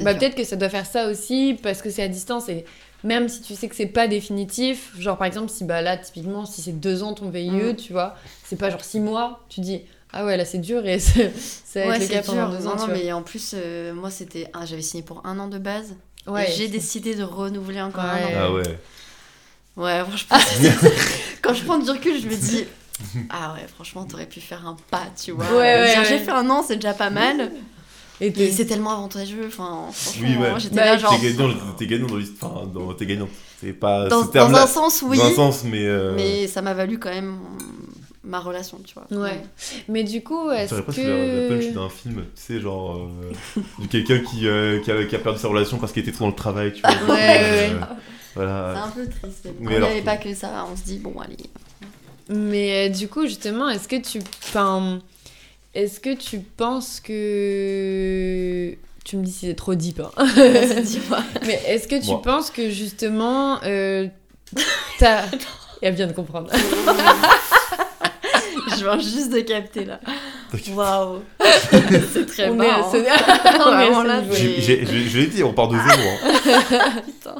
Bah, 0.02 0.14
peut-être 0.16 0.36
que 0.36 0.44
ça 0.44 0.56
doit 0.58 0.70
faire 0.70 0.86
ça 0.86 1.08
aussi 1.10 1.58
parce 1.64 1.82
que 1.82 1.89
c'est 1.89 2.04
à 2.04 2.08
distance 2.10 2.50
et 2.50 2.66
même 3.04 3.28
si 3.30 3.42
tu 3.42 3.56
sais 3.56 3.68
que 3.70 3.76
c'est 3.76 3.86
pas 3.86 4.08
définitif, 4.08 4.92
genre 5.00 5.18
par 5.18 5.28
exemple, 5.28 5.50
si 5.50 5.64
bah 5.64 5.82
là 5.82 5.98
typiquement, 5.98 6.46
si 6.46 6.62
c'est 6.62 6.80
deux 6.80 7.04
ans 7.04 7.14
ton 7.14 7.30
VIE, 7.30 7.50
Mm. 7.50 7.76
tu 7.78 7.92
vois, 7.94 8.16
c'est 8.46 8.58
pas 8.58 8.70
genre 8.70 8.84
six 8.84 9.00
mois, 9.00 9.39
tu 9.50 9.60
dis 9.62 9.82
ah 10.14 10.26
ouais, 10.26 10.38
là 10.38 10.45
c'est 10.45 10.57
dur 10.59 10.86
et 10.86 10.99
c'est- 10.99 11.32
ça 11.66 11.82
va 11.82 11.88
Ouais, 11.88 11.95
être 11.95 12.01
le 12.01 12.07
c'est 12.07 12.14
cas 12.14 12.22
pendant 12.24 12.49
dur. 12.49 12.57
deux 12.59 12.68
ans, 12.68 12.72
Non, 12.72 12.82
non, 12.82 12.86
vois. 12.88 12.95
mais 12.95 13.12
en 13.12 13.22
plus, 13.22 13.51
euh, 13.55 13.93
moi, 13.93 14.09
c'était. 14.09 14.47
ah, 14.53 14.66
J'avais 14.66 14.82
signé 14.82 15.03
pour 15.03 15.26
un 15.26 15.38
an 15.39 15.47
de 15.47 15.57
base. 15.57 15.95
Ouais, 16.28 16.51
j'ai 16.55 16.68
décidé 16.68 17.16
de 17.16 17.24
renouveler 17.24 17.82
encore 17.82 18.03
un 18.03 18.16
Ouais. 18.16 18.36
an. 18.36 18.39
Ah 18.39 18.51
ouais. 18.53 18.78
Ouais, 19.78 20.03
franchement, 20.05 20.38
quand 21.41 21.53
je 21.53 21.64
prends 21.64 21.78
du 21.80 21.89
recul, 21.89 22.20
je 22.22 22.28
me 22.28 22.36
dis. 22.36 22.66
Ah 23.32 23.55
ouais, 23.55 23.66
franchement, 23.74 24.05
t'aurais 24.05 24.28
pu 24.28 24.39
faire 24.41 24.68
un 24.68 24.78
pas, 24.91 25.05
tu 25.20 25.32
vois. 25.32 25.45
Ouais, 25.45 25.57
ouais, 25.57 25.89
Dire, 25.91 26.01
ouais. 26.01 26.05
J'ai 26.07 26.20
fait 26.20 26.30
un 26.30 26.47
an, 26.51 26.62
c'est 26.62 26.76
déjà 26.76 26.93
pas 26.93 27.09
mal. 27.09 27.51
Et 28.20 28.51
c'est 28.51 28.66
tellement 28.68 28.91
avantageux. 28.91 29.45
Enfin, 29.47 29.88
franchement, 29.91 30.28
Oui, 30.30 30.38
ouais. 30.38 30.59
j'étais 30.59 30.76
Bah, 30.76 30.86
là, 30.86 30.97
genre. 30.99 31.20
T'es 31.20 31.32
gagnant, 31.34 31.49
t'es 31.80 31.88
gagnant 31.88 32.05
dans 32.05 32.18
l'histoire. 32.18 32.64
Enfin, 32.76 32.95
t'es 32.99 33.07
gagnant. 33.07 33.28
C'est 33.59 33.74
pas 33.74 34.07
Dans, 34.07 34.28
ce 34.28 34.32
dans 34.32 34.53
un 34.53 34.68
sens, 34.68 35.01
oui. 35.07 35.18
Dans 35.18 35.26
un 35.26 35.34
sens, 35.34 35.64
mais. 35.64 35.84
euh, 35.88 36.14
Mais 36.16 36.45
ça 36.45 36.62
m'a 36.62 36.76
valu 36.76 36.99
quand 36.99 37.09
même 37.09 37.39
ma 38.24 38.40
relation, 38.40 38.78
tu 38.86 38.94
vois. 38.94 39.08
Ouais. 39.24 39.42
Mais 39.88 40.04
du 40.04 40.22
coup, 40.24 40.52
est-ce 40.52 40.70
J'aurais 40.70 40.84
presque 40.84 41.00
la, 41.00 41.26
la 41.26 41.48
punch 41.50 41.66
que. 41.70 41.74
d'un 41.74 41.90
film, 41.90 42.16
tu 42.36 42.42
sais, 42.42 42.60
genre. 42.62 42.98
euh, 42.98 43.62
de 43.80 43.88
quelqu'un 43.88 44.20
qui, 44.20 44.48
euh, 44.48 44.80
qui, 44.82 44.92
a, 44.92 45.04
qui 45.06 45.16
a 45.16 45.20
perdu 45.20 45.40
sa 45.40 45.48
relation 45.48 45.78
parce 45.78 45.92
qu'il 45.92 46.04
était 46.04 46.12
trop 46.12 46.26
dans 46.26 46.30
le 46.30 46.36
travail, 46.36 46.74
tu 46.74 46.82
vois. 46.82 46.92
Ouais, 47.16 47.20
ouais, 47.20 47.70
Euh, 47.72 47.80
Voilà. 48.36 48.74
C'est 48.76 49.02
un 49.02 49.04
peu 49.06 49.10
triste. 49.10 49.46
Mais 49.46 49.52
Mais 49.60 49.66
quand 49.66 49.66
il 49.66 49.70
n'y 49.70 49.76
alors- 49.78 49.90
avait 49.90 50.02
pas 50.02 50.18
que 50.18 50.34
ça, 50.36 50.66
on 50.72 50.76
se 50.78 50.84
dit, 50.84 51.00
bon, 51.00 51.16
allez. 51.20 51.36
Mais 52.30 52.88
euh, 52.88 52.90
du 52.90 53.08
coup, 53.10 53.24
justement, 53.26 53.68
est-ce 53.70 53.88
que 53.88 53.96
tu. 54.00 54.20
Enfin, 54.44 55.00
est-ce 55.74 56.00
que 56.00 56.14
tu 56.16 56.40
penses 56.40 57.00
que. 57.02 58.76
Tu 59.04 59.18
me 59.18 59.24
dis 59.24 59.32
si 59.32 59.48
c'est 59.48 59.56
trop 59.56 59.74
deep. 59.76 60.00
hein. 60.00 60.12
Mais 61.46 61.60
est-ce 61.68 61.88
que 61.88 62.00
tu 62.00 62.08
Moi. 62.12 62.22
penses 62.22 62.52
que 62.52 62.70
justement. 62.70 63.60
Euh, 63.64 64.08
t'as. 65.00 65.24
Elle 65.82 65.96
vient 65.96 66.06
de 66.08 66.14
comprendre. 66.14 66.52
Je 68.78 68.84
viens 68.84 68.99
juste 68.99 69.32
de 69.32 69.39
capter 69.41 69.86
là. 69.86 69.99
Waouh. 70.74 71.22
c'est 72.14 72.26
très 72.26 72.49
On 72.49 72.55
bas. 72.55 72.66
est 72.66 72.70
à 72.70 72.78
hein. 72.80 72.89
ce- 72.91 72.97
Je 74.36 75.18
l'ai 75.20 75.28
dit, 75.28 75.43
on 75.43 75.53
part 75.53 75.68
de 75.70 75.78
zéro. 75.78 76.09
hein. 76.24 77.01
Putain. 77.05 77.36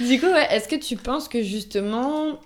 Du 0.00 0.20
coup, 0.20 0.26
ouais, 0.26 0.46
est-ce 0.50 0.68
que 0.68 0.76
tu 0.76 0.96
penses 0.96 1.28
que 1.28 1.42
justement, 1.42 2.38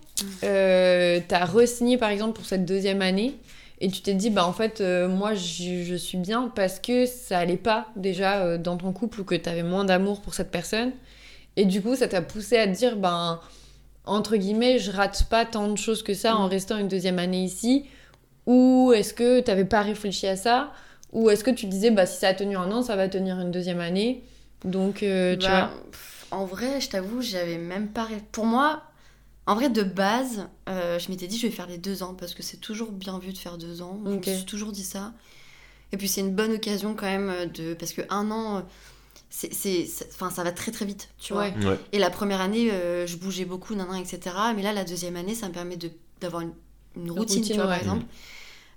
euh, 0.45 1.21
t'as 1.29 1.45
re-signé 1.47 1.97
par 1.99 2.11
exemple 2.11 2.35
pour 2.35 2.45
cette 2.47 2.65
deuxième 2.65 3.03
année 3.03 3.35
et 3.81 3.91
tu 3.91 4.01
t'es 4.01 4.15
dit, 4.15 4.31
bah 4.31 4.47
en 4.47 4.53
fait, 4.53 4.81
euh, 4.81 5.09
moi 5.09 5.35
je, 5.35 5.83
je 5.85 5.95
suis 5.97 6.19
bien 6.19 6.51
parce 6.55 6.79
que 6.79 7.05
ça 7.07 7.39
allait 7.39 7.57
pas 7.57 7.89
déjà 7.97 8.41
euh, 8.43 8.59
dans 8.59 8.77
ton 8.77 8.93
couple 8.93 9.21
ou 9.23 9.25
que 9.25 9.35
t'avais 9.35 9.63
moins 9.65 9.85
d'amour 9.85 10.21
pour 10.21 10.35
cette 10.35 10.51
personne 10.51 10.93
et 11.57 11.65
du 11.65 11.83
coup, 11.83 11.97
ça 11.97 12.07
t'a 12.09 12.23
poussé 12.23 12.57
à 12.59 12.67
te 12.67 12.73
dire, 12.77 12.97
ben 12.97 13.41
entre 14.05 14.37
guillemets, 14.37 14.79
je 14.79 14.91
rate 14.91 15.25
pas 15.31 15.45
tant 15.45 15.69
de 15.69 15.77
choses 15.79 16.03
que 16.03 16.15
ça 16.15 16.37
en 16.37 16.47
Mm. 16.47 16.51
restant 16.51 16.79
une 16.79 16.89
deuxième 16.89 17.19
année 17.19 17.45
ici 17.45 17.87
ou 18.47 18.93
est-ce 18.95 19.15
que 19.15 19.41
t'avais 19.41 19.65
pas 19.65 19.83
réfléchi 19.83 20.27
à 20.27 20.37
ça? 20.37 20.73
Ou 21.13 21.31
est-ce 21.31 21.45
que 21.45 21.51
tu 21.51 21.67
disais, 21.67 21.91
bah 21.91 22.07
si 22.07 22.19
ça 22.19 22.29
a 22.29 22.35
tenu 22.35 22.57
un 22.57 22.71
an, 22.73 22.83
ça 22.83 22.97
va 22.97 23.09
tenir 23.09 23.39
une 23.39 23.51
deuxième 23.53 23.81
année? 23.81 24.25
Donc, 24.65 25.03
euh, 25.03 25.37
tu 25.37 25.47
Bah, 25.47 25.71
vois. 26.31 26.39
en 26.41 26.45
vrai, 26.47 26.81
je 26.81 26.89
t'avoue, 26.89 27.21
j'avais 27.23 27.59
même 27.59 27.89
pas. 27.89 28.09
Pour 28.33 28.47
moi, 28.47 28.83
en 29.47 29.55
vrai, 29.55 29.69
de 29.69 29.83
base, 29.83 30.49
euh, 30.69 30.99
je 30.99 31.11
m'étais 31.11 31.27
dit, 31.27 31.39
je 31.39 31.47
vais 31.47 31.53
faire 31.53 31.67
les 31.67 31.79
deux 31.79 32.03
ans 32.03 32.15
parce 32.15 32.35
que 32.35 32.43
c'est 32.43 32.57
toujours 32.57 32.91
bien 32.91 33.19
vu 33.19 33.33
de 33.33 33.39
faire 33.39 33.59
deux 33.59 33.83
ans. 33.83 34.01
Ok. 34.07 34.25
Je 34.25 34.31
me 34.31 34.37
suis 34.37 34.45
toujours 34.47 34.73
dit 34.73 34.85
ça. 34.85 35.13
Et 35.93 35.97
puis, 35.97 36.09
c'est 36.09 36.23
une 36.23 36.35
bonne 36.35 36.53
occasion 36.53 36.95
quand 36.95 37.07
même 37.07 37.29
euh, 37.31 37.47
de. 37.47 37.75
Parce 37.75 37.93
que 37.93 38.03
un 38.09 38.31
an. 38.31 38.65
C'est, 39.35 39.53
c'est, 39.55 39.87
c'est- 39.87 40.09
enfin, 40.13 40.29
ça 40.29 40.45
va 40.45 40.53
très 40.53 40.71
très 40.73 40.85
vite, 40.85 41.09
tu 41.19 41.33
vois. 41.33 41.45
Ouais. 41.49 41.67
Ouais. 41.67 41.79
Et 41.93 41.99
la 41.99 42.11
première 42.11 42.43
année, 42.43 42.71
euh, 42.71 43.07
je 43.07 43.17
bougeais 43.17 43.47
beaucoup, 43.47 43.75
nan, 43.75 43.89
nan, 43.89 43.99
etc. 43.99 44.37
Mais 44.55 44.61
là, 44.63 44.73
la 44.75 44.85
deuxième 44.85 45.17
année, 45.17 45.35
ça 45.35 45.49
me 45.49 45.55
permet 45.55 45.77
de, 45.79 45.91
d'avoir 46.21 46.43
une, 46.43 46.53
une 46.97 47.11
routine, 47.11 47.39
routine, 47.39 47.43
tu 47.43 47.55
vois, 47.55 47.63
ouais. 47.65 47.71
par 47.71 47.79
exemple. 47.79 48.05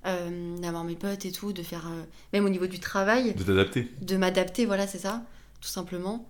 Euh, 0.06 0.58
d'avoir 0.60 0.84
mes 0.84 0.96
potes 0.96 1.26
et 1.26 1.32
tout, 1.32 1.52
de 1.52 1.62
faire. 1.64 1.88
euh, 1.88 2.04
même 2.32 2.46
au 2.46 2.50
niveau 2.50 2.68
du 2.68 2.80
travail, 2.80 3.34
De 3.34 3.44
t'adapter. 3.44 3.90
de 4.02 4.16
m'adapter, 4.18 4.66
voilà, 4.66 4.86
c'est 4.88 5.00
ça, 5.00 5.24
tout 5.62 5.68
simplement. 5.68 6.30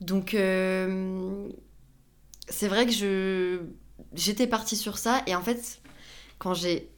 Donc, 0.00 0.34
euh, 0.34 1.48
c'est 2.48 2.68
vrai 2.68 2.86
que 2.86 2.92
je 2.92 3.60
j'étais 4.14 4.46
partie 4.46 4.76
sur 4.76 4.96
ça, 4.98 5.22
et 5.26 5.34
en 5.34 5.42
fait, 5.42 5.80
quand 6.38 6.54
j'ai 6.54 6.88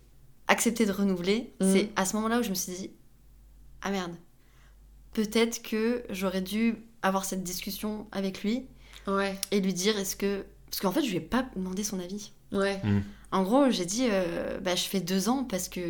accepté 0.49 0.87
de 0.87 0.93
renouveler, 0.93 1.53
Mhm. 1.61 1.73
c'est 1.73 1.91
à 1.97 2.05
ce 2.05 2.15
moment-là 2.17 2.41
où 2.41 2.43
je 2.43 2.51
me 2.51 2.55
suis 2.55 2.73
dit, 2.73 2.91
ah 3.81 3.91
merde, 3.91 4.13
peut-être 5.13 5.63
que 5.63 6.03
j'aurais 6.11 6.41
dû 6.43 6.77
avoir 7.03 7.25
cette 7.25 7.43
discussion 7.43 8.07
avec 8.13 8.43
lui 8.43 8.67
Ouais, 9.07 9.35
et 9.51 9.61
lui 9.61 9.73
dire, 9.75 9.99
est-ce 9.99 10.15
que... 10.17 10.45
Parce 10.71 10.81
qu'en 10.81 10.93
fait, 10.93 11.03
je 11.03 11.11
lui 11.11 11.17
ai 11.17 11.21
pas 11.21 11.45
demandé 11.57 11.83
son 11.85 11.99
avis. 12.01 12.33
ouais. 12.53 12.81
En 13.35 13.45
gros, 13.45 13.71
j'ai 13.71 13.87
dit, 13.87 14.09
euh, 14.11 14.61
bah, 14.61 14.75
je 14.75 14.83
fais 14.85 15.01
deux 15.01 15.31
ans 15.31 15.45
parce 15.45 15.71
que 15.71 15.81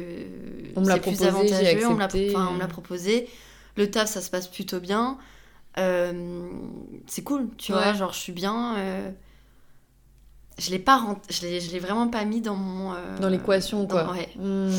On 0.77 0.81
me 0.81 0.87
l'a 0.87 0.95
c'est 0.95 1.01
plus 1.01 1.17
proposé, 1.17 1.49
j'ai 1.49 1.57
avantageux, 1.57 1.87
on 1.89 1.95
me 1.95 1.99
l'a 1.99 2.05
accepté. 2.05 2.37
enfin, 2.37 2.49
on 2.51 2.55
me 2.55 2.59
l'a 2.61 2.69
proposé. 2.69 3.29
Le 3.77 3.91
taf, 3.91 4.09
ça 4.09 4.21
se 4.21 4.31
passe 4.31 4.47
plutôt 4.47 4.79
bien. 4.79 5.19
Euh, 5.77 6.49
c'est 7.09 7.23
cool, 7.25 7.49
tu 7.59 7.73
Ouais. 7.73 7.79
vois, 7.83 7.93
genre 7.95 8.13
je 8.13 8.19
suis 8.21 8.33
bien. 8.33 8.77
euh, 8.79 9.11
Je 10.59 10.71
l'ai 10.71 10.79
pas 10.79 10.99
rent- 10.99 11.21
je 11.31 11.41
l'ai, 11.43 11.61
je 11.61 11.73
l'ai 11.73 11.79
vraiment 11.81 12.07
pas 12.09 12.25
mis 12.25 12.41
dans 12.41 12.55
mon. 12.55 12.93
euh, 12.95 13.19
Dans 13.19 13.29
l'équation, 13.29 13.81
dans- 13.83 13.89
quoi. 13.89 14.13
ouais. 14.13 14.29
Hmm, 14.37 14.71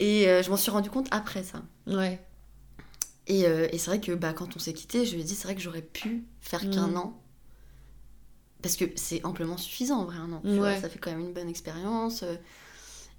Et 0.00 0.26
euh, 0.28 0.42
je 0.42 0.50
m'en 0.50 0.56
suis 0.56 0.70
rendu 0.72 0.90
compte 0.90 1.06
après 1.12 1.44
ça. 1.44 1.62
ouais. 1.86 2.20
Et, 3.26 3.46
euh, 3.46 3.68
et 3.72 3.78
c'est 3.78 3.90
vrai 3.90 4.00
que 4.00 4.12
bah, 4.12 4.32
quand 4.34 4.56
on 4.56 4.58
s'est 4.58 4.72
quitté, 4.74 5.06
je 5.06 5.14
lui 5.14 5.22
ai 5.22 5.24
dit, 5.24 5.34
c'est 5.34 5.44
vrai 5.44 5.54
que 5.54 5.60
j'aurais 5.62 5.82
pu 5.82 6.24
faire 6.40 6.68
qu'un 6.70 6.88
Mm. 6.88 6.96
an. 6.98 7.20
Parce 8.62 8.76
que 8.76 8.84
c'est 8.96 9.24
amplement 9.24 9.56
suffisant 9.58 10.00
en 10.00 10.04
vrai, 10.04 10.16
un 10.16 10.32
an. 10.32 10.40
tu 10.42 10.56
vois, 10.56 10.74
ça 10.76 10.88
fait 10.88 10.98
quand 10.98 11.10
même 11.10 11.20
une 11.20 11.32
bonne 11.32 11.48
expérience. 11.48 12.22
euh, 12.22 12.36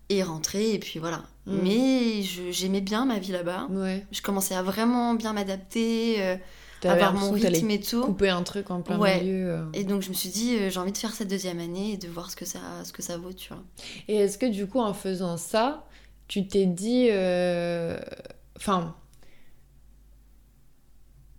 et 0.09 0.21
rentrer, 0.21 0.73
et 0.75 0.77
puis 0.77 0.99
voilà. 0.99 1.23
Mm. 1.47 1.57
Mais 1.63 2.21
j'aimais 2.21 2.81
bien 2.81 3.05
ma 3.05 3.17
vie 3.17 3.31
là-bas. 3.31 3.67
Ouais. 3.71 4.05
Je 4.11 4.21
commençais 4.21 4.53
à 4.53 4.61
vraiment 4.61 5.15
bien 5.15 5.33
m'adapter, 5.33 6.21
euh, 6.21 6.35
avoir 6.83 7.13
mon 7.15 7.31
rythme 7.31 7.71
et 7.71 7.79
tout. 7.79 8.03
couper 8.03 8.29
un 8.29 8.43
truc 8.43 8.69
en 8.69 8.83
plein 8.83 8.99
Ouais. 8.99 9.21
milieu. 9.23 9.49
euh. 9.49 9.65
Et 9.73 9.83
donc 9.83 10.03
je 10.03 10.09
me 10.09 10.13
suis 10.13 10.29
dit, 10.29 10.69
j'ai 10.69 10.79
envie 10.79 10.91
de 10.91 10.97
faire 10.99 11.15
cette 11.15 11.27
deuxième 11.27 11.59
année 11.59 11.93
et 11.93 11.97
de 11.97 12.07
voir 12.07 12.29
ce 12.29 12.35
que 12.35 12.45
ça, 12.45 12.59
ce 12.83 12.93
que 12.93 13.01
ça 13.01 13.17
vaut, 13.17 13.33
tu 13.33 13.51
vois. 13.51 13.63
Et 14.07 14.17
est-ce 14.17 14.37
que 14.37 14.45
du 14.45 14.67
coup, 14.67 14.79
en 14.79 14.93
faisant 14.93 15.37
ça, 15.37 15.87
tu 16.27 16.47
t'es 16.47 16.67
dit. 16.67 17.09
Enfin. 18.57 18.95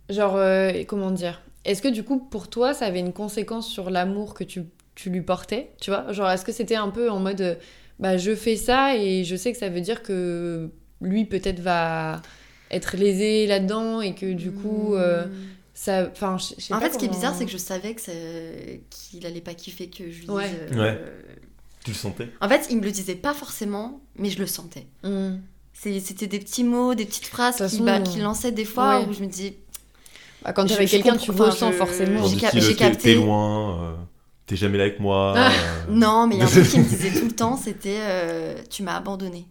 Genre, 0.09 0.35
euh, 0.35 0.71
comment 0.87 1.11
dire? 1.11 1.41
Est-ce 1.65 1.81
que 1.81 1.87
du 1.89 2.03
coup, 2.03 2.17
pour 2.19 2.47
toi, 2.49 2.73
ça 2.73 2.85
avait 2.85 2.99
une 2.99 3.13
conséquence 3.13 3.67
sur 3.67 3.89
l'amour 3.89 4.33
que 4.33 4.43
tu, 4.43 4.63
tu 4.95 5.09
lui 5.09 5.21
portais 5.21 5.71
Tu 5.81 5.89
vois? 5.89 6.11
Genre, 6.13 6.29
est-ce 6.29 6.45
que 6.45 6.51
c'était 6.51 6.75
un 6.75 6.89
peu 6.89 7.09
en 7.09 7.19
mode, 7.19 7.41
euh, 7.41 7.55
bah, 7.99 8.17
je 8.17 8.35
fais 8.35 8.55
ça 8.55 8.95
et 8.95 9.23
je 9.23 9.35
sais 9.35 9.51
que 9.51 9.57
ça 9.57 9.69
veut 9.69 9.81
dire 9.81 10.01
que 10.03 10.69
lui, 11.01 11.25
peut-être, 11.25 11.59
va 11.59 12.21
être 12.71 12.95
lésé 12.97 13.47
là-dedans 13.47 14.01
et 14.01 14.13
que 14.15 14.31
du 14.33 14.51
coup, 14.51 14.95
euh, 14.95 15.25
ça. 15.73 16.07
Enfin, 16.11 16.37
je 16.37 16.53
je 16.57 16.65
sais 16.65 16.73
En 16.73 16.79
pas 16.79 16.87
fait, 16.87 16.93
ce 16.93 16.97
qui 16.99 17.05
est 17.05 17.09
bizarre, 17.09 17.35
c'est 17.35 17.45
que 17.45 17.51
je 17.51 17.57
savais 17.57 17.93
que 17.93 18.01
ça- 18.01 18.11
qu'il 18.89 19.25
allait 19.25 19.41
pas 19.41 19.53
kiffer 19.53 19.87
que 19.89 20.03
je 20.09 20.19
lui 20.19 20.27
dise. 20.27 20.29
Ouais. 20.29 20.49
euh, 20.73 20.81
Ouais. 20.81 21.01
Tu 21.83 21.91
le 21.91 21.95
sentais? 21.97 22.29
En 22.41 22.49
fait, 22.49 22.67
il 22.69 22.77
me 22.77 22.81
le 22.83 22.91
disait 22.91 23.15
pas 23.15 23.33
forcément, 23.33 24.01
mais 24.17 24.29
je 24.29 24.39
le 24.39 24.47
sentais. 24.47 24.85
Hmm. 25.03 25.35
C'était 25.73 26.25
des 26.27 26.39
petits 26.39 26.63
mots, 26.63 26.95
des 26.95 27.05
petites 27.05 27.27
phrases 27.27 27.65
qu'il 27.69 27.85
bah, 27.85 27.99
qu'il 28.01 28.23
lançait 28.23 28.51
des 28.51 28.65
fois 28.65 28.99
ouais. 28.99 29.05
où 29.07 29.13
je 29.13 29.21
me 29.21 29.27
dis. 29.27 29.53
Bah, 30.43 30.53
quand 30.53 30.65
t'es 30.65 30.73
avec 30.75 30.89
quelqu'un, 30.89 31.17
tu 31.17 31.31
enfin, 31.31 31.45
ressens 31.45 31.71
je- 31.71 31.77
forcément. 31.77 32.25
J'ai 32.27 32.37
t'es- 32.37 32.75
capté. 32.75 32.97
T'es 32.97 33.13
loin, 33.15 33.83
euh, 33.83 33.93
t'es 34.45 34.55
jamais 34.55 34.77
là 34.77 34.85
avec 34.85 34.99
moi. 34.99 35.33
Ah. 35.35 35.49
euh. 35.49 35.51
Non, 35.89 36.27
mais 36.27 36.35
il 36.35 36.39
y 36.39 36.41
a 36.41 36.45
un 36.45 36.47
truc 36.51 36.69
qu'il 36.69 36.79
me 36.81 36.85
disait 36.85 37.11
tout 37.19 37.25
le 37.25 37.31
temps, 37.35 37.57
c'était 37.57 37.97
euh, 37.99 38.55
Tu 38.69 38.83
m'as 38.83 38.95
abandonné. 38.95 39.45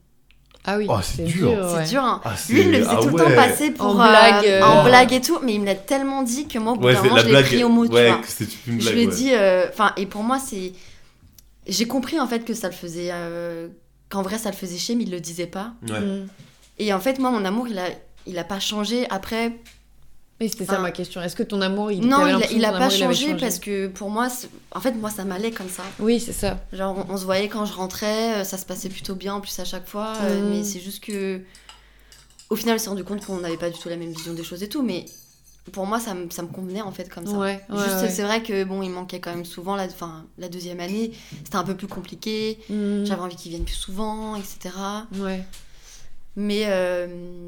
Ah 0.69 0.79
oui, 0.79 0.87
Oh, 0.89 0.97
c'est 1.01 1.23
dur. 1.25 1.51
ouais. 1.51 1.85
C'est 1.85 1.91
dur, 1.91 2.03
hein. 2.03 2.21
Ah, 2.25 2.35
c'est- 2.37 2.53
Lui, 2.53 2.61
il 2.63 2.67
me 2.69 2.73
le 2.73 2.79
faisait 2.81 2.91
ah 2.99 3.01
tout 3.01 3.09
le 3.09 3.15
ouais. 3.15 3.25
temps 3.25 3.35
passer 3.37 3.71
pour. 3.71 3.87
En 3.87 4.01
euh, 4.01 4.09
blague, 4.09 4.47
euh. 4.47 4.63
en 4.63 4.81
Oh. 4.81 4.85
blague 4.85 5.13
et 5.13 5.21
tout, 5.21 5.39
mais 5.45 5.55
il 5.55 5.61
me 5.61 5.67
l'a 5.67 5.75
tellement 5.77 6.23
dit 6.25 6.49
que 6.49 6.59
moi, 6.59 6.73
au 6.73 6.77
bout 6.77 6.87
Ouais, 6.87 6.95
d'un 6.95 7.03
moment, 7.05 7.19
je 7.19 7.29
l'ai 7.29 7.43
pris 7.43 7.63
au 7.65 7.69
mot, 7.69 7.87
tu 7.87 7.93
ouais, 7.95 8.09
vois. 8.11 8.21
Je 8.67 8.91
lui 8.91 9.03
ai 9.03 9.07
dit, 9.07 9.31
euh, 9.33 9.67
enfin, 9.69 9.93
et 9.97 10.07
pour 10.07 10.23
moi, 10.25 10.39
c'est. 10.41 10.73
J'ai 11.69 11.87
compris 11.87 12.19
en 12.21 12.27
fait 12.29 12.45
que 12.45 12.55
ça 12.55 12.69
le 12.69 12.75
faisait. 12.75 13.11
euh, 13.13 13.69
Qu'en 14.09 14.23
vrai, 14.23 14.39
ça 14.39 14.51
le 14.51 14.57
faisait 14.57 14.77
chier, 14.79 14.95
mais 14.95 15.03
il 15.03 15.11
le 15.11 15.19
disait 15.19 15.49
pas. 15.49 15.73
Ouais. 15.89 15.99
Hmm. 15.99 16.27
Et 16.79 16.93
en 16.95 17.01
fait, 17.01 17.19
moi, 17.19 17.31
mon 17.33 17.45
amour, 17.45 17.67
il 17.67 17.77
a, 17.79 17.87
il 18.27 18.39
a 18.39 18.45
pas 18.45 18.61
changé. 18.61 19.05
Après, 19.11 19.53
Mais 20.39 20.49
c'était 20.49 20.67
ça 20.67 20.79
ma 20.79 20.91
question. 20.91 21.23
Est-ce 21.23 21.35
que 21.35 21.43
ton 21.43 21.63
amour, 21.63 21.91
il 21.91 22.07
non, 22.07 22.27
il 22.27 22.29
a, 22.29 22.33
l'impression 22.33 22.57
il 22.59 22.65
a 22.65 22.69
que 22.69 22.73
ton 22.75 22.79
pas 22.79 22.91
changé, 22.91 23.35
parce 23.37 23.59
que 23.59 23.87
pour 23.87 24.11
moi, 24.11 24.29
en 24.73 24.81
fait, 24.81 24.93
moi, 24.93 25.09
ça 25.11 25.25
m'allait 25.25 25.51
comme 25.51 25.71
ça. 25.71 25.83
Oui, 25.99 26.21
c'est 26.21 26.35
ça. 26.35 26.61
Genre, 26.75 27.07
on, 27.09 27.15
on 27.15 27.17
se 27.17 27.25
voyait 27.25 27.49
quand 27.49 27.65
je 27.65 27.73
rentrais, 27.73 28.41
euh, 28.41 28.45
ça 28.45 28.59
se 28.59 28.67
passait 28.67 28.91
plutôt 28.91 29.15
bien 29.15 29.35
en 29.35 29.41
plus 29.41 29.59
à 29.59 29.65
chaque 29.65 29.89
fois. 29.89 30.13
euh, 30.23 30.43
Mhm. 30.43 30.51
Mais 30.51 30.65
c'est 30.65 30.81
juste 30.81 31.03
que. 31.03 31.41
Au 32.51 32.57
final, 32.57 32.77
on 32.77 32.79
s'est 32.79 32.89
rendu 32.91 33.03
compte 33.03 33.25
qu'on 33.25 33.41
n'avait 33.41 33.57
pas 33.57 33.71
du 33.71 33.79
tout 33.79 33.89
la 33.89 33.97
même 33.97 34.13
vision 34.13 34.35
des 34.35 34.45
choses 34.45 34.63
et 34.63 34.69
tout. 34.69 34.83
Mais 34.83 35.07
pour 35.73 35.87
moi, 35.87 35.99
ça, 35.99 36.13
me- 36.15 36.29
ça 36.31 36.43
me 36.43 36.49
convenait 36.49 36.83
en 36.83 36.93
fait 36.93 37.09
comme 37.09 37.27
ça. 37.27 37.33
Ouais, 37.33 37.61
ouais, 37.71 37.79
Juste, 37.83 38.03
ouais. 38.03 38.09
c'est 38.11 38.23
vrai 38.23 38.43
que 38.43 38.63
bon, 38.65 38.83
il 38.83 38.91
manquait 38.91 39.19
quand 39.21 39.35
même 39.35 39.45
souvent. 39.47 39.75
La, 39.75 39.85
enfin, 39.87 40.27
la 40.39 40.49
deuxième 40.51 40.81
année, 40.81 41.13
c'était 41.45 41.57
un 41.57 41.65
peu 41.65 41.75
plus 41.75 41.89
compliqué. 41.89 42.59
Hmm. 42.69 43.05
J'avais 43.07 43.23
envie 43.23 43.37
qu'il 43.37 43.51
vienne 43.53 43.65
plus 43.65 43.75
souvent, 43.75 44.37
etc. 44.37 44.75
Ouais, 45.17 45.43
Mais, 46.37 46.65
euh, 46.67 47.07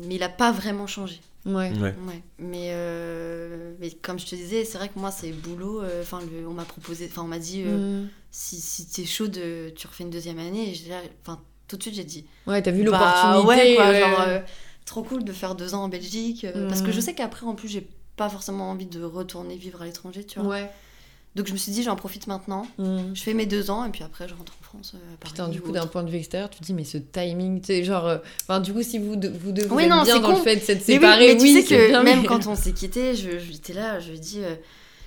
mais 0.09 0.15
il 0.17 0.23
a 0.23 0.29
pas 0.31 0.51
vraiment 0.53 0.87
changé. 0.87 1.21
Ouais. 1.49 1.73
Ouais. 1.73 1.95
Ouais. 2.07 2.23
Mais, 2.39 2.69
euh, 2.73 3.75
mais 3.81 3.91
comme 3.91 4.19
je 4.19 4.27
te 4.27 4.35
disais, 4.35 4.65
c'est 4.65 4.79
vrai 4.79 4.89
que 4.89 4.99
moi, 4.99 5.11
c'est 5.11 5.31
boulot. 5.33 5.83
euh, 5.83 6.03
Enfin, 6.03 6.21
on 6.47 6.53
m'a 6.53 6.65
proposé, 6.65 7.09
enfin, 7.11 7.23
on 7.23 7.29
m'a 7.29 7.39
dit 7.39 7.63
euh, 7.67 8.03
Hmm. 8.05 8.09
si, 8.31 8.61
si 8.61 8.87
t'es 8.89 9.05
chaud, 9.05 9.29
de, 9.29 9.71
tu 9.77 9.87
refais 9.87 10.05
une 10.05 10.11
deuxième 10.11 10.39
année. 10.39 10.71
Et 10.71 10.75
j'ai- 10.75 10.93
enfin, 11.23 11.41
tout 11.67 11.77
de 11.77 11.83
suite, 11.83 11.95
j'ai 11.95 12.05
dit 12.05 12.25
Ouais, 12.47 12.63
t'as 12.63 12.71
vu 12.71 12.85
bah, 12.85 12.91
l'opportunité. 12.91 13.47
ouais, 13.47 13.75
quoi, 13.77 13.89
ouais. 13.91 14.01
genre, 14.01 14.21
euh, 14.21 14.41
trop 14.87 15.03
cool 15.03 15.25
de 15.25 15.33
faire 15.33 15.55
deux 15.55 15.75
ans 15.75 15.85
en 15.85 15.89
Belgique. 15.89 16.45
euh, 16.45 16.69
Parce 16.69 16.83
que 16.83 16.93
je 16.93 17.01
sais 17.01 17.15
qu'après, 17.15 17.45
en 17.47 17.55
plus, 17.55 17.69
j'ai 17.69 17.87
pas 18.17 18.29
forcément 18.29 18.71
envie 18.71 18.87
de 18.87 19.03
retourner 19.03 19.57
vivre 19.57 19.83
à 19.83 19.85
l'étranger, 19.85 20.25
tu 20.25 20.41
vois. 20.41 20.49
Ouais. 20.49 20.71
Donc 21.39 21.47
je 21.47 21.53
me 21.53 21.57
suis 21.57 21.71
dit, 21.73 21.83
j'en 21.85 21.95
profite 21.97 22.27
maintenant. 22.27 22.67
Hmm. 22.79 23.15
Je 23.15 23.23
fais 23.23 23.33
mes 23.33 23.47
deux 23.47 23.71
ans 23.71 23.85
et 23.85 23.91
puis 23.91 24.03
après, 24.03 24.27
je 24.29 24.35
rentre 24.35 24.53
en 24.61 24.65
France. 24.65 24.93
euh, 24.95 24.99
à 24.99 25.17
Paris 25.19 25.33
Putain, 25.33 25.49
du 25.49 25.61
ou 25.61 25.63
coup, 25.63 25.71
d'un 25.73 25.87
point 25.87 26.03
de 26.03 26.11
vue 26.11 26.19
extérieur, 26.19 26.51
tu 26.51 26.59
te 26.59 26.65
dis, 26.65 26.75
mais 26.75 26.83
ce 26.85 26.99
timing, 26.99 27.61
tu 27.61 27.67
sais, 27.69 27.85
genre. 27.85 28.07
euh, 28.07 28.19
Enfin, 28.43 28.59
du 28.61 28.73
coup, 28.75 28.83
si 28.83 28.99
vous 28.99 29.15
deux, 29.17 29.31
vous, 29.31 29.53
Oui, 29.71 29.87
non, 29.87 30.03
bien 30.03 30.17
c'est 30.17 30.21
dans 30.21 30.31
le 30.31 30.43
fait 30.43 30.57
de 30.57 30.61
s'être 30.61 30.81
oui, 30.87 30.95
séparés, 30.95 31.29
mais 31.29 31.37
tu 31.37 31.43
oui, 31.45 31.53
sais 31.55 31.63
c'est 31.63 31.77
que 31.77 31.89
bien, 31.89 32.03
même 32.03 32.21
mais- 32.23 32.27
quand 32.27 32.47
on 32.49 32.55
s'est 32.57 32.73
quitté, 32.73 33.15
je, 33.15 33.39
j'étais 33.39 33.73
là, 33.73 34.01
je 34.01 34.13
dit, 34.13 34.41
euh, 34.43 34.57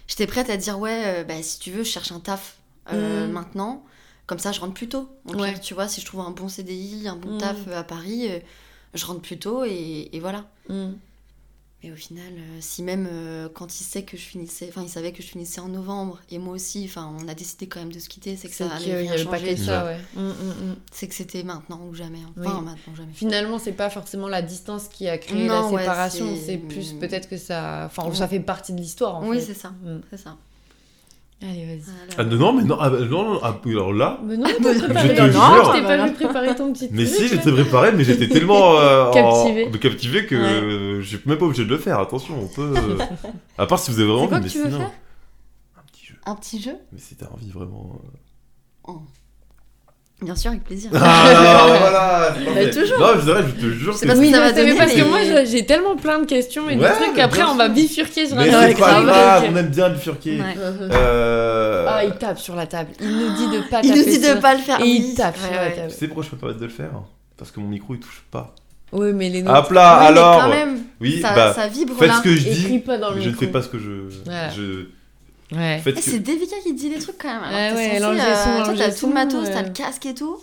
j'étais 0.08 0.26
prête 0.26 0.50
à 0.50 0.56
dire 0.58 0.80
ouais, 0.80 1.04
euh, 1.06 1.24
bah, 1.26 1.36
si 1.44 1.60
tu 1.60 1.70
veux, 1.70 1.84
je 1.84 1.90
cherche 1.90 2.12
un 2.14 2.20
taf 2.22 2.58
Mhm. 2.92 3.32
maintenant. 3.32 3.84
Comme 4.26 4.40
ça, 4.40 4.54
je 4.54 4.62
rentre 4.62 4.74
plus 4.74 4.88
tôt. 4.88 5.10
Ouais. 5.26 5.60
tu 5.60 5.74
vois, 5.74 5.88
si 5.90 6.00
je 6.00 6.06
trouve 6.06 6.22
un 6.22 6.32
bon 6.32 6.48
CDI, 6.48 7.08
un 7.10 7.18
bon 7.18 7.32
Mhm. 7.34 7.38
taf 7.40 7.58
à 7.76 7.84
Paris, 7.84 8.30
je 8.94 9.06
rentre 9.06 9.20
plus 9.22 9.38
tôt 9.38 9.66
et, 9.66 10.10
et 10.14 10.20
voilà. 10.22 10.46
Mais 11.84 11.92
au 11.92 11.96
final, 11.96 12.32
euh, 12.38 12.58
si 12.60 12.84
même 12.84 13.08
euh, 13.12 13.50
quand 13.52 13.80
il 13.80 13.84
sait 13.84 14.04
que 14.04 14.16
je 14.16 14.22
finissais, 14.22 14.68
enfin, 14.70 14.84
il 14.84 14.90
savait 14.90 15.12
que 15.14 15.24
je 15.24 15.28
finissais 15.28 15.62
en 15.62 15.68
novembre 15.68 16.20
et 16.30 16.38
moi 16.38 16.54
aussi, 16.54 16.86
enfin, 16.86 17.12
on 17.20 17.28
a 17.28 17.34
décidé 17.34 17.66
quand 17.68 17.80
même 17.80 17.92
de 17.92 17.98
se 17.98 18.08
quitter, 18.08 18.38
c'est 18.38 18.50
que 18.50 18.54
ça 18.54 18.66
y 18.66 18.94
rien 18.94 19.12
avait 19.14 19.26
pas 19.26 19.40
changer. 19.40 19.56
que 19.56 19.62
ça, 19.62 19.86
ouais. 19.86 19.98
Hmm, 20.16 20.20
hmm, 20.30 20.32
hmm. 20.72 20.76
C'est 20.92 21.08
que 21.08 21.16
c'était 21.16 21.42
maintenant 21.42 21.82
ou 21.90 21.96
jamais. 21.96 22.20
hein. 22.20 22.32
Oui. 22.38 22.46
Enfin, 22.46 22.62
maintenant 22.62 22.94
ou 22.94 22.96
jamais. 22.96 23.14
Finalement, 23.14 23.58
c'est 23.58 23.72
pas 23.72 23.90
forcément 23.90 24.28
la 24.28 24.44
distance 24.44 24.90
qui 24.90 25.08
a 25.10 25.18
créé 25.18 25.48
Non, 25.48 25.72
la 25.72 25.80
séparation, 25.80 26.36
c'est- 26.36 26.46
c'est 26.46 26.58
plus 26.58 26.94
peut-être 26.94 27.28
que 27.28 27.38
ça. 27.38 27.86
Enfin, 27.88 28.08
Ouais. 28.08 28.16
ça 28.16 28.28
fait 28.28 28.40
partie 28.40 28.74
de 28.74 28.80
l'histoire, 28.80 29.16
en 29.16 29.28
Oui, 29.28 29.40
fait. 29.40 29.46
c'est 29.48 29.60
ça. 29.60 29.74
C'est 30.12 30.18
ça. 30.18 30.38
Allez, 31.44 31.66
vas-y. 31.66 31.80
Voilà. 31.82 32.14
Ah, 32.18 32.24
non, 32.24 32.54
mais 32.54 32.64
non, 32.64 32.78
ah, 32.80 32.90
bah, 32.92 33.00
non, 33.00 33.34
non, 33.34 33.40
ah, 33.42 33.60
alors 33.66 33.94
là. 33.94 34.20
Mais 34.24 34.38
non, 34.38 34.46
je 34.60 34.80
préparé. 34.84 35.16
te 35.16 35.22
non, 35.22 35.32
jure. 35.32 35.66
je 35.74 35.80
t'ai 35.80 35.84
pas 35.88 36.06
vu 36.06 36.14
préparer 36.14 36.56
ton 36.56 36.72
petit 36.72 36.88
Mais 36.92 37.06
truc, 37.06 37.18
si, 37.18 37.28
j'étais 37.30 37.52
préparé, 37.52 37.92
mais 37.94 38.04
j'étais 38.04 38.28
tellement 38.28 38.78
euh, 38.78 39.12
Captivé. 39.12 39.72
captivé 39.80 40.26
que 40.28 40.36
Ouais. 40.36 41.02
je 41.02 41.08
suis 41.18 41.20
même 41.26 41.38
pas 41.40 41.46
obligé 41.46 41.66
de 41.66 41.70
le 41.70 41.78
faire. 41.80 42.00
Attention, 42.00 42.36
on 42.44 42.48
peut. 42.48 42.74
euh, 42.78 42.98
À 43.58 43.66
part 43.66 43.80
si 43.80 43.90
vous 43.92 44.00
avez 44.00 44.08
vraiment 44.10 44.28
quoi 44.28 44.38
envie, 44.38 44.50
que 44.54 44.60
mais 44.60 44.64
tu 44.64 44.70
veux 44.70 44.76
sinon. 44.76 44.80
faire? 44.80 44.92
Un 45.78 45.82
petit 45.92 46.06
jeu. 46.06 46.16
Un 46.28 46.36
petit 46.36 46.62
jeu? 46.62 46.76
Mais 46.92 47.00
si 47.00 47.16
t'as 47.16 47.28
envie 47.34 47.50
vraiment. 47.50 48.00
euh. 48.88 48.92
Bien 50.22 50.36
sûr, 50.36 50.52
avec 50.52 50.64
plaisir. 50.64 50.92
Ah, 50.94 50.98
voilà 51.80 52.36
c'est 52.54 52.70
toujours. 52.70 53.00
Non, 53.00 53.08
je, 53.18 53.22
dirais, 53.26 53.44
je 53.48 53.62
te 53.66 53.72
jure 53.72 53.94
C'est 53.96 54.02
que 54.06 54.08
parce 54.08 54.20
Oui, 54.20 54.28
que 54.28 54.34
ça 54.34 54.40
non, 54.40 54.44
va 54.48 54.54
c'est 54.54 54.62
donner, 54.66 54.78
parce 54.78 54.92
que 54.94 54.98
mais- 55.02 55.04
moi 55.10 55.20
j'ai- 55.46 55.66
tellement 55.66 55.96
plein 55.96 56.20
de 56.20 56.26
questions 56.26 56.70
et 56.70 56.76
Ouais, 56.76 56.90
de 56.90 56.94
trucs 56.94 57.08
mais 57.10 57.14
qu'après 57.16 57.38
bien 57.40 57.50
on 57.50 57.56
va 57.56 57.70
bifurquer 57.70 58.28
sur 58.28 58.36
Mais 58.38 58.54
un 58.54 58.62
c'est 58.62 58.74
truc. 58.74 58.78
pas 58.86 59.02
grave, 59.02 59.44
euh, 59.44 59.48
on 59.52 59.56
aime 59.58 59.70
bien 59.70 59.90
bifurquer. 59.90 60.40
Ouais. 60.40 60.56
Euh... 60.92 61.86
Ah, 61.90 62.06
il 62.06 62.12
tape 62.14 62.38
sur 62.40 62.56
la 62.56 62.68
table. 62.68 62.92
Il 63.02 63.10
nous 63.10 63.36
dit 63.36 63.48
de 63.58 63.62
pas 63.70 63.82
Il 63.84 63.90
nous 63.92 63.98
taper 63.98 64.12
dit 64.12 64.20
de 64.20 64.34
pas 64.40 64.54
le 64.54 64.60
faire. 64.60 64.80
Et 64.80 64.84
oui. 64.84 65.06
il 65.10 65.16
tape 65.16 65.36
sur 65.38 65.50
Ouais, 65.50 65.56
la 65.56 65.64
ouais. 65.64 65.76
table. 65.76 65.88
Tu 65.92 65.98
sais 65.98 66.08
pourquoi 66.08 66.24
je 66.24 66.30
peux 66.30 66.36
pas 66.38 66.42
permettre 66.48 66.60
de 66.62 66.66
le 66.66 66.72
faire 66.72 66.92
Parce 67.38 67.50
que 67.52 67.60
mon 67.60 67.68
micro 67.68 67.96
il 67.96 68.00
touche 68.00 68.24
pas. 68.30 68.54
Oui, 68.92 69.14
mais 69.14 69.30
les 69.30 69.42
notes. 69.42 69.56
Hop 69.56 69.72
là, 69.72 69.96
Oui, 69.98 70.02
mais 70.02 70.08
alors 70.20 70.42
quand 70.42 70.50
même, 70.50 70.78
Oui, 71.00 71.20
ça, 71.22 71.34
bah, 71.34 71.54
ça 71.54 71.68
vibre 71.68 71.96
faites 71.98 72.10
là. 72.10 72.16
ce 72.18 72.22
que 72.22 72.36
je 72.36 72.48
Écris 72.50 72.72
dis, 72.74 72.80
pas 72.80 72.98
dans 72.98 73.10
le 73.10 73.16
mais 73.16 73.22
je 73.22 73.28
ne 73.28 73.32
micro. 73.32 73.46
fais 73.46 73.52
pas 73.52 73.62
ce 73.64 73.70
que 73.70 73.80
je. 73.80 73.90
Voilà. 74.26 74.50
je... 74.50 74.86
Ouais. 75.52 75.82
Eh, 75.86 76.02
C'est. 76.02 76.20
Devika 76.20 76.56
qui 76.64 76.74
dit 76.74 76.90
des 76.90 77.00
trucs 77.00 77.18
quand 77.18 77.28
même. 77.28 77.44
Alors, 77.44 77.78
Ouais, 77.78 77.92
ouais, 77.92 78.00
l'ingé 78.00 78.22
euh, 78.22 78.76
t'as 78.78 78.92
tout 78.92 79.08
le 79.08 79.14
matos, 79.14 79.46
ouais. 79.48 79.54
t'as 79.54 79.64
le 79.64 79.70
casque 79.72 80.06
et 80.06 80.14
tout. 80.14 80.38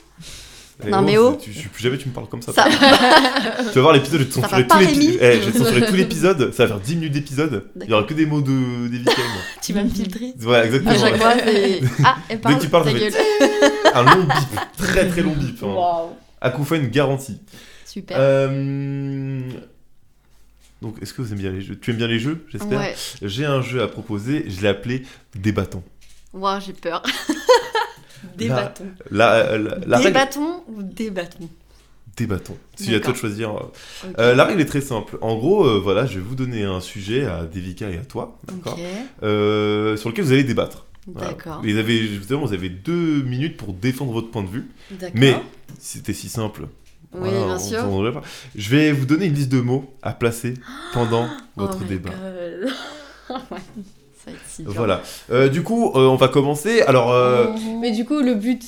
Eh 0.86 0.90
Non, 0.90 1.02
mais 1.02 1.18
oh. 1.18 1.36
tu- 1.40 1.52
suis 1.52 1.68
plus 1.68 1.82
jamais 1.82 1.98
tu 1.98 2.08
me 2.08 2.14
parles 2.14 2.28
comme 2.28 2.42
ça. 2.42 2.52
Ça, 2.52 2.66
Tu 2.68 3.74
vas 3.74 3.80
voir 3.80 3.94
l'épisode, 3.94 4.20
je 4.20 4.24
vais 4.24 4.30
te 4.30 4.34
censurer 4.34 4.66
tout 4.66 4.76
eh, 4.80 5.40
je 5.40 5.46
vais 5.46 5.52
te 5.52 5.58
censurer 5.58 5.86
tout 5.86 5.94
l'épisode, 5.94 6.52
ça 6.52 6.64
va 6.64 6.68
faire 6.68 6.80
10 6.80 6.94
minutes 6.96 7.12
d'épisode, 7.14 7.64
il 7.82 7.90
y 7.90 7.92
aura 7.92 8.04
que 8.04 8.14
des 8.14 8.26
mots 8.26 8.40
de 8.42 8.86
d'Evika 8.88 9.10
et 9.12 9.24
moi. 9.24 9.42
tu 9.60 9.72
vas 9.72 9.82
me 9.82 9.88
filtrer. 9.90 10.34
Voilà, 10.38 10.66
exactement. 10.66 10.92
À 10.92 10.98
chaque 10.98 11.16
fois, 11.16 11.34
c'est. 11.44 11.80
Ah, 12.04 12.16
elle 12.28 12.40
parle. 12.40 12.54
Dès 12.54 12.60
que 12.60 12.64
tu 12.64 12.70
parles, 12.70 12.88
je 12.90 12.96
vais-. 12.96 13.10
Un 13.94 14.02
long 14.04 14.22
bip, 14.22 14.60
très 14.76 15.08
très 15.08 15.22
long 15.22 15.32
bip. 15.32 15.58
Hein. 15.62 15.66
Waouh. 15.66 16.08
Acouphène 16.40 16.86
garantie. 16.88 17.40
Super. 17.84 18.16
Euh, 18.20 19.40
Donc, 20.82 20.96
est-ce 21.02 21.12
que 21.12 21.22
vous 21.22 21.32
aimez 21.32 21.42
bien 21.42 21.52
les 21.52 21.60
jeux? 21.60 21.76
Tu 21.78 21.90
aimes 21.90 21.96
bien 21.96 22.06
les 22.06 22.18
jeux, 22.20 22.44
j'espère? 22.50 22.78
Ouais. 22.78 22.94
J'ai 23.22 23.44
un 23.44 23.60
jeu 23.62 23.82
à 23.82 23.88
proposer, 23.88 24.44
je 24.48 24.60
l'ai 24.60 24.68
appelé 24.68 25.02
Débattons. 25.34 25.82
Ouah, 26.32 26.60
j'ai 26.60 26.72
peur. 26.72 27.02
Des 28.36 28.48
bâtons. 28.48 28.86
La, 29.10 29.34
euh, 29.34 29.58
la, 29.58 29.78
la 29.86 29.98
Des 29.98 30.04
règle... 30.04 30.14
bâtons 30.14 30.62
ou 30.68 30.82
des 30.82 31.10
bâtons? 31.10 31.48
Débattons. 32.16 32.56
Si 32.76 32.92
à 32.94 33.00
toi 33.00 33.12
de 33.12 33.16
choisir. 33.16 33.50
euh, 33.56 33.60
euh, 34.18 34.34
la 34.34 34.44
règle 34.44 34.60
est 34.60 34.64
très 34.66 34.80
simple. 34.80 35.18
En 35.20 35.36
gros, 35.36 35.64
euh, 35.64 35.78
voilà, 35.80 36.04
je 36.04 36.14
vais 36.14 36.24
vous 36.24 36.34
donner 36.34 36.64
un 36.64 36.80
sujet 36.80 37.24
à 37.26 37.44
Devika 37.44 37.88
et 37.90 37.96
à 37.98 38.04
toi, 38.04 38.36
d'accord? 38.48 38.76
Euh, 39.22 39.96
Sur 39.96 40.08
lequel 40.10 40.24
vous 40.24 40.32
allez 40.32 40.42
débattre. 40.44 40.86
Voilà. 41.06 41.28
d'accord. 41.28 41.60
Vous 41.62 41.76
avez, 41.76 41.96
évidemment, 41.96 42.44
vous 42.44 42.52
avez 42.52 42.68
deux 42.70 43.22
minutes 43.22 43.56
pour 43.56 43.72
défendre 43.72 44.12
votre 44.12 44.30
point 44.30 44.42
de 44.42 44.48
vue. 44.48 44.66
D'accord. 44.90 45.10
Mais 45.14 45.32
si 45.78 45.98
c'était 45.98 46.12
si 46.12 46.28
simple. 46.28 46.66
Oui, 47.14 47.30
voilà, 47.30 47.46
bien 47.46 47.58
sûr. 47.58 48.22
Je 48.54 48.70
vais 48.70 48.92
vous 48.92 49.06
donner 49.06 49.26
une 49.26 49.34
liste 49.34 49.50
de 49.50 49.60
mots 49.60 49.94
à 50.02 50.12
placer 50.12 50.54
pendant 50.92 51.26
votre 51.56 51.78
oh 51.80 51.84
my 51.84 51.88
débat. 51.88 52.10
God. 52.10 52.72
Ouais, 53.50 53.58
Ça 54.24 54.30
si 54.46 54.62
dur. 54.62 54.72
Voilà. 54.74 55.02
Euh, 55.30 55.50
du 55.50 55.62
coup, 55.62 55.92
euh, 55.94 56.06
on 56.06 56.16
va 56.16 56.28
commencer. 56.28 56.80
Alors, 56.82 57.12
euh, 57.12 57.48
Mais 57.78 57.90
du 57.92 58.06
coup, 58.06 58.20
le 58.20 58.34
but, 58.34 58.62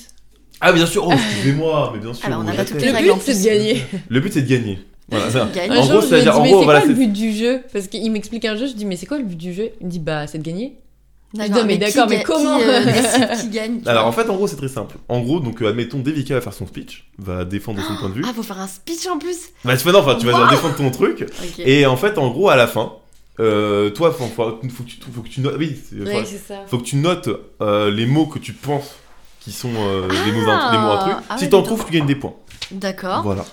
ah 0.61 0.73
bien 0.73 0.85
sûr, 0.85 1.07
oh, 1.09 1.13
excusez-moi, 1.13 1.93
mais 1.95 2.01
bien 2.01 2.13
sûr. 2.13 2.27
Alors, 2.27 2.41
on 2.41 2.43
n'a 2.43 2.51
oui, 2.51 2.57
pas 2.59 2.65
toutes 2.67 2.81
les 2.81 2.89
le 2.89 2.93
règles 2.95 3.15
but 3.15 3.23
c'est 3.23 3.41
de 3.41 3.45
gagner. 3.45 3.83
Le 4.09 4.21
but 4.21 4.33
c'est 4.33 4.43
de 4.43 4.49
gagner. 4.49 4.79
Voilà, 5.09 5.31
ça. 5.31 5.49
Gagne. 5.55 5.71
Un 5.73 5.79
En 5.79 5.87
gros, 5.89 6.01
c'est-à-dire- 6.03 6.39
en 6.39 6.47
gros, 6.47 6.59
c'est 6.59 6.65
voilà, 6.65 6.81
quoi 6.81 6.89
le 6.91 6.95
but 6.95 7.13
du 7.13 7.33
jeu? 7.33 7.61
Parce 7.73 7.87
qu'il 7.89 8.13
m'explique 8.13 8.45
un 8.45 8.57
jeu, 8.57 8.67
je 8.67 8.75
dis, 8.75 8.85
mais 8.85 8.97
c'est 8.97 9.07
quoi 9.07 9.17
le 9.19 9.25
but 9.25 9.39
du 9.39 9.55
jeu? 9.55 9.71
Il 9.81 9.87
me 9.87 9.91
dit, 9.91 9.99
bah, 9.99 10.27
c'est 10.27 10.39
de 10.39 10.43
gagner. 10.45 10.77
D'accord, 11.33 11.57
Non, 11.59 11.65
mais 11.65 11.79
d'accord, 11.79 12.09
comment 12.25 12.59
qui, 12.59 12.65
euh, 12.65 12.85
décide 12.93 13.41
qui 13.41 13.49
gagne 13.51 13.81
Alors 13.87 14.07
en 14.07 14.13
fait, 14.13 14.29
en 14.29 14.35
gros, 14.35 14.49
c'est 14.49 14.57
très 14.57 14.69
simple. 14.69 14.97
En 15.09 15.21
gros, 15.21 15.39
donc 15.39 15.63
euh, 15.63 15.69
admettons, 15.69 15.99
Devika 16.01 16.35
va 16.35 16.41
faire 16.41 16.53
son 16.53 16.67
speech, 16.67 17.09
va 17.19 17.45
défendre 17.45 17.81
son 17.87 17.95
point 17.97 18.09
de 18.09 18.15
vue. 18.15 18.25
Ah, 18.29 18.33
faut 18.35 18.43
faire 18.43 18.59
un 18.59 18.67
speech 18.67 19.07
en 19.07 19.19
plus 19.19 19.37
Bah, 19.65 19.77
tu, 19.77 19.85
fais- 19.85 19.93
non, 19.93 20.01
enfin, 20.01 20.17
tu 20.17 20.27
vas 20.27 20.33
Wow. 20.45 20.51
défendre 20.51 20.75
ton 20.75 20.91
truc. 20.91 21.25
Et 21.59 21.87
en 21.87 21.97
fait, 21.97 22.19
en 22.19 22.31
gros, 22.31 22.49
à 22.51 22.57
la 22.57 22.67
fin, 22.67 22.95
euh, 23.39 23.91
toi, 23.91 24.11
faut, 24.13 24.25
faut, 24.27 24.43
faut 24.45 24.83
que 24.83 24.89
tu, 24.89 24.97
faut 25.15 25.23
que 25.23 25.29
tu 25.29 25.41
notes. 25.41 25.55
Oui, 25.59 25.79
c'est- 25.89 25.97
Ouais, 26.01 26.17
enfin, 26.17 26.25
c'est 26.29 26.39
ça. 26.53 26.61
faut 26.67 26.79
que 26.79 26.85
tu 26.85 26.97
notes 26.97 27.29
euh, 27.63 27.91
les 27.93 28.07
mots 28.07 28.27
que 28.27 28.41
tu 28.41 28.53
penses 28.53 28.97
qui 29.41 29.53
sont 29.53 29.71
euh, 29.77 30.09
les, 30.27 30.33
mots, 30.33 30.45
Ah. 30.49 30.71
les 30.73 30.79
mots 30.79 30.91
un 30.91 30.99
truc. 30.99 31.15
Ah 31.31 31.39
si 31.39 31.45
ouais, 31.45 31.51
t'en 31.51 31.63
trouves, 31.63 31.85
tu 31.87 31.93
gagnes 31.93 32.07
des 32.07 32.17
points. 32.17 32.35
D'accord. 32.73 33.23
Voilà. 33.23 33.45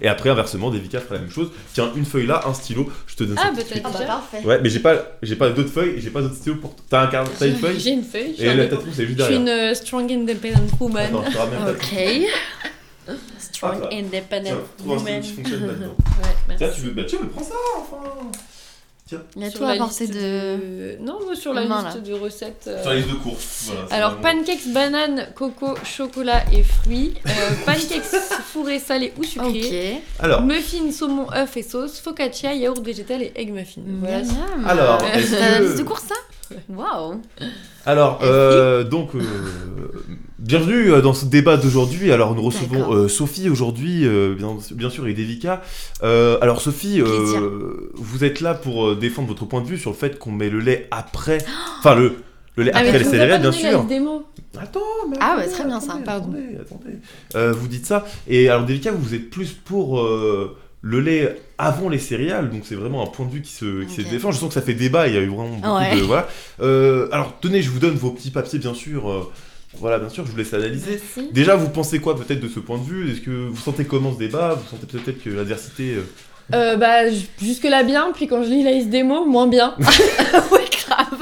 Et 0.00 0.08
après, 0.08 0.28
inversement, 0.30 0.70
Devika 0.70 1.00
fera 1.00 1.14
la 1.14 1.20
même 1.20 1.30
chose. 1.30 1.50
Tiens, 1.72 1.90
une 1.94 2.04
feuille 2.04 2.26
là, 2.26 2.42
un 2.46 2.52
stylo, 2.54 2.88
je 3.06 3.14
te 3.14 3.24
donne 3.24 3.36
ça. 3.36 3.42
Ah, 3.46 3.48
tout 3.50 3.54
de 3.56 3.60
bah, 3.60 3.66
suite. 3.70 3.82
t'as 3.82 3.88
Ah 3.88 3.92
bah 3.92 3.98
déjà 4.00 4.12
parfait. 4.12 4.42
Ouais, 4.44 4.60
mais 4.60 4.68
j'ai 4.68 4.80
pas, 4.80 4.96
j'ai 5.22 5.36
pas 5.36 5.50
d'autres 5.50 5.70
feuilles 5.70 5.94
et 5.96 6.00
j'ai 6.00 6.10
pas 6.10 6.20
d'autres 6.20 6.34
stylos 6.34 6.56
pour. 6.56 6.74
T'as 6.88 7.02
un 7.02 7.06
car... 7.06 7.24
T'as 7.38 7.46
une 7.46 7.56
feuille? 7.56 7.78
J'ai 7.80 7.90
une 7.90 8.02
feuille. 8.04 8.34
Et 8.38 8.54
la 8.54 8.66
tatou, 8.66 8.82
c'est 8.92 9.06
juste 9.06 9.18
Je 9.18 9.24
suis 9.24 9.34
derrière. 9.34 9.40
une 9.40 9.48
euh, 9.48 9.74
strong 9.74 10.10
independent 10.12 10.70
woman. 10.80 11.04
Attends, 11.06 11.24
je 11.30 11.38
ramène. 11.38 11.58
Ok. 11.70 13.14
Strong 13.38 13.82
Ah, 13.84 13.88
independent 13.92 14.44
Tiens, 14.44 14.56
trouve 14.78 14.92
un 14.92 14.98
stylo 14.98 15.10
woman. 15.12 15.20
qui 15.22 15.32
fonctionne 15.32 15.66
là-dedans. 15.66 15.94
Ouais, 16.48 16.54
Tiens, 16.56 16.68
tu 16.74 16.80
veux. 16.82 16.90
Bah, 16.90 17.02
tiens, 17.06 17.18
mais 17.22 17.28
prends 17.28 17.44
ça, 17.44 17.54
enfin 17.78 18.30
Il 19.12 19.42
y 19.42 19.44
a 19.44 19.50
Sur 19.50 19.58
tout 19.60 19.64
la 19.66 19.72
à 19.72 19.76
portée 19.76 20.06
liste 20.06 20.16
de. 20.18 20.96
Non, 21.00 21.18
moi 21.24 21.34
sur 21.36 21.52
la 21.52 21.66
Non, 21.66 21.82
liste 21.82 21.96
là. 21.96 22.00
de 22.00 22.12
recettes. 22.14 22.64
euh, 22.68 22.80
Sur 22.80 22.90
la 22.90 22.96
liste 22.96 23.10
de 23.10 23.14
courses. 23.16 23.64
Voilà, 23.66 23.94
Alors, 23.94 24.14
vraiment- 24.18 24.38
pancakes, 24.40 24.68
bananes, 24.72 25.28
coco, 25.34 25.74
chocolat 25.84 26.42
et 26.52 26.62
fruits. 26.62 27.12
Euh, 27.26 27.30
pancakes 27.66 28.02
fourrés, 28.52 28.78
salés 28.78 29.12
ou 29.18 29.22
sucrés. 29.24 30.00
Alors, 30.20 30.40
Muffins, 30.40 30.90
saumon, 30.90 31.26
œuf 31.34 31.54
et 31.58 31.62
sauce. 31.62 32.00
Focaccia, 32.00 32.54
yaourt 32.54 32.80
végétal 32.82 33.22
et 33.22 33.32
egg 33.36 33.52
muffin. 33.52 33.82
Voilà. 34.00 34.22
Miam. 34.22 34.66
Alors, 34.66 35.02
est-ce 35.14 35.26
c'est 35.34 35.40
la 35.40 35.58
que- 35.58 35.64
liste 35.64 35.78
de 35.78 35.82
courses 35.82 36.04
ça? 36.04 36.14
Waouh. 36.68 37.20
Alors, 37.86 38.20
euh, 38.22 38.84
donc, 38.84 39.14
euh, 39.14 39.20
bienvenue 40.38 40.92
euh, 40.92 41.00
dans 41.00 41.12
ce 41.14 41.24
débat 41.26 41.56
d'aujourd'hui. 41.56 42.12
Alors, 42.12 42.34
nous 42.34 42.42
recevons 42.42 42.92
euh, 42.94 43.08
Sophie 43.08 43.48
aujourd'hui, 43.48 44.06
bien, 44.36 44.56
bien 44.72 44.90
sûr, 44.90 45.06
et 45.06 45.14
Devika. 45.14 45.62
Alors, 46.02 46.60
Sophie, 46.60 47.00
vous 47.00 48.24
êtes 48.24 48.40
là 48.40 48.54
pour 48.54 48.96
défendre 48.96 49.28
votre 49.28 49.44
point 49.46 49.60
de 49.60 49.66
vue 49.66 49.78
sur 49.78 49.90
le 49.90 49.96
fait 49.96 50.18
qu'on 50.18 50.32
met 50.32 50.50
le 50.50 50.60
lait 50.60 50.88
après. 50.90 51.38
Enfin, 51.78 51.94
le, 51.94 52.16
le 52.56 52.64
lait 52.64 52.72
Ah, 52.74 52.78
après 52.80 52.98
les 52.98 53.04
céréales, 53.04 53.40
bien 53.40 53.52
sûr. 53.52 53.84
mots. 54.00 54.24
Attends, 54.58 54.80
mais. 55.10 55.16
Ah 55.20 55.34
ouais, 55.36 55.42
attendez, 55.42 55.52
très 55.54 55.64
bien, 55.64 55.80
ça. 55.80 55.86
attendez, 55.92 56.04
Pardon. 56.04 56.32
Attendez, 56.60 56.98
attendez. 57.34 57.58
Vous 57.58 57.68
dites 57.68 57.86
ça. 57.86 58.04
Et 58.28 58.48
alors, 58.48 58.64
Devika, 58.64 58.92
vous 58.92 59.14
êtes 59.14 59.30
plus 59.30 59.52
pour. 59.52 60.06
Le 60.86 61.00
lait 61.00 61.40
avant 61.56 61.88
les 61.88 61.98
céréales, 61.98 62.50
donc 62.50 62.62
c'est 62.64 62.74
vraiment 62.74 63.02
un 63.02 63.06
point 63.06 63.24
de 63.24 63.30
vue 63.32 63.40
qui 63.40 63.52
se, 63.52 63.84
qui 63.84 64.00
Ok. 64.02 64.06
se 64.06 64.10
défend. 64.10 64.32
Je 64.32 64.38
sens 64.38 64.48
que 64.48 64.54
ça 64.54 64.60
fait 64.60 64.74
débat, 64.74 65.08
il 65.08 65.14
y 65.14 65.16
a 65.16 65.20
eu 65.22 65.28
vraiment 65.28 65.56
beaucoup 65.56 65.76
Ouais. 65.78 65.96
de. 65.96 66.00
Voilà. 66.02 66.28
Euh, 66.60 67.08
alors, 67.10 67.38
tenez, 67.40 67.62
je 67.62 67.70
vous 67.70 67.78
donne 67.78 67.94
vos 67.94 68.10
petits 68.10 68.30
papiers, 68.30 68.58
bien 68.58 68.74
sûr. 68.74 69.10
euh, 69.10 69.32
voilà, 69.78 69.98
bien 69.98 70.10
sûr, 70.10 70.26
je 70.26 70.30
vous 70.30 70.36
laisse 70.36 70.52
analyser. 70.52 71.00
Merci. 71.16 71.32
Déjà, 71.32 71.56
vous 71.56 71.70
pensez 71.70 72.00
quoi 72.00 72.16
peut-être 72.16 72.40
de 72.40 72.48
ce 72.48 72.60
point 72.60 72.76
de 72.78 72.84
vue? 72.84 73.10
Est-ce 73.10 73.22
que 73.22 73.48
vous 73.48 73.56
sentez 73.56 73.84
comment 73.86 74.12
ce 74.12 74.18
débat? 74.18 74.54
Vous 74.62 74.68
sentez 74.76 74.86
peut-être 74.86 75.22
que 75.24 75.30
l'adversité. 75.30 75.96
euh, 76.52 76.76
bah, 76.76 77.10
jusque-là 77.40 77.82
bien, 77.82 78.12
puis 78.14 78.26
quand 78.26 78.42
je 78.44 78.50
lis 78.50 78.62
la 78.62 78.72
liste 78.72 78.90
des 78.90 79.02
mots, 79.04 79.24
moins 79.24 79.46
bien. 79.46 79.74
ouais, 80.52 80.68
grave. 80.86 81.18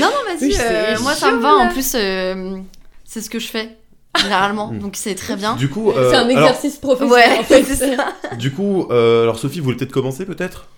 Non, 0.00 0.06
non, 0.06 0.32
vas-y. 0.38 0.54
Euh, 0.60 0.96
moi, 1.02 1.14
ça 1.14 1.32
me 1.32 1.40
va. 1.40 1.52
En 1.54 1.68
plus, 1.68 1.92
euh, 1.96 2.58
c'est 3.04 3.20
ce 3.20 3.28
que 3.28 3.38
je 3.40 3.48
fais 3.48 3.76
généralement. 4.22 4.72
Mm. 4.72 4.78
donc, 4.78 4.96
c'est 4.96 5.14
très 5.14 5.36
bien. 5.36 5.56
Du 5.56 5.68
coup, 5.68 5.90
euh, 5.90 6.10
c'est 6.10 6.16
un 6.16 6.28
alors, 6.28 6.30
exercice 6.48 6.76
professionnel 6.76 7.12
Ouais, 7.30 7.38
en 7.38 7.42
fait. 7.44 7.64
c'est 7.64 7.96
ça. 7.96 8.14
du 8.38 8.52
coup, 8.52 8.86
euh, 8.90 9.22
alors 9.22 9.38
Sophie, 9.38 9.58
vous 9.58 9.64
voulez 9.66 9.76
peut-être 9.76 9.92
commencer 9.92 10.24
peut-être? 10.26 10.68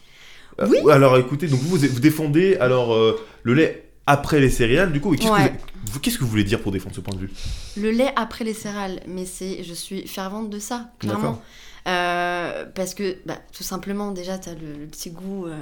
Euh, 0.60 0.66
Oui. 0.70 0.78
Alors 0.90 1.16
écoutez, 1.18 1.48
donc 1.48 1.60
vous, 1.60 1.76
vous 1.76 2.00
défendez 2.00 2.56
alors 2.56 2.94
euh, 2.94 3.18
le 3.42 3.54
lait 3.54 3.88
après 4.06 4.40
les 4.40 4.50
céréales. 4.50 4.92
Du 4.92 5.00
coup, 5.00 5.14
qu'est-ce 5.14 5.30
Ouais. 5.30 5.48
que 5.50 5.52
vous, 5.86 5.92
vous- 5.92 6.00
qu'est-ce 6.00 6.16
que 6.18 6.24
vous 6.24 6.30
voulez 6.30 6.44
dire 6.44 6.60
pour 6.60 6.72
défendre 6.72 6.94
ce 6.94 7.00
point 7.00 7.14
de 7.14 7.20
vue? 7.20 7.30
Le 7.76 7.90
lait 7.90 8.12
après 8.16 8.44
les 8.44 8.54
céréales, 8.54 9.00
mais 9.06 9.26
c'est, 9.26 9.62
je 9.64 9.74
suis 9.74 10.06
fervente 10.06 10.48
de 10.50 10.58
ça, 10.58 10.90
clairement. 10.98 11.42
Euh, 11.88 12.64
parce 12.74 12.94
que, 12.94 13.16
bah, 13.26 13.36
tout 13.56 13.62
simplement, 13.62 14.10
déjà, 14.12 14.38
tu 14.38 14.48
as 14.48 14.54
le, 14.54 14.72
le 14.80 14.86
petit 14.86 15.10
goût 15.10 15.46
euh, 15.46 15.54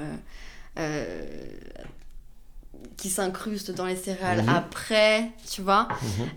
euh, 0.78 1.14
qui 2.96 3.08
s'incruste 3.10 3.70
dans 3.70 3.86
les 3.86 3.96
céréales 3.96 4.42
Mhm. 4.42 4.48
après, 4.48 5.30
tu 5.50 5.62
vois. 5.62 5.88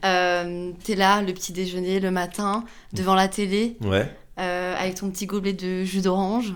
Euh, 0.05 0.71
T'es 0.83 0.95
là, 0.95 1.21
le 1.21 1.33
petit 1.33 1.53
déjeuner, 1.53 1.99
le 1.99 2.11
matin, 2.11 2.63
devant 2.93 3.15
la 3.15 3.27
télé, 3.27 3.77
Ouais, 3.81 4.11
euh, 4.39 4.75
avec 4.77 4.95
ton 4.95 5.09
petit 5.09 5.25
gobelet 5.25 5.53
de 5.53 5.83
jus 5.83 6.01
d'orange, 6.01 6.53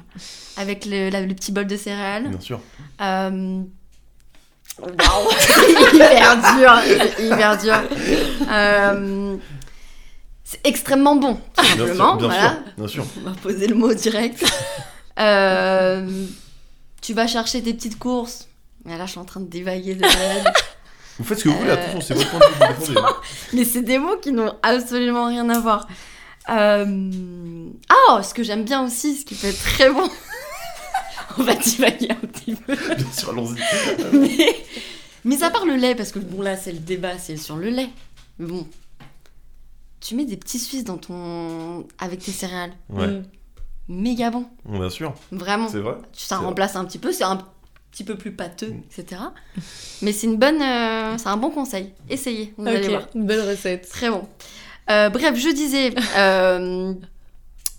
avec 0.57 0.85
le, 0.85 1.09
la- 1.09 1.21
le 1.21 1.33
petit 1.33 1.51
bol 1.51 1.67
de 1.67 1.77
céréales. 1.77 2.29
bien 2.29 2.39
sûr. 2.39 2.59
Euh... 3.01 3.61
c'est 4.77 5.71
hyper 5.95 6.57
dur, 6.57 6.73
c'est 7.17 7.25
hyper 7.27 7.57
dur. 7.57 7.75
Euh, 8.51 9.35
C'est 10.43 10.65
extrêmement 10.67 11.15
bon, 11.15 11.35
tout 11.55 11.61
Bien 11.63 11.77
simplement. 11.87 12.09
sûr, 12.11 12.17
bien 12.17 12.27
voilà. 12.27 12.49
sûr, 12.49 12.57
bien 12.77 12.87
sûr. 12.87 13.05
On 13.25 13.29
va 13.29 13.35
poser 13.41 13.67
le 13.67 13.75
mot 13.75 13.93
direct. 13.93 14.43
Tu 17.01 17.13
vas 17.13 17.27
chercher 17.27 17.61
tes 17.63 17.73
petites 17.73 17.97
courses. 17.97 18.47
Mais 18.85 18.97
là, 18.97 19.05
je 19.05 19.11
suis 19.11 19.19
en 19.19 19.25
train 19.25 19.39
de 19.39 19.47
dévaguer 19.49 19.95
de 19.95 20.01
malade. 20.01 20.53
Vous 21.19 21.25
faites 21.25 21.39
ce 21.39 21.43
que 21.43 21.49
vous 21.49 21.57
voulez, 21.59 21.69
Euh, 21.71 21.73
attention, 21.73 22.01
c'est 22.01 22.13
votre 22.15 22.29
point 22.31 22.39
de 22.39 22.45
vue, 22.45 22.73
vous 22.79 22.93
défendez. 22.93 23.15
Mais 23.53 23.63
c'est 23.65 23.81
des 23.83 23.99
mots 23.99 24.17
qui 24.17 24.31
n'ont 24.31 24.55
absolument 24.63 25.27
rien 25.27 25.47
à 25.49 25.59
voir. 25.59 25.87
Euh... 26.49 27.69
Ah, 27.89 28.23
ce 28.23 28.33
que 28.33 28.41
j'aime 28.43 28.63
bien 28.63 28.83
aussi, 28.85 29.15
ce 29.17 29.25
qui 29.25 29.35
peut 29.35 29.47
être 29.47 29.61
très 29.61 29.91
bon. 29.91 30.09
On 31.37 31.43
va 31.43 31.53
divaguer 31.55 32.09
un 32.11 32.27
petit 32.27 32.55
peu. 32.55 32.75
Bien 32.75 33.11
sûr, 33.11 33.29
allons-y. 33.29 33.59
Mais, 34.13 34.55
mais 35.23 35.43
à 35.43 35.49
part 35.51 35.65
le 35.65 35.75
lait, 35.75 35.93
parce 35.95 36.11
que 36.11 36.19
bon 36.19 36.41
là 36.41 36.57
c'est 36.57 36.71
le 36.71 36.79
débat, 36.79 37.17
c'est 37.19 37.37
sur 37.37 37.55
le 37.57 37.69
lait. 37.69 37.89
Mais 38.39 38.47
bon, 38.47 38.67
tu 39.99 40.15
mets 40.15 40.25
des 40.25 40.37
petits 40.37 40.59
Suisses 40.59 40.83
dans 40.83 40.97
ton 40.97 41.85
avec 41.99 42.19
tes 42.19 42.31
céréales, 42.31 42.73
Ouais, 42.89 43.07
Mm. 43.07 43.23
méga 43.89 44.29
bon, 44.31 44.45
bien 44.65 44.89
sûr, 44.89 45.13
vraiment. 45.31 45.67
c'est 45.69 45.79
vrai. 45.79 45.95
Ça 46.13 46.37
remplace 46.37 46.75
un 46.75 46.85
petit 46.85 46.97
peu, 46.99 47.11
c'est 47.11 47.23
un 47.23 47.39
petit 47.91 48.03
peu 48.03 48.15
plus 48.15 48.31
pâteux, 48.31 48.69
Mm. 48.71 48.81
etc. 48.99 49.21
Mais 50.01 50.11
c'est 50.13 50.27
une 50.27 50.37
bonne, 50.37 50.61
euh, 50.61 51.17
c'est 51.17 51.27
un 51.27 51.37
bon 51.37 51.49
conseil. 51.51 51.91
Essayez, 52.09 52.53
vous 52.57 52.67
allez 52.67 52.87
voir. 52.87 53.07
Une 53.15 53.25
belle 53.25 53.47
recette. 53.47 53.89
Très 53.89 54.09
bon. 54.09 54.27
Euh, 54.89 55.09
bref, 55.09 55.35
je 55.37 55.49
disais 55.49 55.93
euh, 56.17 56.93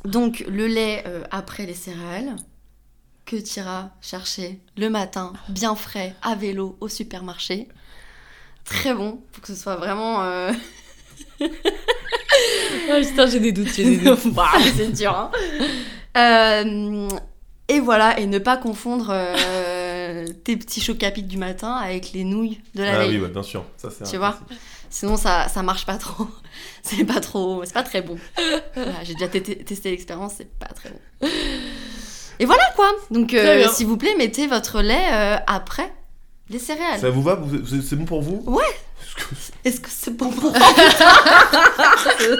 donc 0.04 0.44
le 0.48 0.66
lait 0.66 1.02
euh, 1.06 1.22
après 1.30 1.66
les 1.66 1.74
céréales 1.74 2.36
que 3.26 3.36
tu 3.36 3.60
iras 3.60 3.90
chercher 4.00 4.58
le 4.76 4.88
matin, 4.90 5.32
bien 5.48 5.74
frais, 5.74 6.14
à 6.22 6.34
vélo, 6.34 6.76
au 6.80 6.88
supermarché. 6.88 7.68
Très 8.64 8.94
bon, 8.94 9.20
pour 9.32 9.42
que 9.42 9.48
ce 9.48 9.54
soit 9.60 9.76
vraiment. 9.76 10.22
euh, 10.24 10.52
Oh, 12.90 13.00
putain, 13.00 13.26
j'ai 13.26 13.40
des 13.40 13.52
doutes, 13.52 13.72
j'ai 13.74 13.84
des 13.84 13.96
doutes. 13.98 14.26
Bah, 14.34 14.48
c'est 14.76 14.92
dur. 14.92 15.14
hein. 15.14 15.30
Euh, 16.16 17.08
et 17.68 17.80
voilà, 17.80 18.18
et 18.18 18.26
ne 18.26 18.38
pas 18.38 18.56
confondre 18.56 19.10
euh, 20.12 20.26
tes 20.44 20.56
petits 20.56 20.80
chocs 20.80 21.02
à 21.02 21.10
pic 21.10 21.26
du 21.26 21.36
matin 21.38 21.72
avec 21.74 22.12
les 22.12 22.24
nouilles 22.24 22.60
de 22.74 22.82
la 22.82 22.94
Ah 22.94 22.98
veille. 22.98 23.16
oui, 23.16 23.22
ouais, 23.22 23.28
bien 23.28 23.42
sûr. 23.42 23.64
Ça, 23.76 23.88
c'est 23.90 24.04
Tu 24.10 24.16
vois. 24.16 24.38
Sinon, 24.90 25.16
ça, 25.16 25.48
ça 25.48 25.62
marche 25.62 25.86
pas 25.86 25.96
trop. 25.96 26.26
C'est 26.82 27.04
pas 27.04 27.20
trop. 27.20 27.62
C'est 27.64 27.72
pas 27.72 27.82
très 27.82 28.02
bon. 28.02 28.18
Voilà, 28.74 29.04
J'ai 29.04 29.14
déjà 29.14 29.28
testé 29.28 29.90
l'expérience, 29.90 30.34
c'est 30.36 30.52
pas 30.58 30.66
très 30.66 30.90
bon. 30.90 31.28
Et 32.38 32.44
voilà 32.44 32.64
quoi. 32.76 32.90
Donc, 33.10 33.32
euh, 33.34 33.66
s'il 33.68 33.86
vous 33.86 33.96
plaît, 33.96 34.14
mettez 34.18 34.46
votre 34.48 34.82
lait 34.82 35.08
euh, 35.12 35.36
après 35.46 35.92
les 36.50 36.58
céréales. 36.58 36.98
Ça 37.00 37.08
vous 37.10 37.22
va? 37.22 37.40
C'est 37.82 37.96
bon 37.96 38.04
pour 38.04 38.20
vous? 38.20 38.42
Ouais. 38.46 38.64
Que- 39.16 39.68
Est-ce 39.68 39.80
que 39.80 39.88
c'est 39.90 40.16
bon 40.16 40.30
pour 40.30 40.52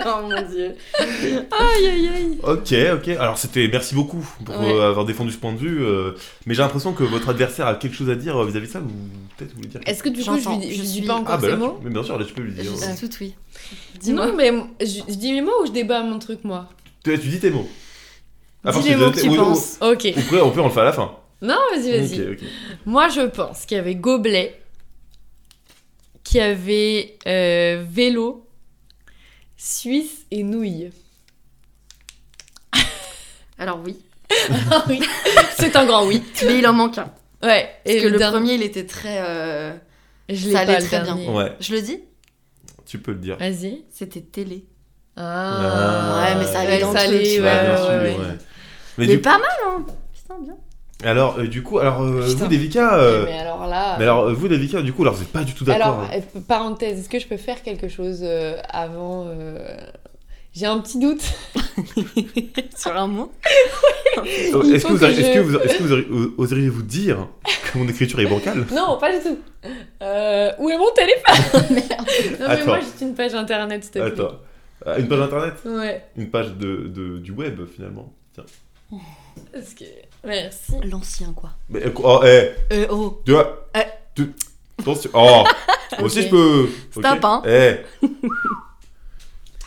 Oh 0.05 0.23
mon 0.23 0.43
dieu. 0.51 0.75
Aïe, 0.99 1.87
aïe, 1.87 2.09
aïe. 2.09 2.39
Ok, 2.43 2.75
ok. 2.95 3.09
Alors 3.19 3.39
c'était 3.39 3.69
merci 3.71 3.95
beaucoup 3.95 4.27
pour 4.45 4.59
Ouais. 4.61 4.73
euh, 4.73 4.89
avoir 4.91 5.05
défendu 5.05 5.31
ce 5.33 5.37
point 5.39 5.53
de 5.53 5.59
vue. 5.59 5.85
euh, 5.85 6.13
mais 6.47 6.55
j'ai 6.55 6.63
l'impression 6.63 6.93
que 6.93 7.05
votre 7.05 7.29
adversaire 7.29 7.67
a 7.67 7.75
quelque 7.75 7.95
chose 7.97 8.11
à 8.11 8.15
dire 8.15 8.37
euh, 8.41 8.47
vis-à-vis 8.47 8.67
de 8.69 8.73
ça. 8.73 8.81
Ou 8.81 8.89
peut-être 9.37 9.51
vous 9.51 9.57
voulez 9.57 9.69
dire. 9.69 9.81
Est-ce 9.87 10.03
que 10.03 10.09
du 10.09 10.23
coup, 10.25 10.37
je 10.39 10.49
lui, 10.49 10.59
dis- 10.59 10.73
je 10.75 10.83
je 10.83 10.89
dis 10.89 11.03
pas 11.03 11.15
encore 11.15 11.35
Ah 11.35 11.39
bah 11.39 11.43
ces 11.45 11.51
là, 11.51 11.57
mots? 11.57 11.77
tu- 11.81 11.87
mais 11.87 11.93
bien 11.93 12.03
sûr, 12.03 12.19
là 12.19 12.25
tu 12.25 12.33
peux 12.33 12.43
lui 12.43 12.55
Je 12.57 12.63
dire. 12.63 12.73
suis 12.97 13.09
tout 13.09 13.17
oui. 13.21 13.35
Dis-moi. 14.01 14.27
Non, 14.27 14.35
mais 14.37 14.51
je, 14.81 15.01
je 15.09 15.15
dis 15.15 15.33
mes 15.33 15.43
mots 15.43 15.63
ou 15.63 15.67
je 15.67 15.73
débat 15.73 16.03
mon 16.03 16.19
truc, 16.19 16.41
moi? 16.45 16.69
Tu, 17.05 17.19
tu 17.19 17.29
dis 17.29 17.39
tes 17.41 17.51
mots. 17.51 17.69
À 18.65 18.73
Dis 18.73 18.89
les 18.91 18.97
mots 18.97 19.11
que 19.11 19.21
tu 19.21 19.29
penses. 19.29 19.77
Ok. 19.81 20.05
ou 20.17 20.19
après, 20.21 20.41
on 20.41 20.51
peut 20.51 20.61
on 20.61 20.65
le 20.67 20.71
fait 20.71 20.81
à 20.81 20.85
la 20.85 20.93
fin. 20.93 21.11
Non, 21.41 21.57
vas-y, 21.75 21.91
vas-y. 21.99 22.37
Moi, 22.87 23.09
je 23.09 23.23
pense 23.23 23.67
qu'il 23.67 23.77
y 23.77 23.81
avait 23.81 23.97
gobelet, 23.97 24.62
qu'il 26.25 26.39
y 26.39 26.41
avait 26.41 27.19
euh, 27.27 27.85
vélo, 27.89 28.49
suisse 29.57 30.27
et 30.31 30.43
nouilles. 30.43 30.91
Alors 33.59 33.81
oui. 33.85 33.97
Ah 34.71 34.85
oui, 34.89 35.01
c'est 35.59 35.77
un 35.77 35.85
grand 35.85 36.07
oui. 36.07 36.23
Mais 36.45 36.59
il 36.59 36.67
en 36.67 36.73
manque 36.73 36.97
un. 36.99 37.13
Ouais, 37.43 37.69
Parce 37.85 37.97
que 37.97 38.07
le, 38.09 38.19
dernier- 38.19 38.37
premier, 38.39 38.55
il 38.55 38.63
était 38.63 38.87
très. 38.87 39.19
euh, 39.21 39.73
je 40.29 40.47
l'ai 40.47 40.53
ça 40.53 40.61
allait 40.61 40.75
pas 40.75 40.81
le 40.81 40.87
très 40.87 41.01
bien. 41.03 41.17
Ouais, 41.33 41.53
Je 41.61 41.75
le 41.75 41.83
dis 41.83 42.01
tu 42.87 42.99
peux 42.99 43.13
le 43.13 43.19
dire. 43.19 43.39
Vas-y. 43.39 43.85
C'était 43.91 44.21
télé. 44.21 44.67
Ah. 45.17 46.25
Ouais, 46.25 46.35
mais 46.39 46.45
ça 46.47 46.61
allait 46.61 46.75
Ouais, 46.77 46.81
dans 46.81 46.93
ça 46.93 47.07
le 47.07 47.17
truc, 47.19 47.27
ouais, 47.27 47.41
Ouais, 47.41 47.63
bien 47.63 47.71
ouais, 47.73 47.77
sûr, 47.79 47.89
ouais. 47.89 48.27
ouais. 48.27 48.39
Mais 48.99 49.07
Mais 49.07 49.17
du 49.17 49.19
pas 49.21 49.39
mal, 49.39 49.49
hein 49.67 49.87
Putain, 50.13 50.39
bien. 50.43 50.57
Alors 51.09 51.39
euh, 51.39 51.47
du 51.47 51.63
coup, 51.63 51.79
alors 51.79 52.01
euh, 52.03 52.21
vous 52.21 52.47
Devika, 52.47 52.95
euh, 52.99 53.25
Mais 53.27 53.39
alors 53.39 53.67
là. 53.67 53.97
mais 53.99 54.05
alors 54.05 54.25
euh, 54.29 54.33
vous 54.33 54.49
Devika, 54.49 54.83
du 54.83 54.93
coup, 54.93 55.03
alors 55.03 55.15
vous 55.15 55.23
êtes 55.23 55.33
pas 55.33 55.45
du 55.45 55.55
tout 55.55 55.65
d'accord. 55.65 56.01
Alors, 56.01 56.11
euh, 56.15 56.41
parenthèse, 56.47 57.01
est-ce 57.01 57.09
que 57.09 57.19
je 57.19 57.27
peux 57.27 57.37
faire 57.37 57.63
quelque 57.63 57.89
chose 57.89 58.21
euh, 58.23 58.57
avant 58.71 59.25
euh, 59.27 59.59
J'ai 60.55 60.67
un 60.67 60.79
petit 60.79 60.99
doute. 60.99 61.23
Sur 62.77 62.97
un 62.97 63.07
mot 63.07 63.33
il 64.25 64.75
Est-ce 64.75 64.85
que, 64.87 64.93
vous 64.93 64.99
que 64.99 65.11
je- 65.11 65.33
que 65.35 65.39
vous, 65.41 65.57
est-ce 65.59 65.79
que 65.79 65.83
vous 65.83 65.95
arri- 65.95 66.33
oseriez-vous 66.37 66.83
dire 66.83 67.29
que 67.73 67.79
mon 67.79 67.89
écriture 67.89 68.21
est 68.21 68.27
bancale? 68.27 68.67
Non, 68.73 68.99
pas 68.99 69.11
du 69.17 69.23
tout. 69.23 69.39
Euh, 70.03 70.51
où 70.59 70.69
est 70.69 70.77
mon 70.79 70.91
téléphone? 70.93 71.67
Merde. 71.71 71.91
Non, 71.91 72.37
mais 72.41 72.45
Attends. 72.47 72.67
moi, 72.67 72.79
j'ai 72.99 73.07
une 73.07 73.15
page 73.15 73.35
internet, 73.35 73.83
s'il 73.85 73.93
te 73.93 73.99
plaît. 74.01 74.09
Attends, 74.13 74.37
Euh, 74.87 74.99
une 74.99 75.09
page 75.09 75.21
internet, 75.21 75.55
Ouais. 75.65 76.05
une 76.17 76.29
page 76.31 76.53
de, 76.55 76.89
de- 76.89 77.19
du 77.19 77.31
web 77.33 77.61
finalement. 77.75 78.13
Parce 78.37 79.73
que... 79.75 79.85
Merci. 80.25 80.73
L'ancien, 80.85 81.33
quoi. 81.35 81.51
Mais, 81.69 81.85
euh, 81.87 81.93
oh, 82.03 82.21
eh, 82.25 82.51
Euh, 82.73 82.87
oh. 82.91 83.21
tu 83.25 83.33
vois. 83.33 83.67
Eh. 83.75 83.81
tu- 84.15 84.33
Attention. 84.79 85.11
Oh, 85.15 85.45
moi 85.99 86.03
aussi 86.07 86.23
je 86.23 86.29
peux. 86.29 86.69
Stop, 86.91 87.25
hein. 87.25 87.43
Eh. 87.47 87.77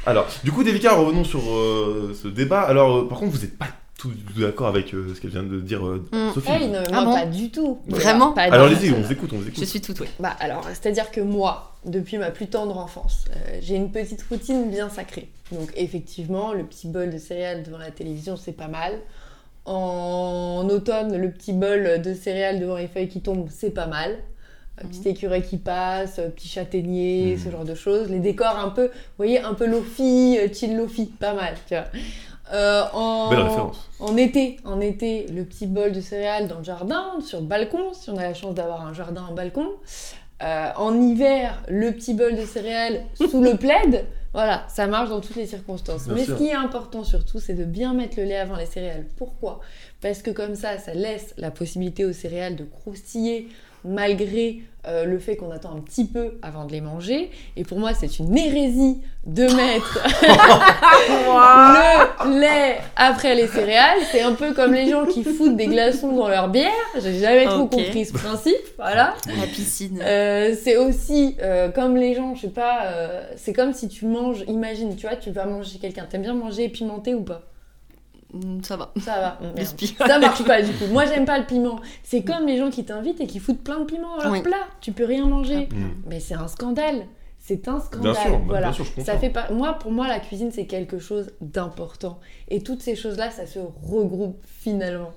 Alors, 0.05 0.27
du 0.43 0.51
coup, 0.51 0.63
Devika, 0.63 0.93
revenons 0.93 1.23
sur 1.23 1.41
euh, 1.49 2.15
ce 2.21 2.27
débat. 2.27 2.61
Alors, 2.61 2.97
euh, 2.97 3.07
par 3.07 3.19
contre, 3.19 3.31
vous 3.31 3.39
n'êtes 3.41 3.57
pas 3.57 3.67
tout, 3.97 4.11
tout 4.33 4.41
d'accord 4.41 4.67
avec 4.67 4.93
euh, 4.93 5.13
ce 5.15 5.19
qu'elle 5.21 5.31
vient 5.31 5.41
de 5.43 5.59
dire, 5.59 5.85
euh, 5.85 6.05
Mm. 6.11 6.33
Sophie. 6.33 6.51
Hey, 6.51 6.67
non, 6.67 6.79
mais 6.81 6.87
Ah 6.93 7.05
bon 7.05 7.13
pas 7.13 7.25
du 7.25 7.49
tout. 7.49 7.79
Vraiment 7.87 8.31
Pas 8.33 8.43
Alors, 8.43 8.67
allez-y, 8.67 8.89
tout. 8.89 8.95
on 8.97 9.01
vous 9.01 9.11
écoute, 9.11 9.29
on 9.33 9.37
vous 9.37 9.47
écoute. 9.47 9.59
Je 9.59 9.65
suis 9.65 9.81
toute 9.81 9.99
oui. 9.99 10.07
Bah 10.19 10.35
alors, 10.39 10.63
c'est-à-dire 10.69 11.09
que 11.11 11.21
moi, 11.21 11.73
depuis 11.85 12.17
ma 12.17 12.29
plus 12.29 12.47
tendre 12.47 12.77
enfance, 12.77 13.25
euh, 13.31 13.59
j'ai 13.61 13.75
une 13.75 13.91
petite 13.91 14.23
routine 14.29 14.69
bien 14.69 14.89
sacrée. 14.89 15.29
Donc 15.51 15.71
effectivement, 15.75 16.53
le 16.53 16.63
petit 16.65 16.87
bol 16.87 17.09
de 17.09 17.17
céréales 17.17 17.63
devant 17.63 17.77
la 17.79 17.91
télévision, 17.91 18.35
c'est 18.37 18.51
pas 18.51 18.67
mal. 18.67 18.99
En 19.65 20.67
automne, 20.69 21.17
le 21.17 21.31
petit 21.31 21.53
bol 21.53 22.01
de 22.01 22.13
céréales 22.13 22.59
devant 22.59 22.77
les 22.77 22.87
feuilles 22.87 23.07
qui 23.09 23.21
tombent, 23.21 23.47
c'est 23.49 23.71
pas 23.71 23.87
mal. 23.87 24.11
Un 24.79 24.83
Mhm. 24.85 24.89
petit 24.91 25.09
écureuil 25.09 25.41
qui 25.41 25.57
passe, 25.57 26.19
un 26.19 26.29
petit 26.29 26.47
châtaignier, 26.47 27.35
Mhm. 27.35 27.43
ce 27.43 27.49
genre 27.49 27.63
de 27.63 27.75
choses. 27.75 28.09
Les 28.09 28.19
décors 28.19 28.59
un 28.59 28.69
peu, 28.69 28.85
vous 28.87 28.91
voyez, 29.17 29.39
un 29.39 29.53
peu 29.53 29.65
lofi, 29.65 30.37
euh, 30.39 30.47
chill 30.53 30.75
lofi, 30.77 31.05
pas 31.05 31.33
mal, 31.33 31.53
tu 31.67 31.73
vois. 31.75 31.85
Euh, 32.53 32.83
en... 32.93 33.29
Belle 33.31 33.39
référence. 33.41 33.89
En 33.99 34.15
été, 34.17 34.57
en 34.65 34.79
été, 34.81 35.25
le 35.33 35.43
petit 35.45 35.65
bol 35.65 35.91
de 35.93 36.01
céréales 36.01 36.47
dans 36.47 36.59
le 36.59 36.63
jardin, 36.63 37.13
sur 37.25 37.39
le 37.39 37.45
balcon, 37.47 37.93
si 37.93 38.09
on 38.11 38.17
a 38.17 38.23
la 38.23 38.33
chance 38.35 38.53
d'avoir 38.53 38.85
un 38.85 38.93
jardin, 38.93 39.23
un 39.31 39.33
balcon. 39.33 39.67
Euh, 40.43 40.69
en 40.75 40.99
hiver, 41.01 41.63
le 41.69 41.91
petit 41.91 42.13
bol 42.13 42.35
de 42.35 42.45
céréales 42.45 43.01
sous 43.15 43.41
le 43.41 43.55
plaid. 43.55 44.05
Voilà, 44.35 44.65
ça 44.67 44.85
marche 44.85 45.07
dans 45.07 45.21
toutes 45.21 45.37
les 45.37 45.47
circonstances. 45.47 46.07
Bien 46.07 46.15
Mais 46.15 46.25
sûr. 46.25 46.37
ce 46.37 46.43
qui 46.43 46.49
est 46.49 46.53
important 46.53 47.05
surtout, 47.05 47.39
c'est 47.39 47.53
de 47.53 47.63
bien 47.63 47.93
mettre 47.93 48.17
le 48.19 48.25
lait 48.25 48.35
avant 48.35 48.57
les 48.57 48.65
céréales. 48.65 49.05
Pourquoi? 49.15 49.61
Parce 50.01 50.21
que 50.21 50.29
comme 50.29 50.55
ça, 50.55 50.77
ça 50.77 50.93
laisse 50.93 51.33
la 51.37 51.51
possibilité 51.51 52.03
aux 52.03 52.11
céréales 52.11 52.57
de 52.57 52.65
croustiller 52.65 53.47
malgré 53.85 54.61
euh, 54.87 55.05
le 55.05 55.19
fait 55.19 55.35
qu'on 55.35 55.51
attend 55.51 55.75
un 55.75 55.81
petit 55.81 56.05
peu 56.05 56.33
avant 56.41 56.65
de 56.65 56.71
les 56.71 56.81
manger. 56.81 57.29
Et 57.55 57.63
pour 57.63 57.79
moi, 57.79 57.93
c'est 57.93 58.19
une 58.19 58.37
hérésie 58.37 59.01
de 59.25 59.43
mettre 59.43 60.03
le 62.25 62.39
lait 62.39 62.77
après 62.95 63.35
les 63.35 63.47
céréales. 63.47 63.99
C'est 64.11 64.21
un 64.21 64.33
peu 64.33 64.53
comme 64.53 64.73
les 64.73 64.89
gens 64.89 65.05
qui 65.05 65.23
foutent 65.23 65.55
des 65.55 65.67
glaçons 65.67 66.11
dans 66.11 66.27
leur 66.27 66.49
bière. 66.49 66.71
J'ai 67.01 67.19
jamais 67.19 67.45
trop 67.45 67.65
compris 67.65 68.05
ce 68.05 68.13
principe. 68.13 68.53
Voilà. 68.77 69.15
La 69.27 69.47
piscine. 69.47 69.99
Euh, 70.01 70.55
c'est 70.61 70.77
aussi 70.77 71.35
euh, 71.41 71.69
comme 71.69 71.97
les 71.97 72.13
gens, 72.13 72.35
je 72.35 72.41
sais 72.41 72.47
pas, 72.49 72.85
euh, 72.85 73.23
c'est 73.35 73.53
comme 73.53 73.73
si 73.73 73.87
tu 73.87 74.05
manges, 74.05 74.43
imagine, 74.47 74.95
tu 74.95 75.07
vois, 75.07 75.15
tu 75.15 75.31
vas 75.31 75.45
manger 75.45 75.79
quelqu'un. 75.79 76.05
T'aimes 76.09 76.21
bien 76.21 76.33
manger 76.33 76.65
épimenté 76.65 77.15
ou 77.15 77.23
pas? 77.23 77.41
Ça 78.63 78.75
va. 78.75 78.91
Ça 78.99 79.37
va. 79.39 79.39
Ça 80.07 80.19
marche 80.19 80.43
pas 80.43 80.61
du 80.61 80.71
coup. 80.73 80.85
Moi 80.91 81.05
j'aime 81.05 81.25
pas 81.25 81.37
le 81.39 81.45
piment. 81.45 81.79
C'est 82.03 82.23
comme 82.23 82.45
les 82.47 82.57
gens 82.57 82.69
qui 82.69 82.83
t'invitent 82.83 83.21
et 83.21 83.27
qui 83.27 83.39
foutent 83.39 83.63
plein 83.63 83.79
de 83.79 83.85
piment 83.85 84.17
dans 84.17 84.23
leur 84.23 84.31
Oui. 84.31 84.41
plat. 84.41 84.67
Tu 84.81 84.91
peux 84.91 85.05
rien 85.05 85.25
manger. 85.25 85.67
Mm. 85.71 85.89
Mais 86.07 86.19
c'est 86.19 86.33
un 86.35 86.47
scandale. 86.47 87.05
C'est 87.39 87.67
un 87.67 87.79
scandale. 87.79 88.13
Bien 88.13 88.21
sûr, 88.23 88.31
bah, 88.39 88.43
voilà. 88.47 88.67
bien 88.67 88.73
sûr, 88.73 88.85
je 88.85 88.89
comprends. 88.89 89.05
Ça 89.05 89.19
fait 89.19 89.29
pas. 89.29 89.51
Moi, 89.51 89.73
pour 89.73 89.91
moi, 89.91 90.07
la 90.07 90.19
cuisine 90.19 90.49
c'est 90.51 90.65
quelque 90.65 90.97
chose 90.97 91.31
d'important. 91.41 92.19
Et 92.49 92.61
toutes 92.63 92.81
ces 92.81 92.95
choses-là, 92.95 93.29
ça 93.29 93.45
se 93.45 93.59
regroupe 93.83 94.37
finalement. 94.43 95.11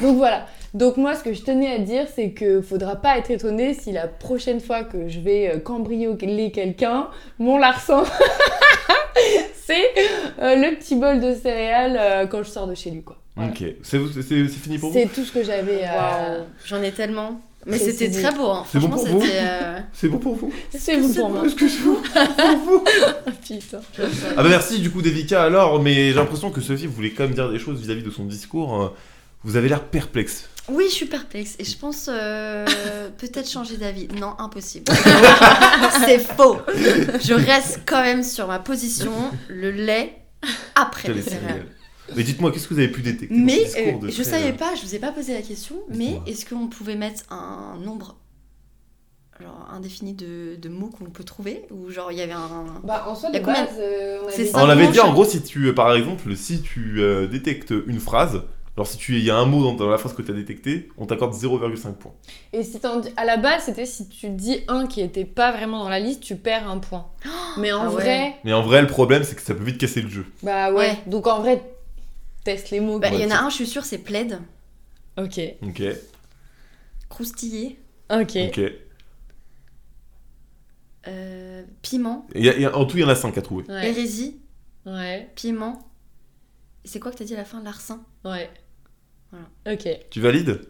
Donc 0.00 0.16
voilà. 0.16 0.46
Donc 0.72 0.96
moi, 0.96 1.14
ce 1.14 1.22
que 1.22 1.34
je 1.34 1.42
tenais 1.42 1.70
à 1.74 1.78
dire, 1.78 2.06
c'est 2.12 2.30
que 2.30 2.62
faudra 2.62 2.96
pas 2.96 3.18
être 3.18 3.30
étonné 3.30 3.74
si 3.74 3.92
la 3.92 4.08
prochaine 4.08 4.60
fois 4.60 4.82
que 4.82 5.08
je 5.08 5.20
vais 5.20 5.56
euh, 5.56 5.58
cambrioler 5.60 6.50
quelqu'un, 6.50 7.08
mon 7.38 7.58
larcin, 7.58 8.04
c'est 9.66 9.84
euh, 10.42 10.56
le 10.56 10.76
petit 10.76 10.96
bol 10.96 11.20
de 11.20 11.34
céréales 11.34 11.96
euh, 11.98 12.26
quand 12.26 12.42
je 12.42 12.50
sors 12.50 12.66
de 12.66 12.74
chez 12.74 12.90
lui, 12.90 13.02
quoi. 13.02 13.16
Voilà. 13.36 13.50
Ok, 13.50 13.64
c'est 13.82 13.98
c'est- 14.14 14.22
c'est 14.22 14.48
fini 14.48 14.78
pour 14.78 14.90
vous 14.90 14.98
C'est 14.98 15.06
tout 15.12 15.24
ce 15.24 15.32
que 15.32 15.42
j'avais. 15.42 15.82
Waouh. 15.82 16.44
J'en 16.66 16.82
ai 16.82 16.92
tellement. 16.92 17.40
Mais 17.66 17.78
Préciser. 17.78 18.08
c'était 18.10 18.22
très 18.22 18.36
beau. 18.36 18.46
Hein. 18.50 18.64
C'est 18.70 18.78
bon 18.78 18.88
Franchement, 18.88 19.04
pour 19.10 19.18
vous 19.20 19.24
c'était. 19.26 19.38
euh, 19.40 19.78
C'est 19.94 20.08
bon 20.08 20.18
pour 20.18 20.34
vous 20.36 20.52
C'est 20.70 20.96
bon 21.00 21.12
pour 21.14 21.30
moi. 21.30 21.46
Est-ce 21.46 21.54
que 21.54 21.68
c'est 21.68 21.82
bon 21.82 21.94
pour 21.94 22.56
vous 22.56 22.84
Putain. 23.42 23.80
Ah 24.36 24.42
bah 24.42 24.48
merci 24.50 24.80
du 24.80 24.90
coup 24.90 25.00
Devika 25.02 25.42
alors, 25.42 25.82
mais 25.82 25.94
j'ai 26.08 26.14
l'impression 26.14 26.50
que 26.50 26.60
Sophie 26.60 26.86
voulait 26.86 27.10
quand 27.10 27.24
même 27.24 27.32
dire 27.34 27.50
des 27.50 27.58
choses 27.58 27.80
vis-à-vis 27.80 28.02
de 28.02 28.10
son 28.10 28.24
discours. 28.26 28.82
euh, 28.82 28.88
Vous 29.44 29.56
avez 29.56 29.68
l'air 29.70 29.82
perplexe. 29.82 30.48
Oui, 30.68 30.84
je 30.88 30.94
suis 30.94 31.06
perplexe 31.06 31.56
et 31.58 31.64
je 31.64 31.76
pense 31.76 32.08
euh, 32.10 32.64
peut-être 33.18 33.48
changer 33.48 33.76
d'avis. 33.76 34.08
Non, 34.08 34.34
impossible. 34.38 34.90
C'est 36.06 36.18
faux. 36.18 36.58
Je 36.68 37.34
reste 37.34 37.80
quand 37.86 38.02
même 38.02 38.22
sur 38.22 38.46
ma 38.46 38.58
position. 38.58 39.12
Le 39.48 39.70
lait 39.70 40.16
après 40.74 41.12
les 41.12 41.22
céréales. 41.22 41.66
Mais 42.16 42.22
dites-moi, 42.22 42.52
qu'est-ce 42.52 42.68
que 42.68 42.74
vous 42.74 42.80
avez 42.80 42.90
pu 42.90 43.00
détecter 43.02 43.34
dans 43.34 43.44
Mais 43.44 43.64
ce 43.66 43.76
discours 43.76 44.02
euh, 44.02 44.06
de 44.06 44.08
je 44.10 44.22
très, 44.22 44.24
savais 44.24 44.52
euh, 44.52 44.56
pas, 44.56 44.74
je 44.74 44.82
vous 44.82 44.94
ai 44.94 44.98
pas 44.98 45.10
posé 45.10 45.32
la 45.32 45.40
question, 45.40 45.76
mais 45.88 46.20
est-ce 46.26 46.44
qu'on 46.44 46.66
pouvait 46.68 46.96
mettre 46.96 47.22
un 47.30 47.78
nombre 47.82 48.16
genre 49.40 49.68
indéfini 49.72 50.12
de, 50.12 50.56
de 50.56 50.68
mots 50.68 50.90
qu'on 50.90 51.06
peut 51.06 51.24
trouver? 51.24 51.62
Ou 51.70 51.90
genre 51.90 52.12
il 52.12 52.18
y 52.18 52.20
avait 52.20 52.32
un 52.32 52.66
Bah, 52.84 53.06
en 53.08 53.14
soi, 53.14 53.30
Y 53.32 53.36
a 53.36 53.40
de 53.40 53.44
combien 53.44 53.64
base, 53.64 53.76
euh, 53.78 54.20
on 54.22 54.28
C'est 54.28 54.42
avait 54.42 54.50
ça. 54.50 54.64
On 54.64 54.68
avait 54.68 54.88
dit 54.88 55.00
en 55.00 55.12
gros 55.12 55.24
si 55.24 55.42
tu, 55.42 55.72
par 55.72 55.94
exemple, 55.94 56.36
si 56.36 56.60
tu 56.60 57.00
euh, 57.00 57.26
détectes 57.26 57.72
une 57.86 58.00
phrase, 58.00 58.42
alors 58.76 58.86
si 58.88 58.96
tu 58.96 59.16
il 59.18 59.24
y 59.24 59.30
a 59.30 59.36
un 59.36 59.46
mot 59.46 59.62
dans, 59.62 59.74
dans 59.74 59.88
la 59.88 59.98
phrase 59.98 60.14
que 60.14 60.22
tu 60.22 60.30
as 60.30 60.34
détecté, 60.34 60.88
on 60.98 61.06
t'accorde 61.06 61.32
0,5 61.34 61.92
points. 61.94 62.14
Et 62.52 62.64
si 62.64 62.80
t'en 62.80 62.98
dis- 63.00 63.10
à 63.16 63.24
la 63.24 63.36
base, 63.36 63.64
c'était 63.64 63.86
si 63.86 64.08
tu 64.08 64.30
dis 64.30 64.62
un 64.68 64.86
qui 64.88 65.00
était 65.00 65.24
pas 65.24 65.52
vraiment 65.52 65.84
dans 65.84 65.88
la 65.88 66.00
liste, 66.00 66.20
tu 66.20 66.34
perds 66.36 66.68
un 66.68 66.78
point. 66.78 67.06
Mais 67.58 67.70
en 67.72 67.82
Ah 67.82 67.86
ouais. 67.88 67.92
vrai, 67.94 68.36
Mais 68.44 68.52
en 68.52 68.62
vrai, 68.62 68.80
le 68.82 68.88
problème, 68.88 69.22
c'est 69.22 69.36
que 69.36 69.42
ça 69.42 69.54
peut 69.54 69.62
vite 69.64 69.78
casser 69.78 70.02
le 70.02 70.08
jeu. 70.08 70.26
bah 70.42 70.70
ouais. 70.72 70.76
Ouais. 70.90 70.98
Donc 71.06 71.26
en 71.28 71.40
vrai, 71.40 71.62
teste 72.42 72.70
les 72.70 72.80
mots. 72.80 72.98
Bah, 72.98 73.08
il 73.12 73.20
y 73.20 73.24
en 73.24 73.30
a 73.30 73.38
un, 73.38 73.48
je 73.48 73.54
suis 73.54 73.66
sûre, 73.66 73.84
c'est 73.84 73.98
plaid, 73.98 74.40
Ok. 75.16 75.40
Ok, 75.62 75.82
croustillé, 77.08 77.78
Ok. 78.10 78.36
ok. 78.48 78.60
euh, 81.06 81.62
piment, 81.82 82.26
Il 82.34 82.44
y 82.44 82.48
a- 82.48 82.54
il 82.54 82.62
y 82.62 82.64
a- 82.64 82.76
en 82.76 82.84
tout, 82.86 82.96
il 82.96 83.00
y 83.02 83.04
en 83.04 83.08
a 83.08 83.14
5 83.14 83.36
à 83.38 83.42
trouver. 83.42 83.64
Ouais. 83.70 83.88
hérésie, 83.90 84.40
Ouais. 84.86 85.30
piment. 85.36 85.78
Et 86.84 86.88
c'est 86.88 86.98
quoi 86.98 87.10
que 87.12 87.16
t'as 87.18 87.24
dit 87.24 87.34
à 87.34 87.38
la 87.38 87.44
fin 87.44 87.62
Larcin 87.62 88.02
Ouais. 88.24 88.50
Voilà. 89.64 89.76
Ok. 89.76 89.88
Tu 90.10 90.20
valides 90.20 90.60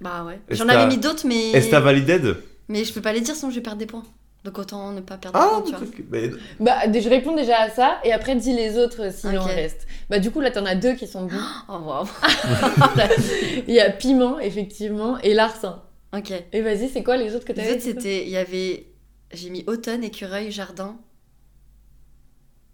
Bah 0.00 0.24
ouais. 0.24 0.40
J'en 0.50 0.68
avais 0.68 0.86
mis 0.86 0.98
d'autres, 0.98 1.26
mais. 1.26 1.50
Est-ce 1.52 1.70
t'as 1.70 1.80
valided 1.80 2.36
Mais 2.68 2.84
je 2.84 2.92
peux 2.92 3.00
pas 3.02 3.12
les 3.12 3.20
dire 3.20 3.34
sinon 3.34 3.50
je 3.50 3.56
vais 3.56 3.60
perdre 3.62 3.78
des 3.78 3.86
points. 3.86 4.04
Donc 4.42 4.58
autant 4.58 4.90
ne 4.92 5.02
pas 5.02 5.18
perdre 5.18 5.38
Ah, 5.38 5.60
des 5.64 5.70
points, 5.70 5.80
tu 5.80 6.02
vois. 6.02 6.04
Mais- 6.10 6.30
Bah, 6.58 6.78
je 6.90 7.08
réponds 7.10 7.36
déjà 7.36 7.58
à 7.60 7.68
ça 7.70 7.98
et 8.04 8.12
après 8.12 8.34
dis 8.36 8.54
les 8.54 8.78
autres 8.78 9.12
s'il 9.12 9.38
en 9.38 9.42
Ok. 9.44 9.50
reste. 9.50 9.86
Bah, 10.08 10.18
du 10.18 10.30
coup, 10.30 10.40
là, 10.40 10.50
t'en 10.50 10.64
as 10.64 10.74
deux 10.76 10.94
qui 10.94 11.06
sont 11.06 11.26
bons. 11.26 11.36
Oh 11.68 11.78
waouh. 11.84 12.06
Il 13.68 13.74
y 13.74 13.80
a 13.80 13.90
piment, 13.90 14.38
effectivement, 14.40 15.18
et 15.18 15.34
larcin. 15.34 15.82
ok. 16.16 16.32
Et 16.52 16.62
vas-y, 16.62 16.88
c'est 16.88 17.02
quoi 17.02 17.16
les 17.18 17.34
autres 17.34 17.44
que 17.44 17.52
Les 17.52 17.56
t'avais 17.62 17.72
autres, 17.74 17.82
c'était. 17.82 18.22
Il 18.24 18.30
y 18.30 18.36
avait. 18.38 18.86
J'ai 19.32 19.50
mis 19.50 19.62
automne, 19.66 20.02
écureuil, 20.02 20.50
jardin. 20.50 20.96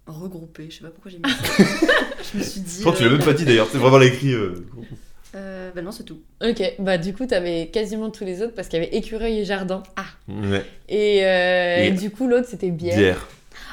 Regroupé, 0.06 0.68
je 0.70 0.76
sais 0.76 0.82
pas 0.84 0.90
pourquoi 0.90 1.10
j'ai 1.10 1.18
mis 1.18 1.28
ça. 1.28 1.64
je 2.32 2.38
me 2.38 2.42
suis 2.44 2.60
dit. 2.60 2.76
Je 2.76 2.80
crois 2.82 2.92
que 2.92 2.98
tu 2.98 3.02
l'as 3.02 3.10
euh, 3.10 3.16
même 3.16 3.24
pas 3.24 3.32
dit 3.32 3.44
d'ailleurs, 3.44 3.66
c'est 3.72 3.78
vraiment 3.78 3.98
l'écrit. 3.98 4.32
Euh... 4.32 4.64
euh, 5.36 5.70
bah 5.74 5.82
non, 5.82 5.90
c'est 5.92 6.04
tout. 6.04 6.18
Ok, 6.42 6.62
bah 6.78 6.98
du 6.98 7.12
coup, 7.14 7.26
t'avais 7.26 7.66
quasiment 7.72 8.10
tous 8.10 8.24
les 8.24 8.42
autres 8.42 8.54
parce 8.54 8.68
qu'il 8.68 8.82
y 8.82 8.86
avait 8.86 8.96
écureuil 8.96 9.40
et 9.40 9.44
jardin. 9.44 9.82
Ouais. 10.28 10.64
Et, 10.88 11.24
euh, 11.24 11.76
Et- 11.84 11.86
et 11.88 11.90
du 11.92 12.10
coup, 12.10 12.26
l'autre, 12.26 12.46
c'était 12.48 12.70
bière. 12.70 12.96
Bière. 12.96 13.28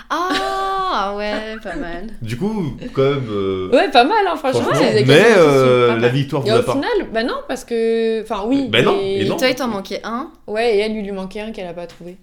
Ah 0.10 1.16
ouais, 1.18 1.56
pas 1.64 1.76
mal. 1.76 2.08
Du 2.22 2.38
coup, 2.38 2.78
quand 2.94 3.02
même. 3.02 3.28
euh, 3.30 3.70
Ouais, 3.72 3.90
pas 3.90 4.04
mal, 4.04 4.18
hein, 4.28 4.36
franchement. 4.36 4.62
franchement, 4.62 4.86
mais 5.08 5.24
euh, 5.38 5.88
pas 5.94 6.00
la 6.00 6.10
victoire 6.10 6.42
vous 6.44 6.50
Et 6.50 6.52
a 6.52 6.60
au 6.60 6.64
pas. 6.64 6.74
final, 6.74 6.92
bah 7.12 7.24
non, 7.24 7.36
parce 7.48 7.64
que. 7.66 8.22
Enfin, 8.22 8.44
oui. 8.46 8.68
Bah 8.70 8.82
non, 8.82 9.00
et 9.02 9.26
non. 9.26 9.38
Toi, 9.38 9.50
il 9.50 9.56
t'en 9.56 9.68
manquait 9.68 10.02
un? 10.04 10.30
Ouais, 10.48 10.76
et 10.76 10.80
elle, 10.80 10.96
il 10.96 11.04
lui 11.04 11.12
manquait 11.12 11.40
un 11.42 11.52
qu'elle 11.52 11.68
a 11.68 11.74
pas 11.74 11.88
trouvé. 11.88 12.18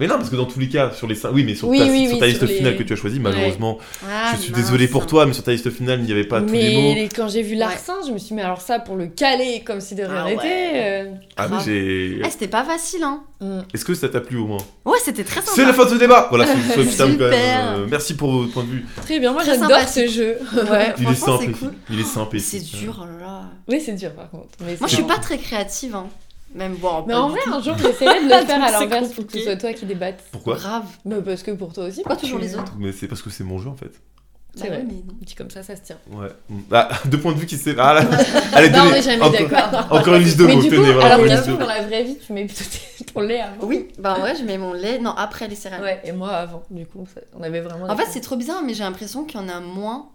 Mais 0.00 0.08
non, 0.08 0.16
parce 0.16 0.28
que 0.28 0.34
dans 0.34 0.46
tous 0.46 0.58
les 0.58 0.68
cas, 0.68 0.90
sur 0.90 1.06
les 1.06 1.14
5. 1.14 1.30
Oui, 1.32 1.44
mais 1.44 1.54
sur 1.54 1.68
Oui, 1.68 1.78
ta, 1.78 1.84
oui, 1.84 2.06
sur 2.06 2.14
oui, 2.14 2.18
ta 2.18 2.26
liste 2.26 2.38
sur 2.38 2.48
les- 2.48 2.54
finale 2.56 2.76
que 2.76 2.82
tu 2.82 2.92
as 2.92 2.96
choisie, 2.96 3.20
malheureusement, 3.20 3.78
Ah, 4.10 4.32
je 4.34 4.40
suis 4.42 4.50
mince. 4.52 4.60
désolé 4.62 4.88
pour 4.88 5.06
toi, 5.06 5.24
mais 5.24 5.32
sur 5.32 5.44
ta 5.44 5.52
liste 5.52 5.70
finale, 5.70 6.00
il 6.00 6.06
n'y 6.06 6.10
avait 6.10 6.24
pas 6.24 6.40
tous 6.40 6.52
les 6.52 6.74
mais 6.74 6.74
mots. 6.82 6.94
les- 6.96 7.08
quand 7.08 7.28
j'ai 7.28 7.42
vu 7.42 7.54
larcin, 7.54 7.94
je 8.04 8.10
me 8.10 8.18
suis 8.18 8.28
dit, 8.30 8.34
mais 8.34 8.42
alors 8.42 8.60
ça, 8.60 8.80
pour 8.80 8.96
le 8.96 9.06
caler 9.06 9.62
comme 9.64 9.80
si 9.80 9.94
de 9.94 10.02
rien 10.02 10.24
Ah 10.26 10.28
n'était. 10.30 10.42
ouais. 10.42 10.72
euh, 10.74 11.10
Ah, 11.36 11.46
mais 11.48 11.56
j'ai. 11.64 12.20
Ah, 12.24 12.28
c'était 12.28 12.48
pas 12.48 12.64
facile, 12.64 13.04
hein. 13.04 13.22
hmm. 13.40 13.60
Est-ce 13.72 13.84
que 13.84 13.94
ça 13.94 14.08
t'a 14.08 14.20
plu 14.20 14.36
au 14.36 14.46
moins? 14.48 14.64
Ouais, 14.84 14.98
c'était 15.04 15.22
très 15.22 15.40
sympa. 15.42 15.52
C'est 15.54 15.64
la 15.64 15.72
fin 15.72 15.84
de 15.84 15.90
ce 15.90 15.94
débat 15.94 16.26
Voilà, 16.28 16.46
c'est 16.46 16.54
putain, 16.54 16.64
quand 16.74 17.18
même, 17.18 17.30
Super. 17.30 17.72
euh, 17.76 17.86
Merci 17.88 18.16
pour 18.16 18.32
votre 18.32 18.52
point 18.52 18.64
de 18.64 18.70
vue. 18.70 18.84
Très 19.02 19.20
bien, 19.20 19.32
moi 19.32 19.42
Très 19.44 19.52
j'adore 19.60 19.88
ce 19.88 20.08
jeu. 20.08 20.38
Ouais, 20.72 20.92
Il 20.98 21.08
est 21.08 21.14
simple. 21.14 21.44
c'est 21.46 21.52
cool. 21.52 21.72
Il 21.90 22.00
est 22.00 22.02
simple. 22.02 22.40
C'est 22.40 22.58
dur, 22.58 22.98
oh 23.00 23.20
là. 23.20 23.42
Oui, 23.68 23.80
c'est 23.80 23.92
dur 23.92 24.10
par 24.12 24.28
contre. 24.28 24.48
Mais 24.66 24.76
Moi, 24.80 24.88
je 24.88 24.94
suis 24.96 25.04
pas 25.04 25.18
très 25.18 25.38
créative, 25.38 25.94
hein. 25.94 26.08
Même 26.54 26.74
bon. 26.76 27.04
Mais 27.06 27.12
pas 27.14 27.20
en 27.20 27.28
vrai, 27.28 27.40
tout. 27.44 27.52
un 27.52 27.60
jour, 27.62 27.76
j'essaierai 27.76 28.20
de 28.20 28.24
le 28.30 28.30
faire 28.46 28.62
à 28.62 28.70
l'inverse 28.70 29.12
pour 29.12 29.26
que 29.26 29.32
ce 29.32 29.40
soit 29.40 29.56
toi 29.56 29.72
qui 29.72 29.86
débattes. 29.86 30.22
Pourquoi 30.32 30.54
Grave. 30.56 30.84
Bah, 31.04 31.16
parce 31.24 31.42
que 31.42 31.50
pour 31.50 31.72
toi 31.72 31.84
aussi. 31.86 31.96
Pourquoi 32.02 32.16
quand 32.16 32.22
toujours 32.22 32.38
les 32.38 32.54
autres 32.54 32.74
Mais 32.78 32.92
c'est 32.92 33.08
parce 33.08 33.22
que 33.22 33.30
c'est 33.30 33.44
mon 33.44 33.58
jeu 33.58 33.68
en 33.68 33.74
fait. 33.76 33.90
C'est 34.56 34.68
Bah 34.68 34.76
vrai. 34.76 34.84
mais 34.86 34.92
non. 34.92 35.14
Dit 35.20 35.34
comme 35.34 35.50
ça, 35.50 35.64
ça 35.64 35.74
se 35.74 35.82
tient. 35.82 35.98
Ouais. 36.12 36.28
Ah, 36.70 36.88
deux 37.06 37.18
points 37.18 37.32
de 37.32 37.38
vue 37.38 37.46
qui 37.46 37.56
s'est. 37.56 37.74
Ah 37.76 37.94
là 37.94 38.02
Allez, 38.52 38.70
non, 38.70 38.88
n'est 38.88 39.02
jamais 39.02 39.28
d'accord. 39.30 39.86
Encore 39.90 40.14
une 40.14 40.22
liste 40.22 40.38
de 40.38 40.46
Mais 40.46 40.54
mots, 40.54 40.62
du 40.62 40.68
coup, 40.70 40.76
tenez, 40.76 40.92
voilà. 40.92 41.14
alors 41.14 41.26
que 41.44 41.50
dans 41.58 41.66
la 41.66 41.82
vraie 41.82 42.04
vie, 42.04 42.16
tu 42.24 42.32
mets 42.32 42.44
plutôt 42.44 42.62
ton 43.12 43.20
lait 43.20 43.40
avant. 43.40 43.66
Oui, 43.66 43.88
bah 43.98 44.18
ouais, 44.22 44.36
je 44.36 44.44
mets 44.44 44.56
mon 44.58 44.72
lait. 44.72 45.00
Non, 45.00 45.10
après 45.10 45.48
les 45.48 45.56
céréales. 45.56 45.82
Ouais, 45.82 46.00
et 46.04 46.12
moi 46.12 46.30
avant. 46.30 46.62
Du 46.70 46.86
coup, 46.86 47.04
on 47.36 47.42
avait 47.42 47.62
vraiment. 47.62 47.86
En 47.90 47.96
fait, 47.96 48.06
c'est 48.08 48.20
trop 48.20 48.36
bizarre, 48.36 48.62
mais 48.64 48.74
j'ai 48.74 48.84
l'impression 48.84 49.24
qu'il 49.24 49.40
y 49.40 49.42
en 49.42 49.48
a 49.48 49.58
moins 49.58 50.10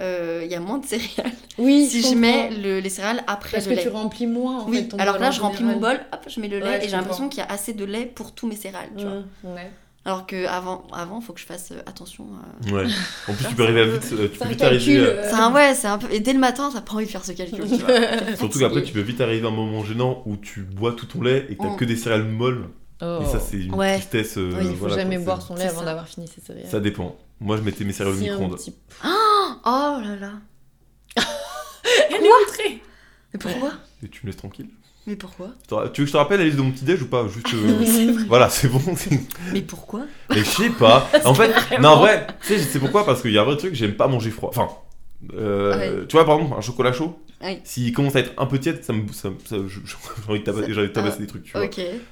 euh, 0.00 0.40
il 0.44 0.50
y 0.50 0.54
a 0.54 0.60
moins 0.60 0.78
de 0.78 0.86
céréales. 0.86 1.32
Oui, 1.58 1.86
si 1.90 2.02
je 2.02 2.14
mets 2.14 2.50
le- 2.50 2.80
les 2.80 2.88
céréales 2.90 3.22
après 3.26 3.52
Parce 3.58 3.66
le 3.66 3.72
que 3.72 3.76
lait. 3.76 3.82
tu 3.82 3.88
remplis 3.88 4.26
moins 4.26 4.60
en 4.60 4.68
oui, 4.68 4.78
fait, 4.78 4.84
ton 4.88 4.98
alors 4.98 5.18
là, 5.18 5.30
je 5.30 5.40
remplis 5.40 5.64
mon 5.64 5.76
bol, 5.78 6.00
hop, 6.12 6.20
je 6.26 6.40
mets 6.40 6.48
le 6.48 6.58
lait 6.58 6.64
Ouais, 6.64 6.84
et 6.84 6.88
j'ai 6.88 6.96
l'impression 6.96 7.28
qu'il 7.28 7.38
y 7.40 7.46
a 7.46 7.50
assez 7.50 7.72
de 7.74 7.84
lait 7.84 8.06
pour 8.06 8.32
tous 8.32 8.46
mes 8.46 8.56
céréales. 8.56 8.90
Tu 8.96 9.04
vois. 9.04 9.22
Ouais. 9.54 9.70
Alors 10.06 10.26
que 10.26 10.46
avant, 10.46 10.86
avant, 10.94 11.20
faut 11.20 11.34
que 11.34 11.40
je 11.40 11.44
fasse 11.44 11.72
euh, 11.72 11.80
attention. 11.84 12.24
à- 12.24 12.72
Ouais. 12.72 12.84
En 13.28 13.34
plus, 13.34 13.42
Ça, 13.44 13.48
tu 13.50 13.54
peux 13.54 13.64
arriver 13.64 13.82
à 13.82 13.84
vite, 13.86 14.08
euh, 14.12 14.28
tu 14.32 14.38
peux 14.38 14.48
vite 14.48 14.62
arriver. 14.62 14.98
à- 14.98 15.02
euh, 15.02 15.22
C'est 15.28 15.34
un 15.34 15.52
ouais, 15.52 15.74
c'est 15.74 15.88
un 15.88 15.98
peu. 15.98 16.06
Et 16.10 16.20
dès 16.20 16.32
le 16.32 16.38
matin, 16.38 16.70
t'as 16.72 16.80
pas 16.80 16.94
envie 16.94 17.04
de 17.04 17.10
faire 17.10 17.22
ce 17.24 17.32
calcul. 17.32 17.58
Tu 17.68 17.74
vois. 17.84 17.90
Surtout 18.38 18.58
qu'après, 18.60 18.82
tu 18.82 18.94
peux 18.94 19.00
vite 19.02 19.20
arriver 19.20 19.44
à 19.46 19.50
un 19.50 19.54
moment 19.54 19.84
gênant 19.84 20.22
où 20.24 20.36
tu 20.38 20.62
bois 20.62 20.92
tout 20.94 21.04
ton 21.04 21.20
lait 21.20 21.46
et 21.50 21.54
que 21.56 21.62
t'as 21.62 21.68
Mm. 21.68 21.76
que 21.76 21.84
des 21.84 21.96
céréales 21.96 22.24
molles. 22.24 22.68
Oh. 23.02 23.18
Et 23.22 23.26
ça, 23.26 23.40
c'est 23.40 23.58
une 23.58 23.74
Ouais. 23.74 23.94
tristesse. 23.98 24.38
euh, 24.38 24.52
Oui, 24.58 24.60
il 24.64 24.70
faut 24.70 24.76
voilà, 24.86 24.96
jamais 24.96 25.16
quoi, 25.16 25.24
boire 25.26 25.42
son 25.42 25.54
lait 25.54 25.64
avant 25.66 25.80
ça. 25.80 25.84
d'avoir 25.84 26.08
fini 26.08 26.26
ses 26.28 26.40
céréales. 26.40 26.68
Ça 26.70 26.80
dépend. 26.80 27.16
Moi, 27.40 27.56
je 27.58 27.62
mettais 27.62 27.84
mes 27.84 27.92
céréales 27.92 28.16
au 28.16 28.18
micro-ondes. 28.20 28.56
petit- 28.56 28.74
Oh 29.64 29.98
là 30.02 30.16
là. 30.16 30.32
Elle 32.10 32.24
est 32.24 32.28
outrée. 32.46 32.82
Mais 33.32 33.38
pourquoi 33.38 33.72
Et 34.04 34.08
tu 34.08 34.20
me 34.24 34.30
laisses 34.30 34.36
tranquille. 34.38 34.68
Mais 35.06 35.16
pourquoi 35.16 35.50
Tu 35.68 35.74
veux 35.74 35.88
que 35.88 36.06
je 36.06 36.12
te 36.12 36.16
rappelle 36.16 36.38
la 36.40 36.44
liste 36.44 36.58
de 36.58 36.62
mon 36.62 36.70
petit 36.70 36.84
déj 36.84 37.02
ou 37.02 37.06
pas? 37.06 37.26
Juste. 37.28 37.46
euh, 37.54 38.12
Voilà, 38.28 38.50
c'est 38.50 38.68
bon. 38.68 38.80
Mais 39.52 39.62
pourquoi? 39.62 40.02
Mais 40.28 40.38
je 40.40 40.44
sais 40.44 40.70
pas. 40.70 41.08
En 41.24 41.34
fait, 41.34 41.52
non, 41.80 41.90
en 41.90 41.96
vrai, 42.00 42.26
tu 42.42 42.48
sais, 42.48 42.58
c'est 42.58 42.78
pourquoi? 42.78 43.04
Parce 43.06 43.22
qu'il 43.22 43.32
y 43.32 43.38
a 43.38 43.42
un 43.42 43.44
vrai 43.44 43.56
truc, 43.56 43.74
j'aime 43.74 43.94
pas 43.94 44.08
manger 44.08 44.30
froid. 44.30 44.50
Enfin, 44.50 44.68
euh, 45.34 46.04
tu 46.06 46.16
vois, 46.16 46.24
par 46.26 46.36
exemple, 46.36 46.54
un 46.56 46.60
chocolat 46.60 46.92
chaud, 46.92 47.18
Oui. 47.42 47.58
s'il 47.64 47.92
commence 47.92 48.14
à 48.16 48.20
être 48.20 48.32
un 48.38 48.46
peu 48.46 48.58
tiède, 48.58 48.84
ça 48.84 48.92
me, 48.92 49.10
ça, 49.12 49.30
ça- 49.46 49.56
je- 49.66 49.80
j'ai 49.84 49.96
envie 50.28 50.40
de 50.40 50.44
tabasser, 50.44 50.66
j'ai 50.72 50.78
envie 50.80 50.88
de 50.88 50.92
tabasser 50.92 51.18
des 51.20 51.26
trucs, 51.26 51.44
tu 51.44 51.52
vois. 51.52 51.66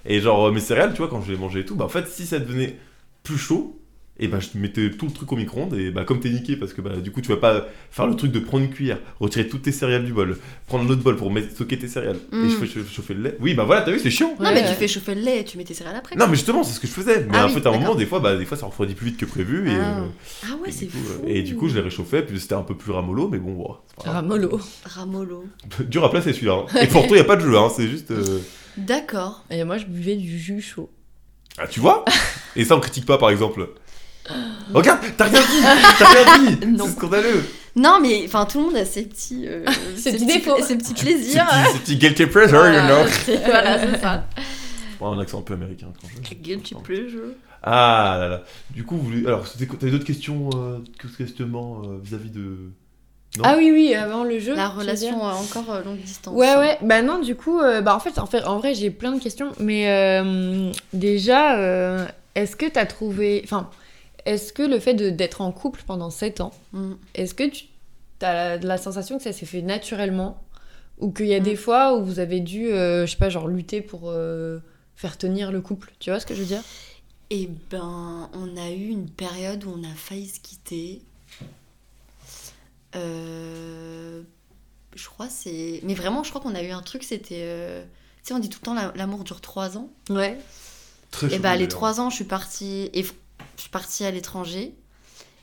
Et 0.06 0.20
genre, 0.20 0.50
mes 0.50 0.60
céréales, 0.60 0.92
tu 0.92 0.98
vois, 0.98 1.08
quand 1.08 1.20
je 1.22 1.30
les 1.32 1.38
mangeais 1.38 1.60
et 1.60 1.64
tout, 1.66 1.76
bah 1.76 1.84
en 1.84 1.88
fait, 1.90 2.08
si 2.08 2.26
ça 2.26 2.38
devenait 2.38 2.78
plus 3.22 3.38
chaud, 3.38 3.77
et 4.20 4.28
bah 4.28 4.38
je 4.40 4.58
mettais 4.58 4.90
tout 4.90 5.06
le 5.06 5.12
truc 5.12 5.30
au 5.32 5.36
micro-ondes, 5.36 5.74
et 5.74 5.90
bah 5.90 6.04
comme 6.04 6.18
t'es 6.20 6.28
niqué, 6.30 6.56
parce 6.56 6.72
que 6.72 6.80
bah 6.80 6.96
du 6.96 7.10
coup, 7.12 7.20
tu 7.20 7.28
vas 7.28 7.36
pas 7.36 7.66
faire 7.90 8.06
le 8.06 8.16
truc 8.16 8.32
de 8.32 8.38
prendre 8.40 8.64
une 8.64 8.70
cuillère, 8.70 8.98
retirer 9.20 9.46
toutes 9.48 9.62
tes 9.62 9.72
céréales 9.72 10.04
du 10.04 10.12
bol, 10.12 10.38
prendre 10.66 10.88
l'autre 10.88 11.02
bol 11.02 11.16
pour 11.16 11.30
mettre, 11.30 11.50
stocker 11.52 11.78
tes 11.78 11.88
céréales, 11.88 12.18
Mm. 12.32 12.44
et 12.46 12.50
je 12.50 12.56
fais 12.56 12.66
ch- 12.66 12.86
chauffer 12.92 13.14
le 13.14 13.22
lait. 13.22 13.36
Oui, 13.40 13.54
bah 13.54 13.64
voilà, 13.64 13.82
t'as 13.82 13.92
vu, 13.92 13.98
c'est 14.00 14.10
chiant. 14.10 14.34
Non, 14.40 14.46
Ouais, 14.46 14.54
mais 14.54 14.62
ouais. 14.62 14.68
tu 14.68 14.74
fais 14.74 14.88
chauffer 14.88 15.14
le 15.14 15.20
lait 15.22 15.40
et 15.40 15.44
tu 15.44 15.56
mets 15.58 15.64
tes 15.64 15.74
céréales 15.74 15.96
après. 15.96 16.16
Non, 16.16 16.26
mais 16.26 16.34
justement, 16.34 16.64
c'est 16.64 16.72
ce 16.72 16.80
que 16.80 16.86
je 16.86 16.92
faisais. 16.92 17.20
Mais 17.30 17.30
Ah 17.38 17.44
en 17.44 17.48
oui, 17.48 17.54
fait, 17.54 17.66
à 17.66 17.70
un 17.70 17.78
moment, 17.78 17.94
des 17.94 18.06
fois, 18.06 18.20
bah, 18.20 18.36
des 18.36 18.44
fois, 18.44 18.56
ça 18.56 18.66
refroidit 18.66 18.94
plus 18.94 19.06
vite 19.06 19.16
que 19.18 19.24
prévu. 19.26 19.70
Et, 19.70 19.74
Ah. 19.80 20.00
euh, 20.00 20.04
Ah 20.44 20.56
ouais, 20.62 20.70
c'est 20.72 20.86
fou. 20.86 20.98
euh, 21.24 21.26
et 21.28 21.42
du 21.42 21.54
coup, 21.56 21.68
je 21.68 21.74
les 21.76 21.80
réchauffais, 21.80 22.22
puis 22.22 22.38
c'était 22.40 22.54
un 22.54 22.62
peu 22.62 22.76
plus 22.76 22.90
ramollo, 22.92 23.28
mais 23.28 23.38
bon, 23.38 23.54
grave. 23.54 23.76
Ramolo. 24.14 24.60
Ramolo. 24.84 25.44
Dur 25.88 26.04
à 26.04 26.10
placer 26.10 26.32
celui-là. 26.32 26.64
hein. 26.74 26.80
Et 26.82 26.86
pourtant, 26.88 27.10
il 27.10 27.14
n'y 27.14 27.20
a 27.20 27.24
pas 27.24 27.36
de 27.36 27.42
jeu, 27.42 27.56
hein, 27.56 27.68
c'est 27.74 27.86
juste. 27.88 28.10
euh, 28.10 28.40
D'accord. 28.76 29.44
Et 29.50 29.62
moi, 29.64 29.78
je 29.78 29.86
buvais 29.86 30.16
du 30.16 30.38
jus 30.38 30.60
chaud. 30.60 30.90
Ah, 31.58 31.66
tu 31.66 31.80
vois? 31.80 32.04
Et 32.54 32.64
ça, 32.64 32.76
on 32.76 32.80
critique 32.80 33.04
pas, 33.06 33.18
par 33.18 33.30
exemple. 33.30 33.68
Regarde, 34.74 35.00
t'as 35.16 35.24
rien 35.24 35.40
dit 35.40 35.62
T'as 35.98 36.06
rien 36.06 36.50
dit 36.50 36.66
Non. 36.66 36.84
C'est 36.86 36.92
scandaleux 36.92 37.44
Non, 37.76 37.98
mais 38.00 38.22
enfin, 38.26 38.44
tout 38.44 38.58
le 38.58 38.64
monde 38.66 38.76
a 38.76 38.84
ses 38.84 39.02
petits, 39.04 39.44
euh, 39.46 39.64
Ses 39.96 40.12
petits 40.12 40.26
défauts. 40.26 40.62
ses 40.62 40.76
petits 40.76 40.94
plaisirs. 40.94 41.46
petits, 41.46 41.72
ces 41.72 41.78
petits 41.80 41.96
guilty 41.96 42.26
pleasure, 42.26 42.66
you 42.66 42.80
know 42.86 43.06
c'est- 43.24 43.36
voilà, 43.44 43.78
c'est 43.78 44.00
ça. 44.00 44.24
Bon, 45.00 45.12
un 45.12 45.20
accent 45.20 45.38
un 45.38 45.42
peu 45.42 45.54
américain 45.54 45.86
quand 46.00 46.08
je. 46.08 46.34
Guilty 46.34 46.74
pleasure. 46.82 47.28
Ah 47.62 48.16
là 48.20 48.28
là. 48.28 48.42
Du 48.70 48.84
coup, 48.84 48.96
vous 48.96 49.26
alors, 49.26 49.44
t'avais 49.80 49.90
d'autres 49.92 50.04
questions, 50.04 50.50
euh, 50.54 50.78
questionnements 51.16 51.82
euh, 51.84 51.98
vis-à-vis 52.02 52.30
de. 52.30 52.70
Non? 53.36 53.42
Ah 53.44 53.54
oui, 53.58 53.70
oui, 53.72 53.94
avant 53.94 54.24
le 54.24 54.38
jeu. 54.38 54.54
La 54.54 54.68
relation 54.68 55.16
dire? 55.16 55.24
euh, 55.26 55.30
encore 55.32 55.70
euh, 55.72 55.82
longue 55.84 55.98
distance. 56.00 56.34
Ouais, 56.34 56.56
ouais. 56.56 56.78
Bah 56.82 57.02
non, 57.02 57.18
du 57.18 57.34
coup, 57.36 57.60
euh, 57.60 57.80
bah 57.80 57.94
en 57.94 58.00
fait, 58.00 58.18
en 58.18 58.26
fait, 58.26 58.42
en 58.44 58.58
vrai, 58.58 58.74
j'ai 58.74 58.90
plein 58.90 59.12
de 59.12 59.20
questions. 59.20 59.52
Mais 59.60 59.88
euh, 59.88 60.70
déjà, 60.92 61.58
euh, 61.58 62.06
est-ce 62.34 62.56
que 62.56 62.66
t'as 62.66 62.86
trouvé... 62.86 63.42
Enfin, 63.44 63.68
est-ce 64.28 64.52
que 64.52 64.62
le 64.62 64.78
fait 64.78 64.94
de- 64.94 65.10
d'être 65.10 65.40
en 65.40 65.52
couple 65.52 65.82
pendant 65.86 66.10
7 66.10 66.40
ans, 66.40 66.52
Mm. 66.72 66.92
est-ce 67.14 67.34
que 67.34 67.48
tu 67.48 67.64
as 68.20 68.32
la, 68.34 68.56
la 68.58 68.78
sensation 68.78 69.16
que 69.18 69.22
ça 69.24 69.32
s'est 69.32 69.46
fait 69.46 69.62
naturellement 69.62 70.42
Ou 70.98 71.12
qu'il 71.12 71.26
y 71.26 71.34
a 71.34 71.40
Mm. 71.40 71.44
des 71.44 71.56
fois 71.56 71.96
où 71.96 72.04
vous 72.04 72.18
avez 72.18 72.40
dû, 72.40 72.66
euh, 72.72 73.06
je 73.06 73.12
sais 73.12 73.16
pas, 73.18 73.28
genre 73.30 73.46
lutter 73.48 73.80
pour 73.80 74.02
euh, 74.10 74.58
faire 74.96 75.16
tenir 75.18 75.52
le 75.52 75.60
couple 75.60 75.92
Tu 76.00 76.10
vois 76.10 76.18
ce 76.20 76.26
que 76.26 76.34
je 76.34 76.40
veux 76.40 76.46
dire? 76.46 76.62
Eh 77.30 77.48
ben, 77.70 78.28
on 78.32 78.56
a 78.56 78.70
eu 78.70 78.88
une 78.88 79.08
période 79.08 79.62
où 79.64 79.70
on 79.78 79.84
a 79.84 79.94
failli 79.94 80.26
se 80.28 80.40
quitter. 80.40 81.02
Euh, 82.96 84.22
je 84.96 85.06
crois 85.08 85.28
c'est. 85.28 85.80
Mais 85.84 85.94
vraiment, 85.94 86.22
je 86.22 86.30
crois 86.30 86.40
qu'on 86.40 86.54
a 86.54 86.62
eu 86.62 86.70
un 86.70 86.82
truc, 86.82 87.04
c'était. 87.04 87.42
euh, 87.42 87.84
Tu 88.24 88.28
sais, 88.28 88.34
on 88.34 88.38
dit 88.40 88.48
tout 88.48 88.58
le 88.60 88.64
temps 88.66 88.74
la- 88.74 88.92
l'amour 88.96 89.24
dure 89.24 89.40
3 89.40 89.76
ans. 89.78 89.88
Ouais. 90.10 90.36
Très 91.10 91.26
Et 91.28 91.30
chaud, 91.36 91.36
bah, 91.42 91.52
les 91.52 91.58
d'ailleurs. 91.60 91.68
3 91.68 92.00
ans, 92.00 92.10
je 92.10 92.16
suis 92.16 92.24
partie. 92.24 92.90
Et 92.92 93.04
je 93.58 93.62
suis 93.62 93.70
partie 93.70 94.04
à 94.04 94.10
l'étranger. 94.10 94.74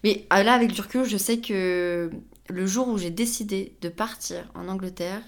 Mais 0.04 0.26
ah, 0.32 0.42
là, 0.44 0.54
avec 0.54 0.72
du 0.72 0.82
recul, 0.82 1.06
je 1.06 1.18
sais 1.18 1.40
que 1.40 2.10
le 2.50 2.66
jour 2.66 2.88
où 2.88 2.98
j'ai 2.98 3.10
décidé 3.12 3.76
de 3.82 3.90
partir 3.90 4.50
en 4.56 4.68
Angleterre, 4.68 5.22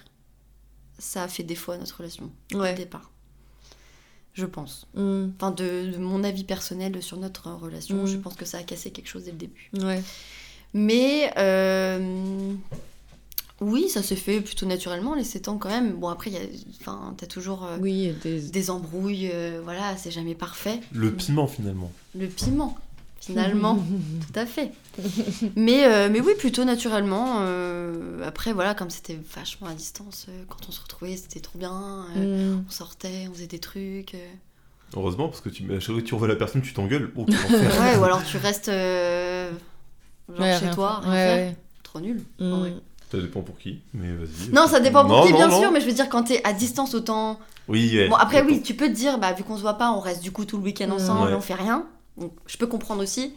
ça 0.97 1.23
a 1.23 1.27
fait 1.27 1.43
défaut 1.43 1.73
à 1.73 1.77
notre 1.77 1.97
relation. 1.97 2.31
Ouais. 2.53 2.73
Au 2.73 2.75
départ. 2.75 3.11
Je 4.33 4.45
pense. 4.45 4.87
Mm. 4.93 5.29
Enfin, 5.35 5.51
de, 5.51 5.91
de 5.91 5.97
mon 5.97 6.23
avis 6.23 6.43
personnel 6.43 7.01
sur 7.03 7.17
notre 7.17 7.51
relation, 7.51 8.03
Mm. 8.03 8.07
je 8.07 8.17
pense 8.17 8.35
que 8.35 8.45
ça 8.45 8.59
a 8.59 8.63
cassé 8.63 8.91
quelque 8.91 9.07
chose 9.09 9.25
dès 9.25 9.31
le 9.31 9.37
début. 9.37 9.69
Ouais. 9.79 10.01
Mais 10.73 11.31
euh, 11.37 12.53
oui, 13.61 13.89
ça 13.89 14.03
s'est 14.03 14.15
fait 14.15 14.39
plutôt 14.41 14.65
naturellement, 14.65 15.15
les 15.15 15.23
7 15.23 15.47
ans 15.47 15.57
quand 15.57 15.69
même. 15.69 15.93
Bon, 15.93 16.09
après, 16.09 16.29
il 16.29 16.33
y 16.33 16.37
a- 16.37 16.47
enfin, 16.81 17.13
t'as 17.17 17.25
toujours 17.27 17.65
euh, 17.65 17.77
Oui, 17.79 18.13
des... 18.23 18.39
des 18.41 18.69
embrouilles, 18.69 19.29
euh, 19.33 19.61
voilà, 19.63 19.95
c'est 19.97 20.11
jamais 20.11 20.35
parfait. 20.35 20.79
Le 20.91 21.11
piment, 21.11 21.47
finalement. 21.47 21.91
Le 22.15 22.27
piment, 22.27 22.77
finalement, 23.19 23.75
tout 24.33 24.39
à 24.39 24.45
fait. 24.45 24.71
Mais, 25.55 25.85
euh, 25.85 26.09
mais 26.11 26.21
oui, 26.21 26.33
plutôt 26.37 26.65
naturellement. 26.65 27.37
euh, 27.39 28.21
après, 28.25 28.53
voilà, 28.53 28.73
comme 28.75 28.89
c'était 28.91 29.17
vachement 29.35 29.67
à 29.67 29.73
distance, 29.73 30.27
euh, 30.29 30.43
quand 30.47 30.59
on 30.69 30.71
se 30.71 30.81
retrouvait, 30.81 31.15
c'était 31.17 31.39
trop 31.39 31.57
bien. 31.57 32.05
euh, 32.15 32.53
Mm. 32.57 32.65
On 32.67 32.71
sortait, 32.71 33.27
on 33.29 33.33
faisait 33.33 33.47
des 33.47 33.59
trucs. 33.59 34.13
euh. 34.15 34.27
Heureusement, 34.95 35.27
parce 35.27 35.41
que 35.41 35.49
tu, 35.49 35.63
à 35.75 35.79
chaque 35.79 35.91
fois 35.93 36.01
que 36.01 36.07
tu 36.07 36.13
revois 36.13 36.27
la 36.29 36.35
personne, 36.37 36.61
tu 36.61 36.73
t'engueules. 36.73 37.11
Oh. 37.17 37.25
Ouais, 37.27 37.97
ou 37.97 38.03
alors 38.03 38.23
tu 38.23 38.37
restes 38.37 38.69
euh, 38.69 39.51
genre 40.29 40.39
Ouais, 40.39 40.53
chez 40.53 40.65
rien 40.65 40.73
toi, 40.73 40.99
rien 41.01 41.11
Ouais, 41.11 41.15
faire. 41.25 41.35
ouais. 41.49 41.55
Trop 41.83 41.99
nul. 41.99 42.21
Mm. 42.39 42.53
en 42.53 42.59
vrai. 42.59 42.73
Ça 43.11 43.17
dépend 43.19 43.41
pour 43.41 43.57
qui, 43.57 43.79
mais 43.93 44.11
vas-y. 44.13 44.49
Non, 44.51 44.67
ça 44.67 44.79
dépend 44.81 45.01
pour 45.05 45.17
Non, 45.17 45.25
qui, 45.25 45.31
non, 45.31 45.37
bien 45.37 45.47
non. 45.47 45.59
sûr, 45.61 45.71
mais 45.71 45.79
je 45.79 45.85
veux 45.85 45.93
dire, 45.93 46.09
quand 46.09 46.23
t'es 46.23 46.41
à 46.43 46.51
distance 46.53 46.93
autant. 46.93 47.39
Oui, 47.69 47.91
ouais. 47.95 48.09
Bon, 48.09 48.15
après, 48.15 48.41
oui, 48.43 48.61
tu 48.61 48.73
peux 48.73 48.87
te 48.87 48.93
dire, 48.93 49.17
bah, 49.17 49.31
vu 49.33 49.43
qu'on 49.43 49.55
se 49.55 49.61
voit 49.61 49.75
pas, 49.75 49.91
on 49.91 49.99
reste 49.99 50.21
du 50.21 50.31
coup 50.31 50.43
tout 50.45 50.57
le 50.57 50.63
week-end 50.63 50.87
Mm. 50.89 50.91
ensemble, 50.93 51.27
Ouais. 51.29 51.33
on 51.35 51.41
fait 51.41 51.53
rien. 51.53 51.85
Donc, 52.17 52.33
je 52.47 52.57
peux 52.57 52.67
comprendre 52.67 53.01
aussi. 53.01 53.33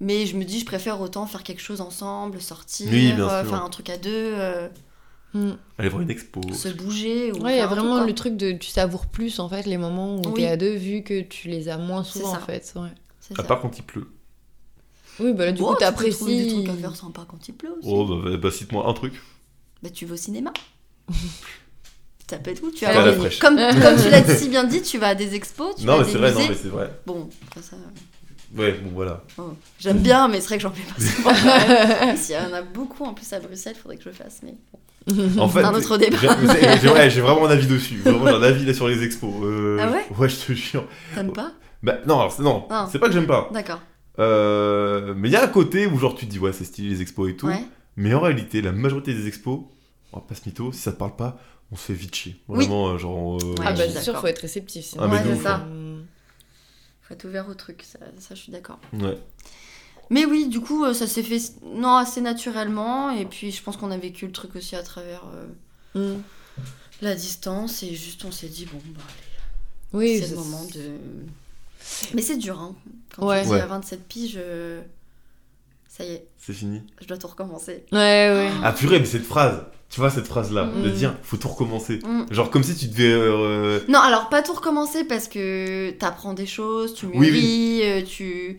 Mais 0.00 0.26
je 0.26 0.36
me 0.36 0.44
dis, 0.44 0.58
je 0.60 0.66
préfère 0.66 1.00
autant 1.00 1.26
faire 1.26 1.42
quelque 1.44 1.62
chose 1.62 1.80
ensemble, 1.80 2.40
sortir, 2.40 2.88
Oui, 2.90 3.12
bien 3.12 3.28
euh, 3.28 3.42
sûr. 3.42 3.50
faire 3.50 3.64
un 3.64 3.70
truc 3.70 3.88
à 3.90 3.96
deux, 3.98 4.10
euh, 4.34 4.68
Mm. 5.34 5.52
Aller 5.78 5.88
voir 5.88 6.02
une 6.02 6.10
expo. 6.10 6.42
se 6.52 6.68
bouger. 6.68 7.32
Ou 7.32 7.36
Ouais, 7.42 7.54
il 7.54 7.56
y 7.56 7.60
a 7.60 7.66
vraiment 7.66 7.96
truc, 7.96 8.06
le 8.08 8.14
truc 8.14 8.36
de 8.36 8.52
tu 8.52 8.68
savoures 8.68 9.06
plus 9.06 9.38
en 9.40 9.48
fait 9.48 9.64
les 9.64 9.78
moments 9.78 10.16
où 10.16 10.22
Oui. 10.26 10.34
t'es 10.42 10.46
à 10.46 10.58
deux 10.58 10.74
vu 10.74 11.02
que 11.02 11.22
tu 11.22 11.48
les 11.48 11.70
as 11.70 11.78
moins 11.78 12.04
souvent 12.04 12.32
en 12.32 12.40
fait. 12.40 12.70
Ouais. 12.76 12.88
À 13.32 13.36
ça. 13.36 13.42
part 13.44 13.62
quand 13.62 13.78
il 13.78 13.82
pleut. 13.82 14.08
Oui, 15.20 15.32
bah 15.34 15.44
là 15.46 15.52
du 15.52 15.60
Bon, 15.60 15.68
coup 15.68 15.76
tu 15.78 15.84
peux 15.86 15.92
trouver 15.92 16.06
des 16.06 16.10
t'apprécies. 16.16 16.64
trucs 16.64 16.68
à 16.68 16.80
faire 16.80 16.96
sympa 16.96 17.26
quand 17.28 17.48
il 17.48 17.52
pleut 17.54 17.70
aussi. 17.78 17.88
Oh, 17.90 18.04
bah, 18.06 18.36
bah, 18.36 18.50
cite-moi 18.50 18.88
un 18.88 18.92
truc. 18.94 19.14
Bah, 19.82 19.90
tu 19.90 20.06
vas 20.06 20.14
au 20.14 20.16
cinéma. 20.16 20.52
Ça 22.30 22.38
peut 22.38 22.50
être 22.50 22.62
où 22.62 22.70
tu 22.70 22.86
vas 22.86 22.94
la 22.94 23.12
comme, 23.40 23.56
comme 23.56 24.02
tu 24.02 24.08
l'as 24.08 24.24
si 24.36 24.48
bien 24.48 24.64
dit, 24.64 24.80
tu 24.80 24.96
vas 24.98 25.08
à 25.08 25.14
des 25.14 25.34
expos, 25.34 25.76
tu 25.76 25.84
Non, 25.84 25.98
vas 25.98 26.04
mais 26.04 26.10
c'est 26.12 26.16
vrai, 26.18 26.32
non, 26.32 26.38
musées. 26.38 26.48
mais 26.50 26.56
c'est 26.62 26.68
vrai. 26.68 26.90
Bon, 27.06 27.28
après 27.46 27.60
ça. 27.60 27.76
Ouais, 28.56 28.72
bon, 28.72 28.90
voilà. 28.94 29.22
oh, 29.38 29.50
J'aime 29.78 29.98
bien, 29.98 30.28
mais 30.28 30.40
c'est 30.40 30.46
vrai 30.48 30.56
que 30.56 30.62
j'en 30.62 30.70
fais 30.72 30.82
pas 30.82 30.98
souvent. 32.10 32.16
S'il 32.16 32.34
y 32.34 32.38
en 32.38 32.52
a 32.54 32.62
beaucoup 32.62 33.04
en 33.04 33.12
plus 33.12 33.30
à 33.34 33.40
Bruxelles, 33.40 33.76
faudrait 33.76 33.96
que 33.98 34.04
je 34.04 34.08
le 34.08 34.14
fasse. 34.14 34.40
Mais 34.42 34.54
En 35.38 35.48
fait, 35.48 35.62
Un 35.62 35.74
autre 35.74 35.98
débat. 35.98 36.16
j'ai- 36.80 36.88
ouais, 36.88 37.08
vraiment 37.08 37.46
un 37.46 37.50
avis 37.50 37.66
dessus. 37.66 37.98
Vraiment, 37.98 38.26
j'ai 38.28 38.32
un 38.34 38.42
avis 38.42 38.64
là 38.64 38.72
sur 38.72 38.88
les 38.88 39.02
expos. 39.02 39.30
Euh, 39.42 39.78
Ah 39.80 39.90
ouais? 39.90 40.06
Ouais, 40.16 40.28
je 40.30 40.36
te 40.36 40.52
jure. 40.54 40.86
t'aimes 41.14 41.32
pas? 41.32 41.52
Bah, 41.82 41.96
non, 42.06 42.18
alors, 42.20 42.40
non, 42.40 42.66
Non. 42.70 42.88
c'est 42.90 42.98
pas 42.98 43.08
que 43.08 43.12
j'aime 43.12 43.26
pas. 43.26 43.50
D'accord. 43.52 43.80
Euh, 44.18 45.14
mais 45.16 45.28
il 45.28 45.32
y 45.32 45.36
a 45.36 45.42
un 45.44 45.48
côté 45.48 45.86
où, 45.86 45.98
genre, 45.98 46.14
tu 46.14 46.26
te 46.26 46.30
dis, 46.30 46.38
ouais, 46.38 46.52
c'est 46.52 46.64
stylé 46.64 46.90
les 46.90 47.02
expos 47.02 47.30
et 47.30 47.36
tout. 47.36 47.46
Ouais. 47.46 47.64
Mais 47.96 48.12
en 48.14 48.20
réalité, 48.20 48.62
la 48.62 48.72
majorité 48.72 49.14
des 49.14 49.26
expos, 49.26 49.60
on 50.12 50.18
va 50.18 50.24
pas 50.26 50.34
se 50.34 50.42
mytho, 50.46 50.72
si 50.72 50.80
ça 50.80 50.92
te 50.92 50.98
parle 50.98 51.16
pas, 51.16 51.38
on 51.70 51.76
se 51.76 51.82
fait 51.82 51.94
vite 51.94 52.14
chier. 52.14 52.36
Vraiment, 52.48 52.88
euh, 52.90 52.98
genre. 52.98 53.38
euh, 53.42 53.54
Ah 53.64 53.72
bah 53.72 53.88
c'est 53.90 54.02
sûr, 54.02 54.18
faut 54.20 54.26
être 54.26 54.40
réceptif 54.40 54.84
sinon. 54.84 55.04
Ah, 55.04 55.08
Ouais, 55.08 55.22
c'est 55.24 55.42
ça. 55.42 55.56
hein. 55.56 55.98
Faut 57.02 57.14
être 57.14 57.24
ouvert 57.26 57.48
au 57.48 57.54
truc, 57.54 57.82
ça, 57.82 57.98
ça 58.18 58.34
je 58.34 58.40
suis 58.40 58.52
d'accord. 58.52 58.78
Ouais. 58.92 59.18
Mais 60.10 60.24
oui, 60.26 60.48
du 60.48 60.60
coup, 60.60 60.92
ça 60.92 61.06
s'est 61.06 61.22
fait 61.22 61.40
non 61.74 61.96
assez 61.96 62.20
naturellement. 62.20 63.10
Et 63.10 63.24
puis, 63.24 63.50
je 63.50 63.62
pense 63.62 63.76
qu'on 63.78 63.90
a 63.90 63.96
vécu 63.96 64.26
le 64.26 64.32
truc 64.32 64.54
aussi 64.56 64.76
à 64.76 64.82
travers 64.82 65.22
euh, 65.96 66.16
Mm. 66.16 66.22
la 67.02 67.14
distance. 67.14 67.82
Et 67.82 67.94
juste, 67.94 68.24
on 68.26 68.30
s'est 68.30 68.48
dit, 68.48 68.66
bon, 68.66 68.78
bah, 68.94 69.00
allez, 69.98 70.18
c'est 70.20 70.26
c'est- 70.26 70.30
le 70.34 70.36
moment 70.40 70.64
de. 70.74 70.90
Mais 72.14 72.22
c'est 72.22 72.36
dur, 72.36 72.58
hein. 72.60 72.74
Quand 73.16 73.26
Ouais. 73.28 73.40
tu 73.42 73.48
dis 73.48 73.52
Ouais. 73.54 73.60
à 73.60 73.66
27 73.66 74.06
piges, 74.08 74.38
euh, 74.38 74.80
ça 75.88 76.04
y 76.04 76.12
est, 76.12 76.26
C'est 76.38 76.52
fini. 76.54 76.82
je 77.00 77.06
dois 77.06 77.18
tout 77.18 77.26
recommencer. 77.28 77.84
Ouais, 77.92 77.98
ouais. 77.98 78.50
Ah 78.62 78.72
purée, 78.72 78.98
mais 78.98 79.04
cette 79.06 79.24
phrase, 79.26 79.64
tu 79.90 80.00
vois 80.00 80.10
cette 80.10 80.26
phrase-là, 80.26 80.64
de 80.64 80.88
Mm. 80.88 80.92
dire 80.92 81.14
faut 81.22 81.36
tout 81.36 81.48
recommencer. 81.48 81.98
Mm. 82.04 82.24
Genre 82.32 82.50
comme 82.50 82.62
si 82.62 82.74
tu 82.74 82.86
devais. 82.86 83.12
euh, 83.12 83.80
Non, 83.88 83.98
alors 84.00 84.28
pas 84.30 84.42
tout 84.42 84.54
recommencer 84.54 85.04
parce 85.04 85.28
que 85.28 85.90
t'apprends 85.90 86.32
des 86.32 86.46
choses, 86.46 86.94
tu 86.94 87.06
Oui, 87.06 87.18
mûris, 87.18 87.80
euh, 87.84 88.02
tu. 88.02 88.58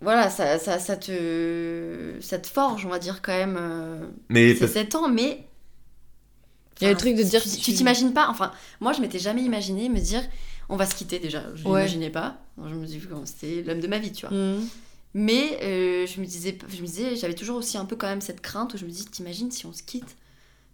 voilà, 0.00 0.30
ça, 0.30 0.58
ça, 0.58 0.78
ça 0.78 0.96
te, 0.96 2.14
ça 2.20 2.38
te 2.38 2.46
forge, 2.48 2.86
on 2.86 2.88
va 2.88 2.98
dire 2.98 3.20
quand 3.22 3.36
même. 3.36 3.58
Mais 4.30 4.54
c'est 4.54 4.60
parce- 4.60 4.72
7 4.72 4.94
ans, 4.94 5.08
mais. 5.08 5.46
Il 6.80 6.84
y 6.84 6.88
a 6.88 6.90
le 6.92 6.96
truc 6.98 7.14
de 7.14 7.22
dire 7.22 7.40
tu- 7.42 7.72
t'imagines 7.74 8.12
pas. 8.12 8.26
Enfin, 8.28 8.50
moi, 8.80 8.92
je 8.92 9.00
m'étais 9.00 9.20
jamais 9.20 9.42
imaginé 9.42 9.88
me 9.88 10.00
dire 10.00 10.22
on 10.68 10.76
va 10.76 10.86
se 10.86 10.94
quitter 10.94 11.18
déjà. 11.18 11.42
Je 11.54 11.64
Ouais. 11.68 11.80
l'imaginais 11.80 12.10
pas. 12.10 12.36
Je 12.68 12.74
me 12.74 12.84
dis 12.86 12.98
que 12.98 13.06
c'était 13.24 13.62
l'homme 13.66 13.80
de 13.80 13.86
ma 13.88 13.98
vie, 13.98 14.12
tu 14.12 14.26
vois. 14.26 14.36
Mhm. 14.36 14.60
Mais 15.14 15.58
euh, 15.62 16.06
je 16.06 16.20
me 16.20 16.26
disais, 16.26 16.56
je 16.74 16.80
me 16.80 16.86
disais, 16.86 17.16
j'avais 17.16 17.34
toujours 17.34 17.56
aussi 17.58 17.76
un 17.76 17.84
peu 17.84 17.96
quand 17.96 18.06
même 18.06 18.20
cette 18.22 18.40
crainte 18.40 18.72
où 18.74 18.78
je 18.78 18.84
me 18.86 18.90
dis, 18.90 19.04
t'imagines 19.04 19.50
si 19.50 19.66
on 19.66 19.72
se 19.72 19.82
quitte? 19.82 20.16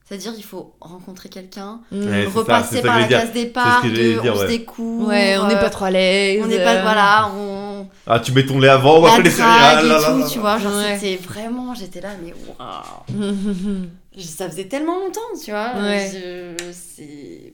C'est-à-dire, 0.08 0.32
il 0.38 0.42
faut 0.44 0.74
rencontrer 0.80 1.28
quelqu'un, 1.28 1.80
Mhm. 1.92 2.06
Ouais, 2.08 2.24
repasser 2.26 2.76
ça 2.76 2.82
par 2.82 2.98
la 2.98 3.06
case 3.08 3.32
départ, 3.32 3.82
de, 3.84 3.90
dire, 3.90 4.22
on 4.24 4.38
ouais. 4.38 4.42
se 4.44 4.46
découvre. 4.46 5.08
Ouais, 5.08 5.36
on 5.38 5.48
n'est 5.48 5.58
pas 5.60 5.68
trop 5.68 5.84
à 5.86 5.90
l'aise. 5.90 6.40
On 6.42 6.46
n'est 6.46 6.64
pas, 6.64 6.80
voilà, 6.80 7.30
on. 7.36 7.86
Ah, 8.06 8.18
tu 8.20 8.32
mets 8.32 8.46
ton 8.46 8.58
lait 8.58 8.68
avant, 8.68 8.98
on 8.98 9.00
va 9.02 9.10
faire 9.10 9.22
les 9.22 9.30
céréales. 9.30 9.84
et 9.84 9.88
là, 9.88 10.00
tout, 10.12 10.18
là. 10.18 10.26
tu 10.32 10.38
vois. 10.38 10.58
Genre, 10.58 10.74
Ouais. 10.76 10.98
c'était 10.98 11.16
vraiment, 11.16 11.74
j'étais 11.74 12.00
là, 12.00 12.10
mais 12.24 12.32
waouh. 12.58 13.08
Ça 14.18 14.48
faisait 14.48 14.64
tellement 14.66 14.98
longtemps, 14.98 15.20
tu 15.44 15.50
vois. 15.50 15.72
Ouais. 15.76 16.10
Je- 16.58 16.72
c'est- 16.72 17.52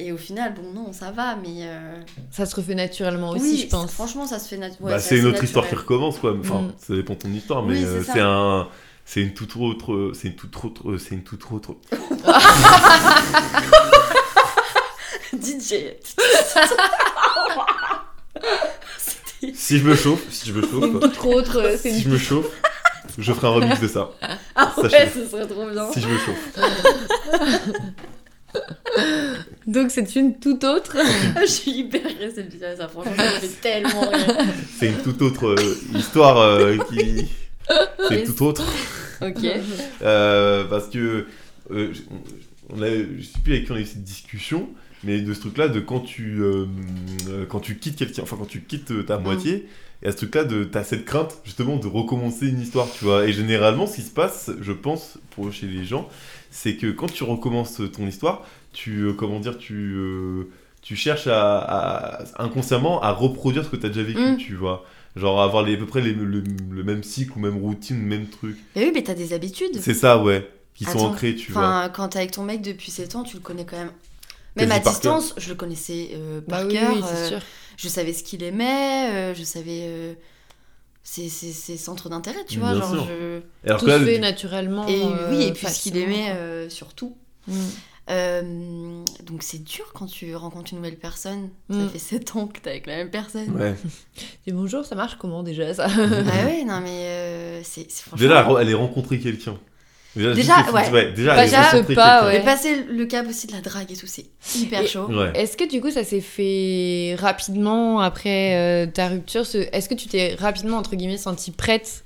Et 0.00 0.12
au 0.12 0.16
final, 0.16 0.54
bon, 0.54 0.70
non, 0.72 0.92
ça 0.92 1.10
va, 1.10 1.34
mais. 1.36 1.64
euh, 1.66 2.00
Ça 2.30 2.46
se 2.46 2.54
refait 2.54 2.76
naturellement 2.76 3.30
aussi, 3.30 3.42
oui, 3.42 3.60
je 3.64 3.68
pense. 3.68 3.90
Franchement, 3.90 4.26
ça 4.26 4.38
se 4.38 4.48
fait 4.48 4.56
natu- 4.56 4.80
ouais, 4.80 4.92
Bah, 4.92 5.00
c'est 5.00 5.18
une 5.18 5.26
autre 5.26 5.42
histoire 5.42 5.66
qui 5.68 5.74
recommence, 5.74 6.18
quoi. 6.18 6.36
Enfin, 6.38 6.60
Mm. 6.62 6.72
ça 6.78 6.94
dépend 6.94 7.14
de 7.14 7.18
ton 7.18 7.32
histoire, 7.32 7.64
mais 7.64 7.78
Oui, 7.78 7.84
euh, 7.84 8.02
c'est 8.04 8.20
un. 8.20 8.68
C'est 9.04 9.22
une 9.22 9.34
toute 9.34 9.56
autre. 9.56 10.12
C'est 10.14 10.28
une 10.28 10.36
toute 10.36 10.56
autre. 10.64 10.98
C'est 10.98 11.14
une 11.16 11.24
toute 11.24 11.42
autre. 11.50 11.74
DJ. 15.32 15.74
Si 19.54 19.78
je 19.78 19.84
me 19.84 19.94
chauffe, 19.94 20.22
si 20.30 20.48
je 20.48 20.52
me 20.52 20.64
Une 20.64 21.00
chauffe, 21.00 21.00
toute 21.00 21.24
autre, 21.26 21.58
euh, 21.60 21.76
si 21.76 21.90
une 21.90 22.00
je 22.00 22.08
me 22.08 22.18
chauffe, 22.18 22.46
je 23.18 23.32
ferai 23.32 23.46
un 23.46 23.50
remix 23.50 23.78
de 23.80 23.86
ça. 23.86 24.10
Ah 24.56 24.72
ouais, 24.78 25.08
ce 25.14 25.28
serait 25.28 25.46
trop 25.46 25.64
bien. 25.70 25.92
Si 25.92 26.00
je 26.00 26.08
me 26.08 26.18
chauffe. 26.18 26.56
Donc 29.66 29.90
c'est 29.90 30.16
une 30.16 30.38
toute 30.38 30.64
autre. 30.64 30.96
Je 31.40 31.46
suis 31.46 31.70
hyper 31.72 32.02
réceptive 32.18 32.64
à 32.64 32.76
ça, 32.76 32.88
franchement, 32.88 33.12
ça 33.16 33.24
me 33.24 33.38
fait 33.40 33.60
tellement 33.60 34.08
rire. 34.10 34.36
C'est 34.78 34.88
une 34.88 34.98
toute 35.02 35.20
autre 35.22 35.46
euh, 35.48 35.74
histoire 35.98 36.38
euh, 36.38 36.76
qui. 36.90 37.26
C'est 38.08 38.20
une 38.20 38.26
toute 38.26 38.40
autre. 38.42 38.64
Ok. 39.20 39.44
Euh, 40.02 40.64
parce 40.64 40.88
que. 40.88 41.26
euh, 41.70 41.92
j- 41.92 42.04
on 42.70 42.82
a, 42.82 42.88
je 42.90 43.22
sais 43.22 43.38
plus 43.42 43.54
avec 43.54 43.64
qui 43.66 43.72
on 43.72 43.76
a 43.76 43.80
eu 43.80 43.86
cette 43.86 44.04
discussion, 44.04 44.68
mais 45.02 45.20
de 45.20 45.32
ce 45.32 45.40
truc-là, 45.40 45.68
de 45.68 45.80
quand 45.80 46.00
tu, 46.00 46.38
quand 47.48 47.60
tu 47.60 47.78
quittes 47.78 47.96
quelqu'un, 47.96 48.22
enfin 48.24 48.36
quand 48.38 48.46
tu 48.46 48.60
quittes 48.60 49.06
ta 49.06 49.16
Mm. 49.18 49.22
moitié, 49.22 49.68
et 50.02 50.08
à 50.08 50.12
ce 50.12 50.18
truc-là, 50.18 50.44
de- 50.44 50.64
t'as 50.64 50.84
cette 50.84 51.06
crainte 51.06 51.38
justement 51.44 51.76
de 51.76 51.86
recommencer 51.86 52.46
une 52.46 52.60
histoire, 52.60 52.86
tu 52.98 53.06
vois. 53.06 53.26
Et 53.26 53.32
généralement, 53.32 53.86
ce 53.86 53.96
qui 53.96 54.02
se 54.02 54.10
passe, 54.10 54.50
je 54.60 54.72
pense, 54.72 55.18
pour 55.30 55.50
chez 55.50 55.66
les 55.66 55.84
gens, 55.86 56.08
c'est 56.50 56.76
que 56.76 56.86
quand 56.90 57.12
tu 57.12 57.24
recommences 57.24 57.80
ton 57.96 58.06
histoire, 58.06 58.46
tu, 58.72 59.02
euh, 59.04 59.12
comment 59.12 59.40
dire, 59.40 59.58
tu, 59.58 59.74
euh, 59.96 60.44
tu 60.82 60.96
cherches 60.96 61.26
à, 61.26 61.58
à- 61.58 62.42
inconsciemment 62.42 63.00
à 63.02 63.12
reproduire 63.12 63.64
ce 63.64 63.70
que 63.70 63.76
t'as 63.76 63.88
déjà 63.88 64.02
vécu, 64.02 64.20
Mm. 64.20 64.36
tu 64.36 64.54
vois. 64.54 64.84
Genre 65.16 65.40
avoir 65.42 65.62
les, 65.64 65.74
à 65.74 65.76
peu 65.78 65.86
près 65.86 66.00
les- 66.00 66.12
le, 66.12 66.42
le 66.70 66.82
même 66.84 67.02
cycle 67.02 67.32
ou 67.36 67.40
même 67.40 67.56
routine, 67.58 67.98
même 67.98 68.26
truc. 68.28 68.56
Mais 68.76 68.84
oui, 68.84 68.92
mais 68.94 69.02
t'as 69.02 69.14
des 69.14 69.32
habitudes. 69.32 69.80
C'est 69.80 69.94
ça, 69.94 70.22
ouais, 70.22 70.48
qui 70.74 70.84
sont 70.84 70.90
Attends, 70.90 71.04
ancrés, 71.06 71.34
tu 71.34 71.50
vois. 71.52 71.62
Enfin, 71.62 71.88
quand 71.92 72.08
t'es 72.10 72.18
avec 72.18 72.30
ton 72.32 72.44
mec 72.44 72.62
depuis 72.62 72.90
7 72.90 73.16
ans, 73.16 73.24
tu 73.24 73.36
le 73.36 73.42
connais 73.42 73.64
quand 73.64 73.76
même. 73.78 73.90
Même 74.56 74.68
Quasi 74.68 74.80
à 74.80 74.82
par 74.82 74.92
distance, 74.92 75.34
je 75.36 75.48
le 75.50 75.54
connaissais 75.54 76.10
euh, 76.14 76.40
par 76.40 76.60
Bah 76.62 76.66
oui, 76.66 76.72
cœur. 76.74 76.92
oui, 76.94 77.00
c'est 77.06 77.14
euh, 77.16 77.28
sûr. 77.28 77.38
je 77.76 77.88
savais 77.88 78.12
ce 78.12 78.22
qu'il 78.24 78.42
aimait, 78.42 79.10
euh, 79.12 79.34
je 79.34 79.42
savais 79.44 79.80
euh, 79.82 80.14
ses, 81.02 81.28
ses- 81.28 81.52
ses 81.52 81.76
centres 81.76 82.08
d'intérêt, 82.08 82.44
tu 82.48 82.58
vois. 82.58 82.72
Bien 82.72 82.80
Genre, 82.82 82.90
sûr. 82.94 83.06
je... 83.08 83.40
Alors 83.66 83.80
Tout 83.80 83.88
se 83.88 84.04
fait 84.04 84.18
naturellement. 84.18 84.86
Et 84.86 85.02
euh, 85.02 85.30
oui, 85.30 85.42
et 85.44 85.52
puis 85.52 85.66
ce 85.66 85.82
qu'il 85.82 85.96
aimait 85.96 86.30
euh, 86.30 86.68
surtout. 86.68 87.16
Mm. 87.46 87.52
Euh, 88.10 89.04
donc 89.26 89.42
c'est 89.42 89.62
dur 89.62 89.92
quand 89.94 90.06
tu 90.06 90.34
rencontres 90.34 90.72
une 90.72 90.78
nouvelle 90.78 90.96
personne. 90.98 91.50
Ça 91.70 91.76
Mm. 91.76 91.88
fait 91.90 91.98
7 91.98 92.36
ans 92.36 92.46
que 92.46 92.58
t'es 92.60 92.70
avec 92.70 92.86
la 92.86 92.96
même 92.96 93.10
personne. 93.10 93.50
Ouais. 93.54 93.74
Et 94.46 94.52
bonjour, 94.52 94.84
ça 94.84 94.94
marche 94.94 95.16
comment 95.18 95.42
déjà 95.42 95.72
ça? 95.74 95.86
Ah 95.88 96.44
ouais, 96.46 96.64
non 96.64 96.80
mais 96.80 97.04
euh, 97.06 97.60
c'est 97.64 97.90
c'est 97.90 98.02
franchement... 98.04 98.26
Déjà, 98.28 98.46
elle- 98.48 98.56
elle 98.62 98.70
est 98.70 98.74
rencontrée 98.74 99.18
quelqu'un. 99.18 99.58
Déjà, 100.18 100.34
Déjà, 100.34 100.56
juste, 100.58 100.72
ouais. 100.92 101.12
déjà, 101.12 101.42
est 101.42 101.44
déjà, 101.46 101.70
ce 101.70 101.94
pas, 101.94 102.26
ouais. 102.26 102.38
Mais 102.38 102.44
passer 102.44 102.82
le 102.84 103.06
cap 103.06 103.26
aussi 103.28 103.46
de 103.46 103.52
la 103.52 103.60
drague 103.60 103.90
et 103.90 103.96
tout, 103.96 104.06
c'est 104.06 104.26
hyper 104.56 104.82
Et- 104.82 104.86
chaud. 104.86 105.06
Ouais. 105.06 105.30
Est-ce 105.34 105.56
que 105.56 105.68
du 105.68 105.80
coup 105.80 105.90
ça 105.90 106.04
s'est 106.04 106.20
fait 106.20 107.14
rapidement 107.18 108.00
après 108.00 108.56
euh, 108.56 108.86
ta 108.86 109.08
rupture 109.08 109.46
ce- 109.46 109.68
Est-ce 109.72 109.88
que 109.88 109.94
tu 109.94 110.08
t'es 110.08 110.34
rapidement 110.38 110.76
entre 110.78 110.96
guillemets 110.96 111.16
sentie 111.18 111.50
prête 111.52 112.04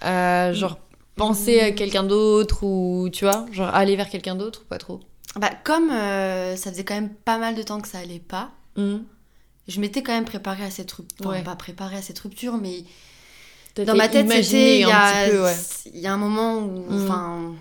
à 0.00 0.52
genre 0.52 0.78
penser 1.16 1.60
à 1.60 1.70
quelqu'un 1.72 2.04
d'autre 2.04 2.62
ou 2.64 3.08
tu 3.12 3.24
vois 3.24 3.46
genre 3.52 3.74
aller 3.74 3.96
vers 3.96 4.08
quelqu'un 4.08 4.34
d'autre 4.34 4.62
ou 4.64 4.68
pas 4.68 4.78
trop? 4.78 5.00
Bah, 5.36 5.50
comme 5.64 5.90
euh, 5.90 6.56
ça 6.56 6.70
faisait 6.70 6.84
quand 6.84 6.94
même 6.94 7.10
pas 7.10 7.38
mal 7.38 7.54
de 7.54 7.62
temps 7.62 7.80
que 7.80 7.88
ça 7.88 7.98
allait 7.98 8.18
pas, 8.20 8.50
Hmm. 8.76 8.98
je 9.66 9.80
m'étais 9.80 10.02
quand 10.02 10.12
même 10.12 10.24
préparée 10.24 10.64
à 10.64 10.70
cette 10.70 10.90
rupture. 10.92 11.26
Enfin, 11.26 11.36
Ouais. 11.38 11.42
pas 11.42 11.56
préparée 11.56 11.96
à 11.96 12.02
cette 12.02 12.18
rupture, 12.20 12.56
mais 12.60 12.84
dans 13.84 13.94
ma 13.94 14.08
tête, 14.08 14.26
c'était 14.30 14.80
il 14.80 14.86
y, 14.86 14.90
a- 14.90 15.28
ouais. 15.42 15.56
y 15.94 16.06
un 16.06 16.16
moment 16.16 16.58
où 16.58 16.84
Mm. 16.90 17.04
enfin, 17.04 17.54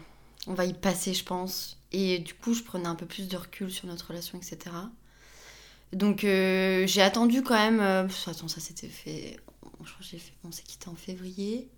on 0.47 0.53
va 0.53 0.65
y 0.65 0.73
passer, 0.73 1.13
je 1.13 1.23
pense. 1.23 1.77
Et 1.91 2.19
du 2.19 2.33
coup, 2.33 2.53
je 2.53 2.63
prenais 2.63 2.87
un 2.87 2.95
peu 2.95 3.05
plus 3.05 3.27
de 3.27 3.37
recul 3.37 3.71
sur 3.71 3.87
notre 3.87 4.07
relation, 4.07 4.37
etc. 4.37 4.57
Donc, 5.93 6.23
euh, 6.25 6.85
j'ai 6.87 7.01
attendu 7.01 7.41
quand 7.43 7.55
même. 7.55 7.79
euh, 7.79 8.07
attends, 8.27 8.47
ça 8.49 8.59
s'était 8.59 8.87
fait. 8.87 9.37
Je 9.63 9.89
crois 9.91 9.99
que 9.99 10.05
j'ai 10.11 10.17
fait- 10.17 10.33
on 10.43 10.51
s'est 10.51 10.63
quitté 10.63 10.89
en 10.89 10.95
février. 10.95 11.69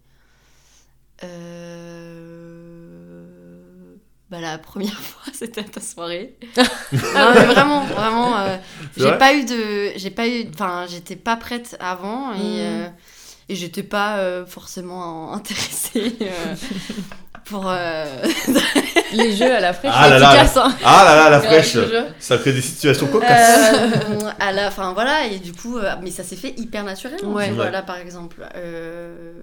Euh, 2.99 3.95
Bah, 4.29 4.39
la 4.39 4.57
première 4.69 4.99
fois, 4.99 5.31
c'était 5.33 5.61
à 5.61 5.63
ta 5.63 5.81
soirée. 5.81 6.37
non, 6.57 7.31
mais 7.33 7.45
vraiment, 7.45 7.83
vraiment. 7.85 8.37
euh, 8.39 8.57
j'ai 8.95 9.03
vrai 9.05 9.17
pas 9.17 9.33
eu 9.33 9.43
de. 9.43 9.91
J'ai 9.95 10.11
pas 10.11 10.27
eu. 10.27 10.47
Enfin, 10.53 10.85
j'étais 10.87 11.15
pas 11.15 11.35
prête 11.35 11.75
avant 11.79 12.33
et. 12.33 12.37
Mm. 12.87 12.93
Et 13.49 13.55
j'étais 13.55 13.83
pas 13.83 14.17
euh, 14.19 14.45
forcément 14.45 15.33
intéressée 15.33 16.15
euh, 16.21 16.55
pour. 17.45 17.65
euh, 17.67 18.05
Les 19.13 19.35
jeux 19.35 19.51
à 19.51 19.59
la 19.59 19.73
fraîche, 19.73 19.91
Ah 19.95 20.07
là 20.09 20.19
là, 20.19 20.33
efficace, 20.35 20.57
hein. 20.57 20.71
Ah 20.85 21.03
là 21.03 21.15
là, 21.15 21.29
la 21.31 21.41
fraîche. 21.41 21.75
Ça 22.19 22.37
crée 22.37 22.53
des 22.53 22.61
situations 22.61 23.07
cocasses. 23.07 23.73
Euh, 23.73 24.29
à 24.39 24.51
la 24.51 24.69
fin, 24.69 24.93
voilà, 24.93 25.25
et 25.25 25.39
du 25.39 25.51
coup, 25.51 25.77
euh, 25.79 25.95
mais 26.03 26.11
ça 26.11 26.23
s'est 26.23 26.35
fait 26.35 26.53
hyper 26.59 26.83
naturellement. 26.83 27.33
Ouais. 27.33 27.47
tu 27.47 27.53
vois, 27.55 27.65
Ouais. 27.65 27.71
là, 27.71 27.81
par 27.81 27.97
exemple. 27.97 28.47
Euh, 28.55 29.33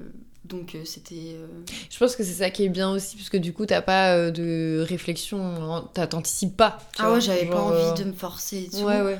donc, 0.45 0.77
euh, 0.77 0.83
c'était. 0.85 1.35
euh, 1.35 1.47
Je 1.91 1.99
pense 1.99 2.15
que 2.15 2.23
c'est 2.23 2.35
ça 2.35 2.51
qui 2.51 2.65
est 2.65 2.69
bien 2.69 2.89
aussi 2.93 3.17
parce 3.17 3.29
que 3.29 3.37
du 3.37 3.53
coup 3.53 3.67
t'as 3.67 3.83
pas 3.83 4.13
euh, 4.15 4.31
de 4.31 4.87
réflexion, 4.89 5.89
t'anticipes 5.93 6.57
pas. 6.57 6.79
tu 6.95 7.03
Ah 7.03 7.07
vois, 7.07 7.15
ouais, 7.15 7.21
j'avais 7.21 7.47
pas 7.47 7.61
envie 7.61 8.01
de 8.01 8.09
me 8.09 8.13
forcer 8.15 8.59
et 8.59 8.71
tout. 8.71 8.85
Ouais 8.85 9.01
ouais. 9.01 9.19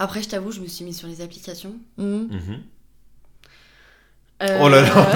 Après, 0.00 0.22
je 0.22 0.28
t'avoue, 0.28 0.52
je 0.52 0.60
me 0.60 0.68
suis 0.68 0.84
mise 0.84 0.96
sur 0.96 1.08
les 1.08 1.20
applications. 1.22 1.74
Hmm. 1.96 2.28
Mhm. 2.30 2.62
Euh, 4.42 4.58
Oh 4.62 4.68
là 4.68 4.82
là. 4.82 5.12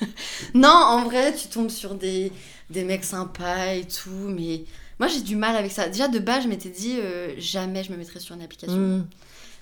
non, 0.54 0.68
en 0.68 1.04
vrai, 1.04 1.34
tu 1.34 1.48
tombes 1.48 1.70
sur 1.70 1.94
des, 1.94 2.32
des 2.70 2.84
mecs 2.84 3.04
sympas 3.04 3.74
et 3.74 3.84
tout, 3.84 4.10
mais 4.28 4.64
moi 4.98 5.08
j'ai 5.08 5.20
du 5.20 5.36
mal 5.36 5.56
avec 5.56 5.72
ça. 5.72 5.88
Déjà 5.88 6.08
de 6.08 6.18
base, 6.18 6.44
je 6.44 6.48
m'étais 6.48 6.68
dit 6.68 6.96
euh, 7.02 7.30
jamais 7.38 7.82
je 7.84 7.92
me 7.92 7.96
mettrais 7.96 8.20
sur 8.20 8.34
une 8.34 8.42
application. 8.42 8.76
Hmm. 8.76 9.06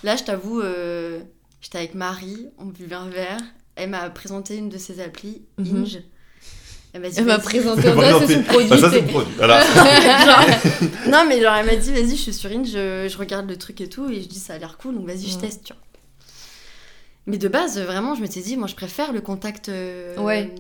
Là, 0.03 0.17
je 0.17 0.25
t'avoue, 0.25 0.61
euh, 0.61 1.21
j'étais 1.61 1.79
avec 1.79 1.95
Marie, 1.95 2.47
on 2.59 2.67
buvait 2.67 2.95
un 2.97 3.09
verre. 3.09 3.39
Elle 3.77 3.91
m'a 3.91 4.09
présenté 4.11 4.57
une 4.57 4.69
de 4.69 4.79
ses 4.79 5.01
applis, 5.01 5.43
Mhm. 5.59 5.83
Inge. 5.83 5.99
Elle 6.93 7.25
m'a 7.25 7.39
présenté 7.41 7.83
c'est 8.29 8.35
son 8.35 8.43
produit. 8.45 8.69
Ah, 8.71 8.79
ça, 8.79 8.89
c'est 8.91 8.97
c'est- 8.97 9.01
le 9.01 9.07
produit. 9.09 9.33
Voilà. 9.37 9.61
Genre- 10.25 11.09
non, 11.09 11.25
mais 11.29 11.41
genre, 11.43 11.57
elle 11.57 11.67
m'a 11.67 11.75
dit, 11.75 11.91
vas-y, 11.91 12.11
je 12.11 12.15
suis 12.23 12.33
sur 12.35 12.51
Inge, 12.53 12.69
je, 12.69 13.09
je 13.11 13.19
regarde 13.19 13.49
le 13.49 13.57
truc 13.57 13.81
et 13.81 13.89
tout, 13.89 14.09
et 14.09 14.21
je 14.23 14.29
dis, 14.29 14.39
ça 14.39 14.55
a 14.55 14.59
l'air 14.59 14.77
cool, 14.79 14.95
donc 14.95 15.07
vas-y, 15.07 15.27
je 15.29 15.37
Mm. 15.37 15.41
teste, 15.41 15.65
tu 15.65 15.73
vois. 15.73 15.83
Mais 17.27 17.39
de 17.39 17.49
base, 17.49 17.79
vraiment, 17.81 18.15
je 18.15 18.21
m'étais 18.21 18.41
dit, 18.43 18.57
moi, 18.57 18.67
je 18.69 18.75
préfère 18.75 19.13
le 19.13 19.21
contact. 19.21 19.69
euh, 19.69 20.17
Ouais. 20.19 20.55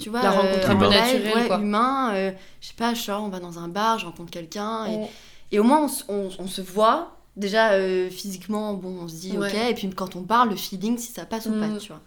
Tu 0.00 0.10
vois, 0.10 0.20
La 0.22 0.30
rencontre 0.32 0.68
euh, 0.68 0.72
un 0.72 0.76
peu 0.76 0.88
naturelle, 0.88 1.34
ouais, 1.34 1.46
quoi. 1.46 1.58
humain. 1.60 2.12
euh, 2.14 2.30
je 2.60 2.68
sais 2.68 2.74
pas, 2.74 2.92
genre, 2.94 3.24
on 3.24 3.28
va 3.28 3.40
dans 3.40 3.58
un 3.58 3.68
bar, 3.68 3.98
je 3.98 4.04
rencontre 4.04 4.30
quelqu'un, 4.30 4.84
et, 4.86 4.96
Ouais. 4.96 5.10
et 5.52 5.58
au 5.58 5.62
moins, 5.64 5.82
on, 5.84 5.86
s- 5.88 6.04
on- 6.08 6.28
on 6.38 6.46
se 6.46 6.60
voit. 6.60 7.16
Déjà, 7.36 7.72
euh, 7.72 8.10
physiquement, 8.10 8.74
bon, 8.74 8.98
on 9.02 9.08
se 9.08 9.14
dit, 9.14 9.38
Ouais. 9.38 9.48
ok, 9.48 9.70
et 9.70 9.74
puis 9.74 9.88
quand 9.90 10.14
on 10.16 10.22
parle, 10.24 10.50
le 10.50 10.56
feeling, 10.56 10.98
si 10.98 11.10
ça 11.12 11.24
passe 11.24 11.46
ou 11.46 11.52
Mm. 11.54 11.60
pas, 11.72 11.78
tu 11.78 11.88
vois. 11.88 12.02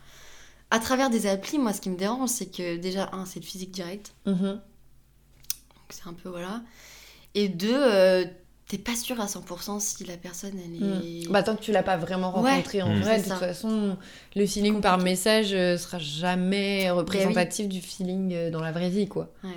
À 0.69 0.77
travers 0.79 1.09
des 1.09 1.25
applis, 1.25 1.57
moi, 1.57 1.73
ce 1.73 1.81
qui 1.81 1.89
me 1.89 1.97
dérange, 1.97 2.29
c'est 2.29 2.45
que 2.55 2.77
déjà, 2.77 3.09
un, 3.13 3.25
c'est 3.25 3.39
le 3.39 3.45
physique 3.45 3.71
direct. 3.71 4.13
Mhm. 4.27 4.35
Donc 4.35 4.61
c'est 5.89 6.07
un 6.07 6.13
peu 6.13 6.29
voilà. 6.29 6.61
Et 7.33 7.47
deux, 7.49 7.73
euh, 7.75 8.25
t'es 8.71 8.77
pas 8.77 8.95
sûr 8.95 9.19
à 9.19 9.25
100% 9.25 9.81
si 9.81 10.05
la 10.05 10.15
personne 10.15 10.53
elle 10.55 10.81
est. 10.81 11.29
Bah 11.29 11.43
tant 11.43 11.57
que 11.57 11.61
tu 11.61 11.73
l'as 11.73 11.83
pas 11.83 11.97
vraiment 11.97 12.33
Ouais. 12.41 12.51
rencontré 12.51 12.81
en 12.81 12.95
vrai, 12.99 13.19
de 13.19 13.25
ça. 13.25 13.31
toute 13.35 13.39
façon, 13.43 13.97
le 14.33 14.45
feeling 14.45 14.79
par 14.79 14.97
message 14.97 15.49
euh, 15.51 15.77
sera 15.77 15.99
jamais 15.99 16.89
représentatif 16.89 17.67
du 17.67 17.81
feeling 17.81 18.33
euh, 18.33 18.49
dans 18.49 18.61
la 18.61 18.71
vraie 18.71 18.89
vie, 18.89 19.09
quoi. 19.09 19.29
Ouais. 19.43 19.49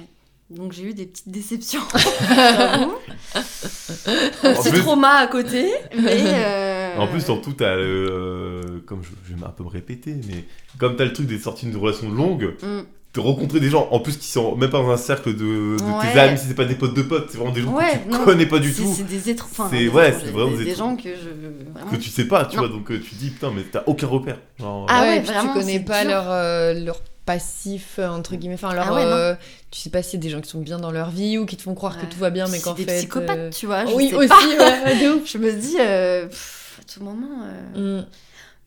Donc 0.51 0.73
j'ai 0.73 0.83
eu 0.83 0.95
des 0.95 1.07
petites 1.07 1.29
déceptions. 1.29 1.81
j'avoue. 2.29 2.95
Un 3.37 4.55
petit 4.55 4.71
plus- 4.71 4.81
trauma 4.81 5.11
à 5.19 5.27
côté, 5.29 5.71
mais, 5.97 6.23
euh, 6.25 6.97
En 6.99 7.07
plus, 7.07 7.23
surtout, 7.25 7.53
t'as 7.53 7.77
le. 7.77 8.09
euh, 8.11 8.81
comme 8.87 9.03
je, 9.05 9.11
je 9.29 9.35
vais 9.37 9.45
un 9.45 9.51
peu 9.51 9.63
me 9.63 9.69
répéter, 9.69 10.17
mais 10.29 10.45
comme 10.79 10.97
t'as 10.97 11.05
le 11.05 11.13
truc 11.13 11.27
des 11.29 11.39
sorties 11.39 11.67
d'une 11.67 11.77
relation 11.77 12.11
longue, 12.11 12.57
mm. 12.63 12.81
De 13.15 13.21
rencontrer 13.21 13.61
des 13.61 13.71
gens, 13.71 13.87
en 13.93 14.01
plus 14.01 14.17
qui 14.17 14.27
sont 14.27 14.57
même 14.57 14.71
pas 14.71 14.79
dans 14.83 14.91
un 14.91 14.97
cercle 14.97 15.35
de, 15.35 15.77
de 15.77 15.83
Ouais. 15.85 16.13
tes 16.13 16.19
amis, 16.19 16.37
si 16.39 16.47
c'est 16.49 16.55
pas 16.55 16.65
des 16.65 16.75
potes 16.75 16.95
de 16.95 17.03
potes, 17.03 17.29
c'est 17.31 17.39
vraiment 17.39 17.53
des 17.53 17.63
gens 17.63 17.73
Ouais, 17.73 17.93
que 17.93 18.05
tu 18.05 18.09
non, 18.19 18.25
connais 18.25 18.47
pas 18.47 18.59
du 18.59 18.73
tout, 18.75 18.93
C'est 18.97 19.05
des 19.05 19.31
étrangers. 19.31 19.53
Enfin, 19.53 19.69
C'est- 19.71 19.79
des 19.79 19.89
ouais, 19.89 20.13
c'est 20.13 20.31
vraiment 20.33 20.51
des, 20.51 20.59
des 20.59 20.65
des 20.65 20.75
gens 20.75 20.97
que 20.97 21.11
je. 21.11 21.71
Vraiment... 21.73 21.91
que 21.93 21.97
tu 21.97 22.11
sais 22.11 22.27
pas, 22.27 22.45
tu 22.45 22.57
Non. 22.57 22.63
vois, 22.63 22.69
donc 22.73 22.91
euh, 22.91 22.99
tu 23.01 23.15
dis 23.15 23.31
putain, 23.31 23.53
mais 23.55 23.63
t'as 23.63 23.85
aucun 23.87 24.09
repère. 24.09 24.39
Genre, 24.59 24.87
Ah 24.89 25.03
ouais, 25.03 25.21
vraiment, 25.21 25.53
tu 25.55 25.61
connais 25.61 25.79
pas 25.81 26.03
dur. 26.03 26.11
leur, 26.11 26.25
euh, 26.29 26.75
leur 26.75 27.01
passif, 27.25 27.99
entre 28.01 28.35
guillemets. 28.37 28.55
Enfin, 28.57 28.75
leur. 28.75 28.89
Ah 28.89 28.95
ouais, 28.95 29.05
euh, 29.05 29.35
tu 29.71 29.81
sais 29.81 29.91
pas 29.91 30.03
si 30.03 30.11
c'est 30.13 30.19
des 30.19 30.29
gens 30.31 30.41
qui 30.41 30.51
sont 30.51 30.61
bien 30.61 30.79
dans 30.81 30.91
leur 30.91 31.11
vie 31.11 31.39
ou 31.39 31.47
qui 31.47 31.57
te 31.57 31.63
font 31.63 31.75
croire 31.75 31.99
que 32.01 32.07
tout 32.07 32.19
va 32.19 32.31
bien, 32.31 32.49
mais 32.49 32.59
qu'en 32.59 32.75
des 32.75 32.85
fait. 32.85 32.97
psychopathes, 32.97 33.39
euh, 33.39 33.51
tu 33.51 33.67
vois. 33.67 33.87
Je 33.87 33.93
Oui, 33.95 34.09
sais 34.09 34.17
aussi, 34.17 34.29
pas. 34.29 34.37
ouais. 34.65 35.21
Je 35.25 35.39
me 35.39 35.53
dis, 35.53 35.77
euh, 35.79 36.27
pff, 36.27 36.81
à 36.81 36.93
tout 36.93 37.05
moment. 37.05 37.47
Mm. 37.77 38.05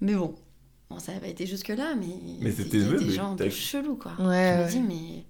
Mais 0.02 0.14
bon, 0.14 0.34
bon 0.89 0.99
ça 0.99 1.14
n'a 1.14 1.19
pas 1.19 1.27
été 1.27 1.45
jusque-là, 1.45 1.95
mais. 1.95 2.07
Mais 2.41 2.51
c'était 2.51 2.80
des- 2.80 2.85
même, 2.85 3.09
gens 3.09 3.31
un 3.31 3.35
mais 3.39 3.45
peu 3.45 3.49
chelous, 3.49 3.95
quoi. 3.95 4.11
Ouais, 4.19 4.26
Je 4.26 4.27
ouais. 4.30 4.65
me 4.65 4.69
dis, 4.69 4.80
mais. 4.80 5.23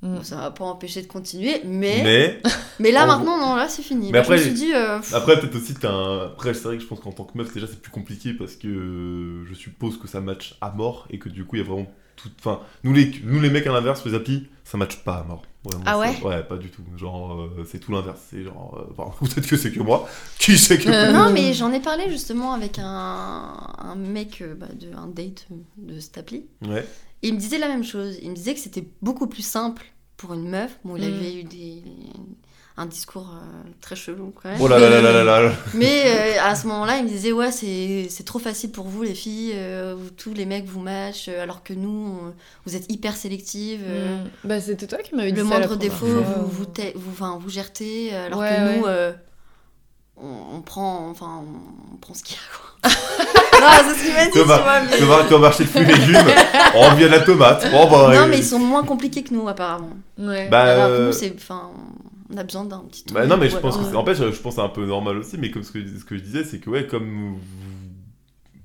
Mm. 0.00 0.14
Bon, 0.16 0.22
ça 0.22 0.36
va 0.36 0.50
pas 0.52 0.64
empêcher 0.64 1.02
de 1.02 1.08
continuer, 1.08 1.60
mais. 1.64 2.00
Mais, 2.04 2.42
mais 2.78 2.92
là, 2.92 3.02
en 3.04 3.06
maintenant, 3.08 3.36
non, 3.38 3.56
là, 3.56 3.68
c'est 3.68 3.82
fini. 3.82 4.06
Mais 4.12 4.18
Là, 4.18 4.20
après- 4.20 4.38
je 4.38 4.50
me 4.50 4.54
suis 4.56 4.66
dit. 4.66 4.72
euh, 4.72 4.98
après, 5.12 5.40
peut-être 5.40 5.56
aussi, 5.56 5.74
t'as 5.74 5.90
un. 5.90 6.26
Après, 6.26 6.54
c'est 6.54 6.62
vrai 6.64 6.76
que 6.76 6.82
je 6.82 6.88
pense 6.88 7.00
qu'en 7.00 7.10
tant 7.12 7.24
que 7.24 7.36
meuf, 7.36 7.52
déjà, 7.52 7.66
c'est 7.66 7.80
plus 7.82 7.90
compliqué 7.90 8.32
parce 8.32 8.54
que 8.54 8.68
euh, 8.68 9.44
je 9.46 9.54
suppose 9.54 9.98
que 9.98 10.06
ça 10.06 10.20
match 10.20 10.56
à 10.60 10.70
mort 10.70 11.06
et 11.10 11.18
que 11.18 11.28
du 11.28 11.44
coup, 11.44 11.56
il 11.56 11.58
y 11.60 11.62
a 11.62 11.66
vraiment 11.66 11.88
tout. 12.22 12.30
Enfin, 12.38 12.60
nous 12.84 12.92
les, 12.92 13.10
nous, 13.24 13.40
les 13.40 13.50
mecs 13.50 13.66
à 13.66 13.72
l'inverse, 13.72 14.04
les 14.04 14.14
applis, 14.14 14.46
ça 14.64 14.76
match 14.76 14.96
pas 15.04 15.16
à 15.18 15.24
mort. 15.24 15.42
Vraiment, 15.64 15.84
Ah 15.86 15.98
ouais 15.98 16.14
c'est- 16.18 16.24
Ouais, 16.24 16.42
pas 16.42 16.56
du 16.56 16.68
tout. 16.70 16.82
Genre, 16.96 17.32
euh, 17.32 17.64
c'est 17.70 17.78
tout 17.80 17.90
l'inverse. 17.92 18.20
C'est 18.30 18.42
genre. 18.44 18.76
euh, 18.78 18.92
enfin, 18.96 19.14
peut-être 19.26 19.46
que 19.46 19.56
c'est 19.56 19.72
que 19.72 19.80
moi. 19.80 20.08
Qui 20.38 20.56
sait 20.58 20.78
que. 20.78 20.88
Euh, 20.88 21.12
Non, 21.12 21.32
mais 21.32 21.52
j'en 21.54 21.72
ai 21.72 21.80
parlé 21.80 22.04
justement 22.10 22.52
avec 22.52 22.78
un, 22.78 23.56
un 23.78 23.94
mec, 23.96 24.40
euh, 24.42 24.54
bah, 24.54 24.68
de, 24.78 24.94
un 24.94 25.08
date 25.08 25.46
de 25.76 25.98
cette 26.00 26.18
appli. 26.18 26.46
Ouais. 26.66 26.86
Et 27.22 27.28
il 27.28 27.34
me 27.34 27.38
disait 27.40 27.58
la 27.58 27.68
même 27.68 27.84
chose. 27.84 28.18
Il 28.22 28.30
me 28.30 28.34
disait 28.36 28.54
que 28.54 28.60
c'était 28.60 28.86
beaucoup 29.02 29.26
plus 29.26 29.42
simple 29.42 29.84
pour 30.16 30.34
une 30.34 30.48
meuf. 30.48 30.78
Bon, 30.84 30.96
il 30.96 31.02
Mm. 31.10 31.14
avait 31.14 31.34
eu 31.40 31.44
des, 31.44 31.82
un 32.78 32.86
discours 32.86 33.28
euh, 33.34 33.68
très 33.80 33.96
chelou 33.96 34.32
quand 34.40 34.48
même. 34.48 34.58
Oh 34.60 34.68
là 34.68 34.78
là 34.78 34.88
là 34.88 35.00
là 35.02 35.12
là 35.12 35.24
là. 35.24 35.42
là. 35.42 35.52
Mais 35.74 36.04
euh, 36.06 36.42
à 36.42 36.54
ce 36.54 36.66
moment-là, 36.68 36.98
il 36.98 37.04
me 37.04 37.08
disait 37.08 37.32
Ouais, 37.32 37.50
c'est 37.50 38.06
c'est 38.08 38.24
trop 38.24 38.38
facile 38.38 38.70
pour 38.70 38.86
vous, 38.86 39.02
les 39.02 39.14
filles. 39.14 39.52
euh, 39.54 39.96
tous 40.16 40.32
les 40.32 40.46
mecs 40.46 40.64
vous 40.66 40.80
matchent, 40.80 41.28
alors 41.28 41.62
que 41.62 41.72
nous, 41.74 41.90
on- 42.22 42.34
vous 42.64 42.76
êtes 42.76 42.90
hyper 42.90 43.16
sélectives. 43.16 43.82
euh, 43.86 44.22
Mm. 44.24 44.28
Bah, 44.48 44.60
c'était 44.60 44.86
toi 44.86 44.98
qui 44.98 45.14
m'avais 45.14 45.32
dit 45.32 45.38
le 45.38 45.44
moindre 45.44 45.76
défaut, 45.76 46.06
vous, 46.06 46.22
vous, 46.46 46.64
vous, 46.96 47.10
enfin, 47.12 47.38
vous 47.40 47.58
euh, 47.58 48.26
alors 48.26 48.38
Ouais, 48.40 48.48
que 48.48 48.76
nous, 48.78 48.82
ouais. 48.84 48.88
euh, 48.90 49.12
on, 50.16 50.56
on 50.56 50.60
prend, 50.62 51.08
enfin, 51.10 51.42
on 51.92 51.96
prend 51.96 52.14
ce 52.14 52.22
qu'il 52.22 52.36
y 52.36 52.38
a, 52.38 52.42
quoi. 52.56 52.90
non, 53.60 53.88
c'est 53.88 53.94
ce 53.98 54.04
qu'il 54.04 54.14
m'a 54.14 54.24
dit, 54.26 54.30
tu 54.32 54.38
vois. 55.04 55.28
Mais... 55.30 55.38
Marcher 55.38 55.64
de 55.64 55.68
fruits 55.68 55.82
et 55.82 55.86
légumes. 55.86 56.16
On 56.74 56.94
vient 56.94 57.06
de 57.08 57.12
la 57.12 57.20
tomate. 57.20 57.66
Oh, 57.74 57.86
bah, 57.90 58.10
Non, 58.14 58.22
euh, 58.22 58.26
mais 58.28 58.38
ils 58.38 58.44
sont 58.44 58.58
moins 58.58 58.84
compliqués 58.84 59.22
que 59.22 59.34
nous, 59.34 59.48
apparemment. 59.48 59.90
Ouais. 60.18 60.48
Bah, 60.48 60.60
alors 60.62 60.88
que 60.88 60.92
euh, 60.92 61.06
nous, 61.06 61.12
c'est, 61.12 61.34
enfin, 61.36 61.70
on 62.32 62.36
a 62.36 62.44
besoin 62.44 62.64
d'un 62.64 62.80
petit 62.88 63.04
truc. 63.04 63.14
Bah 63.16 63.26
non, 63.26 63.36
mais 63.36 63.48
je 63.48 63.56
pense 63.56 63.76
que 63.76 63.84
alors- 63.86 64.02
en 64.02 64.04
fait, 64.04 64.14
je 64.16 64.24
pense 64.40 64.54
que 64.56 64.60
c'est 64.60 64.66
un 64.66 64.68
peu 64.68 64.84
normal 64.86 65.16
aussi, 65.18 65.36
mais 65.38 65.50
comme 65.50 65.62
ce 65.62 65.72
que, 65.72 65.78
ce 65.86 66.04
que 66.04 66.16
je 66.16 66.22
disais, 66.22 66.44
c'est 66.44 66.58
que 66.58 66.68
ouais, 66.70 66.86
comme 66.86 67.08
vous, 67.34 67.38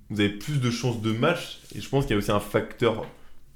vous 0.10 0.20
avez 0.20 0.30
plus 0.30 0.60
de 0.60 0.70
chances 0.70 1.02
de 1.02 1.12
match, 1.12 1.60
et 1.76 1.82
je 1.82 1.90
pense 1.90 2.06
qu'il 2.06 2.12
y 2.12 2.16
a 2.16 2.18
aussi 2.18 2.32
un 2.32 2.40
facteur, 2.40 3.06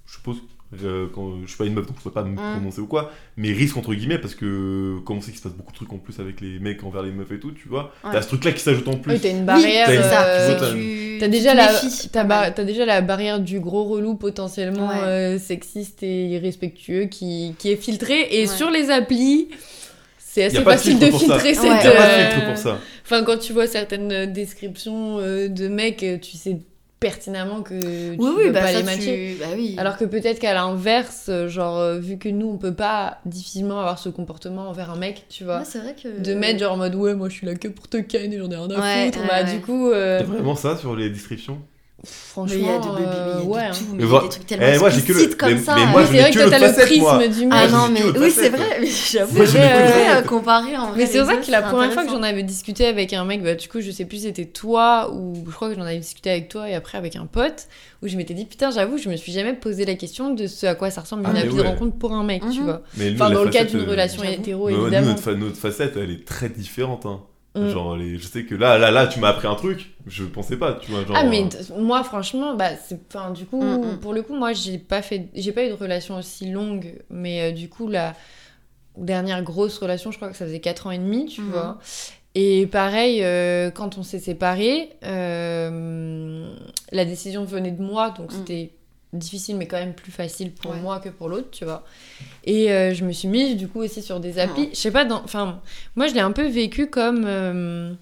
je 0.05 0.13
suppose, 0.13 0.37
euh, 0.83 1.07
quand, 1.13 1.41
je 1.43 1.47
suis 1.47 1.57
pas 1.57 1.65
une 1.65 1.73
meuf 1.75 1.85
donc 1.87 1.95
je 1.97 2.03
peux 2.03 2.11
pas 2.11 2.23
me 2.23 2.31
Mm. 2.33 2.35
prononcer 2.55 2.81
ou 2.81 2.87
quoi, 2.87 3.11
mais 3.37 3.51
risque 3.53 3.77
entre 3.77 3.93
guillemets, 3.93 4.17
parce 4.17 4.35
que 4.35 4.97
comme 5.05 5.17
on 5.17 5.21
sait 5.21 5.31
qu'il 5.31 5.37
se 5.39 5.43
passe 5.43 5.53
beaucoup 5.53 5.71
de 5.71 5.77
trucs 5.77 5.93
en 5.93 5.97
plus 5.97 6.19
avec 6.19 6.41
les 6.41 6.59
mecs 6.59 6.83
envers 6.83 7.03
les 7.03 7.11
meufs 7.11 7.31
et 7.31 7.39
tout, 7.39 7.51
tu 7.51 7.67
vois, 7.69 7.93
Ouais. 8.03 8.11
t'as 8.11 8.21
ce 8.21 8.27
truc 8.27 8.43
là 8.43 8.51
qui 8.51 8.59
s'ajoute 8.61 8.87
en 8.87 8.95
plus. 8.97 9.13
Oui, 9.13 9.19
t'as 9.21 9.29
une 9.29 9.39
Oui, 9.39 9.43
barrière. 9.45 9.87
ça. 10.03 10.25
euh, 10.25 10.73
tu 10.73 11.17
T'as 11.19 11.29
déjà, 11.29 11.53
la, 11.55 11.69
t'as, 12.11 12.51
t'as 12.51 12.63
déjà 12.63 12.85
la 12.85 13.01
barrière 13.01 13.39
du 13.39 13.59
gros 13.59 13.85
relou 13.85 14.13
potentiellement 14.15 14.89
Ouais. 14.89 15.01
euh, 15.03 15.39
sexiste 15.39 16.03
et 16.03 16.27
irrespectueux 16.27 17.05
qui, 17.05 17.55
qui 17.57 17.71
est 17.71 17.75
filtré. 17.75 18.27
Et 18.31 18.41
Ouais. 18.41 18.47
sur 18.47 18.69
les 18.69 18.91
applis, 18.91 19.47
c'est 20.41 20.43
assez 20.45 20.57
de 20.59 20.63
facile 20.63 20.99
de 20.99 21.05
filtrer 21.07 21.53
cette. 21.53 21.63
Il 21.63 21.67
y 21.67 21.71
a 21.71 21.77
pas 21.77 21.83
de 21.83 21.89
euh, 21.89 22.29
filtre 22.31 22.45
pour 22.47 22.57
ça. 22.57 22.77
Enfin, 23.03 23.23
quand 23.23 23.37
tu 23.37 23.53
vois 23.53 23.67
certaines 23.67 24.11
euh, 24.11 24.25
descriptions 24.25 25.17
euh, 25.19 25.47
de 25.47 25.67
mecs, 25.67 26.05
tu 26.21 26.37
sais 26.37 26.57
pertinemment 26.99 27.61
que 27.61 27.79
tu 27.79 28.19
Oui, 28.19 28.29
oui, 28.37 28.43
veux 28.45 28.51
bah 28.51 28.61
pas 28.61 28.67
ça, 28.71 28.77
les 28.79 28.83
matcher. 28.83 29.35
tu... 29.37 29.39
Bah 29.39 29.49
oui. 29.55 29.75
Alors 29.77 29.97
que 29.97 30.05
peut-être 30.05 30.39
qu'à 30.39 30.53
l'inverse, 30.55 31.29
genre, 31.47 31.93
vu 31.99 32.17
que 32.17 32.27
nous, 32.27 32.47
on 32.49 32.57
peut 32.57 32.73
pas 32.73 33.19
difficilement 33.25 33.79
avoir 33.79 33.99
ce 33.99 34.09
comportement 34.09 34.69
envers 34.69 34.89
un 34.89 34.95
mec, 34.95 35.25
tu 35.29 35.43
vois. 35.43 35.59
Ouais, 35.59 35.63
c'est 35.65 35.77
vrai 35.77 35.95
que... 36.01 36.07
De 36.23 36.33
mettre 36.33 36.59
genre 36.59 36.73
en 36.73 36.77
mode 36.77 36.95
ouais 36.95 37.13
moi 37.13 37.29
je 37.29 37.35
suis 37.35 37.45
là 37.45 37.53
que 37.53 37.67
pour 37.67 37.87
te 37.87 37.97
ken 37.97 38.33
et 38.33 38.37
j'en 38.39 38.49
ai 38.49 38.55
rien 38.55 38.65
à 38.71 38.79
Ouais, 38.81 39.05
foutre 39.05 39.19
ouais, 39.21 39.27
bah 39.29 39.43
ouais. 39.43 39.53
du 39.53 39.61
coup 39.61 39.91
euh, 39.91 40.17
C'est 40.19 40.25
vraiment 40.25 40.55
ça 40.55 40.75
sur 40.75 40.95
les 40.95 41.09
descriptions? 41.11 41.59
Franchement 42.05 42.55
il 42.57 42.65
y 42.65 42.69
a 42.69 42.77
de, 42.77 42.85
mais 42.85 42.99
il 42.99 43.03
y 43.03 43.05
a 43.05 43.09
euh, 43.09 43.39
de 43.41 43.45
ouais 43.47 43.61
hein. 43.63 43.71
tout, 43.73 43.85
mais 43.93 43.97
Mais 43.97 43.97
il 43.97 44.01
y 44.01 44.03
a 44.03 44.07
voilà. 44.07 44.23
des 44.27 44.29
trucs 44.29 44.45
tellement 44.47 44.65
Eh, 44.71 44.77
moi, 44.77 44.89
j'ai 44.91 45.01
que 45.01 45.33
comme 45.35 45.57
ça. 45.59 45.75
mais 45.75 45.81
je 45.81 46.05
c'est 46.11 46.21
vrai 46.21 46.31
que 46.31 46.37
toi 46.39 46.49
t'as 46.51 46.67
le 46.67 46.73
prisme 46.73 47.39
du 47.39 47.47
Ah 47.51 47.67
non, 47.67 47.89
mais 47.91 48.03
oui, 48.19 48.31
c'est 48.31 48.49
vrai, 48.49 48.77
mais 48.81 48.87
j'avoue, 48.87 49.37
j'ai 49.39 49.45
c'est 49.47 49.57
vrai, 49.57 50.17
euh, 50.17 50.21
comparé 50.21 50.77
en 50.77 50.89
vrai. 50.89 50.97
Mais 50.97 51.05
c'est 51.07 51.19
pour 51.19 51.27
les 51.29 51.33
ça 51.35 51.39
deux, 51.41 51.45
que 51.47 51.51
la 51.51 51.61
première 51.63 51.91
fois 51.93 52.03
que 52.05 52.11
j'en 52.11 52.21
avais 52.23 52.43
discuté 52.43 52.85
avec 52.85 53.13
un 53.13 53.25
mec, 53.25 53.41
bah 53.43 53.55
du 53.55 53.67
coup 53.67 53.81
je 53.81 53.89
sais 53.91 54.05
plus 54.05 54.21
c'était 54.23 54.45
toi 54.45 55.11
ou 55.11 55.43
je 55.47 55.51
crois 55.55 55.69
que 55.69 55.75
j'en 55.75 55.81
avais 55.85 55.97
discuté 55.97 56.29
avec 56.29 56.49
toi 56.49 56.69
et 56.69 56.75
après 56.75 56.97
avec 56.99 57.15
un 57.15 57.25
pote 57.25 57.67
où 58.03 58.07
je 58.07 58.15
m'étais 58.15 58.35
dit 58.35 58.45
putain 58.45 58.69
j'avoue 58.69 58.97
je 58.99 59.09
me 59.09 59.15
suis 59.15 59.31
jamais 59.31 59.53
posé 59.53 59.83
la 59.85 59.95
question 59.95 60.33
de 60.33 60.45
ce 60.45 60.67
à 60.67 60.75
quoi 60.75 60.91
ça 60.91 61.01
ressemble 61.01 61.23
Ah, 61.25 61.31
une 61.31 61.37
appli 61.37 61.49
ouais. 61.51 61.63
de 61.63 61.67
rencontre 61.67 61.97
pour 61.97 62.13
un 62.13 62.23
mec 62.23 62.43
tu 62.51 62.59
Mhm. 62.59 62.65
vois. 62.65 62.81
Enfin 63.15 63.31
dans 63.31 63.43
le 63.43 63.49
cas 63.49 63.63
d'une 63.63 63.79
euh, 63.81 63.85
relation 63.89 64.23
hétéro 64.23 64.69
nous, 64.69 64.81
évidemment. 64.83 65.15
notre 65.39 65.57
facette, 65.57 65.97
elle 65.97 66.11
est 66.11 66.25
très 66.25 66.49
différente. 66.49 67.05
Hein. 67.07 67.21
Mm. 67.57 67.69
Genre, 67.69 67.95
les- 67.97 68.17
je 68.17 68.27
sais 68.27 68.45
que 68.45 68.55
là, 68.55 68.77
là, 68.77 68.91
là, 68.91 69.07
tu 69.07 69.19
m'as 69.19 69.29
appris 69.29 69.47
un 69.47 69.55
truc, 69.55 69.95
je 70.05 70.23
pensais 70.25 70.57
pas, 70.57 70.73
tu 70.73 70.91
vois. 70.91 71.03
Genre, 71.05 71.15
Ah 71.17 71.23
mais 71.23 71.43
euh, 71.43 71.79
moi 71.81 72.03
franchement 72.03 72.55
bah 72.55 72.75
c'est 72.75 72.99
enfin 73.13 73.31
du 73.31 73.45
coup 73.45 73.61
Mm, 73.61 73.93
mm. 73.93 73.99
pour 73.99 74.13
le 74.13 74.21
coup 74.21 74.35
moi 74.35 74.53
j'ai 74.53 74.77
pas 74.77 75.01
fait 75.01 75.29
j'ai 75.33 75.51
pas 75.51 75.65
eu 75.65 75.69
de 75.69 75.73
relation 75.73 76.17
aussi 76.17 76.49
longue 76.51 77.01
mais 77.09 77.49
euh, 77.49 77.51
du 77.51 77.67
coup 77.69 77.87
la 77.87 78.13
dernière 78.97 79.43
grosse 79.43 79.77
relation 79.77 80.11
je 80.11 80.17
crois 80.17 80.29
que 80.29 80.37
ça 80.37 80.45
faisait 80.45 80.59
4 80.59 80.87
ans 80.87 80.91
et 80.91 80.97
demi 80.97 81.25
tu 81.25 81.41
Mhm. 81.41 81.49
vois 81.51 81.77
et 82.35 82.67
pareil 82.67 83.23
euh, 83.23 83.71
quand 83.71 83.97
on 83.97 84.03
s'est 84.03 84.19
séparés 84.19 84.89
euh, 85.03 86.49
la 86.91 87.05
décision 87.05 87.43
venait 87.45 87.71
de 87.71 87.81
moi 87.81 88.11
donc 88.11 88.31
Mm. 88.31 88.35
c'était 88.35 88.71
difficile 89.13 89.55
mais 89.57 89.67
quand 89.67 89.77
même 89.77 89.93
plus 89.93 90.11
facile 90.11 90.51
pour 90.51 90.71
Ouais. 90.71 90.79
moi 90.79 90.99
que 90.99 91.09
pour 91.09 91.29
l'autre 91.29 91.49
tu 91.51 91.63
vois. 91.65 91.83
Et 92.43 92.71
euh, 92.71 92.93
je 92.93 93.05
me 93.05 93.11
suis 93.11 93.27
mise 93.27 93.55
du 93.55 93.67
coup 93.67 93.79
aussi 93.81 94.01
sur 94.01 94.19
des 94.19 94.37
applis. 94.39 94.69
Je 94.73 94.77
sais 94.77 94.91
pas 94.91 95.05
enfin 95.23 95.61
moi 95.95 96.07
je 96.07 96.13
l'ai 96.13 96.19
un 96.19 96.31
peu 96.33 96.45
vécu 96.47 96.87
comme 96.87 97.23
euh, 97.25 97.93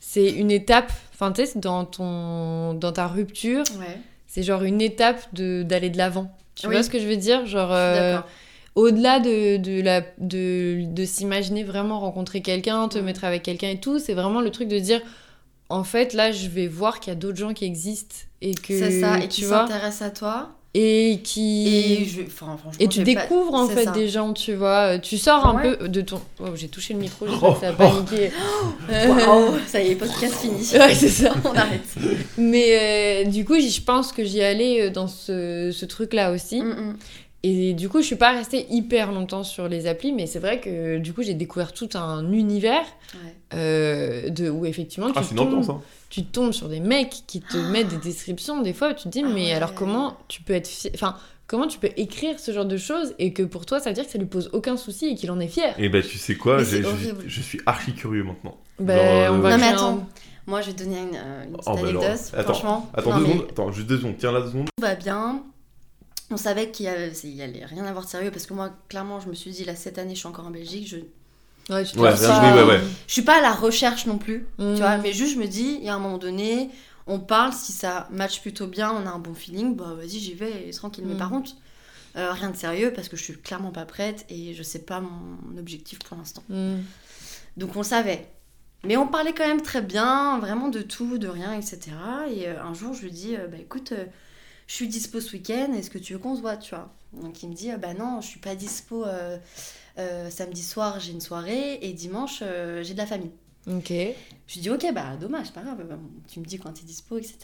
c'est 0.00 0.28
une 0.30 0.50
étape 0.50 0.92
enfin 1.14 1.32
tu 1.32 1.44
sais 1.46 1.58
dans 1.58 1.84
ton 1.84 2.74
dans 2.74 2.92
ta 2.92 3.06
rupture 3.06 3.64
Ouais, 3.78 3.98
c'est 4.26 4.42
genre 4.42 4.62
une 4.64 4.80
étape 4.80 5.22
de 5.34 5.62
d'aller 5.62 5.90
de 5.90 5.98
l'avant. 5.98 6.34
Tu 6.54 6.66
Oui. 6.66 6.74
vois 6.74 6.82
ce 6.82 6.90
que 6.90 6.98
je 6.98 7.06
veux 7.06 7.16
dire? 7.16 7.46
Genre 7.46 7.70
euh, 7.72 8.18
au-delà 8.74 9.20
de, 9.20 9.56
de, 9.56 9.80
la, 9.82 10.02
de, 10.18 10.84
de 10.92 11.04
s'imaginer 11.04 11.62
vraiment 11.64 12.00
rencontrer 12.00 12.42
quelqu'un, 12.42 12.88
te 12.88 12.98
mettre 12.98 13.24
avec 13.24 13.42
quelqu'un 13.42 13.70
et 13.70 13.80
tout, 13.80 13.98
c'est 13.98 14.14
vraiment 14.14 14.40
le 14.40 14.50
truc 14.50 14.68
de 14.68 14.78
dire 14.78 15.00
en 15.68 15.84
fait 15.84 16.12
là 16.14 16.32
je 16.32 16.48
vais 16.48 16.66
voir 16.66 16.98
qu'il 17.00 17.12
y 17.12 17.16
a 17.16 17.18
d'autres 17.18 17.38
gens 17.38 17.54
qui 17.54 17.64
existent 17.64 18.16
et 18.42 18.54
que 18.54 18.78
C'est 18.78 19.00
ça, 19.00 19.18
et 19.18 19.28
qui 19.28 19.42
s'intéresse 19.42 20.02
à 20.02 20.10
toi. 20.10 20.50
et 20.74 21.20
qui 21.24 21.68
Et, 21.68 22.04
je... 22.04 22.20
enfin, 22.22 22.56
franchement, 22.58 22.72
et 22.78 22.86
tu 22.88 22.98
pas- 23.00 23.04
découvres 23.04 23.54
en 23.54 23.66
fait 23.68 23.84
ça. 23.84 23.90
des 23.90 24.08
gens, 24.08 24.32
tu 24.32 24.54
vois. 24.54 24.98
Tu 24.98 25.16
sors 25.18 25.44
un 25.46 25.54
Ouais. 25.56 25.76
peu 25.76 25.88
de 25.88 26.00
ton. 26.02 26.20
Oh, 26.40 26.48
j'ai 26.54 26.68
touché 26.68 26.94
le 26.94 27.00
micro, 27.00 27.26
Oh, 27.26 27.30
j'espère 27.30 27.54
que 27.54 27.60
ça 27.60 27.68
a 27.68 27.72
paniqué. 27.72 28.30
Waouh, 29.08 29.58
ça 29.66 29.80
y 29.82 29.90
est, 29.90 29.94
podcast 29.96 30.34
fini. 30.40 30.58
Ouais, 30.78 30.94
c'est 30.94 31.08
ça. 31.08 31.34
On 31.44 31.54
arrête. 31.56 31.82
Mais 32.36 33.24
euh, 33.26 33.30
du 33.30 33.44
coup, 33.44 33.58
je 33.58 33.80
pense 33.80 34.12
que 34.12 34.24
j'y 34.24 34.42
allais 34.42 34.82
euh, 34.82 34.90
dans 34.90 35.08
ce, 35.08 35.70
ce 35.72 35.84
truc-là 35.86 36.32
aussi. 36.32 36.60
Mm, 36.62 36.68
mm. 36.68 36.96
Et 37.44 37.72
du 37.74 37.88
coup, 37.88 38.00
je 38.00 38.06
suis 38.06 38.16
pas 38.16 38.32
restée 38.32 38.66
hyper 38.68 39.12
longtemps 39.12 39.44
sur 39.44 39.68
les 39.68 39.86
applis, 39.86 40.12
mais 40.12 40.26
c'est 40.26 40.40
vrai 40.40 40.60
que 40.60 40.98
du 40.98 41.12
coup, 41.12 41.22
j'ai 41.22 41.34
découvert 41.34 41.72
tout 41.72 41.88
un 41.94 42.32
univers 42.32 42.82
Ouais. 43.14 43.34
euh, 43.54 44.28
de 44.28 44.50
où 44.50 44.66
effectivement 44.66 45.08
Ah, 45.14 45.22
tu, 45.26 45.34
tombes, 45.36 45.64
hein. 45.70 45.80
tu 46.10 46.24
tombes 46.24 46.52
sur 46.52 46.68
des 46.68 46.80
mecs 46.80 47.22
qui 47.28 47.40
te 47.40 47.56
mettent 47.56 47.88
des 47.88 47.96
descriptions. 47.98 48.60
Des 48.60 48.72
fois, 48.72 48.92
tu 48.92 49.04
te 49.04 49.08
dis, 49.10 49.22
Ah 49.24 49.28
mais 49.32 49.46
ouais. 49.46 49.52
alors 49.52 49.74
comment 49.74 50.16
tu 50.26 50.42
peux 50.42 50.52
être. 50.52 50.66
fi- 50.66 50.90
Enfin, 50.94 51.16
comment 51.46 51.68
tu 51.68 51.78
peux 51.78 51.90
écrire 51.96 52.40
ce 52.40 52.50
genre 52.52 52.64
de 52.66 52.76
choses 52.76 53.14
et 53.20 53.32
que 53.32 53.44
pour 53.44 53.66
toi, 53.66 53.78
ça 53.78 53.90
veut 53.90 53.94
dire 53.94 54.04
que 54.04 54.10
ça 54.10 54.18
lui 54.18 54.26
pose 54.26 54.50
aucun 54.52 54.76
souci 54.76 55.06
et 55.06 55.14
qu'il 55.14 55.30
en 55.30 55.38
est 55.38 55.46
fier? 55.48 55.74
Et 55.78 55.88
ben, 55.88 56.02
tu 56.02 56.18
sais 56.18 56.34
quoi, 56.34 56.62
je, 56.64 56.82
je 57.26 57.40
suis 57.40 57.60
archi 57.66 57.92
curieux 57.94 58.24
maintenant. 58.24 58.56
Ben, 58.80 58.96
Genre, 58.96 59.34
on 59.34 59.38
euh, 59.38 59.40
va 59.42 59.50
Non, 59.52 59.58
mais 59.58 59.68
attends. 59.68 60.06
Moi, 60.48 60.60
je 60.62 60.66
vais 60.68 60.72
te 60.72 60.82
donner 60.82 60.98
une, 61.02 61.16
une 61.16 61.52
petite 61.52 61.68
Oh, 61.68 61.74
bah 61.80 61.88
alors, 61.88 62.02
anecdote. 62.04 62.30
attends, 62.36 62.52
Franchement, 62.54 62.90
Attends 62.94 63.10
non, 63.10 63.16
deux 63.18 63.22
mais 63.26 63.32
secondes, 63.34 63.46
attends, 63.50 63.72
juste 63.72 63.86
deux 63.86 63.98
secondes, 63.98 64.14
tiens 64.18 64.32
là 64.32 64.40
deux 64.40 64.48
secondes. 64.48 64.66
tout 64.76 64.82
va 64.82 64.94
bien. 64.96 65.42
On 66.30 66.36
savait 66.36 66.70
qu'il 66.70 66.86
y, 66.86 66.88
avait- 66.88 67.12
il 67.24 67.34
y 67.34 67.42
allait 67.42 67.64
rien 67.64 67.84
avoir 67.86 68.04
de 68.04 68.10
sérieux 68.10 68.30
parce 68.30 68.44
que 68.46 68.52
moi, 68.54 68.70
clairement, 68.88 69.18
je 69.20 69.28
me 69.28 69.34
suis 69.34 69.50
dit, 69.50 69.64
là, 69.64 69.74
cette 69.74 69.98
année, 69.98 70.14
je 70.14 70.18
suis 70.20 70.28
encore 70.28 70.46
en 70.46 70.50
Belgique. 70.50 70.86
Je, 70.86 70.96
Ouais, 71.72 71.84
je 73.06 73.12
suis 73.12 73.22
pas 73.22 73.38
à 73.38 73.40
la 73.42 73.52
recherche 73.52 74.06
non 74.06 74.16
plus. 74.18 74.46
Mm. 74.58 74.74
Tu 74.74 74.80
vois, 74.80 74.96
mais 74.98 75.12
juste, 75.12 75.34
je 75.34 75.38
me 75.38 75.46
dis, 75.46 75.76
il 75.80 75.84
y 75.84 75.88
a 75.90 75.94
un 75.94 75.98
moment 75.98 76.16
donné, 76.18 76.70
on 77.06 77.18
parle, 77.18 77.52
si 77.52 77.72
ça 77.72 78.08
match 78.10 78.40
plutôt 78.40 78.66
bien, 78.66 78.90
on 78.92 79.06
a 79.06 79.10
un 79.10 79.18
bon 79.18 79.34
feeling, 79.34 79.74
bah 79.76 79.94
vas-y, 79.96 80.18
j'y 80.18 80.32
vais, 80.34 80.68
et 80.68 80.70
tranquille. 80.72 81.04
Mais 81.06 81.14
Mm. 81.14 81.18
par 81.18 81.28
contre, 81.30 81.52
euh, 82.16 82.32
rien 82.32 82.50
de 82.50 82.56
sérieux 82.56 82.92
parce 82.94 83.08
que 83.08 83.16
je 83.18 83.22
suis 83.22 83.36
clairement 83.36 83.70
pas 83.70 83.84
prête 83.84 84.24
et 84.30 84.54
je 84.54 84.62
sais 84.62 84.78
pas 84.80 85.00
mon 85.00 85.58
objectif 85.58 85.98
pour 86.00 86.16
l'instant. 86.16 86.42
Mm. 86.48 86.76
Donc 87.58 87.76
on 87.76 87.82
savait. 87.82 88.26
Mais 88.84 88.96
on 88.96 89.06
parlait 89.06 89.32
quand 89.34 89.46
même 89.46 89.60
très 89.62 89.82
bien, 89.82 90.38
vraiment 90.38 90.68
de 90.68 90.80
tout, 90.80 91.18
de 91.18 91.28
rien, 91.28 91.52
etc. 91.52 91.80
Et 92.34 92.48
euh, 92.48 92.62
un 92.62 92.72
jour, 92.74 92.94
je 92.94 93.02
lui 93.02 93.10
dis, 93.10 93.36
euh, 93.36 93.46
bah 93.46 93.56
écoute, 93.60 93.92
euh, 93.92 94.04
je 94.68 94.74
suis 94.74 94.86
dispo 94.86 95.20
ce 95.20 95.32
week-end, 95.32 95.72
est-ce 95.72 95.90
que 95.90 95.98
tu 95.98 96.12
veux 96.12 96.18
qu'on 96.18 96.36
se 96.36 96.42
voit, 96.42 96.58
tu 96.58 96.74
vois 96.74 96.92
Donc 97.14 97.42
il 97.42 97.48
me 97.48 97.54
dit, 97.54 97.70
ah, 97.70 97.78
bah 97.78 97.94
non, 97.94 98.20
je 98.20 98.28
suis 98.28 98.38
pas 98.38 98.54
dispo 98.54 99.04
euh, 99.04 99.38
euh, 99.98 100.30
samedi 100.30 100.62
soir, 100.62 101.00
j'ai 101.00 101.12
une 101.12 101.22
soirée, 101.22 101.78
et 101.80 101.92
dimanche, 101.94 102.40
euh, 102.42 102.82
j'ai 102.82 102.92
de 102.92 102.98
la 102.98 103.06
famille. 103.06 103.32
Ok. 103.66 103.88
Je 103.88 104.54
lui 104.54 104.60
dis, 104.60 104.70
ok, 104.70 104.86
bah 104.94 105.16
dommage, 105.18 105.52
pas 105.52 105.62
grave, 105.62 105.82
bah, 105.88 105.96
tu 106.28 106.38
me 106.40 106.44
dis 106.44 106.58
quand 106.58 106.72
t'es 106.72 106.84
dispo, 106.84 107.16
etc. 107.16 107.38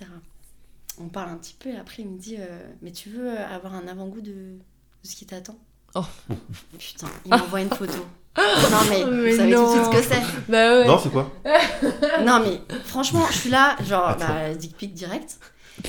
On 1.01 1.09
parle 1.09 1.31
un 1.31 1.37
petit 1.37 1.57
peu, 1.59 1.71
et 1.71 1.77
après 1.77 2.03
il 2.03 2.09
me 2.11 2.19
dit, 2.19 2.37
euh, 2.39 2.69
mais 2.83 2.93
tu 2.93 3.09
veux 3.09 3.37
avoir 3.39 3.75
un 3.75 3.89
avant-goût 3.89 4.21
de, 4.21 4.31
de 4.31 4.59
ce 5.03 5.17
qui 5.17 5.25
t'attend? 5.25 5.59
Oh. 5.95 6.05
Putain, 6.79 7.09
il 7.25 7.31
m'envoie 7.31 7.63
une 7.63 7.71
photo. 7.71 8.05
non 8.37 8.45
mais, 8.91 9.05
Mais 9.05 9.31
vous 9.31 9.37
savez 9.37 9.55
tout 9.55 9.63
de 9.65 9.71
suite 9.71 9.83
non. 9.83 9.93
ce 9.93 9.97
que 9.97 10.03
c'est. 10.03 10.23
Bah 10.49 10.79
ouais. 10.81 10.87
Non, 10.89 10.99
c'est 10.99 11.11
quoi? 11.11 11.33
Non 12.25 12.41
mais 12.41 12.61
franchement, 12.85 13.25
je 13.31 13.39
suis 13.39 13.51
là, 13.51 13.77
genre 13.83 14.17
bah, 14.19 14.53
dick 14.55 14.77
pic 14.77 14.93
direct. 14.93 15.39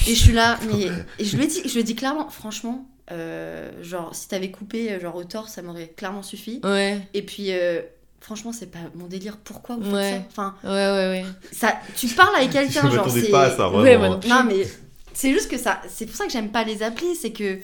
Et 0.07 0.15
je 0.15 0.19
suis 0.19 0.33
là, 0.33 0.57
mais 0.67 0.87
et 1.19 1.25
je 1.25 1.37
lui 1.37 1.43
ai 1.43 1.47
dit, 1.47 1.61
je 1.65 1.73
lui 1.73 1.79
ai 1.79 1.83
dit 1.83 1.95
clairement, 1.95 2.29
franchement, 2.29 2.85
euh, 3.11 3.71
genre 3.83 4.15
si 4.15 4.27
t'avais 4.27 4.49
coupé 4.49 4.91
euh, 4.91 4.99
genre 4.99 5.15
au 5.15 5.23
torse, 5.23 5.53
ça 5.53 5.61
m'aurait 5.61 5.87
clairement 5.95 6.23
suffi. 6.23 6.59
Ouais, 6.63 6.99
Et 7.13 7.21
puis 7.21 7.51
euh, 7.51 7.81
franchement, 8.19 8.51
c'est 8.51 8.71
pas 8.71 8.79
mon 8.95 9.05
délire. 9.05 9.37
Pourquoi 9.37 9.75
vous 9.75 9.83
faites 9.83 9.93
Ouais. 9.93 10.11
ça 10.11 10.23
Enfin, 10.29 10.55
ouais, 10.63 10.69
ouais, 10.69 11.23
ouais. 11.23 11.25
ça, 11.51 11.75
tu 11.95 12.07
parles 12.07 12.35
avec 12.35 12.49
quelqu'un, 12.51 12.89
genre 12.89 13.09
c'est. 13.09 13.29
pas 13.29 13.43
à 13.45 13.49
ça, 13.51 13.67
vraiment. 13.67 13.81
Ouais, 13.83 13.97
moi 13.97 14.19
non 14.27 14.43
mais 14.43 14.65
c'est 15.13 15.31
juste 15.31 15.49
que 15.49 15.57
ça, 15.57 15.81
c'est 15.87 16.05
pour 16.07 16.15
ça 16.15 16.25
que 16.25 16.31
j'aime 16.31 16.49
pas 16.49 16.63
les 16.63 16.81
applis, 16.83 17.15
c'est 17.15 17.31
que 17.31 17.59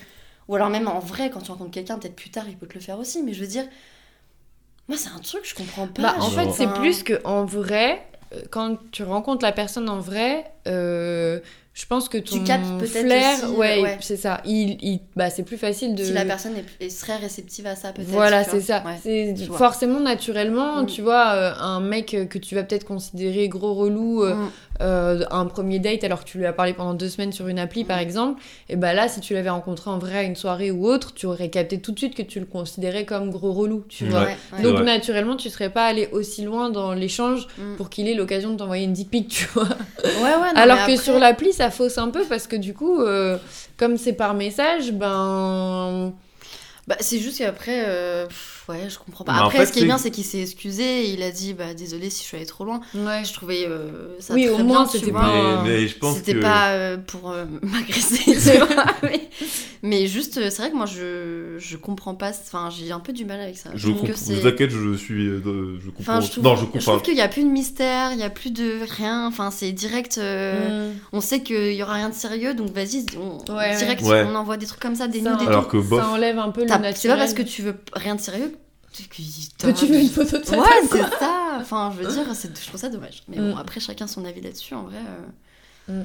ou 0.48 0.56
alors 0.56 0.70
même 0.70 0.88
en 0.88 1.00
vrai, 1.00 1.30
quand 1.32 1.42
tu 1.42 1.52
rencontres 1.52 1.72
quelqu'un, 1.72 1.98
peut-être 1.98 2.16
plus 2.16 2.30
tard, 2.30 2.46
il 2.48 2.56
peut 2.58 2.68
te 2.68 2.76
le 2.76 2.80
faire 2.82 3.00
aussi. 3.00 3.24
Mais 3.24 3.34
je 3.34 3.42
veux 3.42 3.48
dire, 3.48 3.66
moi 4.88 4.98
c'est 4.98 5.10
un 5.10 5.20
truc, 5.20 5.42
je 5.44 5.56
comprends 5.56 5.88
pas. 5.88 6.02
Bah, 6.04 6.16
en 6.20 6.30
fait, 6.30 6.52
c'est 6.52 6.72
plus 6.74 7.02
que 7.04 7.20
en 7.24 7.46
vrai, 7.46 8.06
quand 8.52 8.78
tu 8.92 9.04
rencontres 9.04 9.44
la 9.44 9.52
personne 9.52 9.90
en 9.90 10.00
vrai, 10.00 10.46
euh, 10.68 11.40
je 11.74 11.86
pense 11.86 12.10
que 12.10 12.18
ton 12.18 12.44
captes 12.44 12.66
peut-être 12.80 13.06
flair, 13.06 13.38
aussi, 13.46 13.54
ouais, 13.56 13.82
ouais. 13.82 13.98
c'est 14.02 14.18
ça. 14.18 14.42
Il, 14.46 14.78
il- 14.84 15.00
bah, 15.16 15.30
c'est 15.30 15.44
plus 15.44 15.58
facile 15.58 15.96
de. 15.96 16.04
Si 16.04 16.12
la 16.12 16.26
personne 16.26 16.52
est, 16.82 16.90
serait 16.90 17.16
réceptive 17.16 17.66
à 17.66 17.76
ça, 17.78 17.94
peut-être. 17.94 18.10
Voilà, 18.10 18.44
tu 18.44 18.52
c'est 18.52 18.60
ça. 18.62 18.84
Ouais. 18.86 18.98
C'est 19.02 19.36
forcément 19.54 20.02
naturellement, 20.02 20.84
Mm. 20.84 20.86
tu 20.88 21.02
vois, 21.02 21.32
euh, 21.34 21.54
un 21.60 21.80
mec 21.80 22.14
euh, 22.14 22.26
que 22.26 22.38
tu 22.38 22.56
vas 22.56 22.64
peut-être 22.64 22.86
considérer 22.86 23.48
gros 23.48 23.74
relou 23.74 24.22
euh, 24.24 24.36
Mm. 24.36 24.52
Euh, 24.82 25.24
un 25.32 25.46
premier 25.46 25.80
date 25.80 26.04
alors 26.04 26.24
que 26.26 26.30
tu 26.30 26.38
lui 26.38 26.46
as 26.46 26.54
parlé 26.54 26.74
pendant 26.74 26.94
deux 26.94 27.08
semaines 27.10 27.32
sur 27.32 27.48
une 27.48 27.60
appli 27.60 27.84
par 27.86 28.00
exemple, 28.00 28.42
et 28.70 28.76
bah 28.76 28.94
là, 28.94 29.08
si 29.08 29.20
tu 29.22 29.34
l'avais 29.34 29.50
rencontré 29.50 29.90
en 29.90 29.98
vrai 30.00 30.18
à 30.18 30.24
une 30.24 30.36
soirée 30.36 30.72
ou 30.72 30.88
autre, 30.88 31.14
tu 31.14 31.26
aurais 31.28 31.50
capté 31.50 31.80
tout 31.80 31.92
de 31.92 31.98
suite 32.00 32.16
que 32.16 32.22
tu 32.24 32.40
le 32.40 32.46
considérais 32.46 33.06
comme 33.06 33.30
gros 33.30 33.54
relou, 33.54 33.84
tu 33.88 34.06
vois. 34.06 34.22
Ouais, 34.24 34.38
ouais. 34.58 34.62
Donc 34.64 34.80
naturellement, 34.82 35.36
tu 35.36 35.50
serais 35.50 35.70
pas 35.70 35.86
allé 35.86 36.10
aussi 36.12 36.44
loin 36.44 36.70
dans 36.70 36.94
l'échange 36.94 37.48
Mm. 37.58 37.76
pour 37.78 37.90
qu'il 37.90 38.08
ait 38.08 38.14
l'occasion 38.16 38.52
de 38.52 38.58
t'envoyer 38.58 38.86
une 38.86 38.94
dick 38.94 39.10
pic, 39.10 39.28
tu 39.30 39.46
vois. 39.54 39.64
Ouais, 39.64 40.12
ouais, 40.14 40.54
non, 40.56 40.62
Alors 40.62 40.78
que 40.78 40.82
après- 40.84 40.98
sur 40.98 41.20
l'appli, 41.20 41.54
ça 41.54 41.70
fausse 41.70 41.98
un 41.98 42.10
peu 42.10 42.24
parce 42.26 42.48
que 42.48 42.56
du 42.56 42.74
coup, 42.74 43.02
euh, 43.02 43.38
comme 43.78 43.98
c'est 43.98 44.14
par 44.14 44.34
message, 44.34 44.92
ben. 44.94 46.14
Bah, 46.88 46.96
c'est 47.00 47.20
juste 47.20 47.38
qu'après, 47.38 47.84
euh, 47.88 48.26
ouais, 48.72 48.90
je 48.90 48.98
comprends 48.98 49.24
pas. 49.24 49.34
Mais 49.34 49.40
en 49.40 49.46
Après, 49.46 49.60
fait, 49.60 49.66
ce 49.68 49.72
qui 49.74 49.80
est 49.82 49.86
bien, 49.86 49.98
c'est 49.98 50.12
qu'il 50.12 50.24
s'est 50.26 50.42
excusé 50.42 50.84
et 51.06 51.10
il 51.14 51.22
a 51.24 51.32
dit, 51.32 51.54
bah, 51.54 51.74
désolé 51.74 52.10
si 52.10 52.24
je 52.24 52.28
suis 52.28 52.38
allée 52.38 52.46
trop 52.46 52.66
loin. 52.66 52.80
Ouais. 52.96 53.24
Je 53.24 53.34
trouvais 53.34 53.66
euh, 53.68 54.16
ça 54.20 54.34
Oui, 54.34 54.44
très 54.46 54.54
au 54.54 54.56
bien, 54.58 54.64
moins, 54.66 54.86
c'était 54.88 55.12
pas- 55.12 55.62
Mais, 55.64 55.70
mais 55.82 55.88
je 55.88 55.98
pense 55.98 56.16
C'était 56.18 56.34
que. 56.34 56.40
pas 56.42 56.70
euh, 56.72 56.98
pour 56.98 57.30
euh, 57.32 57.46
m'agresser. 57.62 58.36
Mais, 59.04 59.30
mais 59.84 60.08
juste, 60.08 60.38
euh, 60.38 60.48
c'est 60.50 60.62
vrai 60.62 60.72
que 60.72 60.76
moi, 60.78 60.86
je, 60.86 61.56
je 61.60 61.78
comprends 61.78 62.16
pas. 62.16 62.30
Enfin, 62.30 62.70
j'ai 62.70 62.92
un 62.92 63.00
peu 63.00 63.14
du 63.14 63.26
mal 63.26 63.40
avec 63.42 63.58
ça. 63.58 63.70
Je 63.74 63.88
trouve 63.90 64.00
comprends. 64.02 64.14
que 64.14 64.20
c'est- 64.20 64.34
Vous 64.36 64.48
inquiétez, 64.48 64.70
je 64.76 64.96
suis. 64.96 65.28
euh, 65.28 65.80
Je 65.84 65.90
comprends. 65.90 66.14
Enfin, 66.18 66.22
je 66.22 66.32
trouve, 66.32 66.44
non, 66.44 66.56
je 66.56 66.62
je 66.62 66.66
comprends. 66.66 66.92
trouve 66.94 67.02
qu'il 67.04 67.14
n'y 67.16 67.22
a 67.22 67.28
plus 67.28 67.44
de 67.44 67.50
mystère, 67.50 68.12
il 68.12 68.18
n'y 68.18 68.24
a 68.24 68.30
plus 68.30 68.52
de 68.52 68.80
rien. 68.98 69.28
Enfin, 69.28 69.52
c'est 69.52 69.72
direct. 69.72 70.18
euh, 70.18 70.90
Mm. 70.92 70.94
On 71.14 71.22
sait 71.22 71.42
qu'il 71.42 71.74
y 71.74 71.84
aura 71.84 71.94
rien 71.96 72.10
de 72.10 72.14
sérieux, 72.14 72.54
donc 72.54 72.72
vas-y, 72.72 73.06
on, 73.18 73.38
Ouais, 73.56 73.76
direct, 73.78 74.02
ouais. 74.04 74.26
on 74.28 74.36
envoie 74.36 74.58
des 74.58 74.66
trucs 74.66 74.80
comme 74.80 74.96
ça, 74.96 75.08
des 75.08 75.22
Ça, 75.22 75.32
nudes 75.32 75.42
et 75.44 75.48
Alors 75.48 75.66
tout. 75.68 75.78
que 75.82 75.84
bof. 75.84 76.00
Ça 76.02 76.10
enlève 76.10 76.38
un 76.40 76.50
peu 76.50 76.62
le 76.62 76.68
naturel. 76.68 76.96
C'est 76.96 77.08
pas 77.10 77.18
parce 77.18 77.34
que 77.34 77.42
tu 77.42 77.62
veux 77.62 77.76
rien 77.94 78.16
de 78.16 78.22
sérieux 78.22 78.54
tu 78.92 79.86
veux 79.88 80.00
une 80.00 80.10
photo 80.10 80.38
de 80.38 80.44
ta 80.44 80.58
Ouais, 80.60 80.64
table, 80.68 80.88
c'est 80.92 81.20
ça. 81.20 81.58
Enfin, 81.60 81.94
je 81.98 82.04
veux 82.04 82.12
dire, 82.14 82.26
c'est- 82.36 82.60
je 82.62 82.68
trouve 82.68 82.80
ça 82.80 82.90
dommage. 82.90 83.24
Mais 83.28 83.38
bon, 83.38 83.56
Mm. 83.56 83.58
après, 83.60 83.80
chacun 83.80 84.08
son 84.08 84.26
avis 84.26 84.42
là-dessus, 84.42 84.74
en 84.74 84.84
vrai. 84.84 84.98
euh, 85.90 86.04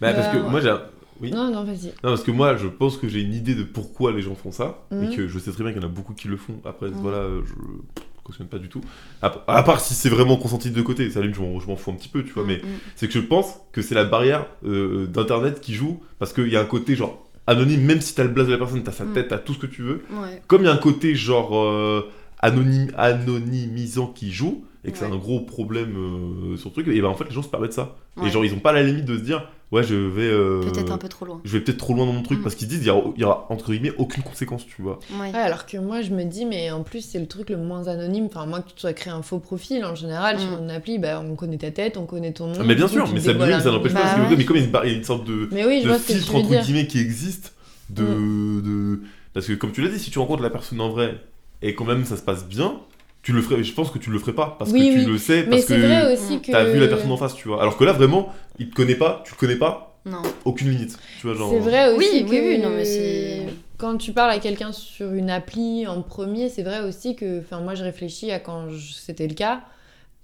Bah, 0.00 0.12
parce 0.12 0.28
que 0.34 0.38
Bah, 0.42 0.48
moi, 0.48 0.60
j'ai. 0.60 0.74
Oui. 1.20 1.30
Non, 1.30 1.50
non, 1.50 1.62
vas-y. 1.64 1.86
Non, 1.86 1.92
parce 2.10 2.22
que 2.24 2.30
moi, 2.32 2.56
je 2.56 2.66
pense 2.66 2.96
que 2.96 3.06
j'ai 3.08 3.20
une 3.20 3.34
idée 3.34 3.54
de 3.54 3.62
pourquoi 3.62 4.12
les 4.12 4.22
gens 4.22 4.34
font 4.34 4.50
ça, 4.50 4.78
Mhm. 4.90 5.04
et 5.12 5.16
que 5.16 5.28
je 5.28 5.38
sais 5.38 5.52
très 5.52 5.62
bien 5.62 5.72
qu'il 5.72 5.80
y 5.80 5.84
en 5.84 5.88
a 5.88 5.90
beaucoup 5.92 6.14
qui 6.14 6.26
le 6.28 6.36
font. 6.36 6.54
Après, 6.64 6.88
voilà, 6.88 7.28
je 7.44 7.52
ne 7.52 7.78
cautionne 8.24 8.48
pas 8.48 8.58
du 8.58 8.68
tout. 8.68 8.80
À, 9.20 9.32
à 9.46 9.62
part 9.62 9.80
si 9.80 9.94
c'est 9.94 10.08
vraiment 10.08 10.36
consenti 10.36 10.70
de 10.70 10.74
deux 10.74 10.82
côtés, 10.82 11.10
ça, 11.10 11.20
je 11.22 11.40
m'en 11.40 11.60
je 11.60 11.66
m'en 11.68 11.76
fous 11.76 11.90
un 11.90 11.94
petit 11.94 12.08
peu, 12.08 12.24
tu 12.24 12.32
vois, 12.32 12.44
mais 12.44 12.56
mm, 12.56 12.66
mm. 12.66 12.78
c'est 12.96 13.06
que 13.06 13.12
je 13.14 13.20
pense 13.20 13.60
que 13.72 13.82
c'est 13.82 13.94
la 13.94 14.04
barrière 14.04 14.46
euh, 14.66 15.06
d'internet 15.06 15.60
qui 15.60 15.74
joue, 15.74 16.00
parce 16.18 16.32
qu'il 16.32 16.48
y 16.48 16.56
a 16.56 16.60
un 16.60 16.64
côté 16.66 16.96
genre 16.96 17.24
anonyme, 17.46 17.82
même 17.82 18.00
si 18.00 18.14
t'as 18.14 18.22
le 18.24 18.30
blaze 18.30 18.46
de 18.48 18.52
la 18.52 18.58
personne, 18.58 18.82
t'as 18.82 18.92
sa 18.92 19.04
tête, 19.04 19.28
t'as 19.28 19.38
tout 19.38 19.54
ce 19.54 19.58
que 19.58 19.66
tu 19.66 19.82
veux. 19.82 20.02
Ouais. 20.10 20.42
Comme 20.48 20.62
il 20.62 20.66
y 20.66 20.68
a 20.68 20.72
un 20.72 20.76
côté 20.78 21.14
genre 21.14 21.56
euh, 21.56 22.08
anonyme, 22.42 22.90
anonymisant 22.96 24.06
qui 24.08 24.30
joue, 24.32 24.64
et 24.84 24.90
que 24.92 24.98
c'est 24.98 25.04
Ouais. 25.06 25.12
un 25.12 25.16
gros 25.16 25.40
problème 25.40 25.94
euh, 25.96 26.56
sur 26.56 26.70
le 26.70 26.72
truc, 26.72 26.88
et 26.88 27.00
ben 27.00 27.08
en 27.08 27.14
fait, 27.14 27.24
les 27.24 27.30
gens 27.30 27.42
se 27.42 27.48
permettent 27.48 27.72
ça. 27.72 27.94
Ouais. 28.16 28.28
Et 28.28 28.30
genre, 28.30 28.44
ils 28.44 28.52
ont 28.52 28.58
pas 28.58 28.72
la 28.72 28.82
limite 28.82 29.04
de 29.04 29.16
se 29.16 29.22
dire, 29.22 29.48
ouais, 29.70 29.84
je 29.84 29.94
vais. 29.94 30.22
euh, 30.24 30.60
Peut-être 30.60 30.90
un 30.92 30.98
peu 30.98 31.08
trop 31.08 31.24
loin. 31.24 31.40
je 31.44 31.52
vais 31.56 31.60
peut-être 31.62 31.78
trop 31.78 31.94
loin 31.94 32.04
dans 32.04 32.12
mon 32.12 32.22
truc 32.22 32.40
Mm. 32.40 32.42
parce 32.42 32.56
qu'ils 32.56 32.66
disent 32.66 32.80
il 32.80 32.86
y, 32.88 32.90
aura, 32.90 33.12
il 33.16 33.20
y 33.22 33.24
aura, 33.24 33.46
entre 33.48 33.70
guillemets 33.72 33.92
aucune 33.96 34.24
conséquence, 34.24 34.66
tu 34.66 34.82
vois. 34.82 34.98
Ouais. 35.20 35.30
Ouais, 35.30 35.38
alors 35.38 35.66
que 35.66 35.76
moi, 35.78 36.02
je 36.02 36.10
me 36.10 36.24
dis, 36.24 36.44
mais 36.44 36.70
en 36.72 36.82
plus, 36.82 37.00
c'est 37.02 37.20
le 37.20 37.26
truc 37.28 37.48
le 37.50 37.58
moins 37.58 37.86
anonyme. 37.86 38.26
Enfin, 38.26 38.44
moi, 38.46 38.60
que 38.60 38.68
tu 38.70 38.74
sois 38.80 38.92
créé 38.92 39.12
un 39.12 39.22
faux 39.22 39.38
profil, 39.38 39.84
en 39.84 39.94
général, 39.94 40.40
sur 40.40 40.50
Mm. 40.60 40.64
une 40.64 40.70
appli, 40.72 40.98
bah, 40.98 41.22
on 41.24 41.36
connaît 41.36 41.58
ta 41.58 41.70
tête, 41.70 41.96
on 41.96 42.04
connaît 42.06 42.32
ton 42.32 42.48
nom. 42.48 42.64
mais 42.64 42.74
bien 42.74 42.86
coup, 42.86 42.92
sûr, 42.94 43.08
mais 43.14 43.20
ça, 43.20 43.32
n'empêche 43.34 43.92
pas. 43.94 44.02
Bah 44.02 44.28
Mais 44.36 44.44
comme 44.44 44.56
il 44.56 44.60
y 44.60 44.62
a 44.64 44.66
une, 44.66 44.72
bar- 44.72 44.84
il 44.84 44.90
y 44.90 44.94
a 44.94 44.98
une 44.98 45.04
sorte 45.04 45.24
de, 45.26 45.48
Mais 45.52 45.64
oui, 45.64 45.80
je 45.84 45.88
de 45.88 45.94
filtre 45.94 46.34
entre 46.34 46.60
guillemets 46.60 46.88
qui 46.88 46.98
existe, 46.98 47.54
de, 47.88 48.02
de 48.60 49.00
parce 49.32 49.46
que 49.46 49.52
comme 49.54 49.70
tu 49.72 49.80
l'as 49.80 49.88
dit, 49.88 49.98
si 49.98 50.10
tu 50.10 50.18
rencontres 50.18 50.42
la 50.42 50.50
personne 50.50 50.80
en 50.80 50.90
vrai 50.90 51.18
et 51.62 51.74
quand 51.74 51.84
même 51.84 52.04
ça 52.04 52.16
se 52.16 52.22
passe 52.22 52.44
bien, 52.44 52.80
tu 53.22 53.32
le 53.32 53.40
ferais. 53.42 53.62
Je 53.62 53.72
pense 53.72 53.90
que 53.90 53.98
tu 53.98 54.10
le 54.10 54.18
ferais 54.18 54.32
pas 54.34 54.56
parce 54.58 54.70
Oui, 54.72 54.90
que 54.90 54.98
oui. 54.98 55.04
tu 55.04 55.10
le 55.12 55.18
sais 55.18 55.42
Mais 55.44 55.50
parce 55.56 55.62
c'est 55.64 55.76
que 55.76 55.80
vrai 55.80 56.12
aussi 56.12 56.40
que. 56.40 56.50
t'as 56.52 56.64
vu 56.64 56.78
la 56.80 56.88
personne 56.88 57.10
en 57.12 57.16
face, 57.16 57.34
tu 57.34 57.48
vois. 57.48 57.60
Alors 57.62 57.76
que 57.76 57.84
là 57.84 57.92
vraiment, 57.92 58.32
il 58.58 58.68
te 58.70 58.74
connaît 58.74 58.94
pas, 58.96 59.22
tu 59.24 59.32
le 59.32 59.38
connais 59.38 59.56
pas, 59.56 59.96
Non. 60.04 60.22
aucune 60.44 60.70
limite, 60.70 60.98
tu 61.20 61.26
vois 61.26 61.36
genre. 61.36 61.50
C'est 61.50 61.60
vrai 61.60 61.92
aussi 61.94 61.98
Oui, 62.12 62.24
que 62.24 62.30
oui, 62.30 62.40
oui, 62.48 62.58
non, 62.58 62.70
mais 62.70 62.84
c'est- 62.84 63.46
quand 63.78 63.96
tu 63.96 64.12
parles 64.12 64.30
à 64.30 64.38
quelqu'un 64.38 64.72
sur 64.72 65.12
une 65.12 65.30
appli 65.30 65.86
en 65.86 66.02
premier, 66.02 66.48
c'est 66.48 66.62
vrai 66.62 66.80
aussi 66.80 67.14
que, 67.16 67.40
enfin 67.40 67.60
moi 67.60 67.74
je 67.74 67.82
réfléchis 67.84 68.30
à 68.32 68.38
quand 68.38 68.68
je- 68.70 68.92
c'était 68.94 69.26
le 69.28 69.34
cas, 69.34 69.60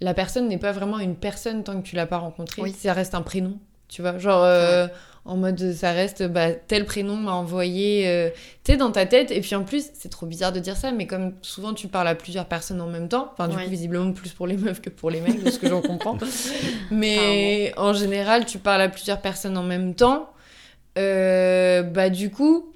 la 0.01 0.15
personne 0.15 0.47
n'est 0.49 0.59
pas 0.59 0.73
vraiment 0.73 0.99
une 1.01 1.17
personne 1.17 1.65
tant 1.65 1.81
que 1.81 1.87
tu 1.87 1.97
l'as 1.97 2.07
pas 2.07 2.19
rencontrée. 2.19 2.63
Oui. 2.63 2.73
Ça 2.77 2.93
reste 2.93 3.15
un 3.17 3.23
prénom, 3.23 3.59
tu 3.89 4.01
vois, 4.03 4.17
genre 4.19 4.43
euh, 4.45 4.87
en 5.29 5.37
mode 5.37 5.73
ça 5.75 5.93
reste 5.93 6.25
bah, 6.25 6.51
tel 6.53 6.85
prénom 6.87 7.15
m'a 7.15 7.33
envoyé, 7.33 8.09
euh, 8.09 8.31
tu 8.65 8.73
sais 8.73 8.77
dans 8.79 8.91
ta 8.91 9.07
tête. 9.07 9.31
Et 9.31 9.41
puis 9.41 9.55
en 9.55 9.63
plus 9.63 9.85
c'est 9.95 10.09
trop 10.09 10.27
bizarre 10.27 10.53
de 10.53 10.59
dire 10.59 10.77
ça, 10.77 10.91
mais 10.91 11.07
comme 11.07 11.35
souvent 11.43 11.75
tu 11.75 11.87
parles 11.87 12.09
à 12.09 12.15
plusieurs 12.17 12.47
personnes 12.47 12.81
en 12.81 12.87
même 12.89 13.09
temps, 13.09 13.29
enfin 13.33 13.47
du 13.47 13.55
Ouais. 13.57 13.65
coup 13.65 13.71
visiblement 13.71 14.13
plus 14.13 14.31
pour 14.31 14.47
les 14.47 14.57
meufs 14.57 14.81
que 14.81 14.91
pour 14.91 15.11
les 15.11 15.21
mecs, 15.21 15.41
de 15.45 15.51
ce 15.51 15.59
que 15.59 15.69
j'en 15.69 15.83
comprends. 15.83 16.17
Mais 16.91 17.73
en 17.77 17.93
général, 17.93 18.47
tu 18.47 18.59
parles 18.59 18.81
à 18.83 18.89
plusieurs 18.89 19.21
personnes 19.21 19.57
en 19.59 19.63
même 19.63 19.95
temps. 19.95 20.31
Euh, 20.99 21.83
bah 21.83 22.11
du 22.11 22.31
coup, 22.31 22.73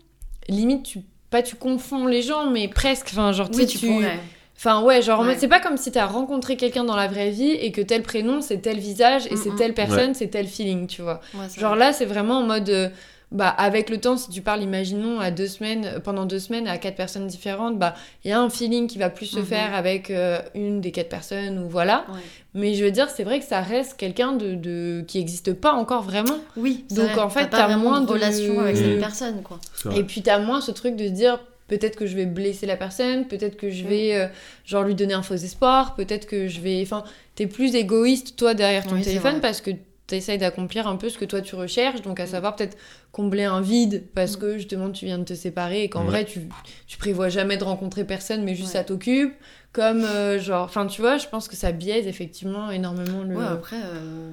limite, 0.49 0.85
tu 0.85 1.01
pas 1.31 1.43
tu 1.43 1.57
confonds 1.57 2.07
les 2.07 2.21
gens, 2.23 2.51
mais 2.51 2.69
presque. 2.69 3.09
Enfin, 3.13 3.33
genre, 3.33 3.51
tu 3.51 3.59
Oui, 3.61 3.67
tu 3.67 3.79
tu. 3.79 3.87
pourrais. 3.87 4.19
Enfin, 4.65 4.83
ouais, 4.83 5.03
genre, 5.03 5.21
Ouais. 5.23 5.35
c'est 5.39 5.49
pas 5.49 5.59
comme 5.59 5.77
si 5.77 5.91
t'as 5.91 6.07
rencontré 6.07 6.57
quelqu'un 6.57 6.85
dans 6.85 6.95
la 6.95 7.09
vraie 7.09 7.31
vie 7.31 7.51
et 7.51 7.73
que 7.73 7.81
tel 7.81 8.03
prénom, 8.03 8.41
c'est 8.41 8.59
tel 8.59 8.79
visage 8.79 9.27
et 9.27 9.35
Mm, 9.35 9.37
c'est 9.37 9.51
mm. 9.51 9.57
telle 9.57 9.75
personne, 9.75 10.15
c'est 10.15 10.29
tel 10.29 10.47
feeling, 10.47 10.87
tu 10.87 11.03
vois. 11.03 11.21
Ouais, 11.35 11.47
Genre 11.59 11.71
vrai. 11.71 11.79
là, 11.87 11.93
c'est 11.93 12.05
vraiment 12.07 12.39
en 12.39 12.43
mode. 12.45 12.69
euh, 12.69 12.89
bah, 13.33 13.49
avec 13.49 13.89
le 13.89 13.99
temps, 13.99 14.19
si 14.19 14.29
tu 14.29 14.43
parles, 14.43 14.63
imaginons, 14.63 15.19
à 15.19 15.31
deux 15.31 15.47
semaines, 15.47 15.87
euh, 15.87 16.01
pendant 16.01 16.27
deux 16.27 16.39
semaines 16.39 16.69
à 16.69 16.77
quatre 16.77 16.97
personnes 16.97 17.27
différentes, 17.27 17.79
bah, 17.79 17.95
il 18.25 18.31
y 18.31 18.35
a 18.35 18.39
un 18.39 18.51
feeling 18.51 18.87
qui 18.87 18.99
va 18.99 19.09
plus 19.09 19.25
se 19.25 19.39
Mhm. 19.39 19.45
faire 19.47 19.75
avec 19.75 20.11
euh, 20.11 20.39
une 20.55 20.83
des 20.83 20.93
quatre 20.93 21.09
personnes 21.09 21.59
ou 21.59 21.67
voilà. 21.69 22.05
Ouais. 22.13 22.21
Mais 22.53 22.75
je 22.75 22.85
veux 22.85 22.91
dire, 22.91 23.09
c'est 23.09 23.25
vrai 23.25 23.39
que 23.41 23.47
ça 23.47 23.63
reste 23.63 23.97
quelqu'un 23.97 24.33
de, 24.33 24.55
de... 24.55 25.03
qui 25.09 25.17
n'existe 25.19 25.55
pas 25.55 25.73
encore 25.73 26.03
vraiment. 26.03 26.37
Oui, 26.59 26.85
c'est 26.89 26.97
Donc, 26.97 27.09
vrai. 27.13 27.21
en 27.23 27.31
fait, 27.31 27.49
t'as 27.49 27.75
moins 27.79 28.03
de 28.03 28.07
de- 28.07 28.13
relation 28.13 28.61
avec 28.61 28.77
Mm. 28.77 28.81
cette 28.81 29.01
personne, 29.01 29.43
quoi. 29.43 29.59
Et 29.97 30.05
puis 30.05 30.21
t'as 30.21 30.39
moins 30.39 30.61
ce 30.61 30.71
truc 30.71 30.95
de 30.95 31.07
se 31.07 31.13
dire 31.13 31.41
peut-être 31.79 31.97
que 31.97 32.07
je 32.07 32.15
vais 32.17 32.27
blesser 32.27 32.67
la 32.67 32.77
personne, 32.77 33.27
peut-être 33.27 33.57
que 33.57 33.71
je 33.71 33.85
Mm. 33.85 33.89
vais 33.89 34.15
euh, 34.15 34.27
genre 34.65 34.85
lui 34.85 34.95
donner 34.95 35.15
un 35.15 35.23
faux 35.23 35.35
espoir, 35.35 35.95
peut-être 35.95 36.27
que 36.27 36.49
je 36.49 36.61
vais. 36.61 36.83
Enfin, 36.83 37.05
t'es 37.35 37.47
plus 37.47 37.75
égoïste 37.75 38.37
toi 38.37 38.53
derrière 38.55 38.87
ton 38.87 38.97
Oui, 38.97 39.03
téléphone 39.03 39.41
parce 39.41 39.61
que 39.61 39.71
t'essayes 40.07 40.37
d'accomplir 40.37 40.87
un 40.87 40.97
peu 40.97 41.09
ce 41.09 41.17
que 41.17 41.25
toi 41.25 41.41
tu 41.41 41.55
recherches, 41.55 42.03
donc 42.03 42.21
à 42.21 42.27
savoir 42.27 42.55
peut-être 42.57 42.77
combler 43.13 43.45
un 43.45 43.63
vide 43.63 44.05
parce 44.15 44.37
Mm. 44.37 44.41
que 44.41 44.59
justement 44.59 44.91
tu 44.91 45.07
viens 45.07 45.19
de 45.19 45.25
te 45.25 45.33
séparer 45.35 45.85
et 45.85 45.89
qu'en 45.89 46.01
Ouais. 46.03 46.07
vrai 46.11 46.25
tu, 46.27 46.41
tu 46.87 46.99
prévois 46.99 47.31
jamais 47.31 47.57
de 47.57 47.65
rencontrer 47.65 48.05
personne 48.05 48.45
mais 48.45 48.55
juste 48.55 48.69
Ouais. 48.69 48.73
ça 48.81 48.85
t'occupe. 48.85 49.35
Comme 49.73 50.05
euh, 50.05 50.39
genre, 50.39 50.65
enfin 50.67 50.87
tu 50.87 51.01
vois, 51.01 51.17
je 51.17 51.27
pense 51.29 51.49
que 51.49 51.57
ça 51.57 51.73
biaise 51.73 52.07
effectivement 52.07 52.71
énormément 52.71 53.23
le. 53.23 53.35
Ouais, 53.37 53.45
après, 53.47 53.81
euh, 53.83 54.31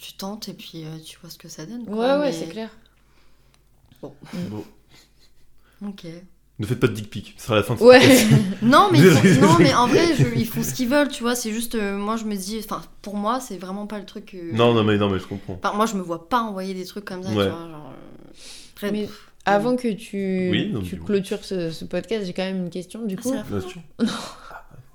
tu 0.00 0.12
tentes 0.12 0.48
et 0.48 0.52
puis 0.52 0.84
euh, 0.84 0.96
tu 1.04 1.18
vois 1.20 1.28
ce 1.30 1.38
que 1.38 1.48
ça 1.48 1.66
donne. 1.66 1.80
ouais, 1.80 1.86
Quoi, 1.92 2.18
ouais, 2.20 2.26
mais- 2.26 2.32
c'est 2.32 2.46
clair. 2.46 2.70
Bon. 4.00 4.14
Ok. 5.84 6.06
Ne 6.60 6.66
faites 6.66 6.78
pas 6.78 6.86
de 6.88 6.92
dick 6.92 7.10
pic, 7.10 7.34
ce 7.38 7.44
sera 7.46 7.56
la 7.56 7.62
fin 7.64 7.74
de 7.74 7.78
ce 7.80 7.84
Ouais. 7.84 7.98
podcast. 7.98 8.26
Non, 8.62 8.88
mais, 8.92 8.98
font- 9.00 9.40
non, 9.40 9.56
mais 9.58 9.74
en 9.74 9.86
vrai, 9.88 10.14
je- 10.16 10.26
ils 10.38 10.46
font 10.46 10.62
ce 10.62 10.74
qu'ils 10.74 10.88
veulent, 10.88 11.08
tu 11.08 11.22
vois. 11.22 11.34
C'est 11.34 11.52
juste, 11.52 11.74
euh, 11.74 11.96
moi, 11.96 12.16
je 12.16 12.24
me 12.24 12.36
dis, 12.36 12.60
enfin, 12.62 12.82
pour 13.02 13.16
moi, 13.16 13.40
c'est 13.40 13.56
vraiment 13.56 13.86
pas 13.86 13.98
le 13.98 14.04
truc. 14.04 14.34
euh, 14.34 14.52
Non, 14.52 14.74
non, 14.74 14.84
mais, 14.84 14.98
non, 14.98 15.08
mais 15.10 15.18
je 15.18 15.26
comprends. 15.26 15.58
Enfin, 15.62 15.74
moi, 15.74 15.86
je 15.86 15.96
me 15.96 16.02
vois 16.02 16.28
pas 16.28 16.40
envoyer 16.42 16.74
des 16.74 16.84
trucs 16.84 17.06
comme 17.06 17.22
ça, 17.22 17.30
Ouais. 17.30 17.46
tu 17.46 17.50
vois. 17.50 17.58
Genre, 17.60 17.90
euh, 17.92 18.32
après, 18.76 18.92
Mais 18.92 19.02
pff, 19.06 19.26
Avant 19.46 19.74
que 19.74 19.88
tu, 19.88 20.50
Oui, 20.50 20.70
non, 20.70 20.82
tu 20.82 20.98
clôtures 20.98 21.42
ce, 21.44 21.70
ce 21.70 21.86
podcast, 21.86 22.26
j'ai 22.26 22.34
quand 22.34 22.44
même 22.44 22.58
une 22.64 22.70
question 22.70 23.06
du 23.06 23.16
Ah, 23.18 23.22
coup. 23.22 23.30
c'est 23.30 23.54
la 23.54 23.60
fin. 23.62 23.80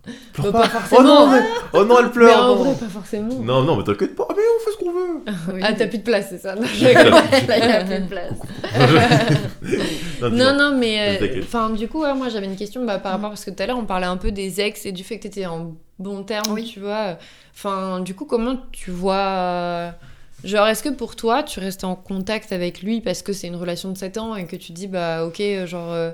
sûr. 0.06 0.14
Bah, 0.14 0.42
Pleure 0.42 0.52
pas 0.52 0.62
pas. 0.62 0.70
forcément. 0.70 1.00
Oh 1.02 1.04
non, 1.04 1.32
mais... 1.32 1.42
oh 1.74 1.86
non, 1.86 2.00
elle 2.00 2.06
Mais 2.06 2.12
pleure. 2.12 2.42
en 2.44 2.48
non. 2.48 2.64
vrai, 2.64 2.74
pas 2.80 2.86
forcément. 2.92 3.34
Non, 3.42 3.62
non, 3.64 3.76
mais 3.78 3.84
t'inquiète 3.84 4.16
pas, 4.16 4.28
mais 4.30 4.42
on 4.56 4.64
fait 4.66 4.72
ce 4.72 4.78
qu'on 4.78 4.92
veut. 4.92 5.24
Oui. 5.54 5.62
Ah, 5.64 5.74
t'as 5.74 5.88
plus 5.88 5.98
de 6.00 6.04
place, 6.04 6.28
c'est 6.30 6.38
ça 6.40 6.56
Non, 6.56 6.64
je 6.66 6.84
Là, 7.48 7.58
il 7.58 7.64
a 7.64 7.84
plus 7.84 8.00
de 8.00 8.08
place. 8.08 8.34
non. 10.22 10.30
Non, 10.32 10.54
non, 10.58 10.78
mais 10.78 11.20
euh, 11.22 11.42
enfin, 11.44 11.70
du 11.72 11.88
coup, 11.88 12.02
ouais, 12.02 12.14
moi 12.14 12.30
j'avais 12.30 12.46
une 12.46 12.56
question 12.56 12.86
bah, 12.86 13.00
par 13.00 13.14
rapport 13.14 13.30
parce 13.30 13.46
que 13.46 13.52
tout 13.52 13.62
à 13.64 13.66
l'heure 13.66 13.78
on 13.78 13.86
parlait 13.86 14.06
un 14.06 14.18
peu 14.18 14.32
des 14.32 14.62
ex 14.62 14.86
et 14.86 14.92
du 14.92 15.04
fait 15.04 15.18
que 15.18 15.24
t'étais 15.24 15.46
en 15.46 15.74
bon 16.00 16.24
terme, 16.24 16.52
Oui. 16.54 16.64
tu 16.72 16.80
vois. 16.80 17.18
Enfin, 17.54 18.00
du 18.02 18.14
coup, 18.16 18.26
comment 18.26 18.56
tu 18.72 18.92
vois. 18.92 19.94
Genre, 20.44 20.68
est-ce 20.68 20.84
que 20.84 20.90
pour 20.90 21.16
toi, 21.16 21.42
tu 21.44 21.60
restes 21.60 21.84
en 21.84 21.96
contact 21.96 22.52
avec 22.52 22.82
lui 22.84 23.02
parce 23.02 23.22
que 23.22 23.34
c'est 23.34 23.48
une 23.48 23.56
relation 23.56 23.92
de 23.92 23.98
7 23.98 24.18
ans 24.18 24.36
et 24.36 24.46
que 24.46 24.56
tu 24.56 24.74
dis, 24.74 24.88
bah, 24.88 25.26
ok, 25.26 25.42
genre. 25.66 25.92
euh, 25.92 26.12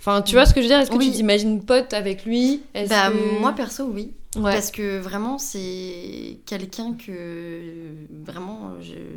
Enfin, 0.00 0.22
tu 0.22 0.32
vois 0.34 0.46
ce 0.46 0.54
que 0.54 0.60
je 0.60 0.66
veux 0.66 0.72
dire? 0.72 0.80
Est-ce 0.80 0.90
que 0.90 0.96
Oui. 0.96 1.10
tu 1.10 1.16
t'imagines 1.18 1.62
pote 1.62 1.92
avec 1.92 2.24
lui? 2.24 2.62
Bah, 2.88 3.10
que- 3.10 3.38
moi, 3.38 3.52
perso, 3.52 3.84
oui. 3.84 4.14
ouais. 4.36 4.42
Parce 4.52 4.70
que 4.70 4.98
vraiment, 4.98 5.36
c'est 5.38 6.38
quelqu'un 6.46 6.94
que 6.94 7.92
vraiment 8.24 8.72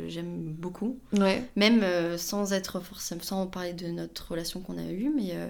j'aime 0.08 0.52
beaucoup. 0.58 0.98
Ouais. 1.18 1.42
Même 1.56 1.80
euh, 1.82 2.18
sans 2.18 2.52
être 2.52 2.80
forcément, 2.80 3.22
sans 3.22 3.46
parler 3.46 3.72
de 3.72 3.86
notre 3.86 4.30
relation 4.30 4.60
qu'on 4.60 4.76
a 4.76 4.84
eue, 4.90 5.10
mais 5.16 5.30
euh, 5.32 5.48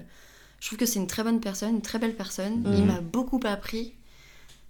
je 0.60 0.68
trouve 0.68 0.78
que 0.78 0.86
c'est 0.86 1.00
une 1.00 1.08
très 1.08 1.24
bonne 1.24 1.40
personne, 1.40 1.70
une 1.74 1.82
très 1.82 1.98
belle 1.98 2.14
personne. 2.14 2.60
Mhm. 2.62 2.74
Il 2.78 2.84
m'a 2.84 3.00
beaucoup 3.00 3.40
appris. 3.44 3.94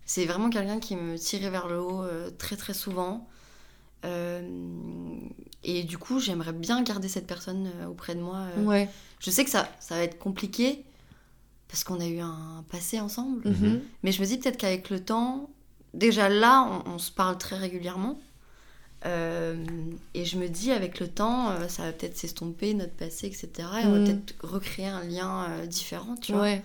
C'est 0.07 0.25
vraiment 0.25 0.49
quelqu'un 0.49 0.81
qui 0.81 0.97
me 0.97 1.17
tirait 1.19 1.51
vers 1.51 1.67
le 1.69 1.79
haut 1.81 2.03
euh, 2.03 2.31
très 2.39 2.57
très 2.57 2.73
souvent. 2.75 3.29
Et 5.67 5.83
du 5.83 5.97
coup, 5.99 6.21
j'aimerais 6.21 6.53
bien 6.53 6.83
garder 6.83 7.09
cette 7.09 7.27
personne 7.27 7.71
auprès 7.89 8.15
de 8.15 8.21
moi. 8.21 8.43
Ouais. 8.63 8.89
Je 9.25 9.31
sais 9.31 9.45
que 9.45 9.51
ça, 9.51 9.69
ça 9.81 9.95
va 9.97 10.03
être 10.03 10.19
compliqué 10.19 10.85
parce 11.69 11.83
qu'on 11.85 11.99
a 12.01 12.07
eu 12.07 12.21
un 12.21 12.65
passé 12.71 13.01
ensemble. 13.01 13.49
Mhm. 13.49 13.81
Mais 14.03 14.13
je 14.13 14.21
me 14.21 14.27
dis 14.27 14.37
peut-être 14.39 14.57
qu'avec 14.59 14.91
le 14.91 15.01
temps, 15.03 15.49
déjà 15.95 16.29
là, 16.29 16.83
on, 16.87 16.93
on 16.93 16.99
se 16.99 17.11
parle 17.11 17.39
très 17.39 17.57
régulièrement. 17.57 18.19
Euh, 19.07 19.57
et 20.15 20.25
je 20.25 20.39
me 20.39 20.49
dis, 20.49 20.71
avec 20.71 20.99
le 21.01 21.09
temps, 21.09 21.51
euh, 21.51 21.69
ça 21.69 21.83
va 21.83 21.93
peut-être 21.93 22.17
s'estomper, 22.17 22.73
notre 22.75 22.95
passé, 22.95 23.27
etc. 23.27 23.49
Et 23.83 23.87
on 23.87 23.93
va 23.93 23.99
Mm. 23.99 24.05
peut-être 24.05 24.35
recréer 24.43 24.87
un 24.87 25.05
lien 25.05 25.45
euh, 25.51 25.67
différent, 25.67 26.15
tu 26.21 26.33
vois. 26.33 26.43
Ouais. 26.43 26.63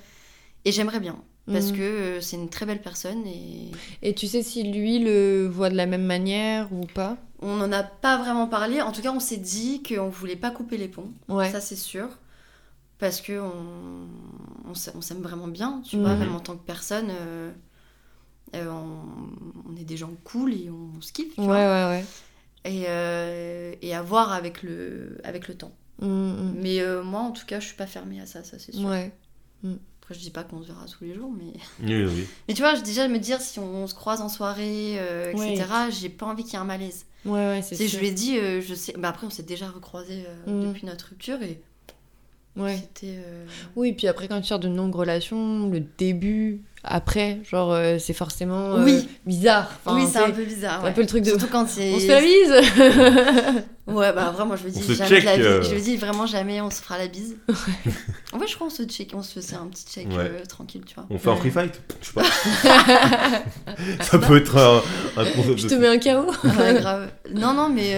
Et 0.63 0.71
j'aimerais 0.71 1.01
bien, 1.01 1.17
parce 1.51 1.67
Mhm. 1.71 1.77
que 1.77 2.19
c'est 2.21 2.37
une 2.37 2.49
très 2.49 2.65
belle 2.65 2.81
personne 2.81 3.25
et 3.27 3.71
Et 4.01 4.13
tu 4.13 4.27
sais 4.27 4.41
si 4.43 4.63
lui 4.71 4.99
le 4.99 5.47
voit 5.47 5.69
de 5.69 5.75
la 5.75 5.85
même 5.85 6.05
manière 6.05 6.71
ou 6.71 6.85
pas? 6.85 7.17
On 7.41 7.55
n'en 7.57 7.71
a 7.73 7.83
pas 7.83 8.17
vraiment 8.17 8.47
parlé. 8.47 8.81
En 8.81 8.91
tout 8.93 9.01
cas, 9.01 9.11
on 9.11 9.19
s'est 9.21 9.37
dit 9.37 9.81
qu'on 9.83 10.09
voulait 10.09 10.35
pas 10.37 10.51
couper 10.51 10.77
les 10.77 10.87
ponts, 10.89 11.11
Ouais. 11.27 11.51
ça 11.51 11.59
c'est 11.61 11.75
sûr. 11.77 12.07
Parce 12.99 13.21
que 13.21 13.39
on, 13.39 14.07
on 14.69 14.73
s'a- 14.75 14.91
on 14.95 15.01
s'aime 15.01 15.21
vraiment 15.21 15.47
bien, 15.47 15.81
tu 15.85 15.95
Mhm. 15.97 16.03
vois, 16.03 16.15
même 16.15 16.35
en 16.35 16.39
tant 16.41 16.55
que 16.57 16.65
personne. 16.65 17.07
euh, 17.09 17.51
euh, 18.55 18.67
on, 18.67 19.71
on 19.71 19.75
est 19.77 19.83
des 19.83 19.95
gens 19.97 20.11
cool 20.23 20.53
et 20.53 20.69
on, 20.71 20.99
se 21.01 21.13
kiffe, 21.13 21.35
tu 21.35 21.41
Ouais, 21.41 21.45
vois. 21.47 21.55
ouais, 21.57 21.85
ouais. 21.85 22.05
et, 22.65 22.85
euh, 22.87 23.75
et 23.81 23.93
à 23.95 24.01
voir 24.01 24.31
avec 24.33 24.63
le, 24.63 25.17
avec 25.23 25.47
le 25.47 25.55
temps. 25.55 25.71
Mhm. 26.01 26.53
Mais 26.57 26.81
euh, 26.81 27.03
moi, 27.03 27.21
en 27.21 27.31
tout 27.31 27.45
cas, 27.45 27.59
je 27.59 27.67
suis 27.67 27.75
pas 27.75 27.85
fermée 27.87 28.19
à 28.19 28.25
ça, 28.25 28.43
ça 28.43 28.57
c'est 28.59 28.71
sûr. 28.73 28.87
Ouais. 28.89 29.11
Après, 30.01 30.15
je 30.15 30.19
dis 30.19 30.31
pas 30.31 30.43
qu'on 30.43 30.63
se 30.63 30.67
verra 30.67 30.85
tous 30.87 31.03
les 31.03 31.13
jours, 31.13 31.31
mais... 31.31 31.53
Oui, 31.83 32.03
oui. 32.05 32.27
Mais 32.47 32.55
tu 32.55 32.61
vois, 32.63 32.73
je- 32.73 32.81
déjà, 32.81 33.07
me 33.07 33.19
dire 33.19 33.39
si 33.39 33.59
on 33.59 33.85
se 33.85 33.93
croise 33.93 34.21
en 34.21 34.29
soirée, 34.29 34.95
euh, 34.97 35.31
Ouais. 35.33 35.53
etc., 35.53 35.69
j'ai 35.91 36.09
pas 36.09 36.25
envie 36.25 36.43
qu'il 36.43 36.53
y 36.53 36.55
ait 36.55 36.59
un 36.59 36.65
malaise. 36.65 37.05
Ouais, 37.25 37.31
ouais, 37.33 37.61
c'est 37.61 37.87
je 37.87 37.99
lui 37.99 38.07
ai 38.07 38.11
dit, 38.11 38.37
euh, 38.39 38.59
je 38.61 38.73
sais... 38.73 38.93
Bah, 38.97 39.09
après, 39.09 39.27
on 39.27 39.29
s'est 39.29 39.43
déjà 39.43 39.69
recroisés 39.69 40.23
euh, 40.27 40.51
Mhm. 40.51 40.69
depuis 40.69 40.87
notre 40.87 41.09
rupture 41.09 41.39
et 41.43 41.61
Ouais. 42.57 42.75
c'était... 42.75 43.15
euh, 43.17 43.45
Oui, 43.75 43.93
puis 43.93 44.07
après, 44.07 44.27
quand 44.27 44.41
tu 44.41 44.47
sors 44.47 44.59
d'une 44.59 44.75
longue 44.75 44.93
relation, 44.95 45.69
le 45.69 45.79
début, 45.97 46.61
après, 46.83 47.39
genre, 47.49 47.71
euh, 47.73 47.97
c'est 47.99 48.13
forcément 48.13 48.73
euh, 48.75 48.83
Oui. 48.83 49.07
bizarre. 49.25 49.71
Enfin, 49.85 49.95
oui, 49.97 50.07
c'est 50.11 50.17
un 50.19 50.31
peu 50.31 50.43
bizarre. 50.43 50.83
un 50.83 50.91
peu 50.91 51.01
le 51.01 51.07
truc 51.07 51.23
de. 51.23 51.29
Surtout 51.29 51.47
quand 51.51 51.67
c'est... 51.69 51.93
On 51.95 51.99
se 51.99 52.05
fait 52.05 52.07
la 52.07 52.21
bise 52.21 53.63
Ouais, 53.87 54.13
bah 54.13 54.29
vraiment, 54.31 54.55
je 54.55 54.65
me 54.65 54.69
dis 54.69 54.81
jamais 54.93 55.09
check, 55.09 55.21
de 55.21 55.25
la 55.25 55.35
bise. 55.37 55.45
euh. 55.45 55.61
Je 55.63 55.73
me 55.75 55.79
dis 55.79 55.97
vraiment 55.97 56.27
jamais 56.27 56.61
on 56.61 56.69
se 56.69 56.79
fera 56.81 56.99
la 56.99 57.07
bise. 57.07 57.37
en 58.33 58.39
fait, 58.39 58.47
je 58.47 58.53
crois 58.55 58.67
qu'on 58.67 58.73
se 58.73 58.83
check, 58.83 59.11
on 59.15 59.23
se 59.23 59.33
faisait 59.39 59.55
un 59.55 59.65
petit 59.67 59.85
check 59.91 60.07
Ouais. 60.09 60.15
euh, 60.19 60.45
tranquille, 60.47 60.83
tu 60.85 60.93
vois. 60.93 61.05
On 61.09 61.17
fait 61.17 61.29
un 61.31 61.35
free 61.37 61.49
fight 61.49 61.81
Je 62.01 62.05
sais 62.07 62.13
pas. 62.13 62.23
Ça 64.03 64.19
peut 64.19 64.37
être 64.37 64.57
un, 64.57 64.81
un 65.21 65.25
concept 65.25 65.57
Je 65.59 65.63
de- 65.63 65.69
te 65.69 65.75
mets 65.75 65.87
un 65.87 65.97
KO 65.97 66.31
Ouais, 66.43 66.73
grave. 66.75 67.09
Non, 67.33 67.53
non, 67.53 67.69
mais. 67.69 67.93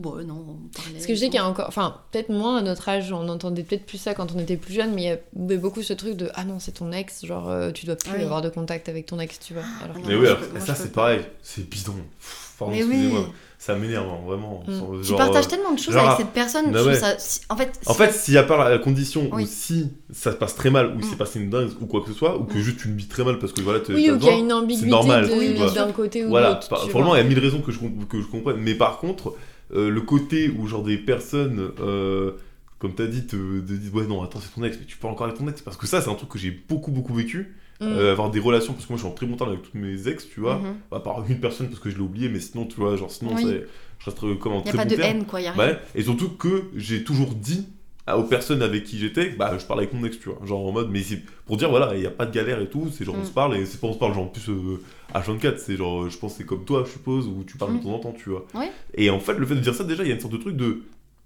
Euh... 0.00 0.02
Bon, 0.02 0.26
non, 0.26 0.34
on 0.48 0.68
parlait. 0.76 0.92
Parce 0.94 1.06
que 1.06 1.14
je 1.14 1.18
sais 1.20 1.26
qu'il 1.26 1.34
y 1.34 1.38
a 1.38 1.46
encore. 1.46 1.66
Enfin, 1.68 1.96
peut-être 2.10 2.28
moins 2.30 2.56
à 2.58 2.62
notre 2.62 2.88
âge, 2.88 3.12
on 3.12 3.28
entendait 3.28 3.62
peut-être 3.62 3.86
plus 3.86 3.98
ça 3.98 4.14
quand 4.14 4.32
on 4.34 4.38
était 4.38 4.56
plus 4.56 4.74
jeune, 4.74 4.92
mais 4.94 5.02
il 5.02 5.06
y 5.06 5.44
avait 5.44 5.56
beaucoup 5.58 5.82
ce 5.82 5.92
truc 5.92 6.16
de 6.16 6.28
Ah 6.34 6.44
non, 6.44 6.58
c'est 6.58 6.72
ton 6.72 6.90
ex, 6.92 7.24
genre, 7.24 7.48
euh, 7.48 7.70
tu 7.72 7.86
dois 7.86 7.96
plus 7.96 8.12
Oui. 8.16 8.22
avoir 8.22 8.42
de 8.42 8.48
contact 8.48 8.88
avec 8.88 9.06
ton 9.06 9.18
ex, 9.20 9.38
tu 9.40 9.54
vois. 9.54 9.62
Alors 9.84 9.96
Non, 9.96 10.02
Mais 10.06 10.14
oui, 10.16 10.26
alors, 10.26 10.38
peux- 10.38 10.50
moi, 10.56 10.60
ça 10.60 10.74
c'est 10.74 10.92
pareil, 10.92 11.20
c'est 11.42 11.68
bidon. 11.68 11.92
Pff, 12.18 12.46
Pardon, 12.58 12.74
Mais 12.74 12.82
oui. 12.82 13.10
Ça 13.56 13.74
m'énerve, 13.74 14.06
hein, 14.08 14.18
vraiment. 14.26 14.62
Mm. 14.66 14.72
Sans- 14.78 14.98
Tu 15.00 15.04
genre, 15.08 15.18
partages 15.18 15.44
euh, 15.44 15.48
tellement 15.48 15.72
de 15.72 15.78
choses 15.78 15.92
genre, 15.92 16.06
avec 16.08 16.18
cette 16.20 16.32
personne. 16.32 16.66
bah 16.72 16.78
je 16.78 16.78
trouve 16.78 16.92
ouais. 16.92 16.98
ça... 16.98 17.18
si- 17.18 17.40
En 17.50 17.56
fait, 17.56 17.78
En 17.84 17.92
si- 17.92 17.98
fait, 17.98 18.12
s'il 18.12 18.34
y 18.34 18.38
a 18.38 18.42
pas 18.42 18.68
la 18.70 18.78
condition 18.78 19.28
Oui. 19.32 19.44
où 19.44 19.46
si 19.46 19.90
ça 20.12 20.32
se 20.32 20.36
passe 20.36 20.54
très 20.54 20.70
mal, 20.70 20.94
ou 20.94 20.98
Mm. 20.98 21.02
c'est 21.10 21.16
passé 21.16 21.40
une 21.40 21.50
dingue, 21.50 21.70
ou 21.80 21.84
quoi 21.86 22.00
que 22.00 22.08
ce 22.08 22.14
soit, 22.14 22.38
ou 22.38 22.44
que 22.44 22.56
Mm. 22.56 22.60
juste 22.62 22.78
tu 22.80 22.88
le 22.88 22.94
vis 22.94 23.06
très 23.08 23.22
mal 23.24 23.38
parce 23.38 23.52
que 23.52 23.60
voilà, 23.60 23.80
t'as 23.80 23.92
Oui, 23.92 24.10
ou 24.10 24.18
qu'il 24.18 24.28
y 24.28 24.30
a 24.30 24.36
une 24.38 24.50
ambiguïté 24.52 24.88
d'un 24.90 25.92
côté 25.92 26.20
ou 26.22 26.24
de 26.24 26.30
Voilà, 26.30 26.48
l'autre. 26.50 26.60
tu 26.86 26.90
vois. 26.90 27.16
il 27.16 27.18
y 27.18 27.20
a 27.20 27.24
mille 27.24 27.38
raisons 27.38 27.60
que 27.60 27.70
je, 27.72 27.78
comp- 27.78 28.08
que 28.08 28.20
je 28.22 28.26
comprenne. 28.26 28.56
Mais 28.58 28.74
par 28.74 28.98
contre, 28.98 29.28
euh, 29.28 29.32
le 29.72 30.00
côté 30.00 30.48
où, 30.48 30.66
genre, 30.66 30.82
des 30.82 30.96
personnes, 30.98 31.70
euh, 31.80 32.32
comme 32.78 32.94
t'as 32.94 33.06
dit, 33.06 33.26
te, 33.26 33.36
te 33.36 33.72
disent 33.72 33.92
Ouais, 33.92 34.06
non, 34.06 34.22
attends, 34.22 34.40
c'est 34.40 34.54
ton 34.54 34.64
ex, 34.64 34.76
mais 34.78 34.86
tu 34.86 34.96
parles 34.96 35.12
encore 35.14 35.26
avec 35.26 35.38
ton 35.38 35.46
ex. 35.48 35.60
Parce 35.62 35.76
que 35.76 35.86
ça, 35.86 36.00
c'est 36.00 36.10
un 36.10 36.14
truc 36.14 36.28
que 36.30 36.38
j'ai 36.38 36.50
beaucoup, 36.50 36.90
beaucoup 36.90 37.14
vécu. 37.14 37.54
Mm. 37.80 37.84
Euh, 37.86 38.12
avoir 38.12 38.30
des 38.30 38.40
relations, 38.40 38.72
parce 38.74 38.84
que 38.84 38.92
moi, 38.92 38.98
je 38.98 39.04
suis 39.04 39.10
en 39.10 39.14
très 39.14 39.26
bon 39.26 39.36
terme 39.36 39.50
avec 39.50 39.62
toutes 39.62 39.74
mes 39.74 40.06
ex, 40.08 40.28
tu 40.28 40.40
vois. 40.40 40.56
Mhm. 40.58 40.74
À 40.92 41.00
part 41.00 41.24
une 41.28 41.40
personne 41.40 41.68
parce 41.68 41.80
que 41.80 41.88
je 41.88 41.96
l'ai 41.96 42.02
oublié, 42.02 42.28
mais 42.28 42.38
sinon, 42.40 42.66
tu 42.66 42.76
vois, 42.76 42.94
genre, 42.96 43.10
sinon, 43.10 43.34
Oui. 43.34 43.42
c'est- 43.42 43.66
je 44.00 44.04
reste 44.04 44.22
euh, 44.24 44.34
comme 44.34 44.52
en 44.52 44.60
Il 44.60 44.64
n'y 44.64 44.68
a 44.68 44.72
très 44.72 44.76
pas 44.78 44.84
bon 44.84 44.90
de 44.90 44.96
terme. 44.96 45.16
haine, 45.18 45.24
quoi. 45.24 45.40
Il 45.40 45.44
y 45.44 45.46
a 45.46 45.52
rien. 45.52 45.78
Et 45.94 46.02
surtout 46.02 46.28
que 46.30 46.64
j'ai 46.76 47.04
toujours 47.04 47.34
dit 47.34 47.66
aux 48.14 48.24
personnes 48.24 48.60
avec 48.60 48.82
qui 48.84 48.98
j'étais, 48.98 49.30
bah 49.30 49.56
je 49.58 49.64
parle 49.64 49.80
avec 49.80 49.92
mon 49.94 50.04
ex, 50.04 50.18
tu 50.18 50.28
vois. 50.30 50.40
Genre 50.44 50.66
en 50.66 50.72
mode, 50.72 50.90
mais 50.90 51.00
c'est 51.02 51.22
pour 51.46 51.56
dire, 51.56 51.70
voilà, 51.70 51.94
il 51.94 52.00
n'y 52.00 52.06
a 52.06 52.10
pas 52.10 52.26
de 52.26 52.34
galère 52.34 52.60
et 52.60 52.68
tout, 52.68 52.88
c'est 52.92 53.04
genre 53.04 53.14
on 53.16 53.22
Mm. 53.22 53.26
se 53.26 53.30
parle, 53.30 53.56
et 53.56 53.64
c'est 53.66 53.80
pas 53.80 53.86
on 53.86 53.92
se 53.92 53.98
parle 53.98 54.12
genre 54.14 54.24
en 54.24 54.28
plus 54.28 54.48
euh, 54.50 54.80
H24, 55.14 55.58
c'est 55.58 55.76
genre, 55.76 56.08
je 56.08 56.16
pense 56.18 56.32
que 56.32 56.38
c'est 56.38 56.44
comme 56.46 56.64
toi, 56.64 56.84
je 56.86 56.92
suppose, 56.92 57.26
où 57.26 57.44
tu 57.44 57.56
parles 57.56 57.72
Mm. 57.74 57.78
de 57.78 57.82
temps 57.82 57.94
en 57.94 57.98
temps, 57.98 58.12
tu 58.16 58.30
vois. 58.30 58.46
Ouais. 58.54 58.70
Et 58.94 59.10
en 59.10 59.20
fait, 59.20 59.34
le 59.34 59.46
fait 59.46 59.54
de 59.54 59.60
dire 59.60 59.74
ça, 59.74 59.84
déjà, 59.84 60.02
il 60.04 60.08
y 60.08 60.12
a 60.12 60.14
une 60.14 60.20
sorte 60.20 60.32
de 60.32 60.38
truc 60.38 60.56
de. 60.56 60.82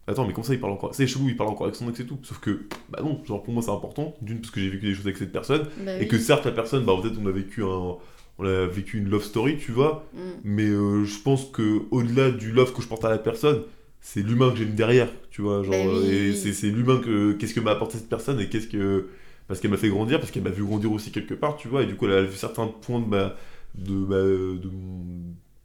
Attends, 0.06 0.26
mais 0.26 0.34
comment 0.34 0.44
ça 0.44 0.52
il 0.52 0.60
parle 0.60 0.72
encore 0.74 0.94
C'est 0.94 1.06
chelou, 1.06 1.28
il 1.28 1.36
parle 1.36 1.48
encore 1.48 1.66
avec 1.66 1.76
son 1.76 1.88
ex 1.88 1.98
et 2.00 2.04
tout. 2.06 2.18
Sauf 2.22 2.38
que, 2.38 2.62
bah 2.90 3.00
non, 3.02 3.22
genre 3.24 3.42
pour 3.42 3.54
moi 3.54 3.62
c'est 3.62 3.70
important, 3.70 4.14
d'une 4.20 4.38
parce 4.38 4.50
que 4.50 4.60
j'ai 4.60 4.68
vécu 4.68 4.84
des 4.86 4.94
choses 4.94 5.06
avec 5.06 5.16
cette 5.16 5.32
personne, 5.32 5.62
Bah 5.84 5.96
et 5.96 6.00
oui. 6.00 6.08
que 6.08 6.18
certes 6.18 6.44
la 6.44 6.52
personne, 6.52 6.84
bah 6.84 6.92
peut-être 7.00 7.18
on 7.22 7.26
a 7.26 7.30
vécu 7.30 7.62
un. 7.62 7.96
On 8.38 8.44
a 8.44 8.66
vécu 8.66 8.98
une 8.98 9.08
love 9.08 9.22
story, 9.22 9.56
tu 9.58 9.70
vois, 9.72 10.04
Mm. 10.12 10.18
mais 10.44 10.64
euh, 10.68 11.04
je 11.04 11.18
pense 11.20 11.44
que 11.46 11.82
au-delà 11.92 12.30
du 12.32 12.50
love 12.52 12.74
que 12.74 12.82
je 12.82 12.88
porte 12.88 13.04
à 13.04 13.08
la 13.10 13.16
personne, 13.18 13.62
c'est 14.00 14.20
l'humain 14.20 14.50
que 14.50 14.56
j'aime 14.58 14.74
derrière, 14.74 15.08
tu 15.30 15.40
vois. 15.40 15.62
Genre, 15.62 15.72
Bah 15.72 15.92
oui, 16.02 16.08
et 16.10 16.32
c'est 16.34 16.66
l'humain 16.66 16.98
que. 17.02 17.32
Qu'est-ce 17.32 17.54
que 17.54 17.60
m'a 17.60 17.70
apporté 17.70 17.96
cette 17.96 18.08
personne 18.10 18.40
et 18.40 18.48
qu'est-ce 18.50 18.66
que. 18.68 19.06
Parce 19.48 19.60
qu'elle 19.60 19.70
m'a 19.70 19.76
fait 19.78 19.88
grandir, 19.88 20.18
parce 20.20 20.30
qu'elle 20.30 20.42
m'a 20.42 20.50
vu 20.50 20.64
grandir 20.64 20.90
aussi 20.92 21.12
quelque 21.12 21.32
part, 21.34 21.56
tu 21.56 21.68
vois. 21.68 21.82
Et 21.82 21.86
du 21.86 21.94
coup, 21.94 22.04
elle 22.06 22.12
a 22.12 22.22
vu 22.22 22.36
certains 22.36 22.66
points 22.66 23.00
de 23.00 23.06
ma. 23.06 23.34
De, 23.74 23.92
ma- 23.92 24.16
de 24.22 24.70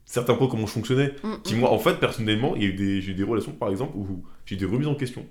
certains 0.04 0.34
points 0.34 0.48
comment 0.48 0.66
je 0.66 0.72
fonctionnais. 0.72 1.14
Mm, 1.22 1.34
Qui, 1.44 1.54
mm. 1.54 1.58
moi, 1.60 1.70
en 1.70 1.78
fait, 1.78 1.94
personnellement, 2.00 2.56
il 2.56 2.62
y 2.62 2.66
a 2.66 2.68
eu 2.68 2.72
des, 2.74 3.00
j'ai 3.00 3.12
eu 3.12 3.14
des 3.14 3.22
relations, 3.24 3.52
par 3.52 3.70
exemple, 3.70 3.96
où 3.96 4.24
j'ai 4.46 4.56
eu 4.56 4.58
des 4.58 4.64
remises 4.66 4.88
en 4.88 4.94
question. 4.94 5.26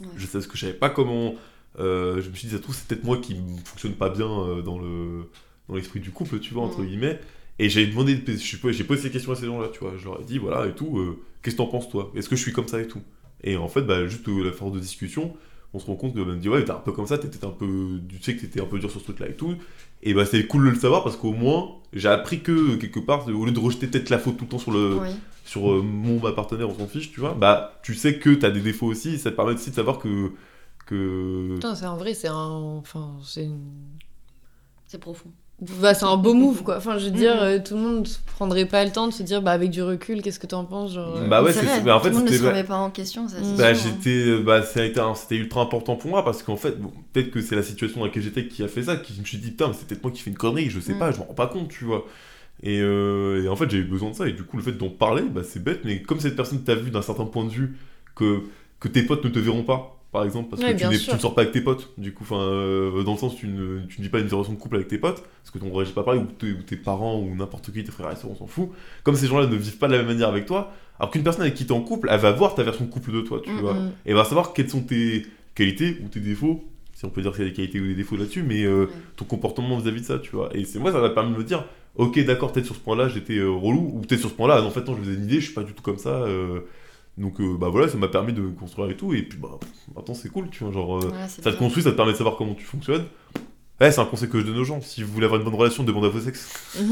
Ouais. 0.00 0.06
Je 0.16 0.26
sais 0.26 0.40
ce 0.40 0.48
que 0.48 0.56
je 0.56 0.62
savais 0.62 0.72
pas 0.72 0.90
comment. 0.90 1.34
euh, 1.78 2.20
je 2.22 2.30
me 2.30 2.34
suis 2.34 2.48
dit, 2.48 2.54
ça 2.54 2.60
trouve, 2.60 2.74
c'est 2.74 2.86
peut-être 2.88 3.04
moi 3.04 3.18
qui 3.18 3.34
ne 3.34 3.56
fonctionne 3.64 3.92
pas 3.94 4.08
bien 4.10 4.26
euh, 4.28 4.62
dans 4.62 4.78
le 4.78 5.28
dans 5.68 5.76
l'esprit 5.76 6.00
du 6.00 6.10
couple, 6.10 6.40
tu 6.40 6.52
vois, 6.54 6.64
entre 6.64 6.80
Mm. 6.82 6.86
guillemets. 6.86 7.20
Et 7.58 7.68
j'ai 7.68 7.86
demandé, 7.86 8.18
j'ai 8.26 8.56
posé 8.84 9.02
ces 9.02 9.10
questions 9.10 9.32
à 9.32 9.36
ces 9.36 9.44
gens-là, 9.46 9.68
tu 9.68 9.80
vois. 9.80 9.92
Je 9.98 10.04
leur 10.06 10.20
ai 10.20 10.24
dit, 10.24 10.38
voilà, 10.38 10.66
et 10.66 10.72
tout, 10.74 10.98
euh, 10.98 11.20
qu'est-ce 11.42 11.54
que 11.56 11.58
t'en 11.58 11.66
penses, 11.68 11.90
toi? 11.90 12.10
Est-ce 12.16 12.28
que 12.30 12.34
je 12.36 12.40
suis 12.42 12.52
comme 12.52 12.66
ça 12.66 12.80
et 12.80 12.88
tout? 12.88 13.02
Et 13.44 13.56
en 13.56 13.68
fait, 13.68 13.82
bah, 13.82 14.06
juste 14.06 14.26
la 14.26 14.50
force 14.52 14.72
de 14.72 14.80
discussion, 14.80 15.36
on 15.72 15.78
se 15.78 15.86
rend 15.86 15.94
compte 15.96 16.14
que, 16.14 16.20
bah, 16.20 16.32
me 16.32 16.36
dit, 16.36 16.48
ouais, 16.48 16.64
t'es 16.64 16.70
un 16.72 16.76
peu 16.76 16.92
comme 16.92 17.06
ça, 17.06 17.16
t'étais 17.18 17.44
un 17.44 17.50
peu. 17.50 18.00
Tu 18.08 18.22
sais 18.22 18.34
que 18.36 18.40
t'étais 18.40 18.60
un 18.60 18.66
peu 18.66 18.78
dur 18.78 18.90
sur 18.90 19.00
ce 19.00 19.04
truc-là 19.04 19.28
et 19.28 19.34
tout. 19.34 19.54
Et 20.02 20.14
bah, 20.14 20.24
c'est 20.26 20.46
cool 20.46 20.64
de 20.66 20.70
le 20.70 20.76
savoir 20.76 21.04
parce 21.04 21.16
qu'au 21.16 21.32
moins, 21.32 21.72
j'ai 21.92 22.08
appris 22.08 22.40
que, 22.42 22.76
quelque 22.76 23.00
part, 23.00 23.26
au 23.28 23.44
lieu 23.44 23.52
de 23.52 23.58
rejeter 23.58 23.86
peut-être 23.86 24.10
la 24.10 24.18
faute 24.18 24.36
tout 24.36 24.44
le 24.44 24.50
temps 24.50 24.58
sur 24.58 24.72
le 24.72 24.98
Oui. 24.98 25.08
sur 25.44 25.70
euh, 25.72 25.82
mon 25.82 26.20
ma 26.20 26.32
partenaire, 26.32 26.68
on 26.70 26.74
s'en 26.78 26.86
fiche, 26.86 27.12
tu 27.12 27.20
vois, 27.20 27.34
bah 27.34 27.78
tu 27.82 27.94
sais 27.94 28.18
que 28.18 28.30
t'as 28.30 28.50
des 28.50 28.60
défauts 28.60 28.86
aussi, 28.86 29.10
et 29.14 29.18
ça 29.18 29.30
te 29.30 29.36
permet 29.36 29.52
aussi 29.52 29.70
de 29.70 29.74
savoir 29.74 29.98
que 29.98 30.32
que 30.86 31.54
Putain, 31.54 31.74
c'est 31.74 31.86
en 31.86 31.96
vrai, 31.96 32.14
c'est 32.14 32.28
un. 32.28 32.34
Enfin, 32.78 33.16
c'est 33.22 33.44
une. 33.44 33.70
C'est 34.86 34.98
profond. 34.98 35.30
Bah, 35.60 35.92
c'est 35.94 36.06
un 36.06 36.16
beau 36.16 36.32
move 36.34 36.62
quoi. 36.62 36.78
Enfin, 36.78 36.96
je 36.98 37.04
veux 37.06 37.10
dire, 37.10 37.40
euh, 37.42 37.58
tout 37.58 37.74
le 37.74 37.80
monde 37.82 38.08
prendrait 38.36 38.64
pas 38.66 38.84
le 38.84 38.90
temps 38.92 39.06
de 39.06 39.12
se 39.12 39.22
dire, 39.22 39.42
bah, 39.42 39.50
avec 39.52 39.70
du 39.70 39.82
recul, 39.82 40.22
qu'est-ce 40.22 40.38
que 40.40 40.46
t'en 40.46 40.64
penses 40.64 40.94
genre, 40.94 41.16
euh, 41.18 41.28
Bah 41.28 41.42
ouais, 41.42 41.52
c'est 41.52 41.60
c'est- 41.60 41.66
vrai, 41.66 41.82
mais 41.84 41.90
en 41.92 42.00
fait, 42.00 42.08
tout 42.10 42.14
le 42.16 42.20
monde 42.24 42.30
ne 42.32 42.36
se 42.38 42.42
remet 42.46 42.64
pas 42.64 42.76
en 42.76 42.90
question, 42.90 43.28
ça. 43.28 43.36
c'est 43.42 43.56
Bah, 43.56 43.68
hein. 43.68 43.74
j'étais, 43.74 44.38
bah, 44.42 44.62
ça 44.62 44.80
a 44.80 44.84
été 44.84 45.00
un- 45.00 45.14
c'était 45.14 45.36
ultra 45.36 45.60
important 45.60 45.96
pour 45.96 46.10
moi 46.10 46.24
parce 46.24 46.42
qu'en 46.42 46.56
fait, 46.56 46.80
bon, 46.80 46.90
peut-être 47.12 47.30
que 47.30 47.42
c'est 47.42 47.56
la 47.56 47.62
situation 47.62 48.00
dans 48.00 48.06
laquelle 48.06 48.22
j'étais 48.22 48.48
qui 48.48 48.62
a 48.62 48.68
fait 48.68 48.84
ça, 48.84 48.96
qui 48.96 49.14
je 49.14 49.20
me 49.20 49.24
suis 49.26 49.38
dit, 49.38 49.50
putain, 49.50 49.68
mais 49.68 49.74
c'est 49.78 49.86
peut-être 49.86 50.02
moi 50.02 50.12
qui 50.12 50.22
fais 50.22 50.30
une 50.30 50.36
connerie, 50.38 50.70
je 50.70 50.80
sais 50.80 50.94
Mm. 50.94 50.98
pas, 50.98 51.12
je 51.12 51.18
m'en 51.18 51.24
rends 51.26 51.34
pas 51.34 51.46
compte, 51.46 51.68
tu 51.68 51.84
vois. 51.84 52.06
Et, 52.62 52.80
euh, 52.80 53.44
et 53.44 53.48
en 53.48 53.56
fait, 53.56 53.70
j'ai 53.70 53.78
eu 53.78 53.84
besoin 53.84 54.10
de 54.10 54.16
ça, 54.16 54.28
et 54.28 54.32
du 54.32 54.44
coup, 54.44 54.56
le 54.58 54.62
fait 54.62 54.72
d'en 54.72 54.90
parler, 54.90 55.22
bah, 55.22 55.42
c'est 55.44 55.62
bête, 55.62 55.80
mais 55.84 56.02
comme 56.02 56.20
cette 56.20 56.36
personne 56.36 56.62
t'a 56.64 56.74
vu 56.74 56.90
d'un 56.90 57.02
certain 57.02 57.24
point 57.26 57.44
de 57.44 57.50
vue 57.50 57.76
que, 58.14 58.42
que 58.80 58.88
tes 58.88 59.02
potes 59.02 59.24
ne 59.24 59.30
te 59.30 59.38
verront 59.38 59.62
pas, 59.64 59.99
par 60.12 60.24
exemple, 60.24 60.50
parce 60.50 60.62
Ouais, 60.62 60.74
que 60.74 60.78
tu, 60.78 60.86
ne 61.14 61.18
sors 61.18 61.34
pas 61.34 61.42
avec 61.42 61.52
tes 61.52 61.60
potes, 61.60 61.90
du 61.98 62.12
coup, 62.12 62.24
enfin, 62.24 62.40
euh, 62.40 63.02
dans 63.04 63.12
le 63.12 63.18
sens, 63.18 63.36
tu 63.36 63.46
ne, 63.46 63.80
tu 63.86 64.00
ne 64.00 64.04
dis 64.04 64.10
pas 64.10 64.18
une 64.18 64.26
relation 64.28 64.52
de 64.52 64.58
couple 64.58 64.76
avec 64.76 64.88
tes 64.88 64.98
potes, 64.98 65.22
parce 65.42 65.50
que 65.52 65.58
ton 65.58 65.72
réagit 65.72 65.92
pas 65.92 66.02
pareil, 66.02 66.20
ou, 66.20 66.26
tes- 66.26 66.52
ou 66.52 66.62
tes 66.62 66.76
parents, 66.76 67.20
ou 67.20 67.34
n'importe 67.36 67.72
qui, 67.72 67.84
tes 67.84 67.92
frères 67.92 68.10
et 68.10 68.16
sœurs, 68.16 68.30
on 68.30 68.34
s'en 68.34 68.46
fout. 68.46 68.70
Comme 69.04 69.14
ces 69.14 69.26
gens-là 69.28 69.46
ne 69.46 69.54
vivent 69.56 69.78
pas 69.78 69.86
de 69.86 69.92
la 69.92 69.98
même 69.98 70.08
manière 70.08 70.28
avec 70.28 70.46
toi, 70.46 70.72
alors 70.98 71.10
qu'une 71.12 71.22
personne 71.22 71.42
avec 71.42 71.54
qui 71.54 71.64
t'es 71.66 71.72
en 71.72 71.80
couple, 71.82 72.08
elle 72.10 72.20
va 72.20 72.32
voir 72.32 72.54
ta 72.54 72.62
version 72.64 72.84
de 72.84 72.90
couple 72.90 73.12
de 73.12 73.20
toi, 73.20 73.40
tu 73.44 73.50
Mm, 73.50 73.60
vois 73.60 73.74
mm. 73.74 73.92
et 74.06 74.14
va 74.14 74.24
savoir 74.24 74.52
quelles 74.52 74.68
sont 74.70 74.82
tes 74.82 75.26
qualités 75.54 75.98
ou 76.04 76.08
tes 76.08 76.20
défauts, 76.20 76.64
si 76.92 77.04
on 77.04 77.10
peut 77.10 77.22
dire 77.22 77.32
qu'il 77.32 77.42
y 77.44 77.46
a 77.46 77.50
des 77.50 77.54
qualités 77.56 77.80
ou 77.80 77.86
des 77.86 77.94
défauts 77.94 78.16
là-dessus, 78.16 78.42
mais 78.42 78.64
euh, 78.64 78.86
Ouais. 78.86 78.92
ton 79.16 79.24
comportement 79.24 79.78
vis-à-vis 79.78 80.00
de 80.02 80.06
ça, 80.06 80.18
tu 80.18 80.30
vois. 80.34 80.50
Et 80.56 80.64
c'est 80.64 80.78
moi, 80.78 80.92
ça 80.92 81.00
m'a 81.00 81.10
permis 81.10 81.32
de 81.32 81.38
me 81.38 81.44
dire, 81.44 81.64
ok, 81.96 82.18
d'accord, 82.24 82.52
peut-être 82.52 82.66
sur 82.66 82.74
ce 82.74 82.80
point-là, 82.80 83.08
j'étais 83.08 83.38
euh, 83.38 83.48
relou, 83.50 83.90
ou 83.94 84.00
peut-être 84.00 84.20
sur 84.20 84.30
ce 84.30 84.34
point-là, 84.34 84.60
non, 84.60 84.66
en 84.68 84.70
fait, 84.70 84.84
non, 84.86 84.94
je 84.96 85.02
faisais 85.02 85.14
une 85.14 85.24
idée, 85.24 85.40
je 85.40 85.46
suis 85.46 85.54
pas 85.54 85.62
du 85.62 85.72
tout 85.72 85.82
comme 85.82 85.98
ça. 85.98 86.10
Euh, 87.18 87.22
donc, 87.22 87.40
euh, 87.40 87.56
bah 87.58 87.68
voilà, 87.68 87.88
ça 87.88 87.96
m'a 87.98 88.08
permis 88.08 88.32
de 88.32 88.40
me 88.40 88.50
construire 88.52 88.90
et 88.90 88.96
tout, 88.96 89.12
et 89.14 89.22
puis, 89.22 89.38
bah, 89.38 89.58
maintenant, 89.94 90.14
c'est 90.14 90.28
cool, 90.30 90.48
tu 90.50 90.64
vois, 90.64 90.72
genre, 90.72 90.98
euh, 90.98 91.12
ça 91.28 91.52
te 91.52 91.56
construit, 91.56 91.82
ça 91.82 91.90
te 91.92 91.96
permet 91.96 92.12
de 92.12 92.16
savoir 92.18 92.36
comment 92.36 92.54
tu 92.54 92.64
fonctionnes. 92.64 93.04
Ouais, 93.80 93.90
c'est 93.90 94.00
un 94.02 94.04
conseil 94.04 94.28
que 94.28 94.38
je 94.38 94.44
donne 94.44 94.58
aux 94.58 94.64
gens. 94.64 94.82
Si 94.82 95.02
vous 95.02 95.10
voulez 95.10 95.24
avoir 95.24 95.40
une 95.40 95.46
bonne 95.46 95.54
relation, 95.58 95.82
demandez 95.84 96.08
à 96.08 96.10
vos 96.10 96.20
ex. 96.20 96.52
ouais, 96.78 96.84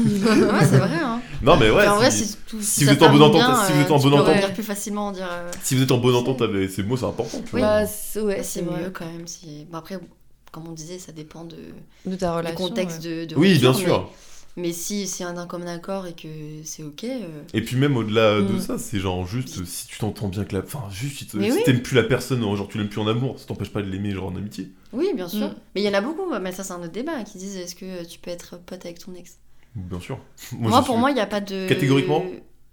c'est 0.65 0.77
vrai. 0.79 0.89
Hein. 1.03 1.21
Non, 1.43 1.55
mais 1.55 1.69
ouais, 1.69 1.83
Enfin, 1.83 1.91
en 1.91 1.95
vrai, 1.97 2.09
si, 2.09 2.25
si, 2.25 2.37
tout, 2.47 2.57
si 2.61 2.79
ça 2.83 2.85
vous 2.85 2.91
êtes 2.97 3.03
en 3.03 3.11
bonne 3.11 3.21
entente- 3.21 3.35
bien, 3.41 3.63
si 3.63 3.73
vous 3.73 3.81
êtes 3.81 3.91
en 3.91 3.99
euh, 3.99 4.01
bonne 4.01 4.13
entente- 4.13 4.27
revenir 4.29 4.53
plus 4.55 4.63
facilement, 4.63 5.11
dire. 5.11 5.27
euh, 5.31 5.51
si 5.61 5.75
vous 5.75 5.83
êtes 5.83 5.91
en 5.91 5.99
bonne 5.99 6.15
entente, 6.15 6.41
avec- 6.41 6.67
c'est 6.71 6.81
moi, 6.81 6.97
c'est 6.97 7.05
important, 7.05 7.41
tu 7.47 7.53
Oui. 7.55 7.61
vois. 7.61 7.83
Bah, 7.83 8.21
ouais, 8.23 8.41
c'est 8.41 8.63
mieux 8.63 8.89
quand 8.91 9.05
même. 9.05 9.27
Si... 9.27 9.67
Bon, 9.71 9.77
après, 9.77 9.99
comme 10.51 10.67
on 10.67 10.71
disait, 10.71 10.97
ça 10.97 11.11
dépend 11.11 11.43
de, 11.43 11.57
De 12.07 12.15
ta 12.15 12.31
du 12.31 12.37
relation. 12.37 12.57
contexte 12.67 13.03
ouais. 13.03 13.27
de, 13.27 13.35
de 13.35 13.39
Oui, 13.39 13.59
bien 13.59 13.73
sûr. 13.75 13.99
Mais, 14.09 14.15
mais 14.59 14.71
si 14.73 15.07
c'est 15.07 15.23
un 15.23 15.33
d'un 15.33 15.47
commun 15.47 15.67
accord 15.67 16.05
et 16.07 16.13
que 16.13 16.27
c'est 16.63 16.83
ok. 16.83 17.03
euh, 17.05 17.41
Et 17.53 17.61
puis 17.61 17.75
même 17.77 17.97
au-delà 17.97 18.41
de 18.41 18.53
Mm. 18.53 18.59
ça, 18.59 18.77
c'est 18.77 18.99
genre 18.99 19.25
juste 19.25 19.63
si 19.65 19.87
tu 19.87 19.97
t'entends 19.99 20.27
bien 20.27 20.43
que 20.45 20.55
la... 20.55 20.61
Enfin, 20.63 20.83
juste 20.91 21.17
si, 21.19 21.25
te- 21.27 21.37
Mais 21.37 21.49
si 21.49 21.57
oui. 21.57 21.63
t'aimes 21.65 21.81
plus 21.81 21.95
la 21.95 22.03
personne, 22.03 22.41
genre 22.41 22.67
tu 22.67 22.77
l'aimes 22.77 22.89
plus 22.89 22.99
en 23.01 23.07
amour, 23.07 23.39
ça 23.39 23.45
t'empêche 23.47 23.71
pas 23.71 23.81
de 23.81 23.87
l'aimer 23.89 24.11
genre 24.11 24.27
en 24.31 24.35
amitié. 24.35 24.71
Oui, 24.93 25.11
bien 25.15 25.27
sûr. 25.27 25.47
Mm. 25.47 25.55
Mais 25.75 25.81
il 25.81 25.85
y 25.85 25.89
en 25.89 25.93
a 25.93 26.01
beaucoup, 26.01 26.29
mais 26.41 26.51
ça 26.51 26.63
c'est 26.63 26.73
un 26.73 26.79
autre 26.79 26.91
débat, 26.91 27.23
qui 27.23 27.37
disent 27.37 27.55
est-ce 27.57 27.75
que 27.75 28.05
tu 28.05 28.19
peux 28.19 28.31
être 28.31 28.59
pote 28.65 28.85
avec 28.85 28.99
ton 28.99 29.13
ex? 29.15 29.37
Bien 29.75 29.99
sûr. 29.99 30.19
Moi, 30.53 30.71
pour 30.79 30.85
suis- 30.93 30.97
moi, 30.97 31.11
il 31.11 31.15
n'y 31.15 31.19
a 31.21 31.25
pas 31.27 31.41
de. 31.41 31.67
Catégoriquement 31.67 32.23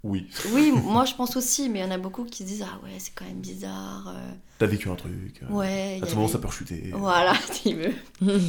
Oui. 0.06 0.26
Oui, 0.52 0.72
moi 0.84 1.04
je 1.04 1.14
pense 1.14 1.36
aussi, 1.36 1.68
mais 1.68 1.80
il 1.80 1.82
y 1.82 1.84
en 1.84 1.90
a 1.90 1.98
beaucoup 1.98 2.24
qui 2.24 2.42
se 2.42 2.48
disent 2.48 2.64
ah 2.66 2.78
ouais, 2.84 2.90
c'est 2.98 3.12
quand 3.14 3.24
même 3.24 3.40
bizarre. 3.40 4.08
euh, 4.08 4.30
T'as 4.58 4.66
vécu 4.66 4.88
un 4.88 4.94
truc. 4.94 5.12
euh, 5.42 5.52
Ouais. 5.52 6.00
À 6.02 6.06
tout 6.06 6.14
moment, 6.16 6.28
ça 6.28 6.38
peut 6.38 6.46
rechuter. 6.46 6.90
Voilà, 6.94 7.34
il 7.64 7.76
veut. 7.76 7.92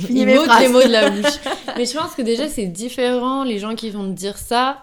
Il 0.09 0.25
mes 0.25 0.25
les 0.25 0.67
mots 0.69 0.83
de 0.83 0.91
la 0.91 1.09
bouche. 1.09 1.39
Mais 1.75 1.85
je 1.85 1.97
pense 1.97 2.13
que 2.15 2.21
déjà, 2.21 2.47
c'est 2.47 2.67
différent, 2.67 3.43
les 3.43 3.59
gens 3.59 3.75
qui 3.75 3.89
vont 3.89 4.07
te 4.09 4.17
dire 4.17 4.37
ça, 4.37 4.81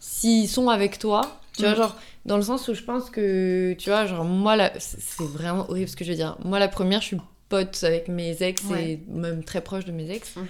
s'ils 0.00 0.48
sont 0.48 0.68
avec 0.68 0.98
toi. 0.98 1.20
Tu 1.56 1.62
vois, 1.62 1.72
Mm. 1.72 1.76
genre, 1.76 1.96
dans 2.26 2.36
le 2.36 2.42
sens 2.42 2.66
où 2.68 2.74
je 2.74 2.82
pense 2.82 3.10
que, 3.10 3.74
tu 3.78 3.90
vois, 3.90 4.06
genre, 4.06 4.24
moi, 4.24 4.56
là, 4.56 4.72
c'est 4.78 5.20
vraiment 5.24 5.68
horrible 5.70 5.88
ce 5.88 5.96
que 5.96 6.04
je 6.04 6.10
veux 6.10 6.16
dire. 6.16 6.36
Moi, 6.44 6.58
la 6.58 6.68
première, 6.68 7.00
je 7.00 7.06
suis 7.08 7.16
pote 7.48 7.84
avec 7.84 8.08
mes 8.08 8.42
ex 8.42 8.62
Ouais. 8.64 8.92
et 8.92 9.00
même 9.08 9.44
très 9.44 9.60
proche 9.60 9.84
de 9.84 9.92
mes 9.92 10.10
ex. 10.10 10.34
Mhm. 10.36 10.46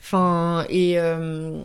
Enfin, 0.00 0.64
et, 0.70 0.98
euh, 0.98 1.62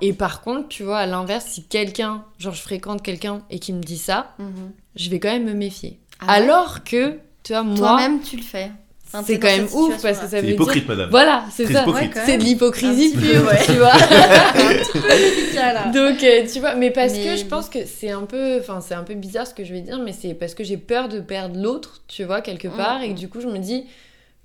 et 0.00 0.12
par 0.12 0.42
contre, 0.42 0.68
tu 0.68 0.82
vois, 0.82 0.98
à 0.98 1.06
l'inverse, 1.06 1.44
si 1.46 1.64
quelqu'un, 1.64 2.24
genre, 2.38 2.54
je 2.54 2.62
fréquente 2.62 3.02
quelqu'un 3.02 3.42
et 3.50 3.58
qui 3.58 3.72
me 3.72 3.82
dit 3.82 3.98
ça, 3.98 4.34
Mhm. 4.38 4.72
je 4.96 5.10
vais 5.10 5.18
quand 5.20 5.30
même 5.30 5.44
me 5.44 5.54
méfier. 5.54 5.98
Ah 6.20 6.26
ouais 6.26 6.32
Alors 6.44 6.84
que, 6.84 7.18
tu 7.42 7.52
vois, 7.52 7.62
moi, 7.62 7.76
Toi-même, 7.76 8.20
tu 8.22 8.36
le 8.36 8.42
fais. 8.42 8.70
Enfin, 9.08 9.22
c'est 9.24 9.38
quand 9.38 9.46
même 9.46 9.68
ouf 9.72 10.02
parce 10.02 10.18
que 10.18 10.24
ça 10.24 10.28
C'est 10.28 10.36
veut 10.40 10.46
dire. 10.48 10.54
hypocrite, 10.56 10.88
madame. 10.88 11.10
Voilà, 11.10 11.44
c'est 11.52 11.62
Très 11.64 11.74
ça. 11.74 11.88
Ouais, 11.88 12.10
C'est 12.26 12.38
de 12.38 12.42
l'hypocrisie 12.42 13.12
Un 13.14 13.18
petit 13.20 13.26
pure, 13.32 13.46
ouais. 13.46 13.64
tu 13.64 13.72
vois. 13.74 13.92
Là. 15.54 15.90
Donc, 15.92 16.22
euh, 16.24 16.44
tu 16.52 16.60
vois, 16.60 16.74
mais 16.74 16.90
parce 16.90 17.12
Mais- 17.12 17.24
que 17.24 17.36
je 17.36 17.44
pense 17.44 17.68
que 17.68 17.84
c'est 17.86 18.10
un 18.10 18.22
peu, 18.22 18.58
enfin, 18.60 18.80
c'est 18.80 18.94
un 18.94 19.04
peu 19.04 19.14
bizarre 19.14 19.46
ce 19.46 19.54
que 19.54 19.64
je 19.64 19.72
vais 19.72 19.80
dire, 19.80 19.98
mais 19.98 20.12
c'est 20.12 20.34
parce 20.34 20.54
que 20.54 20.64
j'ai 20.64 20.76
peur 20.76 21.08
de 21.08 21.20
perdre 21.20 21.58
l'autre, 21.60 22.02
tu 22.08 22.24
vois, 22.24 22.40
quelque 22.40 22.68
Mm, 22.68 22.76
part, 22.76 23.02
et 23.02 23.08
que 23.08 23.12
mm. 23.12 23.16
du 23.16 23.28
coup, 23.28 23.40
je 23.40 23.46
me 23.48 23.58
dis, 23.58 23.84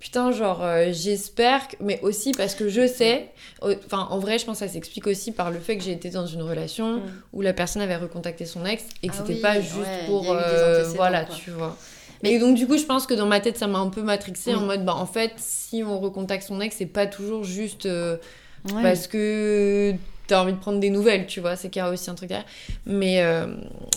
putain, 0.02 0.32
genre, 0.32 0.62
euh, 0.64 0.88
j'espère, 0.92 1.68
que... 1.68 1.76
mais 1.80 2.00
aussi 2.02 2.32
parce 2.32 2.56
que 2.56 2.68
je 2.68 2.88
sais, 2.88 3.28
enfin, 3.62 4.08
en 4.10 4.18
vrai, 4.18 4.36
je 4.38 4.44
pense 4.44 4.58
que 4.58 4.66
ça 4.66 4.72
s'explique 4.72 5.06
aussi 5.06 5.30
par 5.30 5.52
le 5.52 5.60
fait 5.60 5.76
que 5.78 5.84
j'ai 5.84 5.92
été 5.92 6.10
dans 6.10 6.26
une 6.26 6.42
relation 6.42 6.96
Mm. 6.96 7.02
où 7.34 7.40
la 7.40 7.52
personne 7.52 7.82
avait 7.82 7.94
recontacté 7.96 8.44
son 8.44 8.66
ex 8.66 8.82
et 9.04 9.06
que 9.08 9.12
Ah 9.14 9.18
c'était 9.20 9.34
oui, 9.34 9.40
pas 9.40 9.60
juste 9.60 9.76
ouais, 9.78 10.06
pour, 10.06 10.32
euh, 10.32 10.82
voilà, 10.96 11.24
quoi. 11.24 11.36
tu 11.36 11.50
vois. 11.52 11.76
Mais- 12.24 12.32
Et 12.32 12.38
donc, 12.40 12.56
du 12.56 12.66
coup, 12.66 12.76
je 12.76 12.84
pense 12.84 13.06
que 13.06 13.14
dans 13.14 13.26
ma 13.26 13.38
tête, 13.40 13.56
ça 13.58 13.68
m'a 13.68 13.78
un 13.78 13.90
peu 13.90 14.02
matrixé 14.02 14.54
en 14.54 14.60
Oui. 14.62 14.66
mode, 14.66 14.84
bah, 14.84 14.94
en 14.96 15.06
fait, 15.06 15.32
si 15.36 15.84
on 15.86 16.00
recontacte 16.00 16.42
son 16.48 16.60
ex, 16.60 16.74
c'est 16.76 16.86
pas 16.86 17.06
toujours 17.06 17.44
juste. 17.44 17.86
euh, 17.86 18.16
Ouais. 18.72 18.82
parce 18.82 19.06
que 19.08 19.92
t'as 20.26 20.40
envie 20.42 20.52
de 20.52 20.58
prendre 20.58 20.78
des 20.80 20.90
nouvelles, 20.90 21.26
tu 21.26 21.40
vois, 21.40 21.56
c'est 21.56 21.68
qu'il 21.70 21.80
y 21.80 21.84
a 21.84 21.90
aussi 21.90 22.08
un 22.10 22.14
truc 22.14 22.28
derrière. 22.28 22.46
Mais, 22.86 23.22
euh, 23.22 23.46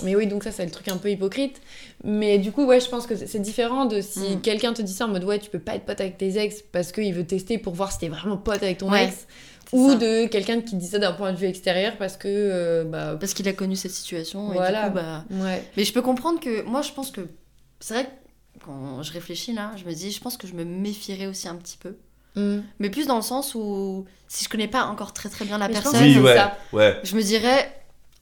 mais 0.04 0.16
oui, 0.16 0.28
donc 0.28 0.44
ça, 0.44 0.52
c'est 0.52 0.66
le 0.66 0.72
truc 0.72 0.88
un 0.88 0.98
peu 0.98 1.10
hypocrite. 1.12 1.62
Mais 2.04 2.38
du 2.38 2.52
coup, 2.52 2.66
ouais, 2.66 2.80
je 2.80 2.90
pense 2.90 3.08
que 3.08 3.16
c'est 3.16 3.40
différent 3.40 3.86
de 3.86 4.02
si 4.02 4.36
Mm. 4.36 4.42
quelqu'un 4.42 4.74
te 4.74 4.82
dit 4.82 4.94
ça 4.94 5.06
en 5.06 5.10
mode, 5.10 5.24
ouais, 5.24 5.40
tu 5.40 5.50
peux 5.50 5.60
pas 5.60 5.76
être 5.76 5.86
pote 5.86 6.02
avec 6.02 6.18
tes 6.18 6.38
ex 6.38 6.62
parce 6.72 6.92
qu'il 6.92 7.14
veut 7.14 7.26
tester 7.26 7.58
pour 7.58 7.74
voir 7.74 7.92
si 7.92 8.00
t'es 8.00 8.10
vraiment 8.10 8.38
pote 8.38 8.62
avec 8.64 8.78
ton 8.80 8.92
Ouais, 8.92 9.06
ex. 9.06 9.28
Ou 9.72 9.90
ça. 9.92 9.96
de 9.96 10.28
quelqu'un 10.28 10.62
qui 10.62 10.76
dit 10.76 10.86
ça 10.88 11.00
d'un 11.00 11.12
point 11.14 11.32
de 11.34 11.38
vue 11.38 11.48
extérieur 11.48 11.98
parce 11.98 12.18
que, 12.18 12.28
euh, 12.28 12.84
bah, 12.84 13.18
Parce 13.20 13.34
qu'il 13.34 13.48
a 13.48 13.54
connu 13.54 13.76
cette 13.76 13.92
situation. 13.92 14.52
Voilà. 14.52 14.82
Et 14.82 14.90
du 14.90 14.90
coup, 14.90 14.96
bah... 14.96 15.26
ouais. 15.32 15.64
Mais 15.76 15.84
je 15.84 15.92
peux 15.94 16.02
comprendre 16.04 16.40
que. 16.40 16.62
Moi, 16.64 16.82
je 16.84 16.92
pense 16.92 17.10
que. 17.12 17.22
C'est 17.80 17.94
vrai 17.96 18.04
que 18.06 18.66
quand 18.66 19.02
je 19.04 19.12
réfléchis 19.12 19.54
là, 19.54 19.72
je 19.76 19.84
me 19.86 19.94
dis, 19.94 20.12
je 20.12 20.22
pense 20.22 20.38
que 20.38 20.48
je 20.48 20.54
me 20.54 20.64
méfierais 20.64 21.26
aussi 21.28 21.48
un 21.48 21.56
petit 21.56 21.78
peu. 21.78 21.96
Mm. 22.36 22.60
Mais 22.80 22.90
plus 22.90 23.08
dans 23.08 23.16
le 23.18 23.22
sens 23.22 23.56
où, 23.56 24.06
si 24.28 24.44
je 24.44 24.50
connais 24.50 24.68
pas 24.68 24.86
encore 24.86 25.14
très 25.14 25.30
très 25.30 25.46
bien 25.46 25.58
la 25.58 25.68
Mais 25.68 25.76
je 25.76 25.82
personne, 25.82 26.02
Oui, 26.04 26.16
comme 26.16 26.26
ouais. 26.26 26.36
ça. 26.36 26.58
Ouais. 26.74 27.00
je 27.04 27.16
me 27.16 27.22
dirais, 27.22 27.72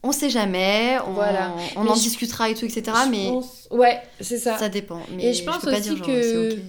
on 0.03 0.11
sait 0.11 0.30
jamais, 0.30 0.98
on, 1.07 1.14
Voilà. 1.14 1.53
on 1.76 1.88
en 1.88 1.95
je- 1.95 2.02
discutera 2.02 2.49
et 2.49 2.53
tout, 2.56 2.65
etc. 2.65 2.84
Je 3.06 3.10
mais 3.11 3.27
pense- 3.30 3.68
Ouais, 3.72 4.02
c'est 4.19 4.38
ça. 4.38 4.57
ça 4.57 4.69
dépend. 4.69 5.02
Mais 5.15 5.26
Et 5.27 5.34
je 5.34 5.44
pense 5.44 5.60
peux 5.60 5.72
pas 5.72 5.80
aussi 5.80 5.90
dire, 5.90 5.98
genre, 5.98 6.07
que- 6.07 6.22
c'est 6.22 6.53
ok, 6.53 6.60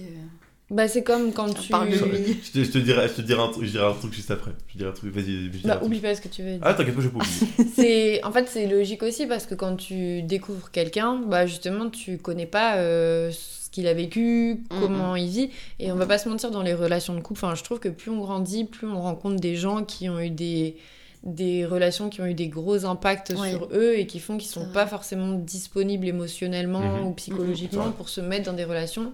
Bah, 0.71 0.87
c'est 0.87 1.03
comme 1.03 1.31
quand 1.31 1.53
tu. 1.53 1.69
parle 1.69 1.89
de 1.91 1.95
Je, 1.95 2.05
lui. 2.05 2.39
je 2.43 2.51
te, 2.51 2.63
je 2.63 2.71
te 2.71 2.77
dirai, 2.79 3.07
je 3.07 3.13
te 3.13 3.21
dirai 3.21 3.39
un 3.43 3.49
truc, 3.49 3.65
je 3.65 3.69
dirai 3.71 3.85
un 3.85 3.93
truc 3.93 4.11
juste 4.13 4.31
après. 4.31 4.49
Je 4.73 4.77
dirai 4.79 4.89
un 4.89 4.93
truc, 4.93 5.13
vas-y, 5.13 5.51
je 5.53 5.67
Bah, 5.67 5.79
oublie 5.83 5.99
pas 5.99 6.15
ce 6.15 6.21
que 6.21 6.27
tu 6.27 6.41
veux 6.41 6.51
dire. 6.53 6.59
Ah, 6.63 6.73
t'inquiète 6.73 6.95
pas, 6.95 7.01
je 7.01 7.07
vais 7.09 7.13
pas 7.13 7.23
oublier. 7.23 7.71
c'est 7.75 8.23
en 8.23 8.31
fait 8.31 8.47
c'est 8.49 8.65
logique 8.65 9.03
aussi 9.03 9.27
parce 9.27 9.45
que 9.45 9.53
quand 9.53 9.75
tu 9.75 10.23
découvres 10.23 10.71
quelqu'un 10.71 11.21
bah 11.27 11.45
justement 11.45 11.91
tu 11.91 12.17
connais 12.17 12.47
pas 12.47 12.77
euh, 12.77 13.31
qu'il 13.75 13.87
a 13.87 13.93
vécu 13.93 14.63
comment 14.69 15.15
il 15.15 15.27
vit 15.29 15.49
et 15.79 15.91
on 15.91 15.95
va 15.95 16.05
pas 16.05 16.17
se 16.17 16.27
mentir 16.29 16.49
dans 16.51 16.61
les 16.61 16.73
relations 16.73 17.13
de 17.13 17.19
couple 17.19 17.39
enfin 17.43 17.55
je 17.55 17.63
trouve 17.63 17.79
que 17.79 17.89
plus 17.89 18.09
on 18.09 18.19
grandit 18.19 18.63
plus 18.65 18.87
on 18.87 19.01
rencontre 19.01 19.35
des 19.41 19.55
gens 19.55 19.83
qui 19.83 20.09
ont 20.09 20.19
eu 20.19 20.29
des 20.29 20.77
des 21.23 21.65
relations 21.65 22.09
qui 22.09 22.21
ont 22.21 22.25
eu 22.27 22.33
des 22.35 22.47
gros 22.49 22.85
impacts 22.85 23.33
Ouais. 23.37 23.49
sur 23.51 23.67
eux 23.73 23.95
et 23.97 24.05
qui 24.07 24.19
font 24.19 24.37
qu'ils 24.37 24.49
sont 24.49 24.67
pas 24.71 24.85
forcément 24.85 25.33
disponibles 25.33 26.07
émotionnellement 26.07 26.79
Mhm. 26.81 27.07
ou 27.07 27.11
psychologiquement 27.13 27.83
vrai. 27.85 27.93
pour 27.97 28.09
se 28.09 28.21
mettre 28.21 28.45
dans 28.45 28.53
des 28.53 28.63
relations 28.63 29.11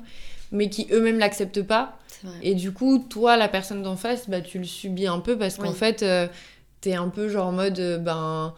mais 0.52 0.70
qui 0.70 0.88
eux-mêmes 0.92 1.20
l'acceptent 1.20 1.64
pas 1.64 1.98
et 2.44 2.54
du 2.54 2.72
coup, 2.72 3.00
toi, 3.10 3.36
la 3.38 3.48
personne 3.48 3.82
d'en 3.82 3.96
face, 3.96 4.30
bah, 4.30 4.42
tu 4.42 4.60
le 4.60 4.66
subis 4.66 5.08
un 5.08 5.20
peu 5.20 5.36
parce 5.40 5.56
qu'en 5.56 5.72
fait, 5.74 6.04
euh, 6.04 6.28
t'es 6.82 6.94
un 6.94 7.08
peu 7.10 7.30
genre 7.30 7.48
en 7.48 7.52
mode, 7.52 7.80
euh, 7.80 7.98
ben, 7.98 8.54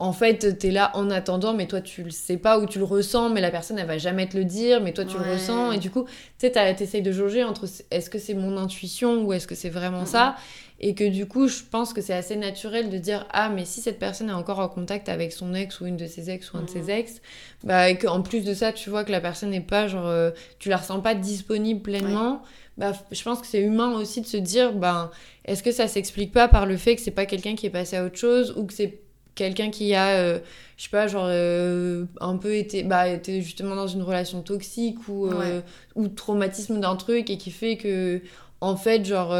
en 0.00 0.12
fait, 0.12 0.58
t'es 0.58 0.70
là 0.70 0.92
en 0.94 1.10
attendant, 1.10 1.54
mais 1.54 1.66
toi, 1.66 1.80
tu 1.80 2.04
le 2.04 2.10
sais 2.10 2.36
pas 2.36 2.60
ou 2.60 2.66
tu 2.66 2.78
le 2.78 2.84
ressens, 2.84 3.30
mais 3.30 3.40
la 3.40 3.50
personne, 3.50 3.78
elle 3.80 3.86
va 3.86 3.98
jamais 3.98 4.28
te 4.28 4.36
le 4.36 4.44
dire, 4.44 4.80
mais 4.80 4.92
toi, 4.92 5.04
tu 5.04 5.18
le 5.18 5.32
ressens. 5.32 5.72
Et 5.72 5.78
du 5.78 5.90
coup, 5.90 6.04
tu 6.38 6.46
sais, 6.46 6.52
t'essayes 6.52 7.02
de 7.02 7.10
jauger 7.10 7.42
entre 7.42 7.66
est-ce 7.90 8.08
que 8.08 8.20
c'est 8.20 8.34
mon 8.34 8.56
intuition 8.56 9.24
ou 9.24 9.32
est-ce 9.32 9.48
que 9.48 9.56
c'est 9.56 9.70
vraiment 9.70 10.06
ça? 10.06 10.36
Et 10.78 10.94
que 10.94 11.02
du 11.02 11.26
coup, 11.26 11.48
je 11.48 11.64
pense 11.68 11.92
que 11.92 12.00
c'est 12.00 12.14
assez 12.14 12.36
naturel 12.36 12.90
de 12.90 12.98
dire 12.98 13.26
ah, 13.32 13.48
mais 13.48 13.64
si 13.64 13.80
cette 13.80 13.98
personne 13.98 14.28
est 14.30 14.34
encore 14.34 14.60
en 14.60 14.68
contact 14.68 15.08
avec 15.08 15.32
son 15.32 15.52
ex 15.52 15.80
ou 15.80 15.86
une 15.86 15.96
de 15.96 16.06
ses 16.06 16.30
ex 16.30 16.52
ou 16.52 16.58
un 16.58 16.62
de 16.62 16.70
ses 16.70 16.92
ex, 16.92 17.20
bah, 17.64 17.90
et 17.90 17.98
qu'en 17.98 18.22
plus 18.22 18.44
de 18.44 18.54
ça, 18.54 18.72
tu 18.72 18.90
vois 18.90 19.02
que 19.02 19.10
la 19.10 19.20
personne 19.20 19.50
n'est 19.50 19.60
pas 19.60 19.88
genre, 19.88 20.06
euh, 20.06 20.30
tu 20.60 20.68
la 20.68 20.76
ressens 20.76 21.00
pas 21.00 21.16
disponible 21.16 21.82
pleinement. 21.82 22.42
Bah, 22.76 22.92
je 23.10 23.22
pense 23.24 23.40
que 23.40 23.48
c'est 23.48 23.60
humain 23.60 23.98
aussi 23.98 24.20
de 24.20 24.26
se 24.28 24.36
dire, 24.36 24.72
ben, 24.72 25.10
est-ce 25.44 25.64
que 25.64 25.72
ça 25.72 25.88
s'explique 25.88 26.30
pas 26.30 26.46
par 26.46 26.66
le 26.66 26.76
fait 26.76 26.94
que 26.94 27.02
c'est 27.02 27.10
pas 27.10 27.26
quelqu'un 27.26 27.56
qui 27.56 27.66
est 27.66 27.70
passé 27.70 27.96
à 27.96 28.04
autre 28.04 28.16
chose 28.16 28.54
ou 28.56 28.64
que 28.64 28.72
c'est 28.72 29.00
quelqu'un 29.38 29.70
qui 29.70 29.94
a, 29.94 30.08
euh, 30.08 30.38
je 30.76 30.84
sais 30.84 30.90
pas, 30.90 31.06
genre 31.06 31.26
euh, 31.28 32.04
un 32.20 32.36
peu 32.36 32.54
été, 32.54 32.82
bah, 32.82 33.08
été 33.08 33.40
justement 33.40 33.76
dans 33.76 33.86
une 33.86 34.02
relation 34.02 34.42
toxique 34.42 35.08
ou, 35.08 35.28
euh, 35.28 35.60
ou 35.94 36.08
traumatisme 36.08 36.80
d'un 36.80 36.96
truc 36.96 37.30
et 37.30 37.38
qui 37.38 37.50
fait 37.50 37.76
que, 37.76 38.20
en 38.60 38.76
fait, 38.76 39.04
genre, 39.04 39.34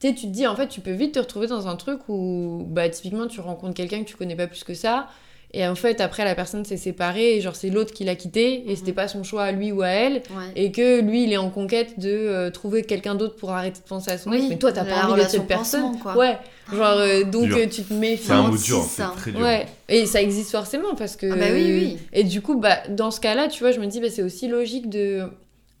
tu 0.00 0.08
sais, 0.08 0.14
tu 0.14 0.26
te 0.26 0.32
dis, 0.32 0.46
en 0.46 0.56
fait, 0.56 0.68
tu 0.68 0.80
peux 0.80 0.92
vite 0.92 1.14
te 1.14 1.20
retrouver 1.20 1.46
dans 1.46 1.68
un 1.68 1.76
truc 1.76 2.00
où, 2.08 2.66
bah, 2.68 2.88
typiquement, 2.88 3.28
tu 3.28 3.40
rencontres 3.40 3.74
quelqu'un 3.74 4.02
que 4.02 4.08
tu 4.08 4.16
connais 4.16 4.36
pas 4.36 4.48
plus 4.48 4.64
que 4.64 4.74
ça 4.74 5.08
Et 5.52 5.66
en 5.66 5.74
fait, 5.74 6.00
après, 6.00 6.24
la 6.24 6.36
personne 6.36 6.64
s'est 6.64 6.76
séparée, 6.76 7.36
et 7.36 7.40
genre, 7.40 7.56
c'est 7.56 7.70
l'autre 7.70 7.92
qui 7.92 8.04
l'a 8.04 8.14
quitté, 8.14 8.70
et 8.70 8.76
c'était 8.76 8.92
Mhm. 8.92 8.94
pas 8.94 9.08
son 9.08 9.24
choix 9.24 9.42
à 9.42 9.50
lui 9.52 9.72
ou 9.72 9.82
à 9.82 9.88
elle, 9.88 10.14
Ouais. 10.30 10.52
et 10.54 10.70
que 10.70 11.00
lui, 11.00 11.24
il 11.24 11.32
est 11.32 11.36
en 11.38 11.50
conquête 11.50 11.98
de 11.98 12.08
euh, 12.08 12.50
trouver 12.50 12.84
quelqu'un 12.84 13.16
d'autre 13.16 13.34
pour 13.34 13.50
arrêter 13.50 13.80
de 13.80 13.88
penser 13.88 14.12
à 14.12 14.18
son 14.18 14.32
ex. 14.32 14.42
Oui, 14.42 14.48
Mais 14.50 14.58
toi, 14.58 14.70
t'as 14.72 14.84
pas 14.84 15.06
envie 15.08 15.24
de 15.24 15.28
cette 15.28 15.48
personne. 15.48 15.98
quoi. 15.98 16.16
Ouais, 16.16 16.38
genre, 16.72 16.98
euh, 16.98 17.24
donc 17.24 17.46
Dur. 17.46 17.56
euh, 17.58 17.66
tu 17.66 17.82
te 17.82 17.92
méfies. 17.92 18.26
C'est 18.26 18.32
un 18.32 18.42
mot 18.42 18.56
dur, 18.56 18.82
ça. 18.84 19.12
c'est 19.14 19.20
très 19.22 19.30
dur. 19.32 19.40
Ouais, 19.40 19.66
et 19.88 20.06
ça 20.06 20.22
existe 20.22 20.52
forcément 20.52 20.94
parce 20.94 21.16
que. 21.16 21.26
Ah 21.32 21.34
bah 21.36 21.46
oui, 21.52 21.64
oui. 21.64 21.98
Et 22.12 22.22
du 22.22 22.42
coup, 22.42 22.54
bah, 22.60 22.78
dans 22.88 23.10
ce 23.10 23.20
cas-là, 23.20 23.48
tu 23.48 23.58
vois, 23.60 23.72
je 23.72 23.80
me 23.80 23.86
dis, 23.86 23.98
bah, 24.00 24.06
c'est 24.08 24.22
aussi 24.22 24.46
logique 24.46 24.88
de, 24.88 25.22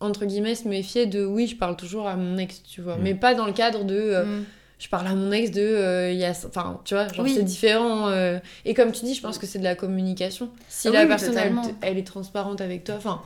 entre 0.00 0.24
guillemets, 0.24 0.56
se 0.56 0.66
méfier 0.66 1.06
de 1.06 1.24
oui, 1.24 1.46
je 1.46 1.54
parle 1.54 1.76
toujours 1.76 2.08
à 2.08 2.16
mon 2.16 2.38
ex, 2.38 2.60
tu 2.64 2.80
vois. 2.80 2.96
Mm. 2.96 3.00
Mais 3.02 3.14
pas 3.14 3.34
dans 3.34 3.46
le 3.46 3.52
cadre 3.52 3.84
de 3.84 3.94
euh, 3.94 4.24
Mm. 4.24 4.44
Je 4.80 4.88
parle 4.88 5.06
à 5.06 5.14
mon 5.14 5.30
ex 5.30 5.52
de. 5.52 5.60
euh, 5.60 6.10
il 6.10 6.18
y 6.18 6.24
a... 6.24 6.30
Enfin, 6.30 6.80
tu 6.84 6.94
vois, 6.94 7.06
genre 7.08 7.24
Oui. 7.24 7.34
c'est 7.36 7.44
différent. 7.44 8.08
euh. 8.08 8.38
Et 8.64 8.74
comme 8.74 8.90
tu 8.90 9.04
dis, 9.04 9.14
je 9.14 9.20
pense 9.22 9.38
que 9.38 9.46
c'est 9.46 9.60
de 9.60 9.64
la 9.64 9.76
communication. 9.76 10.50
Si 10.68 10.88
Ah 10.88 10.92
la 10.92 11.02
oui, 11.02 11.08
personne, 11.08 11.38
elle 11.82 11.98
est 11.98 12.06
transparente 12.06 12.60
avec 12.60 12.82
toi, 12.84 12.96
enfin. 12.96 13.22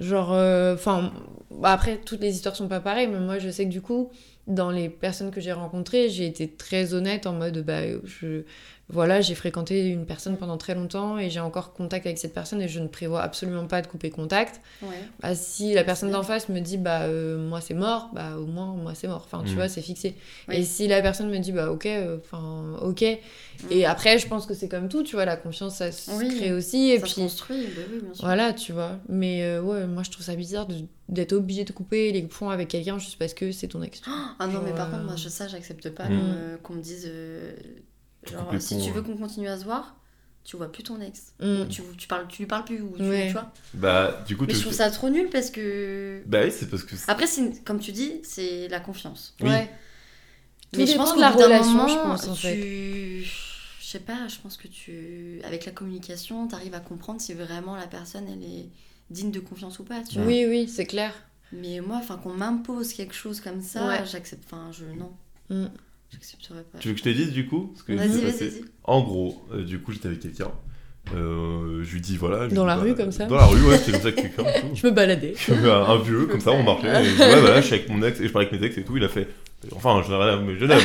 Genre, 0.00 0.32
euh, 0.32 0.74
enfin, 0.74 1.12
bah, 1.50 1.72
après, 1.72 1.96
toutes 1.98 2.20
les 2.20 2.32
histoires 2.34 2.54
sont 2.54 2.68
pas 2.68 2.78
pareilles, 2.80 3.08
mais 3.08 3.18
moi, 3.18 3.38
je 3.40 3.50
sais 3.50 3.64
que 3.64 3.70
du 3.70 3.80
coup, 3.82 4.10
dans 4.46 4.70
les 4.70 4.88
personnes 4.88 5.32
que 5.32 5.40
j'ai 5.40 5.52
rencontrées, 5.52 6.08
j'ai 6.08 6.24
été 6.26 6.48
très 6.48 6.94
honnête 6.94 7.26
en 7.26 7.32
mode, 7.32 7.58
bah, 7.64 7.80
je, 8.04 8.44
voilà, 8.90 9.20
j'ai 9.20 9.34
fréquenté 9.34 9.88
une 9.88 10.06
personne 10.06 10.36
pendant 10.38 10.56
très 10.56 10.74
longtemps 10.74 11.18
et 11.18 11.28
j'ai 11.28 11.40
encore 11.40 11.74
contact 11.74 12.06
avec 12.06 12.16
cette 12.18 12.32
personne 12.32 12.62
et 12.62 12.68
je 12.68 12.80
ne 12.80 12.88
prévois 12.88 13.20
absolument 13.22 13.66
pas 13.66 13.82
de 13.82 13.86
couper 13.86 14.08
contact. 14.10 14.62
Ouais. 14.82 14.88
Bah, 15.20 15.34
si 15.34 15.74
la 15.74 15.84
personne 15.84 16.10
d'en 16.10 16.22
face 16.22 16.48
me 16.48 16.60
dit, 16.60 16.78
bah, 16.78 17.02
euh, 17.02 17.36
moi 17.36 17.60
c'est 17.60 17.74
mort, 17.74 18.08
bah, 18.14 18.36
au 18.38 18.46
moins, 18.46 18.72
moi 18.74 18.94
c'est 18.94 19.06
mort. 19.08 19.22
Enfin, 19.30 19.42
tu 19.44 19.52
Mm. 19.52 19.54
vois, 19.56 19.68
c'est 19.68 19.82
fixé. 19.82 20.14
Et 20.50 20.62
si 20.64 20.88
la 20.88 21.02
personne 21.02 21.28
me 21.28 21.38
dit, 21.38 21.52
bah, 21.52 21.70
ok, 21.70 21.84
euh, 21.86 22.16
enfin, 22.24 22.76
ok. 22.80 23.04
Et 23.70 23.84
après, 23.84 24.18
je 24.18 24.26
pense 24.28 24.46
que 24.46 24.54
c'est 24.54 24.68
comme 24.68 24.88
tout, 24.88 25.02
tu 25.02 25.16
vois, 25.16 25.24
la 25.26 25.36
confiance, 25.36 25.76
ça 25.76 25.92
se 25.92 26.10
Oui. 26.12 26.28
crée 26.38 26.52
aussi. 26.52 26.90
Et 26.90 26.98
ça 27.00 27.06
se 27.06 27.12
puis, 27.14 27.22
construit, 27.22 27.66
bah 27.76 27.82
oui, 27.92 27.98
bien 28.00 28.14
sûr. 28.14 28.24
voilà, 28.24 28.52
tu 28.54 28.72
vois. 28.72 28.92
Mais 29.08 29.42
euh, 29.42 29.60
ouais, 29.60 29.86
moi 29.86 30.02
je 30.02 30.10
trouve 30.10 30.24
ça 30.24 30.34
bizarre 30.34 30.66
de- 30.66 30.76
d'être 31.08 31.32
obligé 31.32 31.64
de 31.64 31.72
couper 31.72 32.10
les 32.12 32.22
ponts 32.22 32.50
avec 32.50 32.68
quelqu'un 32.68 32.98
juste 32.98 33.18
parce 33.18 33.34
que 33.34 33.50
c'est 33.52 33.68
ton 33.68 33.82
ex. 33.82 34.00
Ah 34.38 34.46
non, 34.46 34.62
mais 34.64 34.72
par 34.72 34.90
contre, 34.90 35.02
moi, 35.04 35.16
je, 35.16 35.28
ça, 35.28 35.46
j'accepte 35.48 35.90
pas 35.90 36.08
Mm. 36.08 36.58
qu'on 36.62 36.74
me 36.74 36.80
dise. 36.80 37.10
Genre, 38.30 38.52
si 38.58 38.78
tu 38.82 38.90
veux 38.90 39.02
qu'on 39.02 39.16
continue 39.16 39.48
à 39.48 39.58
se 39.58 39.64
voir, 39.64 39.96
tu 40.44 40.56
vois 40.56 40.70
plus 40.72 40.82
ton 40.82 41.00
ex. 41.00 41.34
Mm. 41.40 41.68
Tu, 41.68 41.82
tu, 41.98 42.08
parles, 42.08 42.26
tu 42.28 42.42
lui 42.42 42.46
parles 42.46 42.64
plus, 42.64 42.80
ou 42.80 42.94
tu, 42.96 43.02
Ouais. 43.02 43.26
tu 43.26 43.32
vois. 43.32 43.52
Bah, 43.74 44.24
du 44.26 44.36
coup, 44.36 44.44
Mais 44.46 44.52
tu. 44.52 44.56
je 44.58 44.62
trouve 44.62 44.74
ça 44.74 44.90
trop 44.90 45.10
nul 45.10 45.28
parce 45.30 45.50
que. 45.50 46.22
Bah 46.26 46.40
oui, 46.44 46.50
c'est 46.50 46.68
parce 46.70 46.84
que. 46.84 46.96
c'est- 46.96 47.10
Après, 47.10 47.26
c'est- 47.26 47.62
comme 47.64 47.78
tu 47.80 47.92
dis, 47.92 48.20
c'est 48.24 48.68
la 48.68 48.80
confiance. 48.80 49.34
Oui. 49.40 49.48
Ouais. 49.50 49.70
Tout 50.72 50.80
Mais 50.80 50.86
je 50.86 50.96
pense 50.96 51.12
qu'au 51.12 51.20
la 51.20 51.30
relation, 51.30 51.70
moment, 51.72 51.88
je 51.88 51.94
pense, 51.94 52.28
en 52.28 52.34
tu... 52.34 53.22
Je 53.80 53.86
sais 53.92 54.00
pas, 54.00 54.28
je 54.28 54.36
pense 54.38 54.58
que 54.58 54.68
tu... 54.68 55.40
Avec 55.44 55.64
la 55.64 55.72
communication, 55.72 56.46
t'arrives 56.46 56.74
à 56.74 56.80
comprendre 56.80 57.22
si 57.22 57.32
vraiment 57.32 57.74
la 57.74 57.86
personne, 57.86 58.26
elle 58.28 58.42
est 58.44 58.68
digne 59.08 59.30
de 59.30 59.40
confiance 59.40 59.78
ou 59.78 59.84
pas, 59.84 60.02
tu 60.02 60.18
vois. 60.18 60.26
Oui, 60.26 60.44
oui, 60.46 60.68
c'est 60.68 60.84
clair. 60.84 61.14
Mais 61.52 61.80
moi, 61.80 61.96
enfin, 61.96 62.18
qu'on 62.18 62.34
m'impose 62.34 62.92
quelque 62.92 63.14
chose 63.14 63.40
comme 63.40 63.62
ça, 63.62 63.86
Ouais. 63.88 64.04
j'accepte... 64.04 64.44
Enfin, 64.44 64.70
je... 64.72 64.84
Non. 64.84 65.12
Mm. 65.48 65.68
Pas. 66.72 66.78
Tu 66.80 66.88
veux 66.88 66.94
que 66.94 67.00
je 67.00 67.04
te 67.04 67.08
dise 67.10 67.32
du 67.32 67.46
coup? 67.46 67.72
Ce 67.76 67.82
que 67.82 67.92
Vas-y, 67.92 68.20
vas-y. 68.22 68.62
En 68.84 69.02
gros, 69.02 69.42
euh, 69.52 69.62
du 69.64 69.78
coup, 69.80 69.92
j'étais 69.92 70.08
avec 70.08 70.20
quelqu'un. 70.20 70.50
Euh, 71.14 71.82
je 71.84 71.92
lui 71.94 72.00
dis 72.00 72.16
voilà. 72.16 72.48
je 72.48 72.54
Dans 72.54 72.62
dis, 72.62 72.68
la 72.68 72.76
bah, 72.76 72.82
rue, 72.82 72.94
comme 72.94 73.12
ça 73.12 73.26
Dans 73.26 73.36
la 73.36 73.46
rue, 73.46 73.62
ouais, 73.66 73.78
c'était 73.78 73.92
comme 73.92 74.00
ça 74.02 74.12
que 74.12 74.20
quelqu'un. 74.20 74.42
tout. 74.44 74.66
Je 74.74 74.86
me 74.86 74.92
baladais. 74.92 75.34
un, 75.50 75.64
un 75.70 75.98
vieux, 75.98 76.26
comme 76.26 76.40
ça, 76.40 76.52
on 76.52 76.62
marchait. 76.62 76.88
Et 77.02 77.04
je 77.04 77.60
suis 77.62 77.74
avec 77.74 77.88
mon 77.88 78.02
ex 78.02 78.20
et 78.20 78.26
je 78.26 78.32
parlais 78.32 78.48
avec 78.48 78.60
mes 78.60 78.66
ex 78.66 78.76
et 78.78 78.84
tout. 78.84 78.96
Il 78.96 79.04
a 79.04 79.08
fait. 79.08 79.28
Enfin, 79.74 80.02
je 80.06 80.12
n'ai 80.12 80.46
mais 80.46 80.58
je 80.58 80.64
l'aime. 80.66 80.80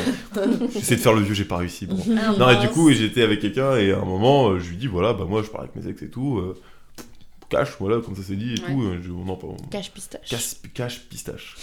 J'essaie 0.74 0.95
de 0.95 1.02
faire 1.02 1.14
le 1.14 1.22
vieux, 1.22 1.34
j'ai 1.34 1.44
pas 1.45 1.58
réussi. 1.58 1.86
Bon. 1.86 1.98
Ah, 2.18 2.34
Non, 2.38 2.50
et 2.50 2.58
du 2.58 2.70
coup, 2.70 2.91
j'étais 2.91 3.22
avec 3.22 3.40
quelqu'un 3.41 3.76
et 3.78 3.91
à 3.91 4.00
un 4.00 4.06
moment, 4.06 4.50
euh, 4.50 4.60
je 4.60 4.70
lui 4.70 4.78
dis 4.78 4.88
voilà, 4.88 5.14
bah 5.14 5.26
moi, 5.28 5.41
je 5.44 5.50
parle 5.50 5.66
avec 5.66 5.76
mes 5.84 5.90
ex 5.90 6.02
et 6.02 6.10
tout. 6.10 6.38
euh, 6.40 6.56
cash, 7.50 7.70
voilà, 7.80 8.02
comme 8.02 8.16
ça 8.16 8.22
c'est 8.26 8.36
dit 8.36 8.56
et 8.56 8.62
Ouais. 8.62 8.66
tout. 8.68 8.82
euh, 8.82 9.00
je- 9.04 9.12
on 9.12 9.28
en 9.30 9.36
parle. 9.36 9.56
Cache 9.72 9.91
pistache. 9.91 10.28
Cache, 10.30 10.56
cache 10.74 11.02
pistache. 11.02 11.56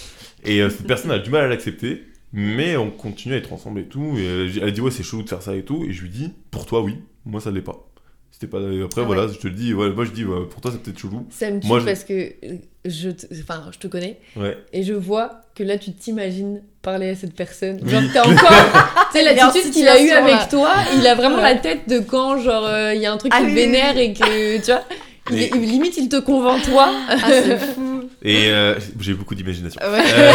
Et 0.44 0.60
euh, 0.62 0.70
cette 0.70 0.86
personne 0.86 1.10
a 1.10 1.18
du 1.18 1.30
mal 1.30 1.44
à 1.44 1.48
l'accepter, 1.48 2.04
mais 2.32 2.76
on 2.76 2.90
continue 2.90 3.34
à 3.34 3.36
être 3.38 3.52
ensemble 3.52 3.80
et 3.80 3.84
tout. 3.86 4.14
Et 4.18 4.50
elle, 4.62 4.72
dit 4.72 4.80
ouais 4.80 4.90
c'est 4.90 5.02
chelou 5.02 5.22
de 5.22 5.28
faire 5.28 5.42
ça 5.42 5.54
et 5.56 5.62
tout. 5.62 5.84
Et 5.88 5.92
je 5.92 6.02
lui 6.02 6.10
dis 6.10 6.32
pour 6.50 6.66
toi 6.66 6.80
oui, 6.82 6.96
moi 7.24 7.40
ça 7.40 7.50
l'est 7.50 7.60
pas. 7.62 7.86
C'était 8.30 8.46
pas. 8.46 8.58
Après 8.84 9.02
Ah 9.02 9.04
voilà, 9.04 9.26
je 9.28 9.38
te 9.38 9.48
le 9.48 9.54
dis. 9.54 9.74
ouais, 9.74 9.90
moi 9.90 10.04
je 10.04 10.12
dis 10.12 10.24
ouais, 10.24 10.46
pour 10.48 10.60
toi 10.60 10.70
c'est 10.72 10.80
peut-être 10.82 10.98
chelou. 10.98 11.26
Ça 11.30 11.50
me 11.50 11.60
tue 11.60 11.66
Moi, 11.66 11.80
je- 11.80 11.84
parce 11.84 12.04
que 12.04 12.12
euh, 12.14 12.56
je, 12.86 13.10
te- 13.10 13.26
enfin, 13.42 13.64
je 13.72 13.78
te 13.78 13.86
connais 13.86 14.18
Ouais. 14.36 14.56
et 14.72 14.82
je 14.82 14.94
vois 14.94 15.42
que 15.54 15.62
là 15.62 15.76
tu 15.76 15.92
t'imagines 15.92 16.62
parler 16.80 17.10
à 17.10 17.14
cette 17.16 17.34
personne. 17.34 17.80
Oui. 17.82 17.90
Genre 17.90 18.02
t'as 18.14 18.22
encore, 18.22 19.06
tu 19.12 19.18
sais 19.18 19.24
l'attitude 19.24 19.72
qu'il 19.72 19.86
a 19.88 19.96
eu 19.96 20.04
situation, 20.04 20.24
avec 20.24 20.34
là. 20.36 20.46
toi, 20.50 20.72
il 20.96 21.06
a 21.06 21.14
vraiment 21.14 21.36
Ouais. 21.36 21.42
la 21.42 21.56
tête 21.56 21.88
de 21.88 21.98
quand 21.98 22.38
genre 22.38 22.64
euh, 22.66 22.94
il 22.94 23.02
y 23.02 23.06
a 23.06 23.12
un 23.12 23.16
truc 23.18 23.32
Ah 23.34 23.40
qui 23.40 23.46
oui, 23.46 23.54
vénère 23.54 23.94
oui. 23.96 24.00
et 24.02 24.12
que 24.14 24.56
tu 24.58 24.70
vois, 24.70 24.84
il- 25.30 25.36
Mais- 25.36 25.50
il- 25.54 25.68
limite 25.68 25.96
il 25.98 26.08
te 26.08 26.20
convainc 26.20 26.62
toi. 26.62 26.90
Ah, 27.08 27.16
c'est 27.28 27.58
fou. 27.58 27.99
Et 28.22 28.50
euh, 28.50 28.78
j'ai 28.98 29.14
beaucoup 29.14 29.34
d'imagination. 29.34 29.80
Ouais. 29.80 30.04
Euh, 30.12 30.32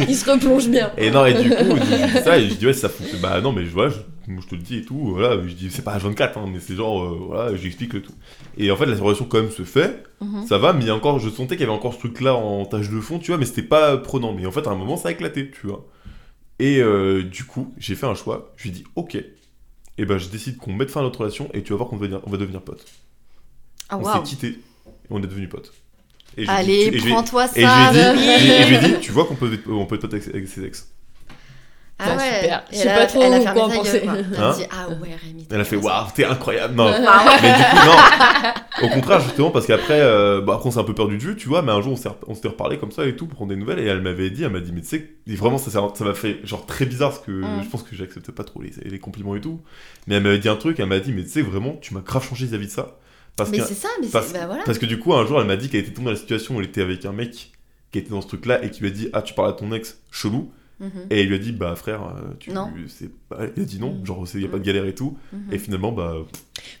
il 0.08 0.14
se 0.14 0.30
replonge 0.30 0.68
bien. 0.68 0.92
et 0.96 1.10
non, 1.10 1.26
et 1.26 1.34
du 1.34 1.50
coup, 1.50 1.76
je 1.76 1.96
dis 1.96 2.22
ça 2.22 2.38
et 2.38 2.48
je 2.48 2.54
dis 2.54 2.66
ouais, 2.66 2.72
ça 2.72 2.88
fonctionne. 2.88 3.20
Bah 3.20 3.40
non, 3.40 3.52
mais 3.52 3.64
je 3.64 3.70
vois, 3.70 3.88
je, 3.88 3.96
te 4.48 4.54
le 4.54 4.60
dis 4.60 4.78
et 4.78 4.84
tout. 4.84 4.98
Voilà, 4.98 5.40
je 5.46 5.54
dis 5.54 5.70
c'est 5.70 5.82
pas 5.82 5.98
H24, 5.98 6.38
hein, 6.38 6.44
mais 6.52 6.60
c'est 6.60 6.76
genre, 6.76 7.02
euh, 7.02 7.18
voilà, 7.26 7.56
j'explique 7.56 7.94
le 7.94 8.02
tout. 8.02 8.14
Et 8.58 8.70
en 8.70 8.76
fait, 8.76 8.86
la 8.86 8.96
relation 8.96 9.24
quand 9.24 9.40
même 9.40 9.50
se 9.50 9.64
fait. 9.64 10.04
Mhm. 10.20 10.46
ça 10.46 10.58
va, 10.58 10.72
mais 10.72 10.82
il 10.82 10.86
y 10.86 10.90
a 10.90 10.94
encore, 10.94 11.18
je 11.18 11.28
sentais 11.28 11.56
qu'il 11.56 11.66
y 11.66 11.68
avait 11.68 11.76
encore 11.76 11.94
ce 11.94 11.98
truc-là 11.98 12.34
en 12.34 12.64
tâche 12.64 12.90
de 12.90 13.00
fond, 13.00 13.18
tu 13.18 13.32
vois, 13.32 13.38
mais 13.38 13.44
c'était 13.44 13.62
pas 13.62 13.96
prenant. 13.96 14.32
Mais 14.32 14.46
en 14.46 14.52
fait, 14.52 14.66
à 14.66 14.70
un 14.70 14.76
moment, 14.76 14.96
ça 14.96 15.08
a 15.08 15.12
éclaté, 15.12 15.50
tu 15.50 15.66
vois. 15.66 15.84
Et 16.58 16.80
du 17.24 17.44
coup, 17.44 17.74
j'ai 17.76 17.96
fait 17.96 18.06
un 18.06 18.14
choix. 18.14 18.52
Je 18.56 18.64
lui 18.64 18.70
ai 18.70 18.72
dit, 18.72 18.84
ok, 18.94 19.18
et 19.98 20.04
ben 20.04 20.18
je 20.18 20.28
décide 20.28 20.58
qu'on 20.58 20.72
mette 20.72 20.90
fin 20.90 21.00
à 21.00 21.02
notre 21.02 21.20
relation 21.20 21.48
et 21.54 21.62
tu 21.62 21.72
vas 21.72 21.78
voir 21.78 21.88
qu'on 21.88 21.96
va 21.96 22.06
devenir, 22.06 22.22
on 22.26 22.30
va 22.30 22.36
devenir 22.36 22.62
potes. 22.62 22.84
Ah, 23.88 23.98
on 23.98 24.04
s'est 24.04 24.22
quitté 24.22 24.48
et 24.48 24.60
on 25.10 25.18
est 25.18 25.26
devenus 25.26 25.48
potes. 25.48 25.72
Et 26.36 26.44
je 26.44 26.50
Allez, 26.50 26.90
et 26.92 26.98
je 26.98 27.08
prends-toi 27.08 27.46
Et 27.56 27.62
je 27.62 27.66
ça. 27.66 27.92
lui 27.92 27.98
et- 27.98 28.34
et 28.34 28.62
je 28.62 28.68
lui 28.68 28.76
ai 28.76 28.78
dit, 28.80 28.94
tu 29.00 29.12
vois 29.12 29.24
qu'on 29.24 29.36
peut, 29.36 29.52
être- 29.54 29.70
on 29.70 29.86
peut 29.86 29.94
être 29.96 30.02
potes 30.02 30.14
avec, 30.14 30.48
ses 30.48 30.64
ex. 30.64 30.88
Ah 31.98 32.08
Ah, 32.10 32.16
ouais. 32.18 32.40
super. 32.42 32.62
Et 32.70 32.76
Je 32.76 32.78
sais 32.82 32.88
elle 32.88 32.94
pas 32.94 33.00
a- 33.00 33.06
trop 33.06 33.22
elle 33.22 33.32
a 33.32 33.38
quoi 33.38 33.44
fermé 33.54 33.62
en 33.62 33.70
sa 33.70 33.76
penser. 33.78 33.92
gueule, 33.92 34.02
quoi. 34.04 34.14
Elle 34.36 34.42
Hein 34.44 34.50
a 34.50 34.54
dit, 34.54 34.64
ah 34.70 34.88
ouais, 34.90 35.16
Rémi. 35.24 35.48
Elle 35.50 35.60
a 35.62 35.64
fait, 35.64 35.76
waouh, 35.76 36.06
t'es 36.14 36.24
incroyable. 36.26 36.74
Non, 36.74 36.84
Waouh. 36.90 36.98
mais 37.42 37.48
du 37.48 37.62
coup, 37.62 37.86
non. 37.86 38.86
Au 38.86 38.88
contraire, 38.90 39.20
justement, 39.20 39.50
parce 39.50 39.66
qu'après, 39.66 39.98
euh, 40.02 40.42
bah, 40.42 40.56
après, 40.56 40.68
on 40.68 40.72
s'est 40.72 40.78
un 40.78 40.84
peu 40.84 40.92
perdu 40.94 41.16
de 41.16 41.22
vue, 41.22 41.36
tu 41.36 41.48
vois, 41.48 41.62
mais 41.62 41.72
un 41.72 41.80
jour, 41.80 41.94
on 41.94 41.96
s'est, 41.96 42.10
on 42.26 42.34
s'était 42.34 42.48
reparlé 42.48 42.76
comme 42.76 42.92
ça 42.92 43.06
et 43.06 43.16
tout 43.16 43.26
pour 43.26 43.36
prendre 43.36 43.48
des 43.48 43.56
nouvelles, 43.56 43.78
et 43.78 43.86
elle 43.86 44.02
m'avait 44.02 44.28
dit, 44.28 44.44
elle 44.44 44.50
m'a 44.52 44.60
dit, 44.60 44.72
mais 44.72 44.82
tu 44.82 44.88
sais, 44.88 45.08
et 45.26 45.36
vraiment, 45.36 45.56
ça, 45.56 45.70
m'a 46.04 46.12
fait 46.12 46.40
genre 46.44 46.66
très 46.66 46.84
bizarre, 46.84 47.12
parce 47.12 47.22
que 47.24 47.30
Mm. 47.30 47.62
je 47.64 47.68
pense 47.70 47.82
que 47.82 47.96
j'accepte 47.96 48.30
pas 48.30 48.44
trop 48.44 48.60
les, 48.60 48.72
les 48.84 48.98
compliments 48.98 49.34
et 49.34 49.40
tout, 49.40 49.62
mais 50.06 50.16
elle 50.16 50.22
m'avait 50.22 50.38
dit 50.38 50.50
un 50.50 50.56
truc, 50.56 50.78
elle 50.78 50.86
m'a 50.86 50.98
dit, 50.98 51.14
mais 51.14 51.22
tu 51.22 51.30
sais, 51.30 51.40
vraiment, 51.40 51.78
tu 51.80 51.94
m'as 51.94 52.00
grave 52.00 52.28
changé 52.28 52.44
vis-à-vis 52.44 52.66
de 52.66 52.72
ça. 52.72 52.98
Parce 53.36 53.50
Mais 53.50 53.58
que, 53.58 53.64
c'est 53.64 53.74
ça, 53.74 53.88
mais 54.00 54.08
parce, 54.08 54.28
c'est. 54.28 54.32
Bah 54.38 54.46
voilà. 54.46 54.62
parce 54.64 54.78
que 54.78 54.86
du 54.86 54.98
coup, 54.98 55.12
un 55.14 55.26
jour, 55.26 55.40
elle 55.40 55.46
m'a 55.46 55.56
dit 55.56 55.68
qu'elle 55.68 55.80
était 55.80 55.92
tombée 55.92 56.06
dans 56.06 56.10
la 56.12 56.16
situation 56.16 56.56
où 56.56 56.60
elle 56.60 56.66
était 56.66 56.80
avec 56.82 57.04
un 57.04 57.12
mec 57.12 57.52
qui 57.92 57.98
était 57.98 58.10
dans 58.10 58.20
ce 58.22 58.26
truc-là 58.28 58.64
et 58.64 58.70
qui 58.70 58.80
lui 58.80 58.88
a 58.88 58.92
dit, 58.92 59.08
ah, 59.12 59.22
tu 59.22 59.34
parles 59.34 59.50
à 59.50 59.52
ton 59.52 59.70
ex, 59.72 60.00
chelou, 60.10 60.50
Mhm. 60.80 60.90
et 61.10 61.22
il 61.22 61.28
lui 61.28 61.36
a 61.36 61.38
dit, 61.38 61.52
bah 61.52 61.74
frère, 61.76 62.02
euh, 62.02 62.34
tu. 62.38 62.50
Non. 62.50 62.68
Il 62.76 63.62
a 63.62 63.64
dit 63.64 63.78
non, 63.78 63.94
Mm. 63.94 64.06
genre, 64.06 64.24
il 64.34 64.42
y 64.42 64.44
a 64.44 64.48
pas 64.48 64.58
de 64.58 64.62
galère 64.64 64.84
et 64.86 64.94
tout, 64.94 65.16
Mhm. 65.32 65.52
et 65.52 65.58
finalement, 65.58 65.92
bah. 65.92 66.14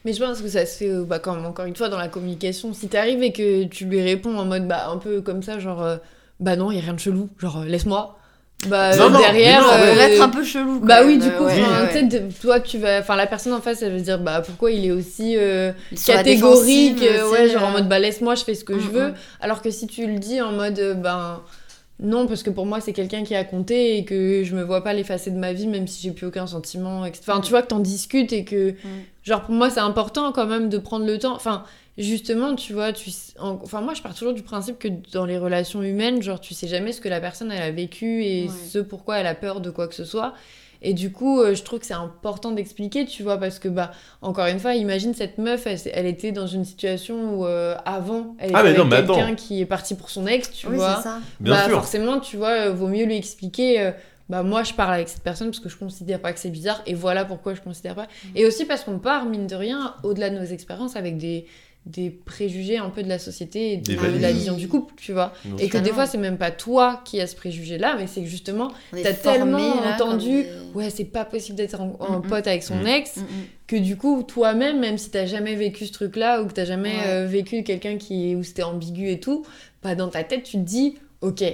Mais 0.04 0.12
je 0.12 0.18
pense 0.22 0.42
que 0.42 0.48
ça 0.48 0.66
se 0.66 0.76
fait, 0.78 0.90
euh, 0.90 1.04
bah, 1.04 1.18
comme 1.18 1.44
encore 1.46 1.64
une 1.66 1.76
fois, 1.76 1.88
dans 1.88 1.96
la 1.98 2.08
communication. 2.08 2.72
Si 2.74 2.88
t'arrives 2.88 3.22
et 3.22 3.32
que 3.32 3.64
tu 3.64 3.84
lui 3.86 4.00
réponds 4.02 4.36
en 4.36 4.44
mode, 4.44 4.66
bah, 4.68 4.88
un 4.90 4.98
peu 4.98 5.20
comme 5.22 5.42
ça, 5.42 5.58
genre, 5.58 5.82
euh, 5.82 5.96
bah 6.40 6.56
non, 6.56 6.70
y 6.72 6.78
a 6.78 6.82
rien 6.82 6.92
de 6.94 6.98
chelou, 7.00 7.28
genre, 7.38 7.64
laisse-moi. 7.64 8.18
Bah, 8.68 8.96
Non, 8.96 9.04
euh, 9.04 9.08
non, 9.10 9.18
derrière. 9.18 9.60
non, 9.60 9.68
ouais. 9.68 9.96
euh, 9.96 10.00
être 10.00 10.22
un 10.22 10.28
peu 10.30 10.42
chelou. 10.42 10.80
Bah 10.80 11.00
oui, 11.04 11.18
même, 11.18 11.28
du 11.28 11.36
coup, 11.36 11.44
ouais, 11.44 12.02
de- 12.02 12.32
toi, 12.40 12.58
tu 12.58 12.78
vas. 12.78 13.00
Enfin, 13.00 13.14
la 13.14 13.26
personne 13.26 13.52
en 13.52 13.60
face, 13.60 13.82
elle 13.82 13.92
va 13.92 13.98
se 13.98 14.04
dire, 14.04 14.18
bah, 14.18 14.40
pourquoi 14.44 14.70
il 14.72 14.84
est 14.86 14.90
aussi 14.90 15.36
euh, 15.36 15.72
catégorique, 16.06 17.02
euh, 17.02 17.30
ouais, 17.30 17.48
genre 17.48 17.64
en 17.64 17.68
euh, 17.68 17.72
mode, 17.72 17.88
bah, 17.88 17.98
laisse-moi, 17.98 18.34
je 18.34 18.44
fais 18.44 18.54
ce 18.54 18.64
que 18.64 18.78
je 18.78 18.88
mm, 18.88 18.92
veux. 18.92 19.08
mm. 19.08 19.14
Alors 19.40 19.62
que 19.62 19.70
si 19.70 19.86
tu 19.86 20.06
le 20.06 20.18
dis 20.18 20.40
en 20.40 20.52
mode, 20.52 20.78
euh, 20.78 20.94
ben. 20.94 21.42
Non, 21.98 22.26
parce 22.26 22.42
que 22.42 22.50
pour 22.50 22.66
moi, 22.66 22.80
c'est 22.82 22.92
quelqu'un 22.92 23.24
qui 23.24 23.34
a 23.34 23.42
compté 23.42 23.96
et 23.96 24.04
que 24.04 24.42
je 24.44 24.54
me 24.54 24.62
vois 24.62 24.84
pas 24.84 24.92
l'effacer 24.92 25.30
de 25.30 25.38
ma 25.38 25.54
vie, 25.54 25.66
même 25.66 25.86
si 25.86 26.02
j'ai 26.02 26.10
plus 26.10 26.26
aucun 26.26 26.46
sentiment. 26.46 27.06
etc. 27.06 27.22
Enfin, 27.28 27.40
tu 27.40 27.48
vois 27.50 27.62
que 27.62 27.68
t'en 27.68 27.78
discutes 27.78 28.32
et 28.34 28.44
que. 28.44 28.74
Genre, 29.22 29.42
pour 29.42 29.54
moi, 29.54 29.70
c'est 29.70 29.80
important 29.80 30.30
quand 30.32 30.46
même 30.46 30.68
de 30.68 30.76
prendre 30.78 31.06
le 31.06 31.18
temps. 31.18 31.34
Enfin, 31.34 31.64
justement, 31.98 32.54
tu 32.54 32.72
vois, 32.72 32.92
tu... 32.92 33.10
en- 33.38 33.58
enfin, 33.62 33.80
moi, 33.80 33.94
je 33.94 34.02
pars 34.02 34.14
toujours 34.14 34.34
du 34.34 34.42
principe 34.42 34.78
que 34.78 34.88
dans 35.12 35.24
les 35.24 35.38
relations 35.38 35.82
humaines, 35.82 36.22
genre, 36.22 36.40
tu 36.40 36.54
sais 36.54 36.68
jamais 36.68 36.92
ce 36.92 37.00
que 37.00 37.08
la 37.08 37.20
personne, 37.20 37.50
elle 37.52 37.62
a 37.62 37.70
vécu 37.70 38.24
et 38.24 38.44
Ouais. 38.44 38.48
ce 38.68 38.78
pourquoi 38.78 39.18
elle 39.18 39.26
a 39.26 39.34
peur 39.34 39.60
de 39.60 39.70
quoi 39.70 39.88
que 39.88 39.94
ce 39.94 40.04
soit. 40.04 40.34
Et 40.82 40.92
du 40.92 41.10
coup, 41.10 41.40
euh, 41.40 41.54
je 41.54 41.62
trouve 41.62 41.78
que 41.80 41.86
c'est 41.86 41.94
important 41.94 42.52
d'expliquer, 42.52 43.06
tu 43.06 43.22
vois, 43.22 43.38
parce 43.38 43.58
que, 43.58 43.66
bah, 43.68 43.92
encore 44.20 44.44
une 44.46 44.58
fois, 44.60 44.74
imagine 44.74 45.14
cette 45.14 45.38
meuf, 45.38 45.66
elle, 45.66 45.78
elle 45.94 46.04
était 46.06 46.32
dans 46.32 46.46
une 46.46 46.66
situation 46.66 47.34
où, 47.38 47.46
euh, 47.46 47.74
avant, 47.86 48.36
elle 48.38 48.50
était 48.50 48.58
Ah, 48.58 48.62
mais 48.62 48.68
avec 48.78 49.06
quelqu'un 49.06 49.34
qui 49.34 49.62
est 49.62 49.66
parti 49.66 49.94
pour 49.94 50.10
son 50.10 50.26
ex, 50.26 50.50
tu 50.52 50.66
Oui, 50.68 50.76
vois. 50.76 50.96
c'est 50.96 51.04
ça. 51.04 51.18
Bien 51.40 51.54
bah, 51.54 51.64
sûr. 51.64 51.72
forcément, 51.72 52.20
tu 52.20 52.36
vois, 52.36 52.50
euh, 52.68 52.72
vaut 52.72 52.88
mieux 52.88 53.06
lui 53.06 53.16
expliquer. 53.16 53.80
euh, 53.80 53.90
bah 54.28 54.42
moi 54.42 54.64
je 54.64 54.74
parle 54.74 54.92
avec 54.94 55.08
cette 55.08 55.22
personne 55.22 55.50
parce 55.52 55.60
que 55.60 55.68
je 55.68 55.76
considère 55.76 56.18
pas 56.20 56.32
que 56.32 56.40
c'est 56.40 56.50
bizarre 56.50 56.82
et 56.84 56.94
voilà 56.94 57.24
pourquoi 57.24 57.54
je 57.54 57.60
considère 57.60 57.94
pas. 57.94 58.06
Mm. 58.24 58.28
Et 58.34 58.44
aussi 58.44 58.64
parce 58.64 58.82
qu'on 58.82 58.98
part 58.98 59.24
mine 59.24 59.46
de 59.46 59.54
rien 59.54 59.94
au-delà 60.02 60.30
de 60.30 60.34
nos 60.36 60.44
expériences 60.44 60.96
avec 60.96 61.16
des 61.16 61.46
des 61.86 62.10
préjugés 62.10 62.78
un 62.78 62.90
peu 62.90 63.02
de 63.04 63.08
la 63.08 63.18
société 63.20 63.74
et 63.74 63.76
de, 63.76 63.94
la 64.20 64.32
vision 64.32 64.56
du 64.56 64.66
couple, 64.66 64.94
tu 64.96 65.12
vois. 65.12 65.32
Non, 65.44 65.56
Et 65.56 65.68
que 65.68 65.78
des 65.78 65.92
fois, 65.92 66.04
c'est 66.06 66.18
même 66.18 66.36
pas 66.36 66.50
toi 66.50 67.00
qui 67.04 67.20
as 67.20 67.28
ce 67.28 67.36
préjugé-là, 67.36 67.94
mais 67.96 68.08
c'est 68.08 68.22
que 68.22 68.26
justement, 68.26 68.72
t'as 68.90 69.12
tellement 69.12 69.80
là, 69.80 69.94
entendu, 69.94 70.44
comme 70.72 70.82
ouais, 70.82 70.90
c'est 70.90 71.04
pas 71.04 71.24
possible 71.24 71.56
d'être 71.56 71.80
en, 71.80 71.96
en 72.00 72.18
Mm, 72.18 72.24
mm. 72.24 72.28
pote 72.28 72.46
avec 72.48 72.64
son 72.64 72.76
Mm. 72.82 72.86
ex, 72.88 73.20
que 73.68 73.76
du 73.76 73.96
coup, 73.96 74.24
toi-même, 74.24 74.80
même 74.80 74.98
si 74.98 75.10
t'as 75.10 75.26
jamais 75.26 75.54
vécu 75.54 75.86
ce 75.86 75.92
truc-là, 75.92 76.42
ou 76.42 76.46
que 76.46 76.52
t'as 76.54 76.64
jamais 76.64 76.88
Ouais. 76.98 77.06
euh, 77.06 77.26
vécu 77.26 77.62
quelqu'un 77.62 77.98
qui 77.98 78.34
où 78.34 78.42
c'était 78.42 78.64
ambigu 78.64 79.08
et 79.10 79.20
tout, 79.20 79.46
bah 79.82 79.94
dans 79.94 80.08
ta 80.08 80.24
tête, 80.24 80.42
tu 80.42 80.52
te 80.56 80.62
dis, 80.64 80.96
ok, 81.20 81.44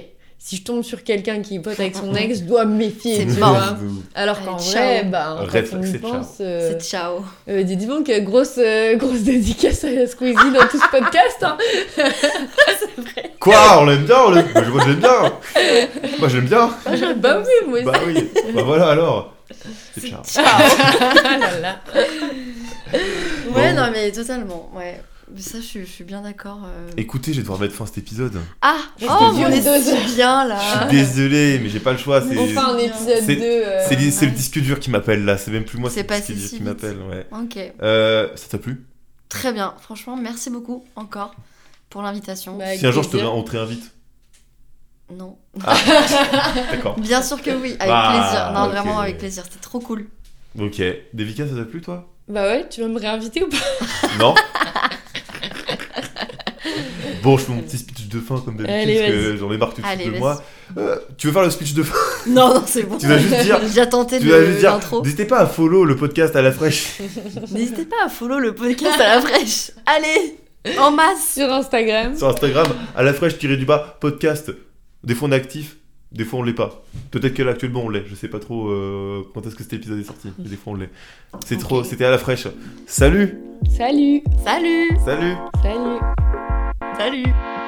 si 0.45 0.57
je 0.57 0.63
tombe 0.63 0.83
sur 0.83 1.05
quelqu'un 1.05 1.41
qui 1.41 1.55
est 1.55 1.59
pote 1.59 1.79
avec 1.79 1.95
son 1.95 2.13
ex, 2.15 2.39
je 2.39 2.43
dois 2.43 2.65
me 2.65 2.75
méfier, 2.75 3.25
C'est 3.29 3.39
mort. 3.39 3.75
Alors 4.13 4.41
qu'en 4.43 4.59
ciao. 4.59 4.73
vrai, 4.83 5.03
bah, 5.05 5.37
Red 5.47 5.69
quand 5.69 5.77
on 5.77 5.81
y 5.83 5.87
c'est 5.91 5.99
pense, 5.99 6.27
euh, 6.41 6.71
C'est 6.77 6.85
ciao. 6.89 7.23
euh, 7.47 7.63
dis 7.63 7.77
donc, 7.85 8.11
grosse, 8.23 8.57
euh, 8.57 8.95
grosse 8.97 9.21
dédicace 9.21 9.85
à 9.85 10.05
Squeezie 10.05 10.51
dans 10.53 10.67
tout 10.69 10.79
ce 10.79 10.89
podcast. 10.91 11.37
Hein. 11.43 11.57
Quoi 13.39 13.79
On 13.81 13.85
l'aime 13.85 14.03
bien 14.05 14.17
on 14.27 14.31
l'aime- 14.31 14.47
Moi, 14.53 14.63
je- 14.65 14.69
moi, 14.69 14.83
je 14.83 14.89
l'aime 14.89 14.99
bien 14.99 15.21
Moi 16.19 16.27
je 16.29 16.35
l'aime 16.37 16.45
bien 16.45 16.69
bah 17.15 17.41
oui, 17.41 17.67
moi 17.67 17.75
aussi. 17.79 17.85
Bah 17.85 17.99
oui 18.05 18.29
Bah 18.53 18.61
voilà 18.65 18.89
alors 18.89 19.33
C'est 19.97 20.07
ciao 20.09 20.43
Ah 20.45 21.37
là 21.37 21.59
là. 21.61 21.75
Ouais, 22.93 23.73
Bon. 23.73 23.75
non, 23.75 23.89
mais 23.91 24.11
totalement. 24.11 24.69
Ouais. 24.75 25.01
Mais 25.35 25.41
Ça, 25.41 25.57
je, 25.59 25.63
suis- 25.63 25.79
je 25.85 25.91
suis 25.91 26.03
bien 26.03 26.21
d'accord. 26.21 26.59
euh. 26.65 26.89
Écoutez, 26.95 27.31
je 27.33 27.37
vais 27.37 27.41
devoir 27.43 27.59
mettre 27.59 27.73
fin 27.73 27.85
à 27.85 27.87
cet 27.87 27.97
épisode. 27.97 28.39
Ah 28.61 28.75
Oh, 29.01 29.05
on 29.09 29.49
est 29.49 29.61
si 29.81 30.15
bien 30.15 30.43
Je 30.43 30.49
là 30.49 30.59
suis 30.87 30.89
désolé, 30.97 31.59
mais 31.61 31.69
j'ai 31.69 31.79
pas 31.79 31.91
le 31.93 31.97
choix. 31.97 32.21
C'est 32.21 32.37
On 32.37 32.45
fait 32.47 32.57
un 32.57 32.77
épisode 32.77 33.23
c'est- 33.25 33.35
2. 33.37 33.41
euh, 33.43 33.85
c'est 33.89 33.95
li- 33.95 34.11
c'est 34.11 34.25
le 34.27 34.31
disque 34.31 34.59
dur 34.59 34.79
qui 34.79 34.91
m'appelle 34.91 35.25
là. 35.25 35.37
C'est 35.37 35.49
même 35.49 35.65
plus 35.65 35.79
moi, 35.79 35.89
C'est 35.89 35.95
c'est 35.95 36.01
le 36.01 36.07
passé 36.07 36.33
disque 36.33 36.37
dur 36.37 36.49
si 36.49 36.57
qui 36.57 36.63
vite. 36.63 36.67
m'appelle. 36.83 36.97
Ouais. 37.09 37.25
Ok. 37.31 37.73
Euh, 37.81 38.29
ça 38.35 38.47
t'a 38.49 38.57
plu? 38.59 38.85
Très 39.29 39.51
bien. 39.53 39.73
Franchement, 39.81 40.15
merci 40.15 40.51
beaucoup 40.51 40.85
encore 40.95 41.33
pour 41.89 42.03
l'invitation. 42.03 42.55
Bah, 42.57 42.65
avec 42.65 42.79
Si 42.79 42.85
un 42.85 42.91
jour 42.91 43.01
je 43.01 43.07
te 43.07 43.13
plaisir. 43.13 43.33
on 43.33 43.41
te 43.41 43.51
réinvite. 43.51 43.91
Non. 45.11 45.37
D'accord. 46.71 46.99
Bien 46.99 47.23
sûr 47.23 47.41
que 47.41 47.49
oui, 47.51 47.75
avec 47.79 47.89
Ah, 47.91 48.11
plaisir. 48.29 48.51
Non, 48.53 48.65
ok. 48.65 48.71
vraiment 48.71 48.99
avec 48.99 49.17
plaisir. 49.17 49.43
C'était 49.45 49.59
trop 49.61 49.79
cool. 49.79 50.05
Ok. 50.59 50.81
Devika, 51.13 51.47
ça 51.47 51.55
t'a 51.55 51.63
plu 51.65 51.81
toi? 51.81 52.07
Bah 52.27 52.43
ouais, 52.43 52.67
tu 52.69 52.81
vas 52.81 52.87
me 52.87 52.99
réinviter 52.99 53.43
ou 53.43 53.49
pas? 53.49 54.07
Non? 54.19 54.35
Bon, 57.23 57.37
je 57.37 57.45
fais 57.45 57.53
mon 57.53 57.61
petit 57.61 57.77
speech 57.77 58.09
de 58.09 58.19
fin 58.19 58.39
comme 58.41 58.57
d'habitude 58.57 58.99
parce 58.99 59.11
que 59.11 59.37
j'en 59.37 59.51
ai 59.53 59.57
marre 59.57 59.73
tout 59.73 59.81
de 59.81 59.87
suite 59.87 60.13
de 60.13 60.19
moi. 60.19 60.43
Euh, 60.77 60.97
tu 61.17 61.27
veux 61.27 61.33
faire 61.33 61.43
le 61.43 61.49
speech 61.49 61.73
de 61.73 61.83
fin? 61.83 61.95
Non, 62.27 62.53
non, 62.53 62.63
c'est 62.65 62.83
bon. 62.83 62.97
Tu 62.97 63.07
vas 63.07 63.17
juste 63.17 63.41
dire. 63.43 63.59
J'ai 63.73 63.87
tenté 63.87 64.19
Tu 64.19 64.27
de 64.27 64.45
juste 64.45 64.59
dire. 64.59 64.71
l'intro. 64.73 65.01
N'hésitez 65.01 65.25
pas 65.25 65.39
à 65.39 65.45
follow 65.47 65.85
le 65.85 65.95
podcast 65.95 66.35
à 66.35 66.41
la 66.41 66.51
fraîche. 66.51 66.99
N'hésitez 67.51 67.85
pas 67.85 67.95
à 68.05 68.09
follow 68.09 68.39
le 68.39 68.53
podcast 68.53 68.99
à 68.99 69.15
la 69.15 69.21
fraîche. 69.21 69.71
Allez, 69.85 70.37
en 70.79 70.91
masse. 70.91 71.33
Sur 71.35 71.49
Instagram. 71.51 72.17
sur 72.17 72.27
Instagram 72.27 72.67
à 72.95 73.03
la 73.03 73.13
fraîche 73.13 73.37
tiré 73.37 73.55
du 73.55 73.65
bas 73.65 73.97
podcast. 74.01 74.51
Des 75.05 75.15
fois 75.15 75.29
on 75.29 75.31
est 75.31 75.35
actif, 75.35 75.77
des 76.11 76.25
fois 76.25 76.39
on 76.39 76.43
l'est 76.43 76.53
pas. 76.53 76.83
Peut-être 77.11 77.33
que 77.33 77.43
là 77.43 77.51
actuellement 77.51 77.83
on 77.85 77.89
l'est. 77.89 78.03
Je 78.07 78.15
sais 78.15 78.27
pas 78.29 78.39
trop 78.39 78.67
euh, 78.69 79.21
quand 79.33 79.45
est-ce 79.47 79.55
que 79.55 79.63
cet 79.63 79.73
épisode 79.73 79.99
est 79.99 80.03
sorti. 80.03 80.29
Mais 80.39 80.49
des 80.49 80.55
fois 80.57 80.73
on 80.73 80.75
l'est. 80.75 80.89
C'est 81.45 81.57
trop. 81.57 81.83
C'était 81.85 82.05
à 82.05 82.11
la 82.11 82.17
fraîche. 82.17 82.47
Salut. 82.85 83.37
Salut 83.77 84.23
Salut. 84.43 84.89
Salut. 85.05 85.35
Salut 85.61 85.99
Salut. 86.95 87.62